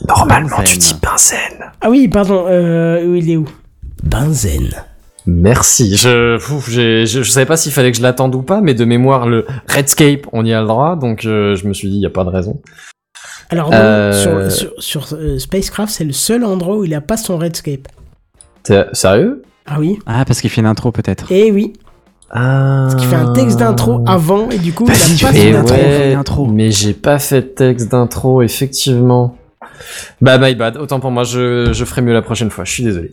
[0.08, 1.70] Normalement, tu dis Benzen.
[1.80, 3.46] Ah oui, pardon, euh, où il est où?
[4.02, 4.70] Benzen.
[5.26, 5.96] Merci.
[5.96, 8.74] Je, ouf, j'ai- je, je savais pas s'il fallait que je l'attende ou pas, mais
[8.74, 11.96] de mémoire, le Redscape, on y a le droit, donc euh, je me suis dit,
[11.96, 12.60] il y a pas de raison.
[13.50, 14.12] Alors non, Euh.
[14.50, 17.88] sur, sur, sur, euh, Spacecraft, c'est le seul endroit où il a pas son Redscape.
[18.62, 19.42] T'es sérieux?
[19.66, 21.26] Ah oui Ah, parce qu'il fait une intro peut-être.
[21.30, 21.74] Eh oui,
[22.30, 22.86] Ah.
[22.88, 25.74] parce qu'il fait un texte d'intro avant et du coup, il Vas-y, a pas fais
[25.74, 26.46] ouais, une intro.
[26.46, 29.36] mais j'ai pas fait de texte d'intro, effectivement.
[30.20, 30.76] Bah, my bad.
[30.76, 32.64] Autant pour moi, je, je ferai mieux la prochaine fois.
[32.64, 33.12] Je suis désolé.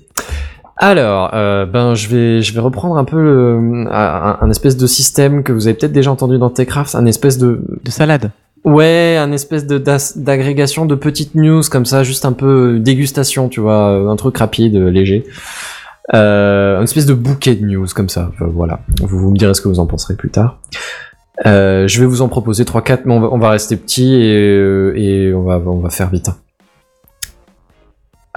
[0.80, 4.86] Alors, euh, ben, je vais, je vais reprendre un peu le, un, un espèce de
[4.86, 8.30] système que vous avez peut-être déjà entendu dans Techcraft, un espèce de, De salade.
[8.64, 9.82] ouais, un espèce de
[10.18, 14.16] d'agrégation de petites news comme ça, juste un peu euh, dégustation, tu vois, euh, un
[14.18, 15.24] truc rapide, euh, léger.
[16.14, 18.30] Euh, une espèce de bouquet de news comme ça.
[18.34, 18.80] Enfin, voilà.
[19.02, 20.60] Vous, vous me direz ce que vous en penserez plus tard.
[21.48, 25.28] Euh, je vais vous en proposer 3-4, mais on va, on va rester petit et,
[25.28, 26.30] et on, va, on va faire vite.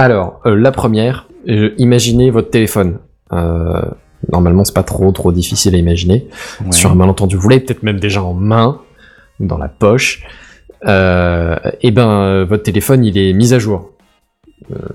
[0.01, 2.99] Alors, euh, la première, euh, imaginez votre téléphone.
[3.33, 3.83] Euh,
[4.33, 6.27] normalement, c'est pas trop trop difficile à imaginer.
[6.65, 6.73] Ouais.
[6.73, 8.81] Sur un malentendu, vous l'avez peut-être même déjà en main,
[9.41, 10.23] dans la poche.
[10.87, 13.91] Et ben, votre téléphone, il est mis à jour,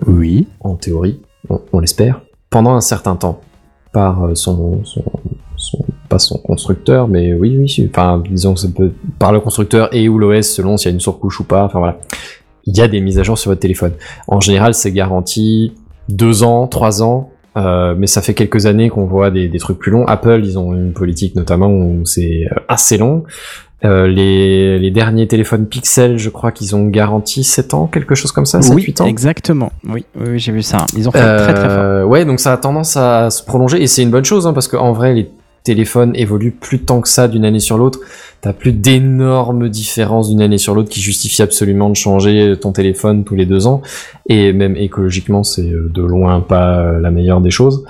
[0.07, 0.47] Oui.
[0.61, 1.19] en théorie,
[1.49, 3.39] on, on l'espère, pendant un certain temps,
[3.93, 5.03] par son, son,
[5.57, 9.93] son- pas son constructeur, mais oui, oui, enfin, disons que ça peut, par le constructeur
[9.93, 11.99] et ou l'OS, selon s'il y a une surcouche ou pas, enfin voilà.
[12.65, 13.93] Il y a des mises à jour sur votre téléphone.
[14.27, 15.73] En général, c'est garanti
[16.09, 19.79] deux ans, trois ans, euh, mais ça fait quelques années qu'on voit des, des trucs
[19.79, 20.05] plus longs.
[20.05, 23.23] Apple, ils ont une politique notamment où c'est euh, assez long.
[23.83, 28.31] Euh, les, les derniers téléphones Pixel, je crois qu'ils ont garanti 7 ans, quelque chose
[28.31, 29.05] comme ça, 7, oui, 8 ans.
[29.05, 29.71] exactement.
[29.87, 30.85] Oui, oui, oui, j'ai vu ça.
[30.97, 31.77] Ils ont fait très très fort.
[31.79, 34.53] Euh, ouais, donc ça a tendance à se prolonger et c'est une bonne chose hein,
[34.53, 35.29] parce qu'en vrai, les
[35.65, 37.99] téléphones évoluent plus tant que ça d'une année sur l'autre.
[38.39, 43.25] T'as plus d'énormes différences d'une année sur l'autre qui justifient absolument de changer ton téléphone
[43.25, 43.81] tous les deux ans.
[44.29, 47.83] Et même écologiquement, c'est euh, de loin pas euh, la meilleure des choses.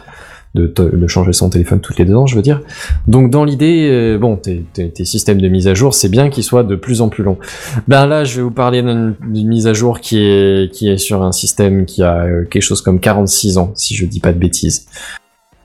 [0.55, 2.61] De, changer son téléphone toutes les deux ans, je veux dire.
[3.07, 4.63] Donc dans l'idée, euh, bon, tes,
[5.03, 7.37] systèmes de mise à jour, c'est bien qu'ils soient de plus en plus longs.
[7.89, 11.23] Ben là, je vais vous parler d'une mise à jour qui est qui est sur
[11.23, 14.87] un système qui a quelque chose comme 46 ans, si je dis pas de bêtises.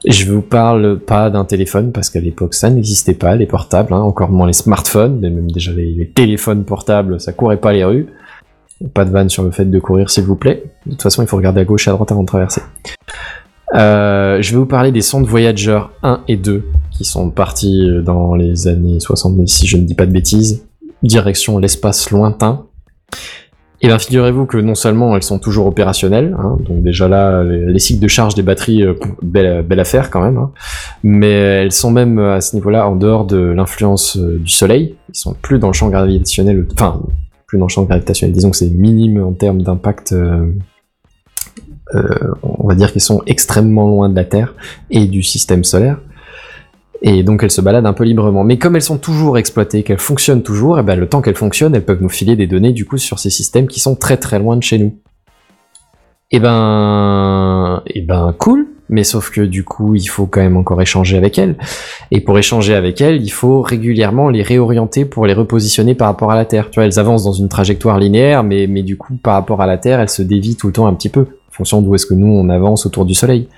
[0.06, 4.00] Je vous parle pas d'un téléphone parce qu'à l'époque ça n'existait pas, les portables, hein,
[4.00, 8.06] encore moins les smartphones, mais même déjà les, téléphones portables, ça courait pas les rues.
[8.94, 10.64] Pas de vanne sur le fait de courir, s'il vous plaît.
[10.86, 12.62] De toute façon, il faut regarder à gauche et à droite avant de traverser.
[13.74, 18.00] Euh, je vais vous parler des sondes Voyager 1 et 2 qui sont partis euh,
[18.00, 20.64] dans les années 70, si je ne dis pas de bêtises,
[21.02, 22.66] direction l'espace lointain.
[23.82, 27.64] Et bien figurez-vous que non seulement elles sont toujours opérationnelles, hein, donc déjà là les,
[27.64, 28.92] les cycles de charge des batteries, euh,
[29.22, 30.52] belle, belle affaire quand même, hein,
[31.02, 34.96] mais elles sont même euh, à ce niveau-là en dehors de l'influence euh, du Soleil,
[35.08, 37.00] ils sont plus dans le champ gravitationnel, enfin
[37.50, 40.52] plus dans le champ gravitationnel, disons que c'est minime en termes d'impact, euh,
[41.96, 44.54] euh, on va dire qu'ils sont extrêmement loin de la Terre
[44.90, 46.00] et du système solaire.
[47.02, 48.44] Et donc elles se baladent un peu librement.
[48.44, 51.74] Mais comme elles sont toujours exploitées, qu'elles fonctionnent toujours, et ben le temps qu'elles fonctionnent,
[51.74, 54.38] elles peuvent nous filer des données du coup sur ces systèmes qui sont très très
[54.38, 54.94] loin de chez nous.
[56.30, 58.66] Et ben, et ben cool.
[58.92, 61.56] Mais sauf que du coup, il faut quand même encore échanger avec elles.
[62.10, 66.32] Et pour échanger avec elles, il faut régulièrement les réorienter pour les repositionner par rapport
[66.32, 66.70] à la Terre.
[66.70, 69.66] Tu vois, elles avancent dans une trajectoire linéaire, mais, mais du coup, par rapport à
[69.66, 72.14] la Terre, elles se dévient tout le temps un petit peu, fonction d'où est-ce que
[72.14, 73.48] nous on avance autour du Soleil.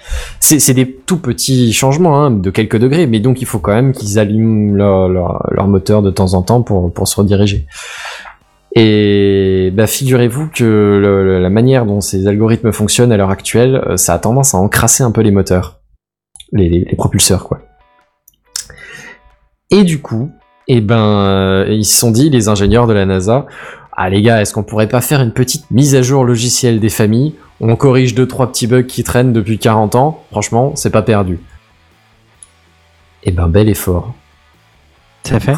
[0.41, 3.93] C'est des tout petits changements, hein, de quelques degrés, mais donc il faut quand même
[3.93, 7.67] qu'ils allument leur, moteur de temps en temps pour, se rediriger.
[8.75, 14.15] Et bah, figurez-vous que la manière dont ces algorithmes fonctionnent à l'heure actuelle, euh, ça
[14.15, 15.81] a tendance à encrasser un peu les moteurs,
[16.53, 17.61] les, propulseurs, quoi.
[19.71, 20.31] Et du coup,
[20.69, 23.47] eh ben, ils se sont dit, les ingénieurs de la NASA,
[24.05, 26.89] ah les gars, est-ce qu'on pourrait pas faire une petite mise à jour logicielle des
[26.89, 27.35] familles?
[27.61, 30.25] On corrige deux trois petits bugs qui traînent depuis 40 ans.
[30.33, 31.39] Franchement, c'est pas perdu.
[33.23, 34.13] Eh ben, bel effort.
[35.23, 35.55] C'est fait?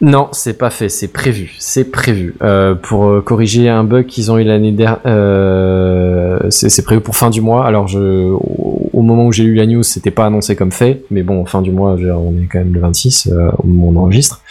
[0.00, 2.36] Non, c'est pas fait, c'est prévu, c'est prévu.
[2.40, 7.16] Euh, pour euh, corriger un bug qu'ils ont eu l'année dernière, euh, c'est prévu pour
[7.16, 7.66] fin du mois.
[7.66, 11.04] Alors je, au, au moment où j'ai lu la news, c'était pas annoncé comme fait,
[11.10, 13.96] mais bon, fin du mois, on est quand même le 26 euh, au moment où
[13.96, 14.42] on enregistre.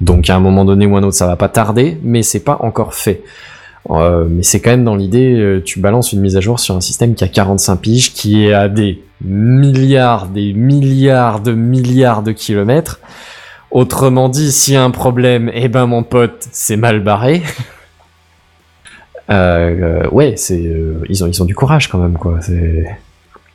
[0.00, 2.58] Donc à un moment donné ou un autre, ça va pas tarder, mais c'est pas
[2.60, 3.22] encore fait.
[3.90, 6.74] Euh, mais c'est quand même dans l'idée, euh, tu balances une mise à jour sur
[6.74, 12.22] un système qui a 45 piges, qui est à des milliards, des milliards de milliards
[12.22, 13.00] de kilomètres.
[13.70, 17.42] Autrement dit, s'il y a un problème, eh ben mon pote, c'est mal barré.
[19.28, 20.72] Euh, ouais, c'est
[21.08, 22.38] ils ont du courage quand même quoi.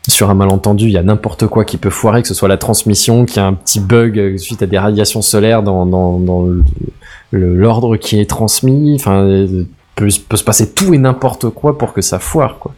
[0.07, 2.57] Sur un malentendu, il y a n'importe quoi qui peut foirer, que ce soit la
[2.57, 6.47] transmission, qu'il y a un petit bug euh, suite à des radiations solaires dans dans,
[7.31, 8.95] l'ordre qui est transmis.
[8.95, 9.63] Enfin, euh,
[9.95, 12.73] peut, peut se passer tout et n'importe quoi pour que ça foire, quoi.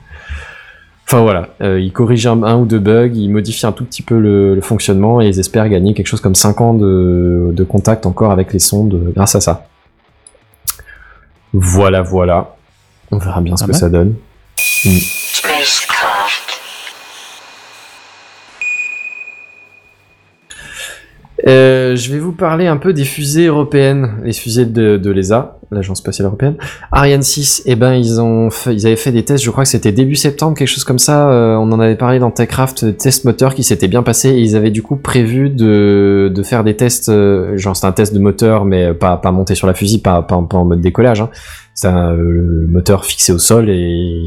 [1.05, 4.01] Enfin voilà, euh, ils corrigent un, un ou deux bugs, ils modifient un tout petit
[4.01, 7.63] peu le, le fonctionnement et ils espèrent gagner quelque chose comme 5 ans de, de
[7.63, 9.67] contact encore avec les sondes grâce à ça.
[11.53, 12.55] Voilà, voilà.
[13.11, 13.79] On verra bien ce Pas que mal.
[13.79, 14.15] ça donne.
[14.85, 15.22] Mm.
[21.47, 25.59] Euh, je vais vous parler un peu des fusées européennes, les fusées de, de l'ESA,
[25.71, 26.55] l'agence spatiale européenne.
[26.91, 29.69] Ariane 6, eh ben ils ont, fait, ils avaient fait des tests, je crois que
[29.69, 31.29] c'était début septembre, quelque chose comme ça.
[31.29, 34.29] euh, on en avait parlé dans Techcraft, des tests moteurs qui s'étaient bien passés.
[34.29, 37.91] Et ils avaient du coup prévu de, de faire des tests, euh, genre c'est un
[37.91, 40.81] test de moteur, mais pas pas monté sur la fusée, pas pas, pas en mode
[40.81, 41.21] décollage.
[41.21, 41.29] Hein.
[41.75, 43.75] C'est un euh, moteur fixé au sol et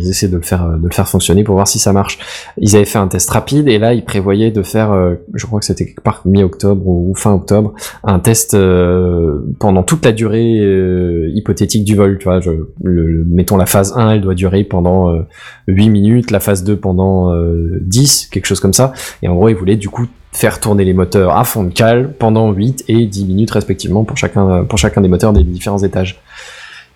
[0.01, 2.19] ils essaient de le faire de le faire fonctionner pour voir si ça marche.
[2.59, 5.61] Ils avaient fait un test rapide et là ils prévoyaient de faire, euh, je crois
[5.61, 10.59] que c'était quelque part mi-octobre ou fin octobre, un test euh, pendant toute la durée
[10.61, 12.19] euh, hypothétique du vol.
[12.19, 12.51] Tu vois, je,
[12.83, 15.21] le- mettons la phase 1, elle doit durer pendant euh,
[15.69, 18.93] 8 minutes, la phase 2 pendant euh, 10, quelque chose comme ça.
[19.23, 22.13] Et en gros, ils voulaient du coup faire tourner les moteurs à fond de cale
[22.19, 26.21] pendant 8 et 10 minutes respectivement pour chacun, pour chacun des moteurs des différents étages.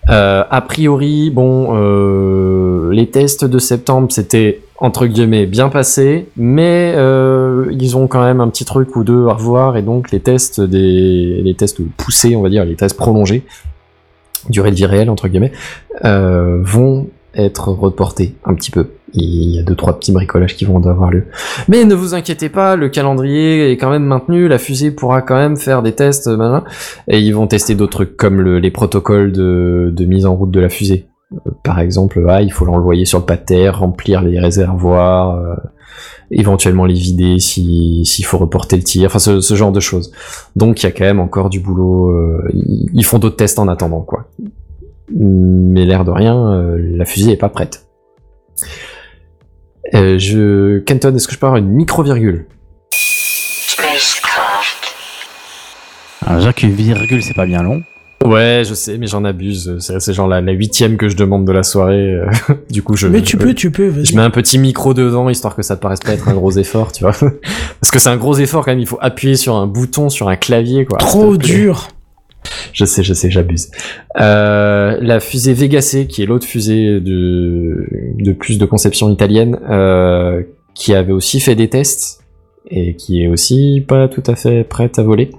[0.08, 6.94] Euh, a priori, bon, euh, les tests de septembre, c'était entre guillemets bien passé, mais
[6.96, 10.20] euh, ils ont quand même un petit truc ou deux à revoir et donc les
[10.20, 13.42] tests des les tests poussés, on va dire, les tests prolongés,
[14.48, 15.52] durée de vie réelle entre guillemets,
[16.02, 18.91] vont être reportés un petit peu.
[19.12, 21.25] Il y a deux trois petits bricolages qui vont avoir lieu.
[21.68, 25.34] Mais ne vous inquiétez pas, le calendrier est quand même maintenu, la fusée pourra quand
[25.36, 26.62] même faire des tests, machin,
[27.09, 30.52] et ils vont tester d'autres trucs comme le- les protocoles de, de mise en route
[30.52, 31.07] de la fusée.
[31.34, 35.34] Euh, Par exemple, ah, il faut l'envoyer sur le pas de terre, remplir les réservoirs,
[35.36, 35.55] euh,
[36.31, 40.12] éventuellement les vider si s'il faut reporter le tir, enfin ce, ce genre de choses.
[40.55, 42.10] Donc il y a quand même encore du boulot.
[42.10, 42.49] euh,
[42.94, 44.26] ils font d'autres tests en attendant, quoi.
[45.14, 47.86] Mais l'air de rien, euh, la fusée est pas prête.
[49.94, 50.78] Euh, je...
[50.80, 52.47] Kenton, est-ce que je peux avoir une micro-virgule?
[56.24, 57.82] Alors, déjà qu'une virgule, c'est pas bien long.
[58.24, 59.78] Ouais, je sais, mais j'en abuse.
[59.78, 62.14] C'est genre la, la huitième que je demande de la soirée.
[62.14, 62.26] euh,
[62.70, 63.06] du coup, je.
[63.06, 64.05] Mais tu peux, tu peux, vas-y.
[64.05, 66.52] Je mets un petit micro dedans histoire que ça te paraisse pas être un gros
[66.52, 67.12] effort, tu vois.
[67.80, 68.80] Parce que c'est un gros effort quand même.
[68.80, 70.98] Il faut appuyer sur un bouton, sur un clavier, quoi.
[70.98, 71.89] Trop dur.
[72.73, 73.70] Je sais, je sais, j'abuse.
[74.20, 77.86] Euh, la fusée Vega C, qui est l'autre fusée de,
[78.19, 80.43] de plus de conception italienne, euh,
[80.75, 82.23] qui avait aussi fait des tests
[82.70, 85.31] et qui est aussi pas tout à fait prête à voler.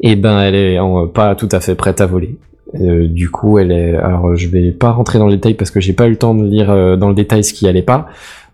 [0.00, 2.36] Et ben, elle est en- pas tout à fait prête à voler.
[2.80, 3.94] Euh, du coup, elle est.
[3.94, 6.34] Alors, je vais pas rentrer dans le détail parce que j'ai pas eu le temps
[6.34, 8.06] de lire euh, dans le détail ce qui allait pas.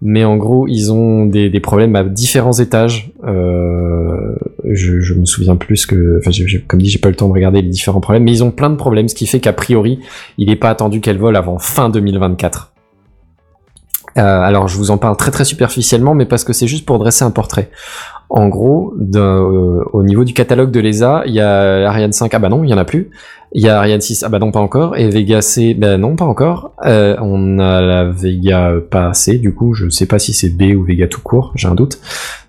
[0.02, 3.12] Mais en gros, ils ont des, problèmes à différents étages.
[3.24, 7.28] Euh, je, je me souviens plus que, enfin, j'ai- comme dit, j'ai pas le temps
[7.28, 9.52] de regarder les différents problèmes, mais ils ont plein de problèmes, ce qui fait qu'a
[9.52, 9.98] priori,
[10.38, 12.72] il n'est pas attendu qu'elle vole avant fin 2024.
[14.20, 16.98] Euh, alors, je vous en parle très très superficiellement, mais parce que c'est juste pour
[16.98, 17.70] dresser un portrait.
[18.28, 22.38] En gros, euh, au niveau du catalogue de l'ESA, il y a Ariane 5, ah
[22.38, 23.10] bah non, il y en a plus.
[23.52, 24.96] Il y a Ariane 6, ah bah non, pas encore.
[24.96, 26.72] Et Vega C, bah non, pas encore.
[26.84, 30.76] Euh, on a la Vega pas C, du coup, je sais pas si c'est B
[30.76, 31.98] ou Vega tout court, j'ai un doute.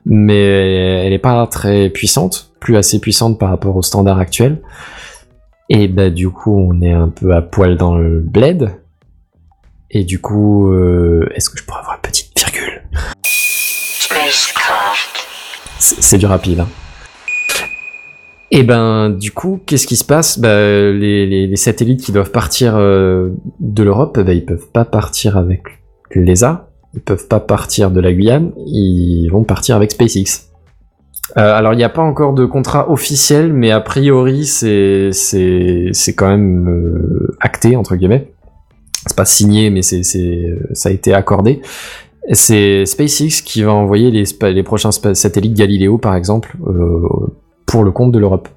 [0.05, 4.61] Mais elle est pas très puissante, plus assez puissante par rapport au standard actuel.
[5.69, 8.80] Et bah du coup, on est un peu à poil dans le bled.
[9.93, 12.81] Et du coup, euh, est-ce que je pourrais avoir une petite virgule?
[15.79, 16.61] C'est du rapide.
[16.61, 16.67] Hein.
[18.51, 20.39] Et ben, du coup, qu'est-ce qui se passe?
[20.39, 25.63] Bah, les, satellites qui doivent partir euh, de l'Europe, bah, ils peuvent pas partir avec
[26.15, 30.49] l'ESA, ils peuvent pas partir de la Guyane, ils vont partir avec SpaceX.
[31.37, 35.11] Euh, alors, il n'y a pas encore de contrat officiel, mais a priori, c'est
[36.15, 38.31] quand même euh, acté entre guillemets.
[39.11, 40.03] C'est pas signé, mais c'est
[40.71, 41.61] ça a été accordé.
[42.31, 47.01] C'est SpaceX qui va envoyer les, prochains satellites Galileo, par exemple, euh,
[47.65, 48.47] pour le compte de l'Europe.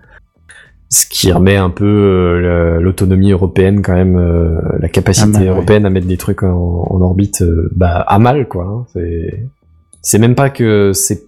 [0.91, 2.41] Ce qui remet un peu euh,
[2.77, 5.49] la- l'autonomie européenne, quand même, euh, la capacité mal, ouais.
[5.49, 7.43] européenne à mettre des trucs en, en orbite,
[7.75, 8.65] bah, à mal, quoi.
[8.65, 8.87] hein.
[8.93, 9.45] C'est-
[10.03, 11.25] C'est même pas que c'est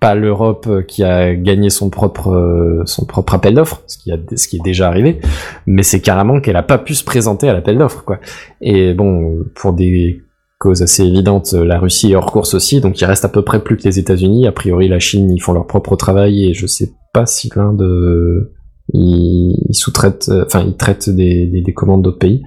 [0.00, 4.48] pas l'Europe qui a gagné son propre euh, son propre appel d'offres, ce qui ce
[4.48, 5.20] qui est déjà arrivé,
[5.66, 8.18] mais c'est carrément qu'elle a pas pu se présenter à l'appel d'offres, quoi.
[8.60, 10.22] Et bon, pour des
[10.58, 13.62] causes assez évidentes, la Russie est hors course aussi, donc il reste à peu près
[13.62, 14.46] plus que les États-Unis.
[14.46, 17.82] A priori, la Chine, ils font leur propre travail et je sais pas si l'Inde
[17.82, 18.52] euh,
[18.92, 22.42] ils, ils sous-traitent, euh, enfin ils traitent des, des, des commandes d'autres pays.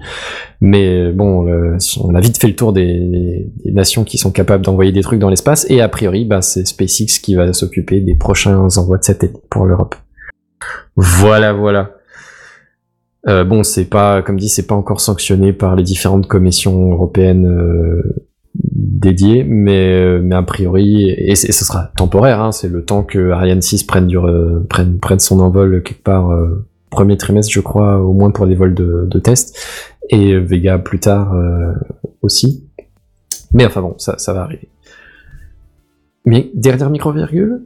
[0.60, 4.64] Mais bon, le- on a vite fait le tour des, des nations qui sont capables
[4.64, 8.14] d'envoyer des trucs dans l'espace et a priori, bah, c'est SpaceX qui va s'occuper des
[8.14, 9.94] prochains envois de satellites pour l'Europe.
[10.96, 11.92] Voilà, voilà.
[13.28, 17.46] Euh, bon, c'est pas, comme dit, c'est pas encore sanctionné par les différentes commissions européennes
[17.46, 18.26] euh,
[18.64, 23.30] dédiées, mais, euh, mais a priori, et, ce sera temporaire, hein, c'est le temps que
[23.30, 27.60] Ariane 6 prenne, du, re- prenne, prenne son envol quelque part euh, premier trimestre, je
[27.60, 29.56] crois, au moins pour des vols de, de test,
[30.10, 31.72] et Vega plus tard euh,
[32.22, 32.64] aussi.
[33.52, 34.68] Mais enfin bon, ça, ça va arriver.
[36.24, 37.62] Mais dernière micro-virgule?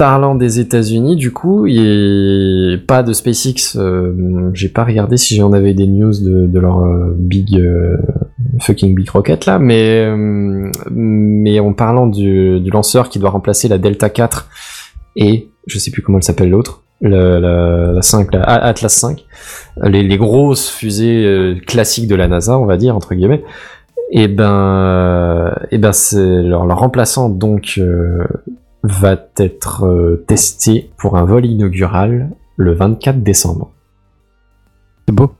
[0.00, 3.76] Parlant des États-Unis, du coup, il a pas de SpaceX.
[3.76, 7.98] euh, J'ai pas regardé si j'en avais des news de, leur euh, big euh,
[8.62, 10.10] fucking big rocket là, mais
[10.90, 14.48] mais en parlant du, lanceur qui doit remplacer la Delta 4
[15.16, 18.94] et je sais plus comment elle s'appelle l'autre, la, la, la 5, la A- Atlas
[18.94, 19.22] 5,
[19.84, 23.44] les, grosses fusées classiques de la NASA, on va dire entre guillemets.
[24.12, 27.78] Et ben, et ben c'est leur, remplaçant donc
[28.82, 33.70] va être euh, testé pour un vol inaugural le 24 décembre.
[35.06, 35.32] C'est beau.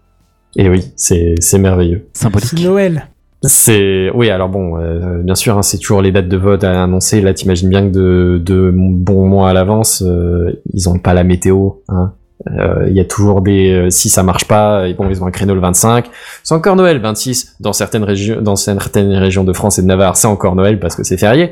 [0.56, 2.08] Et oui, c'est c'est merveilleux.
[2.12, 2.48] Symbolique.
[2.48, 3.06] C'est Noël.
[3.42, 6.82] C'est oui, alors bon, euh, bien sûr, hein, c'est toujours les dates de vote à
[6.82, 7.22] annoncer.
[7.22, 11.24] Là, t'imagines bien que de, de bons mois à l'avance, euh, ils ont pas la
[11.24, 11.70] météo.
[11.88, 12.12] Hein.
[12.48, 15.26] Euh, Il y a toujours des euh, si ça marche pas, et bon, ils ont
[15.26, 16.06] un créneau le 25.
[16.42, 20.16] C'est encore Noël, 26 dans certaines régions, dans certaines régions de France et de Navarre,
[20.16, 21.50] c'est encore Noël parce que c'est férié.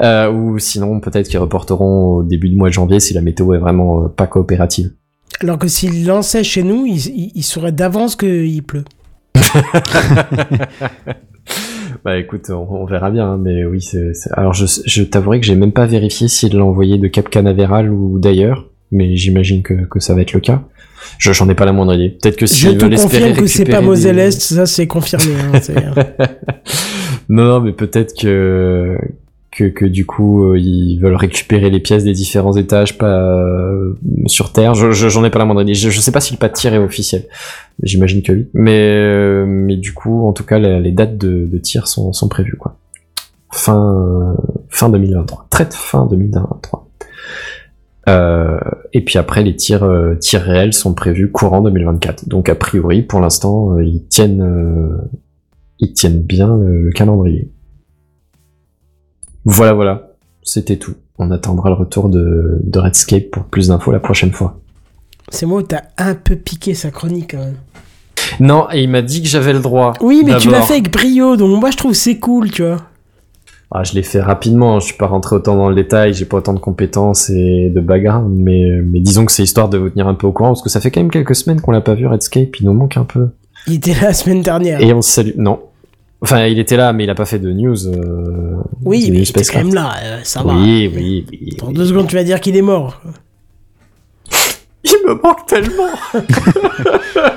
[0.00, 3.54] Euh, ou sinon, peut-être qu'ils reporteront au début du mois de janvier si la météo
[3.54, 4.92] est vraiment euh, pas coopérative.
[5.40, 8.84] Alors que s'il lançait chez nous, il, il, il saurait d'avance qu'il pleut.
[12.04, 14.14] Bah écoute, on, on verra bien, hein, mais oui, c'est.
[14.14, 17.28] c'est- Alors je, je t'avouerai que j'ai même pas vérifié s'il l'a envoyé de Cap
[17.28, 20.62] Canaveral ou d'ailleurs, mais j'imagine que, que ça va être le cas.
[21.18, 22.10] Je j'en ai pas la moindre idée.
[22.10, 24.66] Peut-être que Je s'ils te veulent espérer confirme que c'est pas Moselle des- Est, ça
[24.66, 25.26] c'est confirmé.
[25.54, 26.04] hein,
[27.28, 28.96] non, non, mais peut-être que,
[29.50, 33.94] que que du coup euh, ils veulent récupérer les pièces des différents étages pas euh,
[34.26, 34.74] sur Terre.
[34.74, 35.74] Je je- j'en ai pas la moindre idée.
[35.74, 37.24] Je, je sais pas si le pas de tir est officiel.
[37.82, 38.48] J'imagine que oui.
[38.54, 42.12] Mais euh, mais du coup, en tout cas, les, les dates de, de tir sont
[42.12, 42.76] sont prévues quoi.
[43.52, 44.36] Fin
[44.68, 45.46] fin 2023.
[45.50, 46.87] Traite fin 2023.
[48.08, 48.58] Euh,
[48.92, 52.28] et puis après, les tirs, euh, tirs réels sont prévus courant 2024.
[52.28, 54.98] Donc a priori, pour l'instant, euh, ils tiennent,
[55.78, 57.52] ils tiennent bien le, le calendrier.
[59.44, 60.14] Voilà, voilà.
[60.42, 60.94] C'était tout.
[61.18, 64.60] On attendra le retour de, de Redscape pour plus d'infos la prochaine fois.
[65.30, 67.56] C'est moi où t'as un peu piqué sa chronique quand même.
[68.40, 69.92] Non, et il m'a dit que j'avais le droit.
[70.00, 72.78] Oui, mais tu l'as fait avec brio, donc moi je trouve c'est cool, tu vois.
[73.70, 76.38] Ah, je l'ai fait rapidement, je suis pas rentré autant dans le détail, j'ai pas
[76.38, 80.08] autant de compétences et de background, mais, mais disons que c'est histoire de vous tenir
[80.08, 81.94] un peu au courant, parce que ça fait quand même quelques semaines qu'on l'a pas
[81.94, 83.28] vu, Redscape, il nous manque un peu.
[83.66, 84.80] Il était là la semaine dernière.
[84.80, 85.32] Et on se salue.
[85.36, 85.60] Non.
[86.22, 87.86] Enfin, il était là, mais il a pas fait de news.
[87.88, 90.54] euh, Oui, de mais news il était quand même là, euh, ça va.
[90.54, 91.56] Oui, oui, oui.
[91.58, 93.00] Dans deux secondes, tu vas dire qu'il est mort.
[94.84, 95.90] Il me manque tellement.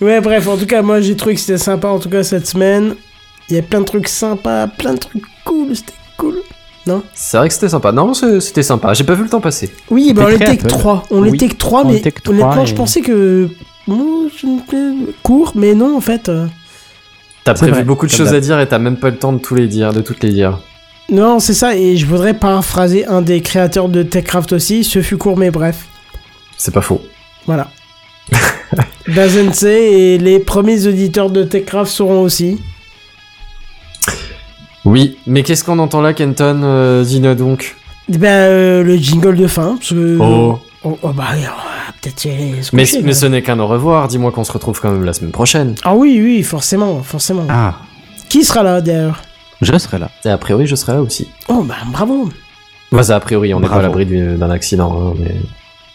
[0.00, 2.46] Ouais, bref, en tout cas, moi j'ai trouvé que c'était sympa, en tout cas, cette
[2.46, 2.94] semaine.
[3.48, 6.36] Il y a plein de trucs sympas, plein de trucs cool, c'était cool.
[7.14, 7.90] C'est vrai que c'était sympa.
[7.90, 8.94] Non, c'était sympa.
[8.94, 9.72] J'ai pas vu le temps passer.
[9.90, 10.68] Oui, bah on T'es très était que Apple.
[10.78, 11.02] 3.
[11.10, 13.48] On Oui, était que 3, on mais que honnêtement, et- je pensais que.
[13.88, 14.28] Bon,
[15.24, 16.28] court, mais non, en fait.
[16.28, 16.46] euh,
[17.44, 19.38] T'as prévu vrai, beaucoup de choses à dire et t'as même pas le temps de
[19.38, 20.58] tous les dire, de toutes les dire.
[21.08, 24.82] Non, c'est ça, et je voudrais paraphraser un des créateurs de Techcraft aussi.
[24.84, 25.86] Ce fut court, mais bref.
[26.56, 27.00] C'est pas faux.
[27.46, 27.68] Voilà.
[29.08, 32.60] Dazense et les premiers auditeurs de Techcraft seront aussi.
[34.86, 37.76] Oui, mais qu'est-ce qu'on entend là, Kenton euh, Dis-nous donc.
[38.08, 39.76] Ben, euh, le jingle de fin.
[39.76, 40.16] Parce que...
[40.20, 40.58] Oh.
[40.84, 41.46] Oh, oh, bah, euh,
[42.00, 42.28] peut-être
[42.72, 44.06] Mais, mais ce n'est qu'un au revoir.
[44.06, 45.74] Dis-moi qu'on se retrouve quand même la semaine prochaine.
[45.82, 47.46] Ah oui, oui, forcément, forcément.
[47.48, 47.74] Ah,
[48.28, 49.20] Qui sera là, d'ailleurs?
[49.60, 50.10] Je serai là.
[50.24, 51.26] Et a priori, je serai là aussi.
[51.48, 52.28] Oh, bah, bravo.
[52.92, 54.96] Bah, ça, a priori, on n'est pas à l'abri du- d'un accident.
[55.10, 55.34] hein, mais...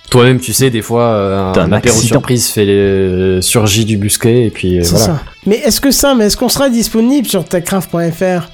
[0.09, 2.15] Toi-même, tu sais, des fois, euh, un, D'un apéro accident.
[2.15, 3.41] surprise fait les...
[3.41, 5.05] surgit du busquet et puis euh, C'est voilà.
[5.05, 5.21] ça.
[5.45, 8.49] Mais est-ce que ça, mais est-ce qu'on sera disponible sur techcraft.fr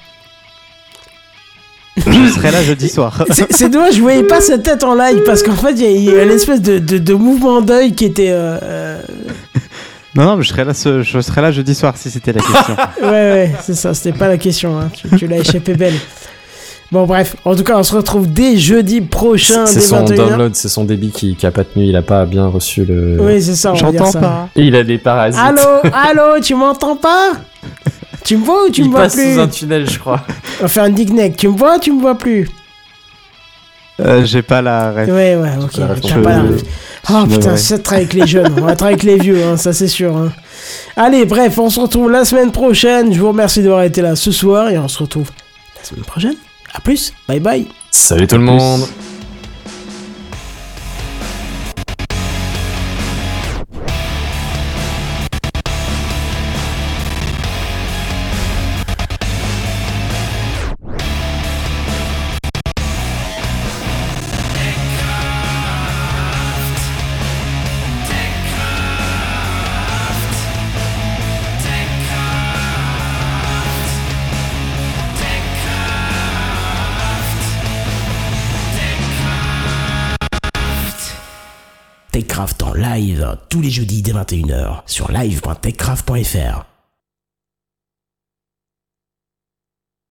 [1.98, 3.24] Je serai là jeudi soir.
[3.50, 6.20] C'est dommage, je voyais pas sa tête en live parce qu'en fait, il y a-
[6.20, 8.30] a une espèce de, de, de mouvement d'œil qui était.
[8.32, 9.02] euh, euh,
[10.16, 12.42] Non, non, mais je serai là, ce- je serai là jeudi soir si c'était la
[12.42, 12.76] question.
[13.02, 14.80] Ouais, ouais, c'est ça, c'était pas la question.
[14.80, 14.90] Hein.
[14.94, 15.94] Tu, tu l'as échappé belle.
[16.92, 20.16] Bon, bref, en tout cas, on se retrouve dès jeudi prochain, C'est son 21h.
[20.16, 23.18] download, c'est son débit qui, qui a pas tenu, il a pas bien reçu le.
[23.20, 24.48] Oui, c'est ça, on J'entends pas.
[24.56, 25.42] Il a des parasites.
[25.44, 27.32] Allô, allô, tu m'entends pas?
[28.28, 30.22] Tu me vois ou tu il me vois passe plus sous un tunnel, je crois.
[30.60, 32.50] On va faire un dick Tu me vois ou tu me vois plus
[34.02, 35.08] Euh, J'ai pas la ref.
[35.08, 35.72] Ouais, ouais, ok.
[35.74, 36.44] t'as je- pas la-
[37.10, 38.54] Oh je putain, ça de travailler avec les jeunes.
[38.58, 40.16] On va travailler avec les vieux, hein, ça c'est sûr.
[40.18, 40.32] hein.
[40.98, 43.14] Allez, bref, on se retrouve la semaine prochaine.
[43.14, 45.30] Je vous remercie d'avoir été là ce soir et on se retrouve
[45.78, 46.36] la semaine prochaine.
[46.74, 47.66] A plus, bye bye.
[47.92, 48.52] Salut tout le plus.
[48.52, 48.82] monde.
[82.78, 86.77] Live tous les jeudis dès 21h sur live.techcraft.fr.